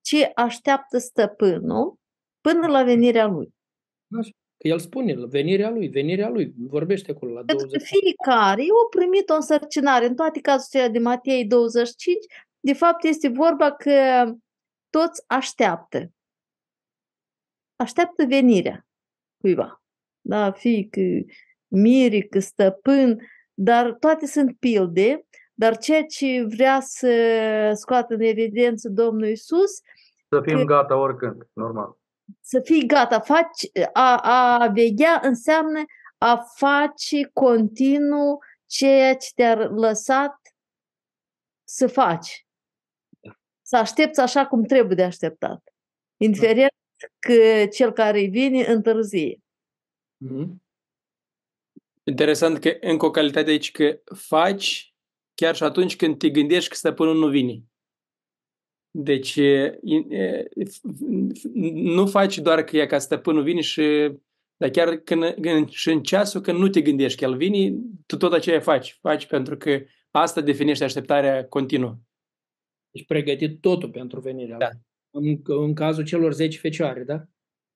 ce 0.00 0.30
așteaptă 0.34 0.98
stăpânul 0.98 1.94
până 2.40 2.66
la 2.66 2.84
venirea 2.84 3.26
lui. 3.26 3.54
Că 4.62 4.68
el 4.68 4.78
spune, 4.78 5.14
venirea 5.14 5.70
lui, 5.70 5.88
venirea 5.88 6.28
lui, 6.28 6.54
vorbește 6.56 7.10
acolo 7.10 7.32
la 7.32 7.42
20. 7.42 7.70
Pentru 7.70 7.88
fiecare 7.98 8.62
au 8.62 8.88
primit 8.90 9.28
o 9.28 9.34
însărcinare. 9.34 10.06
În 10.06 10.14
toate 10.14 10.40
cazurile 10.40 10.88
de 10.88 10.98
Matei 10.98 11.46
25, 11.46 12.16
de 12.60 12.72
fapt 12.72 13.04
este 13.04 13.28
vorba 13.28 13.72
că 13.72 13.92
toți 14.90 15.24
așteaptă. 15.26 16.10
Așteaptă 17.76 18.24
venirea 18.24 18.86
cuiva. 19.40 19.82
Da, 20.20 20.52
fiică, 20.52 21.00
mirică, 21.68 22.38
stăpân, 22.38 23.20
dar 23.54 23.92
toate 23.92 24.26
sunt 24.26 24.56
pilde, 24.58 25.26
dar 25.54 25.76
ceea 25.76 26.04
ce 26.04 26.44
vrea 26.54 26.80
să 26.80 27.12
scoată 27.74 28.14
în 28.14 28.20
evidență 28.20 28.88
Domnul 28.88 29.28
Isus. 29.28 29.80
Să 30.28 30.40
fim 30.42 30.56
că, 30.56 30.64
gata 30.64 30.96
oricând, 30.96 31.48
normal. 31.52 31.96
Să 32.40 32.60
fii 32.64 32.86
gata. 32.86 33.20
Faci, 33.20 33.86
a, 33.92 34.16
a 34.16 34.68
veghea 34.68 35.20
înseamnă 35.22 35.84
a 36.18 36.36
face 36.56 37.30
continuu 37.32 38.38
ceea 38.66 39.16
ce 39.16 39.28
te-a 39.34 39.54
lăsat 39.54 40.34
să 41.64 41.86
faci. 41.86 42.46
Să 43.62 43.76
aștepți 43.76 44.20
așa 44.20 44.46
cum 44.46 44.64
trebuie 44.64 44.96
de 44.96 45.02
așteptat. 45.02 45.74
Indiferent 46.16 46.72
că 47.18 47.66
cel 47.66 47.92
care 47.92 48.26
vine 48.26 48.64
întârzie. 48.64 49.38
Mm-hmm. 50.26 50.60
Interesant 52.04 52.58
că 52.58 52.76
încă 52.80 53.06
o 53.06 53.10
calitate 53.10 53.50
aici 53.50 53.70
că 53.70 54.00
faci 54.14 54.94
chiar 55.34 55.54
și 55.54 55.62
atunci 55.62 55.96
când 55.96 56.18
te 56.18 56.30
gândești 56.30 56.68
că 56.68 56.74
stăpânul 56.74 57.16
nu 57.16 57.28
vine. 57.28 57.62
Deci 58.94 59.40
nu 61.72 62.06
faci 62.06 62.38
doar 62.38 62.64
că 62.64 62.76
e 62.76 62.86
ca 62.86 62.98
stăpânul 62.98 63.42
vine 63.42 63.60
și 63.60 64.12
dar 64.56 64.70
chiar 64.70 64.96
când, 64.96 65.34
când, 65.40 65.68
și 65.68 65.90
în 65.90 66.02
ceasul 66.02 66.40
când 66.40 66.58
nu 66.58 66.68
te 66.68 66.80
gândești 66.80 67.18
că 67.18 67.24
el 67.24 67.36
vine, 67.36 67.78
tu 68.06 68.16
tot 68.16 68.32
aceea 68.32 68.60
faci. 68.60 68.98
Faci 69.00 69.26
pentru 69.26 69.56
că 69.56 69.80
asta 70.10 70.40
definește 70.40 70.84
așteptarea 70.84 71.46
continuă. 71.46 71.98
Deci 72.90 73.06
pregătit 73.06 73.60
totul 73.60 73.90
pentru 73.90 74.20
venirea 74.20 74.56
da. 74.56 74.68
În, 75.10 75.40
în 75.44 75.74
cazul 75.74 76.04
celor 76.04 76.32
10 76.32 76.58
fecioare, 76.58 77.04
da? 77.04 77.24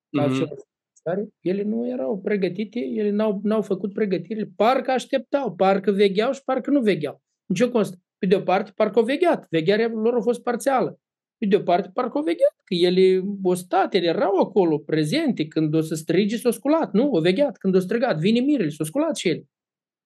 Cazul 0.09 0.35
mm-hmm. 0.35 0.47
celor 0.47 0.65
care 1.03 1.27
ele 1.41 1.63
nu 1.63 1.87
erau 1.87 2.19
pregătite, 2.19 2.79
ele 2.79 3.09
n-au, 3.09 3.39
n-au 3.43 3.61
făcut 3.61 3.93
pregătirile, 3.93 4.51
parcă 4.55 4.91
așteptau, 4.91 5.55
parcă 5.55 5.91
vegheau 5.91 6.31
și 6.31 6.43
parcă 6.43 6.69
nu 6.69 6.81
vegheau. 6.81 7.21
În 7.45 7.55
ce 7.55 7.69
constă? 7.69 7.97
Pe 8.17 8.25
de 8.25 8.35
o 8.35 8.41
parte, 8.41 8.71
parcă 8.75 8.99
au 8.99 9.05
vegheat, 9.05 9.47
vegherea 9.49 9.87
lor 9.87 10.13
a 10.13 10.21
fost 10.21 10.41
parțială. 10.41 10.99
Pe 11.37 11.45
de 11.45 11.55
o 11.55 11.59
parte, 11.59 11.91
parcă 11.93 12.17
au 12.17 12.23
vegheat, 12.23 12.55
că 12.63 12.73
ele 12.73 13.23
o 13.43 13.53
stat, 13.53 13.93
ele 13.93 14.07
erau 14.07 14.35
acolo, 14.35 14.77
prezente, 14.77 15.47
când 15.47 15.73
o 15.73 15.81
să 15.81 15.95
strige, 15.95 16.37
s-au 16.37 16.51
sculat, 16.51 16.93
nu? 16.93 17.11
Au 17.13 17.21
vegheat, 17.21 17.57
când 17.57 17.75
au 17.75 17.81
strigat, 17.81 18.19
vine 18.19 18.39
mirele, 18.39 18.69
s-au 18.69 18.85
sculat 18.85 19.17
și 19.17 19.27
ele. 19.29 19.47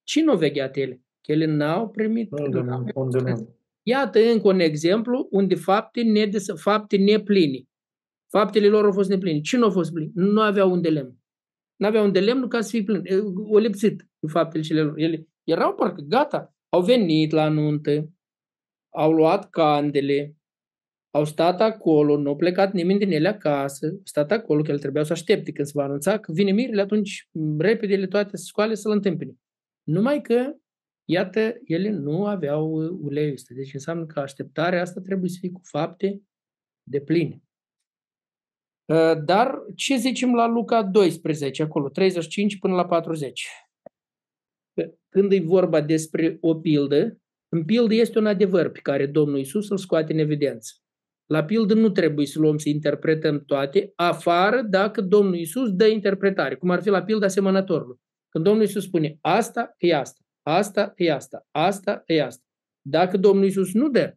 Cine 0.04 0.32
au 0.32 0.38
vegheat 0.38 0.76
ele? 0.76 1.02
Că 1.22 1.32
ele 1.32 1.46
n-au 1.46 1.90
primit. 1.90 2.32
Unde, 2.32 2.58
unde, 2.94 3.48
Iată 3.84 4.20
încă 4.20 4.48
un 4.48 4.60
exemplu 4.60 5.28
unde 5.32 5.56
fapte, 5.56 6.02
nedes- 6.02 6.62
fapte 6.62 6.98
nepline 6.98 7.66
Faptele 8.32 8.68
lor 8.68 8.86
au 8.86 8.92
fost 8.92 9.10
nepline. 9.10 9.40
Cine 9.40 9.64
au 9.64 9.70
fost 9.70 9.94
plini? 9.94 10.12
Nu 10.14 10.42
aveau 10.42 10.72
un 10.72 10.82
de 10.82 10.90
lemn. 10.90 11.18
Nu 11.76 11.88
aveau 11.88 12.06
un 12.06 12.12
de 12.12 12.20
lemn 12.20 12.48
ca 12.48 12.62
să 12.62 12.70
fie 12.70 12.84
plin. 12.84 13.04
O 13.50 13.58
lipsit 13.58 14.10
în 14.20 14.30
faptele 14.30 14.64
cele 14.64 14.82
lor. 14.82 14.98
Ele 14.98 15.28
erau 15.44 15.74
parcă 15.74 16.02
gata. 16.02 16.56
Au 16.70 16.82
venit 16.82 17.32
la 17.32 17.50
nuntă, 17.50 18.10
au 18.90 19.12
luat 19.12 19.50
candele, 19.50 20.36
au 21.12 21.26
stat 21.26 21.62
acolo, 21.62 22.18
nu 22.18 22.30
au 22.30 22.36
plecat 22.36 22.74
nimeni 22.74 23.00
din 23.00 23.12
ele 23.12 23.28
acasă, 23.28 23.86
au 23.86 24.02
stat 24.04 24.32
acolo, 24.32 24.62
că 24.62 24.72
el 24.72 24.80
trebuia 24.80 25.04
să 25.04 25.14
aștepte 25.14 25.52
când 25.52 25.68
se 25.68 25.74
va 25.76 25.84
anunța 25.84 26.20
că 26.20 26.32
vine 26.32 26.52
mirele, 26.52 26.82
atunci 26.82 27.30
repede 27.58 27.94
ele 27.94 28.08
toate 28.08 28.38
să 28.38 28.44
scoale 28.44 28.74
să-l 28.74 28.92
întâmpine. 28.92 29.36
Numai 29.84 30.22
că, 30.22 30.54
iată, 31.06 31.54
ele 31.66 31.90
nu 31.90 32.26
aveau 32.26 32.74
uleiul 33.02 33.34
ăsta. 33.34 33.54
Deci 33.54 33.74
înseamnă 33.74 34.06
că 34.06 34.20
așteptarea 34.20 34.82
asta 34.82 35.02
trebuie 35.02 35.30
să 35.30 35.38
fie 35.40 35.52
cu 35.52 35.62
fapte 35.64 36.22
de 36.84 37.02
pline. 37.02 37.42
Ă, 38.90 39.16
dar 39.16 39.64
ce 39.76 39.96
zicem 39.96 40.34
la 40.34 40.48
Luca 40.48 40.84
12, 40.84 41.64
acolo, 41.64 41.90
35 41.90 42.60
până 42.60 42.74
la 42.74 42.86
40? 42.86 43.48
Când 45.10 45.32
e 45.32 45.40
vorba 45.40 45.82
despre 45.82 46.38
o 46.42 46.56
pildă, 46.56 47.18
în 47.50 47.66
pildă 47.66 47.94
este 47.94 48.20
un 48.20 48.26
adevăr 48.26 48.70
pe 48.70 48.80
care 48.80 49.06
Domnul 49.06 49.40
Isus 49.40 49.70
îl 49.70 49.78
scoate 49.78 50.14
în 50.14 50.20
evidență. 50.20 50.74
La 51.32 51.44
pildă 51.44 51.74
nu 51.74 51.90
trebuie 51.90 52.26
să 52.26 52.40
luăm 52.40 52.58
să 52.58 52.70
interpretăm 52.70 53.44
toate, 53.46 53.92
afară 53.96 54.62
dacă 54.70 55.02
Domnul 55.02 55.36
Isus 55.36 55.72
dă 55.72 55.88
interpretare, 55.88 56.56
cum 56.56 56.70
ar 56.70 56.82
fi 56.82 56.90
la 56.90 57.04
pilda 57.04 57.26
asemănătorului. 57.26 57.98
Când 58.30 58.44
Domnul 58.44 58.64
Isus 58.64 58.84
spune 58.84 59.18
asta 59.22 59.76
e 59.78 59.96
asta, 59.96 60.20
asta 60.42 60.94
e 60.96 61.12
asta, 61.12 61.48
asta 61.52 62.04
e 62.06 62.24
asta. 62.24 62.44
Dacă 62.82 63.18
Domnul 63.18 63.46
Isus 63.46 63.74
nu 63.74 63.90
dă, 63.90 64.16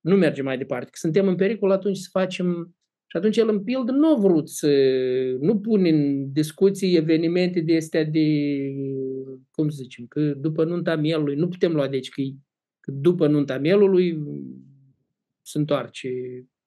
nu 0.00 0.16
merge 0.16 0.42
mai 0.42 0.58
departe. 0.58 0.84
Că 0.84 0.98
suntem 0.98 1.28
în 1.28 1.34
pericol 1.34 1.70
atunci 1.70 1.96
să 1.96 2.08
facem 2.12 2.76
și 3.06 3.16
atunci 3.16 3.36
el 3.36 3.48
în 3.48 3.62
pildă 3.64 3.92
nu 3.92 4.06
a 4.06 4.18
vrut 4.18 4.48
să, 4.48 4.70
nu 5.40 5.58
pune 5.58 5.88
în 5.88 6.32
discuții 6.32 6.96
evenimente 6.96 7.60
de 7.60 7.76
astea 7.76 8.04
de, 8.04 8.28
cum 9.50 9.68
să 9.68 9.78
zicem, 9.82 10.06
că 10.06 10.20
după 10.20 10.64
nunta 10.64 10.96
mielului, 10.96 11.36
nu 11.36 11.48
putem 11.48 11.72
lua 11.72 11.88
deci 11.88 12.08
că, 12.08 12.22
că 12.80 12.90
după 12.90 13.26
nunta 13.26 13.58
mielului 13.58 14.22
se 15.42 15.58
întoarce 15.58 16.08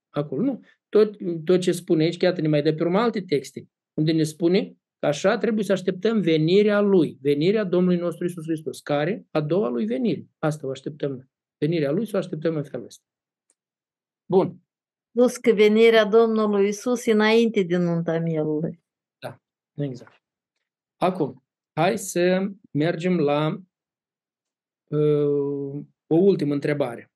acolo. 0.10 0.42
Nu. 0.42 0.60
Tot, 0.90 1.16
tot 1.44 1.60
ce 1.60 1.72
spune 1.72 2.04
aici, 2.04 2.18
chiar 2.18 2.40
ne 2.40 2.48
mai 2.48 2.62
dă 2.62 2.74
pe 2.74 2.84
urmă 2.84 3.00
alte 3.00 3.22
texte, 3.22 3.68
unde 3.94 4.12
ne 4.12 4.24
spune 4.24 4.74
că 5.00 5.06
așa 5.06 5.38
trebuie 5.38 5.64
să 5.64 5.72
așteptăm 5.72 6.22
venirea 6.22 6.80
Lui, 6.80 7.18
venirea 7.22 7.64
Domnului 7.64 8.00
nostru 8.00 8.26
Isus 8.26 8.44
Hristos, 8.44 8.80
care 8.80 9.26
a 9.32 9.42
doua 9.42 9.70
Lui 9.70 9.86
venire. 9.86 10.28
Asta 10.38 10.68
o 10.68 10.70
așteptăm 10.70 11.30
Venirea 11.58 11.92
Lui 11.92 12.06
să 12.06 12.16
o 12.16 12.20
așteptăm 12.20 12.56
în 12.56 12.64
felul 12.64 12.86
ăsta. 12.86 13.04
Bun 14.26 14.62
spus 15.20 15.38
că 15.38 15.52
venirea 15.52 16.06
Domnului 16.06 16.68
Isus 16.68 17.06
înainte 17.06 17.64
de 17.64 17.78
nunta 17.78 18.20
mielului. 18.20 18.84
Da, 19.18 19.42
exact. 19.76 20.24
Acum, 21.02 21.44
hai 21.74 21.98
să 21.98 22.52
mergem 22.72 23.20
la 23.20 23.62
uh, 24.90 25.86
o 26.08 26.16
ultimă 26.16 26.54
întrebare. 26.54 27.12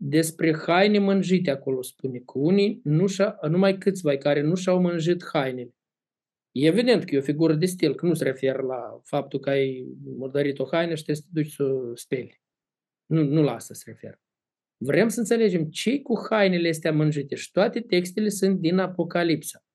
Despre 0.00 0.56
haine 0.56 0.98
mânjite 0.98 1.50
acolo 1.50 1.82
spune 1.82 2.18
că 2.18 2.38
unii, 2.38 2.80
nu 2.84 3.04
numai 3.48 3.78
câțiva 3.78 4.16
care 4.16 4.40
nu 4.40 4.54
și-au 4.54 4.80
mânjit 4.80 5.24
hainele. 5.32 5.74
E 6.52 6.66
evident 6.66 7.04
că 7.04 7.14
e 7.14 7.18
o 7.18 7.22
figură 7.22 7.54
de 7.54 7.66
stil, 7.66 7.94
că 7.94 8.06
nu 8.06 8.14
se 8.14 8.24
referă 8.24 8.62
la 8.62 9.00
faptul 9.04 9.40
că 9.40 9.50
ai 9.50 9.86
murdărit 10.04 10.58
o 10.58 10.68
haină 10.70 10.94
și 10.94 11.04
trebuie 11.04 11.16
să 11.16 11.22
te 11.22 11.40
duci 11.40 11.52
să 11.52 11.62
o 11.62 11.96
speli. 11.96 12.40
Nu, 13.06 13.22
nu 13.22 13.42
la 13.42 13.54
asta 13.54 13.74
se 13.74 13.82
referă. 13.86 14.20
Vrem 14.76 15.08
să 15.08 15.18
înțelegem 15.18 15.64
ce 15.64 16.00
cu 16.00 16.26
hainele 16.30 16.68
astea 16.68 16.92
mânjite 16.92 17.34
și 17.34 17.50
toate 17.50 17.80
textele 17.80 18.28
sunt 18.28 18.58
din 18.58 18.78
Apocalipsa. 18.78 19.67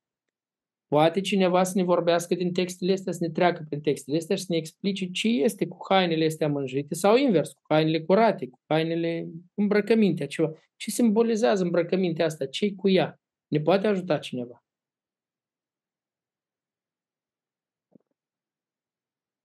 Poate 0.93 1.21
cineva 1.21 1.63
să 1.63 1.71
ne 1.75 1.83
vorbească 1.83 2.35
din 2.35 2.53
textele 2.53 2.93
astea, 2.93 3.13
să 3.13 3.17
ne 3.21 3.29
treacă 3.29 3.65
prin 3.69 3.81
textele 3.81 4.17
astea 4.17 4.35
și 4.35 4.41
să 4.41 4.47
ne 4.49 4.57
explice 4.57 5.11
ce 5.11 5.27
este 5.27 5.67
cu 5.67 5.77
hainele 5.89 6.25
astea 6.25 6.47
mânjite 6.47 6.93
sau 6.93 7.15
invers, 7.15 7.53
cu 7.53 7.61
hainele 7.69 8.03
curate, 8.03 8.49
cu 8.49 8.59
hainele 8.67 9.27
îmbrăcămintea, 9.53 10.27
ceva. 10.27 10.51
Ce 10.75 10.91
simbolizează 10.91 11.63
îmbrăcămintea 11.63 12.25
asta? 12.25 12.45
ce 12.45 12.75
cu 12.75 12.89
ea? 12.89 13.19
Ne 13.47 13.59
poate 13.59 13.87
ajuta 13.87 14.17
cineva? 14.17 14.63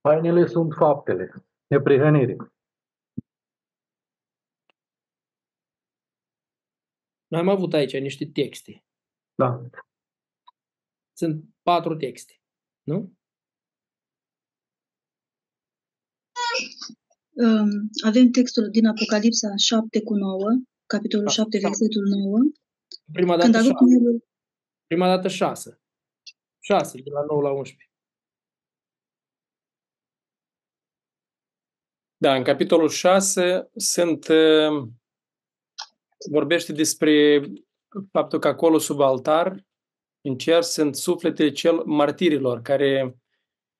Hainele 0.00 0.46
sunt 0.46 0.72
faptele, 0.72 1.32
neprihănire. 1.66 2.36
Noi 7.26 7.40
am 7.40 7.48
avut 7.48 7.72
aici 7.72 7.98
niște 7.98 8.26
texte. 8.26 8.84
Da. 9.34 9.60
Sunt 11.20 11.44
patru 11.62 11.96
texte, 11.96 12.34
nu? 12.82 13.12
Avem 18.04 18.30
textul 18.30 18.70
din 18.70 18.86
Apocalipsa 18.86 19.48
7 19.56 20.02
cu 20.02 20.14
9, 20.14 20.38
capitolul 20.86 21.28
7, 21.28 21.58
versetul 21.58 22.04
9. 22.08 22.38
Prima 23.12 23.36
dată 23.36 23.42
Când 23.42 23.54
a 23.54 23.58
6. 23.58 23.68
rupt 23.68 23.80
mielul, 23.80 24.26
Prima 24.86 25.06
dată 25.06 25.28
6. 25.28 25.80
6, 26.60 27.02
de 27.02 27.10
la 27.10 27.24
9 27.28 27.42
la 27.42 27.50
11. 27.50 27.90
Da, 32.16 32.34
în 32.34 32.44
capitolul 32.44 32.88
6 32.88 33.70
sunt, 33.76 34.28
uh, 34.28 34.88
vorbește 36.30 36.72
despre 36.72 37.40
faptul 38.10 38.38
că 38.38 38.48
acolo 38.48 38.78
sub 38.78 39.00
altar, 39.00 39.66
în 40.20 40.36
cer, 40.36 40.62
sunt 40.62 40.96
sufletele 40.96 41.50
cel 41.50 41.82
martirilor 41.84 42.62
care 42.62 43.16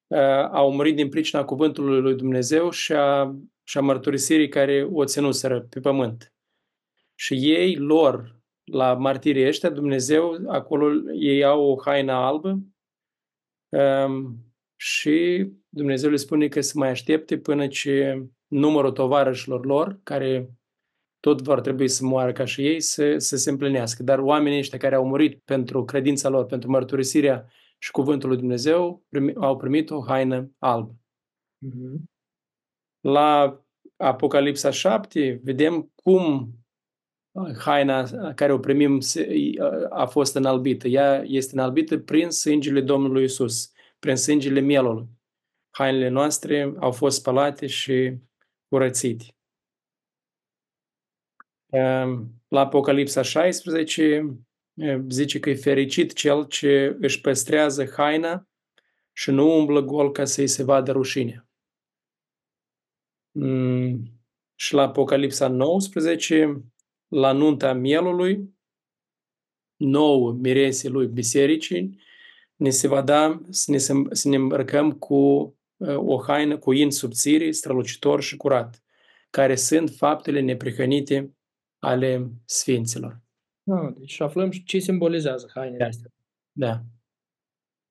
uh, 0.07 0.49
au 0.51 0.73
murit 0.73 0.97
din 0.97 1.09
pricina 1.09 1.45
cuvântului 1.45 2.01
lui 2.01 2.15
Dumnezeu 2.15 2.71
și 2.71 2.93
a, 2.93 3.37
și 3.65 3.79
a 3.79 3.81
mărturisirii 3.81 4.49
care 4.49 4.89
o 4.93 5.05
ținuseră 5.05 5.61
pe 5.61 5.81
pământ. 5.81 6.33
Și 7.15 7.35
ei, 7.35 7.77
lor, 7.77 8.41
la 8.65 8.95
martirii 8.95 9.47
ăștia, 9.47 9.71
Dumnezeu, 9.71 10.39
acolo 10.47 11.11
ei 11.13 11.45
au 11.45 11.71
o 11.71 11.81
haină 11.85 12.13
albă 12.13 12.59
um, 13.69 14.39
și 14.77 15.49
Dumnezeu 15.69 16.11
le 16.11 16.17
spune 16.17 16.49
că 16.49 16.61
să 16.61 16.73
mai 16.77 16.89
aștepte 16.89 17.39
până 17.39 17.67
ce 17.67 18.27
numărul 18.47 18.93
tovarășilor 18.93 19.67
lor, 19.67 20.01
care 20.03 20.51
tot 21.21 21.43
vor 21.43 21.61
trebui 21.61 21.89
să 21.89 22.05
moară 22.05 22.33
ca 22.33 22.45
și 22.45 22.67
ei, 22.67 22.81
să, 22.81 23.19
să 23.19 23.37
se 23.37 23.51
împlinească. 23.51 24.03
Dar 24.03 24.19
oamenii 24.19 24.59
ăștia 24.59 24.79
care 24.79 24.95
au 24.95 25.07
murit 25.07 25.43
pentru 25.45 25.85
credința 25.85 26.29
lor, 26.29 26.47
pentru 26.47 26.71
mărturisirea 26.71 27.49
și 27.79 27.91
cuvântul 27.91 28.29
lui 28.29 28.39
Dumnezeu, 28.39 29.05
primi, 29.09 29.35
au 29.35 29.57
primit 29.57 29.91
o 29.91 30.05
haină 30.07 30.51
albă. 30.59 30.95
Mhm. 31.59 32.11
La 33.01 33.63
Apocalipsa 33.97 34.71
7 34.71 35.41
vedem 35.45 35.93
cum 35.95 36.53
haina 37.59 38.05
care 38.35 38.53
o 38.53 38.59
primim 38.59 39.01
se- 39.01 39.29
a 39.89 40.07
fost 40.07 40.35
înalbită. 40.35 40.89
Ea 40.89 41.23
este 41.27 41.55
înalbită 41.55 41.99
prin 41.99 42.31
sângele 42.31 42.81
Domnului 42.81 43.25
Isus, 43.25 43.73
prin 43.99 44.17
sângele 44.17 44.61
mielului. 44.61 45.07
Hainele 45.71 46.09
noastre 46.09 46.75
au 46.79 46.91
fost 46.91 47.19
spălate 47.19 47.67
și 47.67 48.17
curățite. 48.69 49.25
Ehm, 51.71 52.39
La 52.49 52.61
Apocalipsa 52.61 53.23
16 53.23 54.39
eh, 54.75 55.01
zice 55.09 55.41
că 55.41 55.51
e 55.51 55.55
fericit 55.55 56.13
cel 56.13 56.47
ce 56.47 56.97
își 57.01 57.21
păstrează 57.21 57.89
haina 57.97 58.49
și 59.13 59.31
nu 59.31 59.59
umblă 59.59 59.81
gol 59.81 60.13
ca 60.13 60.25
să-i 60.25 60.47
se 60.47 60.63
vadă 60.63 60.93
rușinea. 60.93 61.49
Mm, 63.31 64.03
Și 64.55 64.75
la 64.75 64.83
Apocalipsa 64.83 65.49
19, 65.49 66.65
la 67.09 67.33
nunta 67.33 67.73
mielului, 67.73 68.57
nouă 69.77 70.33
miresii 70.33 70.89
lui 70.89 71.07
bisericii, 71.07 72.01
ne 72.57 72.71
se 72.71 72.89
va 72.89 73.03
da 73.03 73.41
să 73.51 73.71
ne, 73.71 73.79
să 74.11 74.29
ne 74.29 74.37
îmbrăcăm 74.37 74.93
cu 74.93 75.55
eh, 75.77 75.97
o 75.97 76.23
haină 76.23 76.59
cu 76.59 76.73
in 76.73 76.91
subțiri, 76.91 77.53
strălucitor 77.53 78.23
și 78.23 78.37
curat, 78.37 78.83
care 79.31 79.55
sunt 79.55 79.91
faptele 79.91 80.41
neprihănite 80.41 81.38
ale 81.79 82.31
sfinților. 82.45 83.21
Ah, 83.65 83.95
deci 83.95 84.21
aflăm 84.21 84.51
și 84.51 84.65
ce 84.65 84.79
simbolizează 84.79 85.51
hainele 85.55 85.85
astea. 85.85 86.11
Da. 86.53 86.83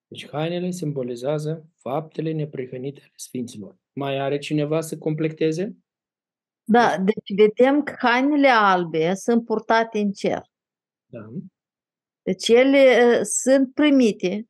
Deci 0.08 0.30
hainele 0.30 0.72
simbolizează 0.72 1.68
faptele 1.76 2.32
neprihănite 2.32 3.00
ale 3.00 3.12
Sfinților. 3.16 3.78
Mai 3.94 4.20
are 4.20 4.38
cineva 4.38 4.82
să 4.82 4.98
completeze? 4.98 5.78
Da, 6.64 6.98
deci 6.98 7.36
vedem 7.36 7.84
că 7.84 7.96
hainele 7.98 8.48
albe 8.48 9.14
sunt 9.14 9.46
purtate 9.46 10.00
în 10.00 10.12
cer. 10.12 10.42
Da. 11.06 11.30
Deci 12.22 12.48
ele 12.48 13.18
uh, 13.18 13.22
sunt 13.24 13.74
primite, 13.74 14.48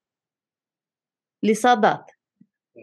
li 1.39 1.53
s-a 1.53 1.75
dat. 1.75 2.19
da. 2.71 2.81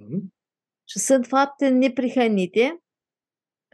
Și 0.85 0.99
sunt 0.99 1.27
fapte 1.27 1.69
neprihănite, 1.69 2.84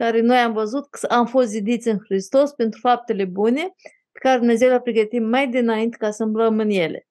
care 0.01 0.21
noi 0.21 0.37
am 0.37 0.53
văzut 0.53 0.89
că 0.89 1.05
am 1.07 1.25
fost 1.25 1.47
zidiți 1.47 1.87
în 1.87 1.99
Hristos 2.03 2.51
pentru 2.51 2.79
faptele 2.79 3.25
bune, 3.25 3.73
pe 4.11 4.19
care 4.19 4.37
Dumnezeu 4.37 4.67
le-a 4.67 4.81
pregătit 4.81 5.21
mai 5.21 5.49
dinainte 5.49 5.97
ca 5.97 6.11
să 6.11 6.23
umblăm 6.23 6.59
în 6.59 6.69
ele. 6.69 7.07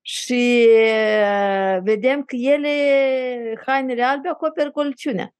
Și 0.00 0.66
uh, 0.68 1.78
vedem 1.82 2.22
că 2.24 2.36
ele, 2.36 2.70
hainele 3.66 4.02
albe, 4.02 4.28
acoperă 4.28 4.70
goliciunea. 4.70 5.34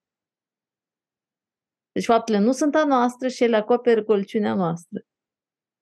Deci 1.93 2.05
faptele 2.05 2.39
nu 2.39 2.53
sunt 2.53 2.75
a 2.75 2.85
noastră 2.85 3.29
și 3.29 3.45
ele 3.45 3.57
acoperă 3.57 4.03
goliciunea 4.03 4.55
noastră. 4.55 5.01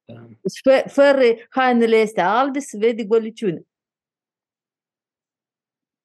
da. 0.05 0.29
Deci 0.41 0.61
fă, 0.63 0.89
fără 0.89 1.21
hainele 1.51 1.97
astea 1.97 2.39
albe 2.39 2.59
se 2.59 2.79
vede 2.79 3.05
goliciune. 3.05 3.63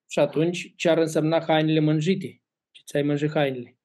Și 0.10 0.20
atunci, 0.20 0.74
ce 0.76 0.90
ar 0.90 0.98
însemna 0.98 1.44
hainele 1.46 1.80
mânjite? 1.80 2.42
Ce 2.72 2.82
ți-ai 2.86 3.04
mânjit 3.04 3.32
hainele? 3.32 3.77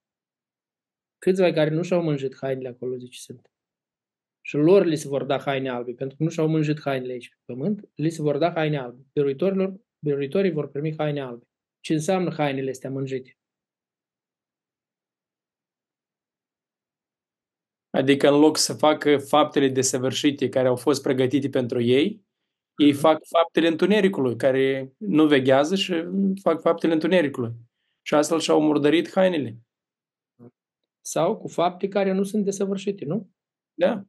Câțiva 1.25 1.53
care 1.53 1.71
nu 1.71 1.83
și-au 1.83 2.03
mânjit 2.03 2.37
hainele 2.41 2.69
acolo, 2.69 2.97
zice 2.97 3.19
sunt. 3.21 3.51
Și 4.41 4.57
lor 4.57 4.85
li 4.85 4.97
se 4.97 5.09
vor 5.09 5.25
da 5.25 5.39
haine 5.39 5.69
albe, 5.69 5.93
pentru 5.93 6.17
că 6.17 6.23
nu 6.23 6.29
și-au 6.29 6.49
mânjit 6.49 6.81
hainele 6.81 7.13
aici 7.13 7.29
pe 7.29 7.53
pământ, 7.53 7.89
li 7.95 8.11
se 8.11 8.23
vor 8.23 8.39
da 8.39 8.53
haine 8.53 8.79
albe. 8.79 9.07
Biruitorilor, 9.13 9.81
biruitorii 10.05 10.51
vor 10.51 10.69
primi 10.69 10.95
haine 10.97 11.21
albe. 11.21 11.45
Ce 11.81 11.93
înseamnă 11.93 12.33
hainele 12.33 12.71
astea 12.71 12.91
mânjite? 12.91 13.37
Adică 17.91 18.29
în 18.29 18.41
loc 18.41 18.57
să 18.57 18.75
facă 18.75 19.19
faptele 19.19 19.69
desăvârșite 19.69 20.49
care 20.49 20.69
au 20.69 20.77
fost 20.77 21.03
pregătite 21.03 21.49
pentru 21.49 21.81
ei, 21.81 22.25
ei 22.77 22.93
fac 22.93 23.25
faptele 23.25 23.69
întunericului, 23.69 24.37
care 24.37 24.93
nu 24.99 25.27
veghează 25.27 25.75
și 25.77 25.95
fac 26.43 26.61
faptele 26.61 26.93
întunericului. 26.93 27.53
Și 28.03 28.15
astfel 28.15 28.41
și-au 28.41 28.63
murdărit 28.63 29.11
hainele. 29.11 29.57
Sau 31.05 31.37
cu 31.37 31.49
fapte 31.49 31.89
care 31.89 32.13
nu 32.13 32.23
sunt 32.23 32.45
desăvârșite, 32.45 33.05
nu? 33.05 33.31
Da. 33.75 34.05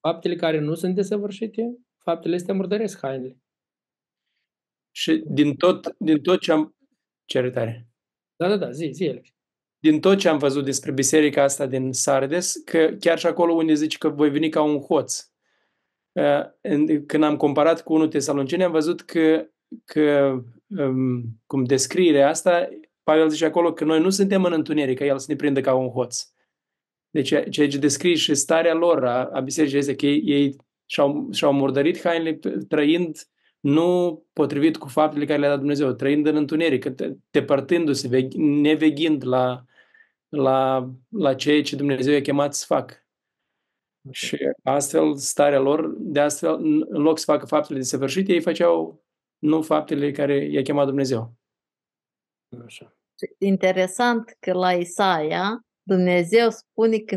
Faptele 0.00 0.34
care 0.36 0.58
nu 0.60 0.74
sunt 0.74 0.94
desăvârșite, 0.94 1.76
faptele 2.02 2.34
astea 2.34 2.54
murdăresc 2.54 2.98
hainele. 3.00 3.38
Și 4.90 5.24
din 5.26 5.54
tot, 5.56 5.94
din 5.98 6.22
tot 6.22 6.40
ce 6.40 6.52
am... 6.52 6.76
Ce 7.24 7.38
iertare. 7.38 7.88
Da, 8.36 8.48
da, 8.48 8.56
da, 8.56 8.70
zi, 8.70 8.90
zi, 8.92 9.08
Alex. 9.08 9.28
Din 9.78 10.00
tot 10.00 10.18
ce 10.18 10.28
am 10.28 10.38
văzut 10.38 10.64
despre 10.64 10.92
biserica 10.92 11.42
asta 11.42 11.66
din 11.66 11.92
Sardes, 11.92 12.56
că 12.64 12.96
chiar 13.00 13.18
și 13.18 13.26
acolo 13.26 13.52
unde 13.52 13.74
zice 13.74 13.98
că 13.98 14.08
voi 14.08 14.30
veni 14.30 14.48
ca 14.48 14.62
un 14.62 14.80
hoț. 14.80 15.28
Uh, 16.12 16.44
în- 16.60 17.06
Când 17.06 17.22
am 17.22 17.36
comparat 17.36 17.82
cu 17.82 17.94
1 17.94 18.06
Tesaloniceni, 18.06 18.62
am 18.64 18.70
văzut 18.70 19.00
că, 19.00 19.46
că 19.84 20.38
um, 20.66 21.22
cum 21.46 21.64
descrierea 21.64 22.28
asta, 22.28 22.68
Pavel 23.04 23.28
zice 23.28 23.44
acolo 23.44 23.72
că 23.72 23.84
noi 23.84 24.00
nu 24.00 24.10
suntem 24.10 24.44
în 24.44 24.52
întuneric, 24.52 24.98
ca 24.98 25.04
el 25.04 25.18
să 25.18 25.26
ne 25.28 25.36
prindă 25.36 25.60
ca 25.60 25.74
un 25.74 25.88
hoț. 25.88 26.28
Deci 27.10 27.28
ceea 27.28 27.68
ce 27.68 27.78
descrie 27.78 28.14
și 28.14 28.34
starea 28.34 28.74
lor 28.74 29.04
a, 29.04 29.24
a 29.24 29.40
bisericii 29.40 29.78
este 29.78 29.94
că 29.94 30.06
ei, 30.06 30.22
ei 30.24 30.56
și-au, 30.86 31.28
și-au 31.32 31.52
murdărit 31.52 32.00
hainele 32.00 32.38
trăind 32.68 33.28
nu 33.60 34.22
potrivit 34.32 34.76
cu 34.76 34.88
faptele 34.88 35.24
care 35.24 35.38
le-a 35.38 35.48
dat 35.48 35.58
Dumnezeu, 35.58 35.92
trăind 35.92 36.26
în 36.26 36.36
întuneric, 36.36 36.88
te- 36.88 37.12
depărtându-se, 37.30 38.08
veg- 38.08 38.34
neveghind 38.36 39.26
la, 39.26 39.64
la, 40.28 40.90
la 41.08 41.34
ceea 41.34 41.62
ce 41.62 41.76
Dumnezeu 41.76 42.12
i-a 42.12 42.20
chemat 42.20 42.54
să 42.54 42.64
facă. 42.66 42.94
Și 44.10 44.36
astfel, 44.62 45.16
starea 45.16 45.58
lor, 45.58 45.94
de 45.98 46.20
astfel, 46.20 46.54
în 46.54 46.84
în 46.88 47.02
loc 47.02 47.18
să 47.18 47.24
facă 47.24 47.46
faptele 47.46 47.78
desăvârșite, 47.78 48.32
ei 48.32 48.40
făceau 48.40 49.04
nu 49.38 49.62
faptele 49.62 50.10
care 50.10 50.44
i-a 50.44 50.62
chemat 50.62 50.86
Dumnezeu. 50.86 51.34
Așa. 52.64 52.96
Interesant 53.38 54.36
că 54.40 54.52
la 54.52 54.72
Isaia 54.72 55.64
Dumnezeu 55.82 56.50
spune 56.50 56.98
că 56.98 57.14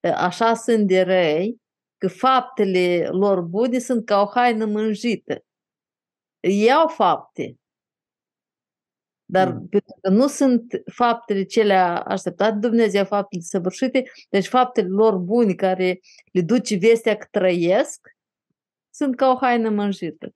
e, 0.00 0.08
așa 0.08 0.54
sunt 0.54 0.86
de 0.86 1.02
răi, 1.02 1.60
că 1.98 2.08
faptele 2.08 3.08
lor 3.10 3.40
bune 3.40 3.78
sunt 3.78 4.04
ca 4.04 4.20
o 4.20 4.26
haină 4.26 4.64
mânjită. 4.64 5.44
Iau 6.40 6.88
fapte, 6.88 7.56
dar 9.24 9.48
Mm. 9.52 9.68
pentru 9.68 9.98
că 10.00 10.08
nu 10.08 10.26
sunt 10.26 10.82
faptele 10.92 11.44
cele 11.44 11.74
așteptate 11.74 12.52
de 12.52 12.68
Dumnezeu, 12.68 13.04
faptele 13.04 13.42
săvârșite, 13.42 14.02
deci 14.30 14.46
faptele 14.46 14.88
lor 14.88 15.16
bune 15.16 15.54
care 15.54 16.00
le 16.32 16.40
duce 16.40 16.76
vestea 16.76 17.16
că 17.16 17.26
trăiesc, 17.30 18.08
sunt 18.90 19.16
ca 19.16 19.28
o 19.30 19.36
haină 19.36 19.70
mânjită. 19.70 20.32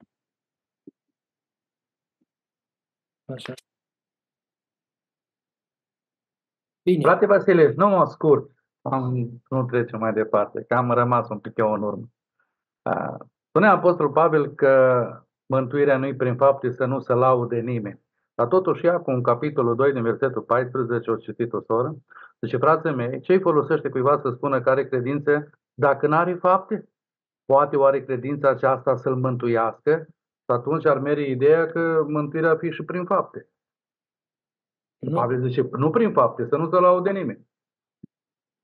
Așa. 3.24 3.54
Bine. 6.86 7.02
Frate 7.02 7.26
Vasile, 7.26 7.72
numai 7.76 8.06
scurt, 8.06 8.50
am, 8.82 9.28
nu 9.48 9.64
trecem 9.64 9.98
mai 9.98 10.12
departe, 10.12 10.64
că 10.68 10.74
am 10.74 10.90
rămas 10.90 11.28
un 11.28 11.38
pic 11.38 11.56
eu 11.56 11.72
în 11.72 11.82
urmă. 11.82 12.04
A, 12.82 13.16
Spunea 13.48 13.72
Apostolul 13.72 14.12
Pavel 14.12 14.48
că 14.48 15.06
mântuirea 15.46 15.96
nu-i 15.96 16.16
prin 16.16 16.36
fapte 16.36 16.70
să 16.70 16.84
nu 16.84 17.00
se 17.00 17.12
laude 17.12 17.60
nimeni. 17.60 18.00
Dar 18.34 18.46
totuși 18.46 18.86
ea, 18.86 18.98
cu 19.00 19.10
în 19.10 19.22
capitolul 19.22 19.74
2 19.74 19.92
din 19.92 20.02
versetul 20.02 20.42
14, 20.42 21.10
o 21.10 21.16
citit 21.16 21.52
o 21.52 21.60
soră, 21.60 21.94
zice, 22.40 22.56
frații 22.56 22.94
mei, 22.94 23.20
ce-i 23.20 23.40
folosește 23.40 23.88
cuiva 23.88 24.18
să 24.18 24.30
spună 24.30 24.60
că 24.60 24.70
are 24.70 24.88
credință 24.88 25.50
Dacă 25.74 26.06
nu 26.06 26.16
are 26.16 26.34
fapte, 26.34 26.88
poate 27.44 27.76
oare 27.76 28.04
credința 28.04 28.48
aceasta 28.48 28.96
să-l 28.96 29.16
mântuiască? 29.16 30.06
Și 30.44 30.52
atunci 30.52 30.86
ar 30.86 30.98
merge 30.98 31.30
ideea 31.30 31.66
că 31.66 32.04
mântuirea 32.08 32.56
fi 32.56 32.70
și 32.70 32.84
prin 32.84 33.04
fapte. 33.04 33.48
Nu. 35.10 35.14
Pavel 35.14 35.48
zice, 35.48 35.68
nu 35.78 35.90
prin 35.90 36.12
fapte, 36.12 36.46
să 36.48 36.56
nu 36.56 36.70
se 36.70 36.76
laude 36.76 37.10
nimeni. 37.10 37.46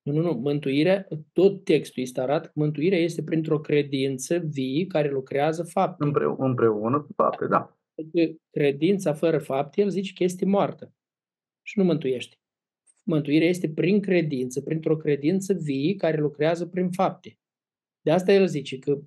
Nu, 0.02 0.12
nu, 0.12 0.22
nu. 0.22 0.32
Mântuirea, 0.32 1.08
tot 1.32 1.64
textul 1.64 2.02
este 2.02 2.20
arată 2.20 2.46
că 2.46 2.52
mântuirea 2.54 2.98
este 2.98 3.22
printr-o 3.22 3.60
credință 3.60 4.38
vie 4.38 4.86
care 4.86 5.10
lucrează 5.10 5.62
fapte. 5.62 6.04
Împreună, 6.04 6.44
împreună 6.44 7.00
cu 7.00 7.12
fapte, 7.16 7.46
da. 7.46 7.76
Credința 8.50 9.12
fără 9.12 9.38
fapte, 9.38 9.80
el 9.80 9.88
zice 9.88 10.12
că 10.12 10.22
este 10.24 10.44
moartă 10.44 10.92
și 11.62 11.78
nu 11.78 11.84
mântuiește. 11.84 12.36
Mântuirea 13.04 13.48
este 13.48 13.70
prin 13.70 14.00
credință, 14.00 14.60
printr-o 14.60 14.96
credință 14.96 15.52
vie 15.52 15.94
care 15.94 16.20
lucrează 16.20 16.66
prin 16.66 16.90
fapte. 16.90 17.38
De 18.02 18.10
asta 18.10 18.32
el 18.32 18.46
zice 18.46 18.78
că 18.78 18.98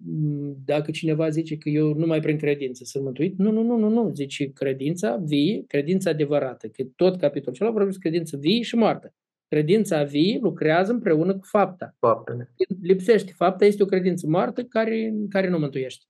dacă 0.65 0.91
cineva 0.91 1.30
zice 1.30 1.57
că 1.57 1.69
eu 1.69 1.93
numai 1.93 2.19
prin 2.19 2.38
credință 2.38 2.84
sunt 2.84 3.03
mântuit, 3.03 3.38
nu, 3.38 3.51
nu, 3.51 3.61
nu, 3.61 3.77
nu, 3.77 3.89
nu, 3.89 4.11
zice 4.13 4.51
credința 4.51 5.15
vie, 5.15 5.63
credința 5.67 6.09
adevărată, 6.09 6.67
că 6.67 6.84
tot 6.95 7.17
capitolul 7.17 7.53
acela 7.53 7.72
vorbește 7.72 7.99
credință 7.99 8.38
vie 8.38 8.61
și 8.61 8.76
moartă. 8.76 9.13
Credința 9.47 10.03
vie 10.03 10.39
lucrează 10.41 10.91
împreună 10.91 11.34
cu 11.34 11.45
fapta. 11.45 11.95
Faptele. 11.99 12.53
Lipsește. 12.81 13.34
Fapta 13.35 13.65
este 13.65 13.84
o 13.84 13.85
credință 13.85 14.27
moartă 14.27 14.63
care, 14.63 15.13
care 15.30 15.49
nu 15.49 15.59
mântuiește. 15.59 16.05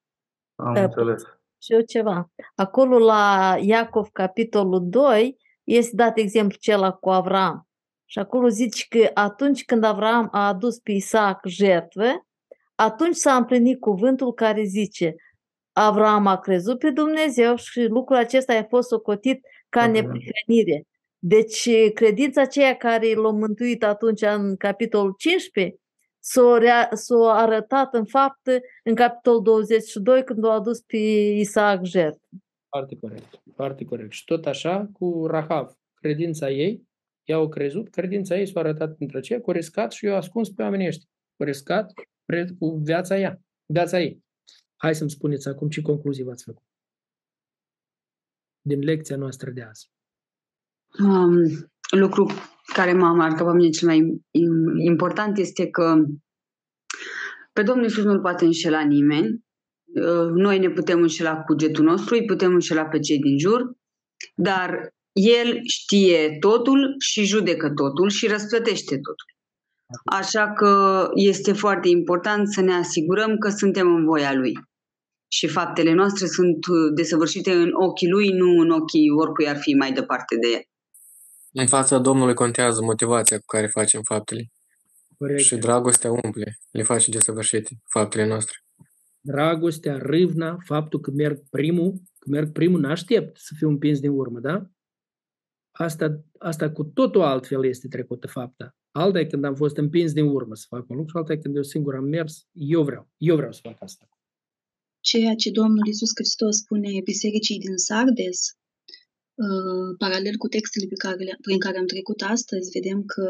Am 0.55 0.73
da, 0.73 0.83
înțeles. 0.83 1.23
Și 1.61 1.73
eu 1.73 1.81
ceva. 1.81 2.31
Acolo 2.55 2.97
la 2.97 3.55
Iacov, 3.61 4.07
capitolul 4.07 4.89
2, 4.89 5.37
este 5.63 5.95
dat 5.95 6.17
exemplu 6.17 6.57
cel 6.59 6.97
cu 6.99 7.09
Avram. 7.09 7.67
Și 8.05 8.19
acolo 8.19 8.47
zice 8.47 8.85
că 8.89 9.09
atunci 9.13 9.65
când 9.65 9.83
Avram 9.83 10.27
a 10.31 10.47
adus 10.47 10.79
pe 10.79 10.91
Isaac 10.91 11.45
jertve, 11.47 12.24
atunci 12.75 13.15
s-a 13.15 13.35
împlinit 13.35 13.79
cuvântul 13.79 14.33
care 14.33 14.63
zice 14.63 15.15
Avram 15.77 16.27
a 16.27 16.39
crezut 16.39 16.79
pe 16.79 16.89
Dumnezeu 16.89 17.55
și 17.55 17.81
lucrul 17.81 18.17
acesta 18.17 18.53
a 18.53 18.63
fost 18.63 18.87
socotit 18.87 19.39
ca 19.69 19.87
neprihănire. 19.87 20.87
Deci 21.19 21.69
credința 21.93 22.41
aceea 22.41 22.75
care 22.75 23.13
l-a 23.13 23.31
mântuit 23.31 23.83
atunci 23.83 24.21
în 24.21 24.55
capitolul 24.55 25.13
15 25.17 25.75
s-a, 26.19 26.57
rea- 26.57 26.89
s-a 26.91 27.33
arătat 27.33 27.93
în 27.93 28.05
fapt 28.05 28.41
în 28.83 28.95
capitolul 28.95 29.41
22 29.41 30.23
când 30.23 30.45
a 30.45 30.51
adus 30.51 30.81
pe 30.81 30.97
Isaac 31.37 31.83
jert. 31.83 32.19
Foarte 32.69 32.97
corect, 33.01 33.41
foarte 33.55 33.83
corect. 33.83 34.11
Și 34.11 34.23
tot 34.23 34.45
așa 34.45 34.89
cu 34.93 35.25
Rahav, 35.27 35.71
credința 35.93 36.49
ei, 36.49 36.81
ea 37.23 37.35
au 37.35 37.49
crezut, 37.49 37.89
credința 37.89 38.37
ei 38.37 38.45
s-a 38.47 38.59
arătat 38.59 38.95
între 38.99 39.17
aceea, 39.17 39.41
cu 39.41 39.51
riscat 39.51 39.91
și 39.91 40.05
eu 40.05 40.15
ascuns 40.15 40.49
pe 40.49 40.61
oamenii 40.61 40.87
ăștia. 40.87 41.09
Cu 41.37 41.43
riscat 41.43 41.93
cu 42.59 42.79
viața 42.83 43.17
ea, 43.17 43.41
viața 43.65 43.99
ei. 43.99 44.23
Hai 44.75 44.95
să-mi 44.95 45.09
spuneți 45.09 45.47
acum 45.47 45.69
ce 45.69 45.81
concluzii 45.81 46.23
v-ați 46.23 46.43
făcut 46.43 46.65
din 48.65 48.79
lecția 48.79 49.15
noastră 49.15 49.51
de 49.51 49.61
azi. 49.61 49.89
Um, 50.99 51.69
lucru 51.89 52.31
care 52.73 52.93
m-a 52.93 53.13
marcat 53.13 53.45
pe 53.45 53.53
mine 53.53 53.69
cel 53.69 53.87
mai 53.87 54.21
important 54.85 55.37
este 55.37 55.69
că 55.69 55.95
pe 57.53 57.61
Domnul 57.63 57.83
Iisus 57.83 58.03
nu-L 58.03 58.21
poate 58.21 58.45
înșela 58.45 58.81
nimeni. 58.81 59.43
Uh, 59.85 60.29
noi 60.33 60.59
ne 60.59 60.69
putem 60.69 61.01
înșela 61.01 61.35
cu 61.35 61.43
cugetul 61.45 61.83
nostru, 61.83 62.15
îi 62.15 62.25
putem 62.25 62.53
înșela 62.53 62.85
pe 62.85 62.99
cei 62.99 63.19
din 63.19 63.37
jur, 63.39 63.77
dar 64.35 64.93
El 65.11 65.59
știe 65.63 66.37
totul 66.39 66.95
și 66.99 67.25
judecă 67.25 67.69
totul 67.73 68.09
și 68.09 68.27
răsplătește 68.27 68.95
totul. 68.95 69.34
Așa 70.03 70.53
că 70.53 71.07
este 71.13 71.53
foarte 71.53 71.87
important 71.89 72.47
să 72.47 72.61
ne 72.61 72.73
asigurăm 72.73 73.37
că 73.37 73.49
suntem 73.49 73.95
în 73.95 74.05
voia 74.05 74.33
Lui. 74.33 74.53
Și 75.27 75.47
faptele 75.47 75.93
noastre 75.93 76.25
sunt 76.27 76.65
desăvârșite 76.95 77.51
în 77.51 77.69
ochii 77.73 78.09
Lui, 78.09 78.29
nu 78.29 78.59
în 78.61 78.69
ochii 78.69 79.09
oricui 79.09 79.47
ar 79.47 79.57
fi 79.57 79.73
mai 79.73 79.91
departe 79.91 80.35
de 80.35 80.47
El. 80.47 80.61
În 81.51 81.67
fața 81.67 81.97
Domnului 81.97 82.33
contează 82.33 82.81
motivația 82.81 83.37
cu 83.37 83.45
care 83.45 83.67
facem 83.67 84.01
faptele. 84.01 84.45
Corect. 85.17 85.39
Și 85.39 85.55
dragostea 85.55 86.11
umple, 86.11 86.57
le 86.71 86.83
face 86.83 87.11
desăvârșite 87.11 87.69
faptele 87.89 88.27
noastre. 88.27 88.57
Dragostea, 89.19 89.97
râvna, 89.97 90.57
faptul 90.65 90.99
că 90.99 91.11
merg 91.11 91.39
primul, 91.49 91.93
că 92.19 92.29
merg 92.29 92.51
primul, 92.51 92.79
n-aștept 92.79 93.37
să 93.37 93.53
fiu 93.57 93.69
împins 93.69 93.99
din 93.99 94.09
urmă, 94.09 94.39
da? 94.39 94.61
Asta, 95.71 96.23
asta 96.37 96.71
cu 96.71 96.83
totul 96.83 97.21
altfel 97.21 97.65
este 97.65 97.87
trecută 97.87 98.27
fapta. 98.27 98.75
Alta 99.03 99.19
e 99.19 99.25
când 99.25 99.43
am 99.43 99.55
fost 99.55 99.77
împins 99.77 100.11
din 100.13 100.25
urmă 100.25 100.55
să 100.55 100.65
fac 100.67 100.89
un 100.89 100.97
lucru, 100.97 101.17
alta 101.17 101.33
e 101.33 101.37
când 101.37 101.55
eu 101.55 101.63
singur 101.63 101.95
am 101.95 102.03
mers, 102.03 102.33
eu 102.51 102.83
vreau, 102.83 103.09
eu 103.17 103.35
vreau 103.35 103.51
să 103.51 103.59
fac 103.63 103.81
asta. 103.81 104.05
Ceea 104.99 105.35
ce 105.35 105.51
Domnul 105.51 105.85
Iisus 105.85 106.11
Hristos 106.15 106.55
spune 106.55 107.01
bisericii 107.03 107.59
din 107.59 107.77
Sardes, 107.77 108.39
uh, 109.45 109.89
paralel 109.97 110.35
cu 110.37 110.47
textele 110.47 110.85
pe 110.87 110.95
care, 110.95 111.37
prin 111.41 111.59
care 111.59 111.77
am 111.77 111.85
trecut 111.85 112.21
astăzi, 112.21 112.71
vedem 112.77 112.99
că 113.05 113.27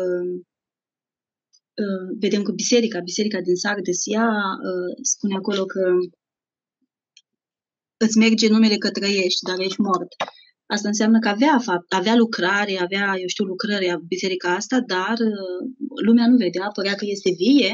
uh, 1.84 2.08
vedem 2.20 2.42
că 2.44 2.52
biserica, 2.52 3.00
biserica 3.00 3.42
din 3.42 3.56
Sardes, 3.56 4.00
ea 4.06 4.30
uh, 4.70 4.96
spune 5.02 5.36
acolo 5.36 5.66
că 5.66 5.82
îți 8.06 8.18
merge 8.18 8.48
numele 8.50 8.78
că 8.78 8.90
trăiești, 8.92 9.46
dar 9.48 9.60
ești 9.60 9.82
mort. 9.82 10.12
Asta 10.68 10.88
înseamnă 10.88 11.20
că 11.20 11.28
avea, 11.28 11.60
fapt, 11.60 11.94
avea 11.94 12.16
lucrare, 12.16 12.78
avea, 12.80 13.16
eu 13.20 13.28
știu, 13.28 13.46
lucrări 13.46 13.90
a 13.90 13.98
biserica 13.98 14.56
asta, 14.56 14.80
dar 14.80 15.18
uh, 15.20 15.60
lumea 16.06 16.28
nu 16.28 16.38
vedea, 16.38 16.68
părea 16.74 16.96
că 16.96 17.06
este 17.08 17.32
vie, 17.38 17.72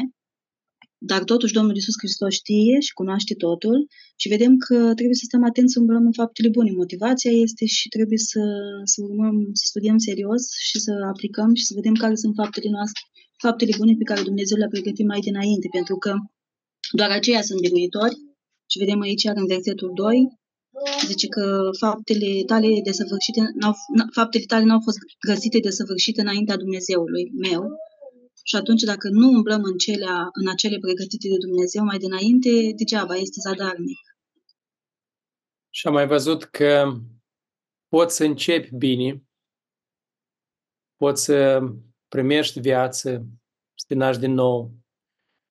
dar 1.10 1.24
totuși 1.24 1.52
Domnul 1.52 1.74
Iisus 1.74 1.94
Hristos 1.98 2.32
știe 2.34 2.80
și 2.80 2.92
cunoaște 2.92 3.34
totul 3.34 3.86
și 4.16 4.28
vedem 4.28 4.56
că 4.56 4.76
trebuie 4.98 5.20
să 5.20 5.26
stăm 5.28 5.44
atenți 5.44 5.72
să 5.72 5.80
umblăm 5.80 6.04
în 6.04 6.12
faptele 6.12 6.48
bune. 6.48 6.70
Motivația 6.70 7.30
este 7.30 7.64
și 7.66 7.88
trebuie 7.88 8.18
să, 8.18 8.42
să 8.84 9.02
urmăm, 9.02 9.36
să 9.52 9.64
studiem 9.66 9.98
serios 9.98 10.42
și 10.68 10.78
să 10.80 10.92
aplicăm 11.12 11.54
și 11.54 11.64
să 11.64 11.72
vedem 11.74 11.94
care 11.94 12.14
sunt 12.14 12.34
faptele 12.34 12.70
noastre, 12.70 13.02
faptele 13.44 13.72
bune 13.78 13.94
pe 13.98 14.08
care 14.10 14.22
Dumnezeu 14.22 14.56
le-a 14.58 14.74
pregătit 14.74 15.06
mai 15.06 15.20
dinainte, 15.20 15.68
pentru 15.70 15.96
că 15.96 16.12
doar 17.00 17.10
aceia 17.10 17.42
sunt 17.42 17.60
biruitori. 17.60 18.14
Și 18.70 18.78
vedem 18.78 19.00
aici, 19.00 19.24
în 19.24 19.46
versetul 19.46 19.90
2, 19.94 20.41
Zice 21.06 21.28
că 21.28 21.70
faptele 21.78 22.44
tale 22.46 22.68
desăvârșite, 22.84 23.40
n-au, 23.54 23.74
faptele 24.12 24.44
tale 24.44 24.64
n-au 24.64 24.80
fost 24.80 24.98
găsite 25.26 25.58
desăvârșite 25.58 26.20
înaintea 26.20 26.56
Dumnezeului 26.56 27.30
meu. 27.38 27.62
Și 28.44 28.56
atunci, 28.56 28.82
dacă 28.82 29.08
nu 29.08 29.28
umblăm 29.28 29.62
în, 29.62 29.76
celea, 29.76 30.28
în 30.32 30.48
acele 30.48 30.78
pregătite 30.78 31.28
de 31.28 31.36
Dumnezeu 31.46 31.84
mai 31.84 31.98
dinainte, 31.98 32.72
degeaba 32.76 33.14
este 33.16 33.40
zadarnic. 33.48 34.00
Și 35.70 35.86
am 35.86 35.92
mai 35.92 36.06
văzut 36.06 36.44
că 36.44 36.92
poți 37.88 38.16
să 38.16 38.24
începi 38.24 38.74
bine, 38.76 39.24
poți 40.96 41.24
să 41.24 41.60
primești 42.08 42.60
viață, 42.60 43.10
să 43.74 43.84
te 43.88 43.94
naști 43.94 44.20
din 44.20 44.32
nou, 44.32 44.70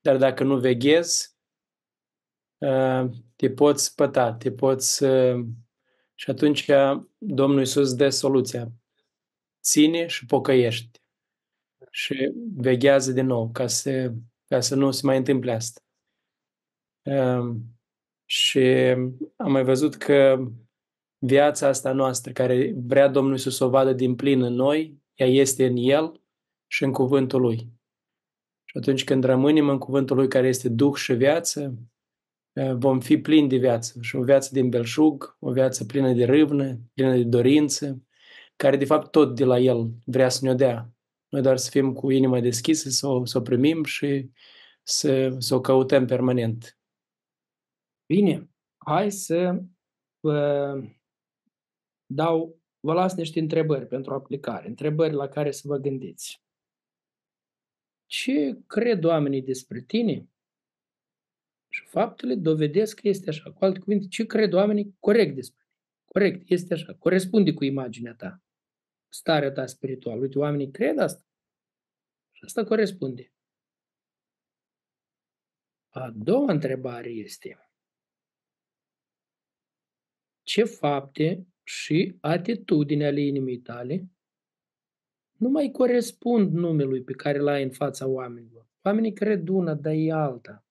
dar 0.02 0.18
dacă 0.18 0.43
nu 0.43 0.60
veghezi, 0.60 1.35
te 3.35 3.49
poți 3.49 3.85
spăta, 3.85 4.33
te 4.33 4.51
poți... 4.51 5.03
Și 6.15 6.29
atunci 6.29 6.71
Domnul 7.17 7.59
Iisus 7.59 7.93
dă 7.93 8.09
soluția. 8.09 8.71
Ține 9.61 10.07
și 10.07 10.25
pocăiește. 10.25 10.99
Și 11.89 12.31
veghează 12.55 13.11
din 13.11 13.25
nou 13.25 13.49
ca 13.51 13.67
să, 13.67 14.13
ca 14.47 14.59
să 14.59 14.75
nu 14.75 14.91
se 14.91 15.05
mai 15.05 15.17
întâmple 15.17 15.51
asta. 15.51 15.81
Și 18.25 18.59
am 19.35 19.51
mai 19.51 19.63
văzut 19.63 19.95
că 19.95 20.47
viața 21.17 21.67
asta 21.67 21.91
noastră, 21.91 22.31
care 22.31 22.73
vrea 22.75 23.07
Domnul 23.07 23.33
Iisus 23.33 23.55
să 23.55 23.65
o 23.65 23.69
vadă 23.69 23.93
din 23.93 24.15
plin 24.15 24.41
în 24.41 24.53
noi, 24.53 25.01
ea 25.13 25.27
este 25.27 25.65
în 25.65 25.75
El 25.75 26.21
și 26.67 26.83
în 26.83 26.91
cuvântul 26.91 27.41
Lui. 27.41 27.57
Și 28.63 28.77
atunci 28.77 29.03
când 29.03 29.23
rămânem 29.23 29.69
în 29.69 29.77
cuvântul 29.77 30.15
Lui 30.15 30.27
care 30.27 30.47
este 30.47 30.69
Duh 30.69 30.95
și 30.95 31.13
viață, 31.13 31.73
Eh, 31.73 31.90
vom 32.53 32.99
fi 32.99 33.17
plini 33.17 33.49
de 33.49 33.57
viață 33.57 33.99
și 34.01 34.15
o 34.15 34.23
viață 34.23 34.49
din 34.53 34.69
belșug, 34.69 35.37
o 35.39 35.51
viață 35.51 35.85
plină 35.85 36.13
de 36.13 36.25
râvnă, 36.25 36.79
plină 36.93 37.15
de 37.15 37.23
dorință, 37.23 38.03
care 38.55 38.77
de 38.77 38.85
fapt 38.85 39.11
tot 39.11 39.35
de 39.35 39.43
la 39.43 39.59
El 39.59 39.91
vrea 40.05 40.29
să 40.29 40.39
ne-o 40.45 40.53
dea. 40.53 40.93
Noi 41.29 41.41
doar 41.41 41.57
să 41.57 41.69
fim 41.69 41.93
cu 41.93 42.11
inima 42.11 42.39
deschisă, 42.39 42.89
să 42.89 43.07
o, 43.07 43.25
să 43.25 43.37
o 43.37 43.41
primim 43.41 43.83
și 43.83 44.29
să, 44.83 45.35
să 45.37 45.55
o 45.55 45.61
căutăm 45.61 46.05
permanent. 46.05 46.77
Bine, 48.05 48.49
hai 48.77 49.11
să 49.11 49.61
vă 50.19 50.73
dau, 52.05 52.59
vă 52.79 52.93
las 52.93 53.15
niște 53.15 53.39
întrebări 53.39 53.87
pentru 53.87 54.13
aplicare, 54.13 54.67
întrebări 54.67 55.13
la 55.13 55.27
care 55.27 55.51
să 55.51 55.61
vă 55.67 55.77
gândiți. 55.77 56.43
Ce 58.05 58.59
cred 58.67 59.03
oamenii 59.03 59.41
despre 59.41 59.81
tine 59.81 60.30
și 61.73 61.85
faptele 61.85 62.35
dovedesc 62.35 62.99
că 62.99 63.07
este 63.07 63.30
așa. 63.30 63.52
Cu 63.52 63.65
alte 63.65 63.80
cuvinte, 63.80 64.07
ce 64.07 64.26
cred 64.26 64.53
oamenii 64.53 64.95
corect 64.99 65.35
despre 65.35 65.64
tine. 65.68 65.80
Corect, 66.06 66.49
este 66.49 66.73
așa. 66.73 66.93
Corespunde 66.93 67.53
cu 67.53 67.64
imaginea 67.64 68.14
ta. 68.14 68.43
Starea 69.10 69.52
ta 69.52 69.65
spirituală. 69.65 70.22
Uite, 70.22 70.39
oamenii 70.39 70.72
cred 70.72 70.98
asta. 70.98 71.26
Și 72.31 72.43
asta 72.45 72.64
corespunde. 72.64 73.34
A 75.89 76.11
doua 76.15 76.52
întrebare 76.52 77.10
este 77.10 77.72
ce 80.43 80.64
fapte 80.64 81.48
și 81.64 82.18
atitudini 82.22 83.06
ale 83.06 83.22
inimii 83.22 83.60
tale 83.60 84.10
nu 85.38 85.49
mai 85.49 85.72
corespund 85.72 86.53
numelui 86.53 87.03
pe 87.03 87.14
care 87.14 87.38
l-ai 87.38 87.64
în 87.64 87.72
fața 87.72 88.07
oamenilor. 88.07 88.68
Oamenii 88.81 89.14
cred 89.14 89.48
una, 89.48 89.73
dar 89.73 89.93
e 89.93 90.11
alta. 90.11 90.65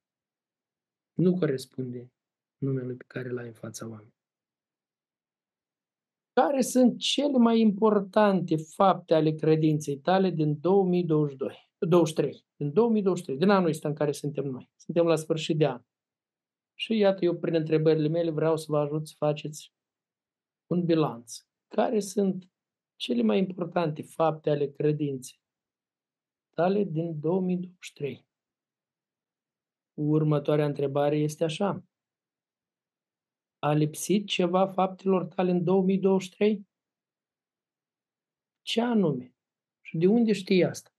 Nu 1.15 1.39
corespunde 1.39 2.13
numelui 2.59 2.97
pe 2.97 3.05
care 3.07 3.31
l-ai 3.31 3.47
în 3.47 3.53
fața 3.53 3.89
oamenilor. 3.89 4.19
Care 6.33 6.61
sunt 6.61 6.99
cele 6.99 7.39
mai 7.39 7.61
importante 7.61 8.57
fapte 8.57 9.15
ale 9.15 9.31
credinței 9.31 9.99
tale 9.99 10.31
din 10.31 10.61
2022, 10.61 11.71
23, 11.79 12.47
din 12.57 12.73
2023, 12.73 13.39
din 13.39 13.49
anul 13.49 13.69
ăsta 13.69 13.89
în 13.89 13.95
care 13.95 14.13
suntem 14.13 14.45
noi. 14.45 14.71
Suntem 14.77 15.07
la 15.07 15.17
sfârșit 15.17 15.59
de 15.59 15.67
an. 15.67 15.83
Și 16.75 16.97
iată, 16.97 17.25
eu 17.25 17.37
prin 17.37 17.55
întrebările 17.55 18.09
mele 18.09 18.31
vreau 18.31 18.57
să 18.57 18.65
vă 18.69 18.79
ajut 18.79 19.09
să 19.09 19.15
faceți 19.17 19.75
un 20.67 20.85
bilanț. 20.85 21.39
Care 21.69 22.01
sunt 22.01 22.51
cele 22.97 23.23
mai 23.23 23.39
importante 23.39 24.03
fapte 24.03 24.51
ale 24.51 24.71
credinței 24.71 25.41
tale 26.55 26.85
din 26.85 27.21
2023? 27.21 28.29
Următoarea 30.09 30.65
întrebare 30.65 31.17
este 31.17 31.45
așa. 31.45 31.85
A 33.59 33.73
lipsit 33.73 34.27
ceva 34.27 34.67
faptelor 34.67 35.25
tale 35.25 35.51
în 35.51 35.65
2023? 35.65 36.69
Ce 38.63 38.81
anume? 38.81 39.35
Și 39.81 39.97
de 39.97 40.07
unde 40.07 40.33
știi 40.33 40.65
asta? 40.65 40.91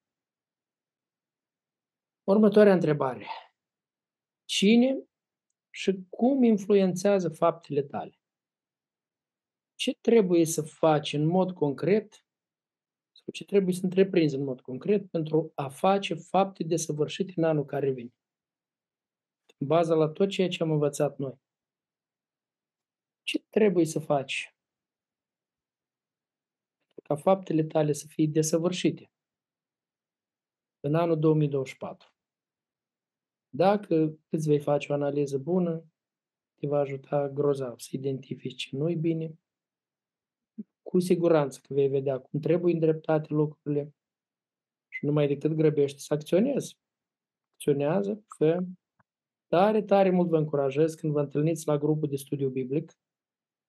Următoarea 2.23 2.73
întrebare. 2.73 3.25
Cine 4.45 5.03
și 5.69 6.05
cum 6.09 6.43
influențează 6.43 7.29
faptele 7.29 7.81
tale? 7.81 8.19
Ce 9.75 9.97
trebuie 10.01 10.45
să 10.45 10.61
faci 10.61 11.13
în 11.13 11.25
mod 11.25 11.51
concret 11.51 12.25
sau 13.11 13.33
ce 13.33 13.45
trebuie 13.45 13.73
să 13.73 13.83
întreprinzi 13.83 14.35
în 14.35 14.43
mod 14.43 14.61
concret 14.61 15.09
pentru 15.09 15.51
a 15.55 15.69
face 15.69 16.13
fapte 16.13 16.63
desăvârșite 16.63 17.33
în 17.35 17.43
anul 17.43 17.65
care 17.65 17.91
vine? 17.91 18.13
În 19.61 19.67
baza 19.67 19.95
la 19.95 20.09
tot 20.09 20.29
ceea 20.29 20.47
ce 20.47 20.63
am 20.63 20.71
învățat 20.71 21.17
noi. 21.17 21.41
Ce 23.23 23.39
trebuie 23.49 23.85
să 23.85 23.99
faci 23.99 24.55
ca 27.03 27.15
faptele 27.15 27.63
tale 27.63 27.93
să 27.93 28.05
fie 28.07 28.27
desăvârșite 28.27 29.11
în 30.79 30.95
anul 30.95 31.19
2024? 31.19 32.13
Dacă 33.49 34.19
îți 34.29 34.47
vei 34.47 34.59
face 34.59 34.91
o 34.91 34.95
analiză 34.95 35.37
bună, 35.37 35.85
te 36.55 36.67
va 36.67 36.79
ajuta 36.79 37.29
grozav 37.29 37.79
să 37.79 37.89
identifici 37.91 38.55
ce 38.55 38.75
nu-i 38.75 38.95
bine, 38.95 39.39
cu 40.81 40.99
siguranță 40.99 41.59
că 41.63 41.73
vei 41.73 41.87
vedea 41.87 42.19
cum 42.19 42.39
trebuie 42.39 42.73
îndreptate 42.73 43.33
lucrurile 43.33 43.95
și 44.87 45.05
numai 45.05 45.27
decât 45.27 45.51
grăbește 45.51 45.99
să 45.99 46.13
acționezi. 46.13 46.77
Acționează, 47.51 48.23
că 48.27 48.63
tare, 49.55 49.81
tare 49.81 50.09
mult 50.09 50.29
vă 50.29 50.37
încurajez 50.37 50.93
când 50.93 51.13
vă 51.13 51.19
întâlniți 51.19 51.67
la 51.67 51.77
grupul 51.77 52.07
de 52.07 52.15
studiu 52.15 52.49
biblic 52.49 52.91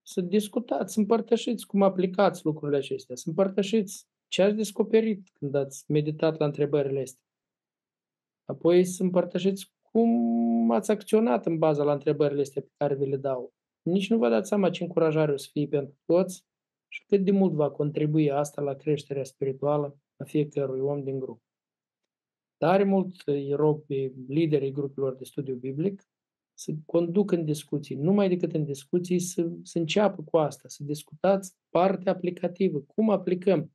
să 0.02 0.20
discutați, 0.20 0.92
să 0.92 1.00
împărtășiți 1.00 1.66
cum 1.66 1.82
aplicați 1.82 2.44
lucrurile 2.44 2.78
acestea, 2.78 3.16
să 3.16 3.24
împărtășiți 3.26 4.06
ce 4.28 4.42
ați 4.42 4.54
descoperit 4.54 5.28
când 5.32 5.54
ați 5.54 5.90
meditat 5.90 6.38
la 6.38 6.44
întrebările 6.44 7.00
astea. 7.00 7.24
Apoi 8.44 8.84
să 8.84 9.02
împărtășiți 9.02 9.72
cum 9.82 10.70
ați 10.70 10.90
acționat 10.90 11.46
în 11.46 11.58
baza 11.58 11.82
la 11.82 11.92
întrebările 11.92 12.40
astea 12.40 12.62
pe 12.62 12.72
care 12.76 12.94
vi 12.94 13.06
le 13.06 13.16
dau. 13.16 13.52
Nici 13.82 14.10
nu 14.10 14.18
vă 14.18 14.28
dați 14.28 14.48
seama 14.48 14.70
ce 14.70 14.82
încurajare 14.82 15.32
o 15.32 15.36
să 15.36 15.48
fie 15.52 15.66
pentru 15.66 15.98
toți 16.04 16.44
și 16.88 17.04
cât 17.06 17.24
de 17.24 17.30
mult 17.30 17.52
va 17.52 17.70
contribui 17.70 18.30
asta 18.30 18.62
la 18.62 18.74
creșterea 18.74 19.24
spirituală 19.24 19.96
a 20.16 20.24
fiecărui 20.24 20.80
om 20.80 21.02
din 21.02 21.18
grup. 21.18 21.40
Tare 22.62 22.84
mult 22.84 23.22
îi 23.24 23.52
rog 23.52 23.84
pe 23.86 24.12
liderii 24.28 24.72
grupelor 24.72 25.14
de 25.14 25.24
studiu 25.24 25.54
biblic 25.54 26.08
să 26.54 26.72
conducă 26.86 27.34
în 27.34 27.44
discuții, 27.44 27.96
numai 27.96 28.28
decât 28.28 28.52
în 28.52 28.64
discuții, 28.64 29.18
să, 29.18 29.50
să 29.62 29.78
înceapă 29.78 30.22
cu 30.22 30.36
asta, 30.36 30.68
să 30.68 30.84
discutați 30.84 31.56
partea 31.68 32.12
aplicativă, 32.12 32.78
cum 32.80 33.10
aplicăm, 33.10 33.72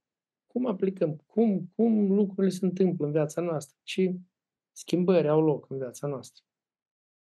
cum 0.47 0.65
aplicăm, 0.65 1.15
cum, 1.26 1.72
cum 1.76 2.11
lucrurile 2.11 2.53
se 2.53 2.65
întâmplă 2.65 3.05
în 3.05 3.11
viața 3.11 3.41
noastră, 3.41 3.77
ce 3.84 4.15
schimbări 4.72 5.27
au 5.27 5.41
loc 5.41 5.69
în 5.69 5.77
viața 5.77 6.07
noastră. 6.07 6.47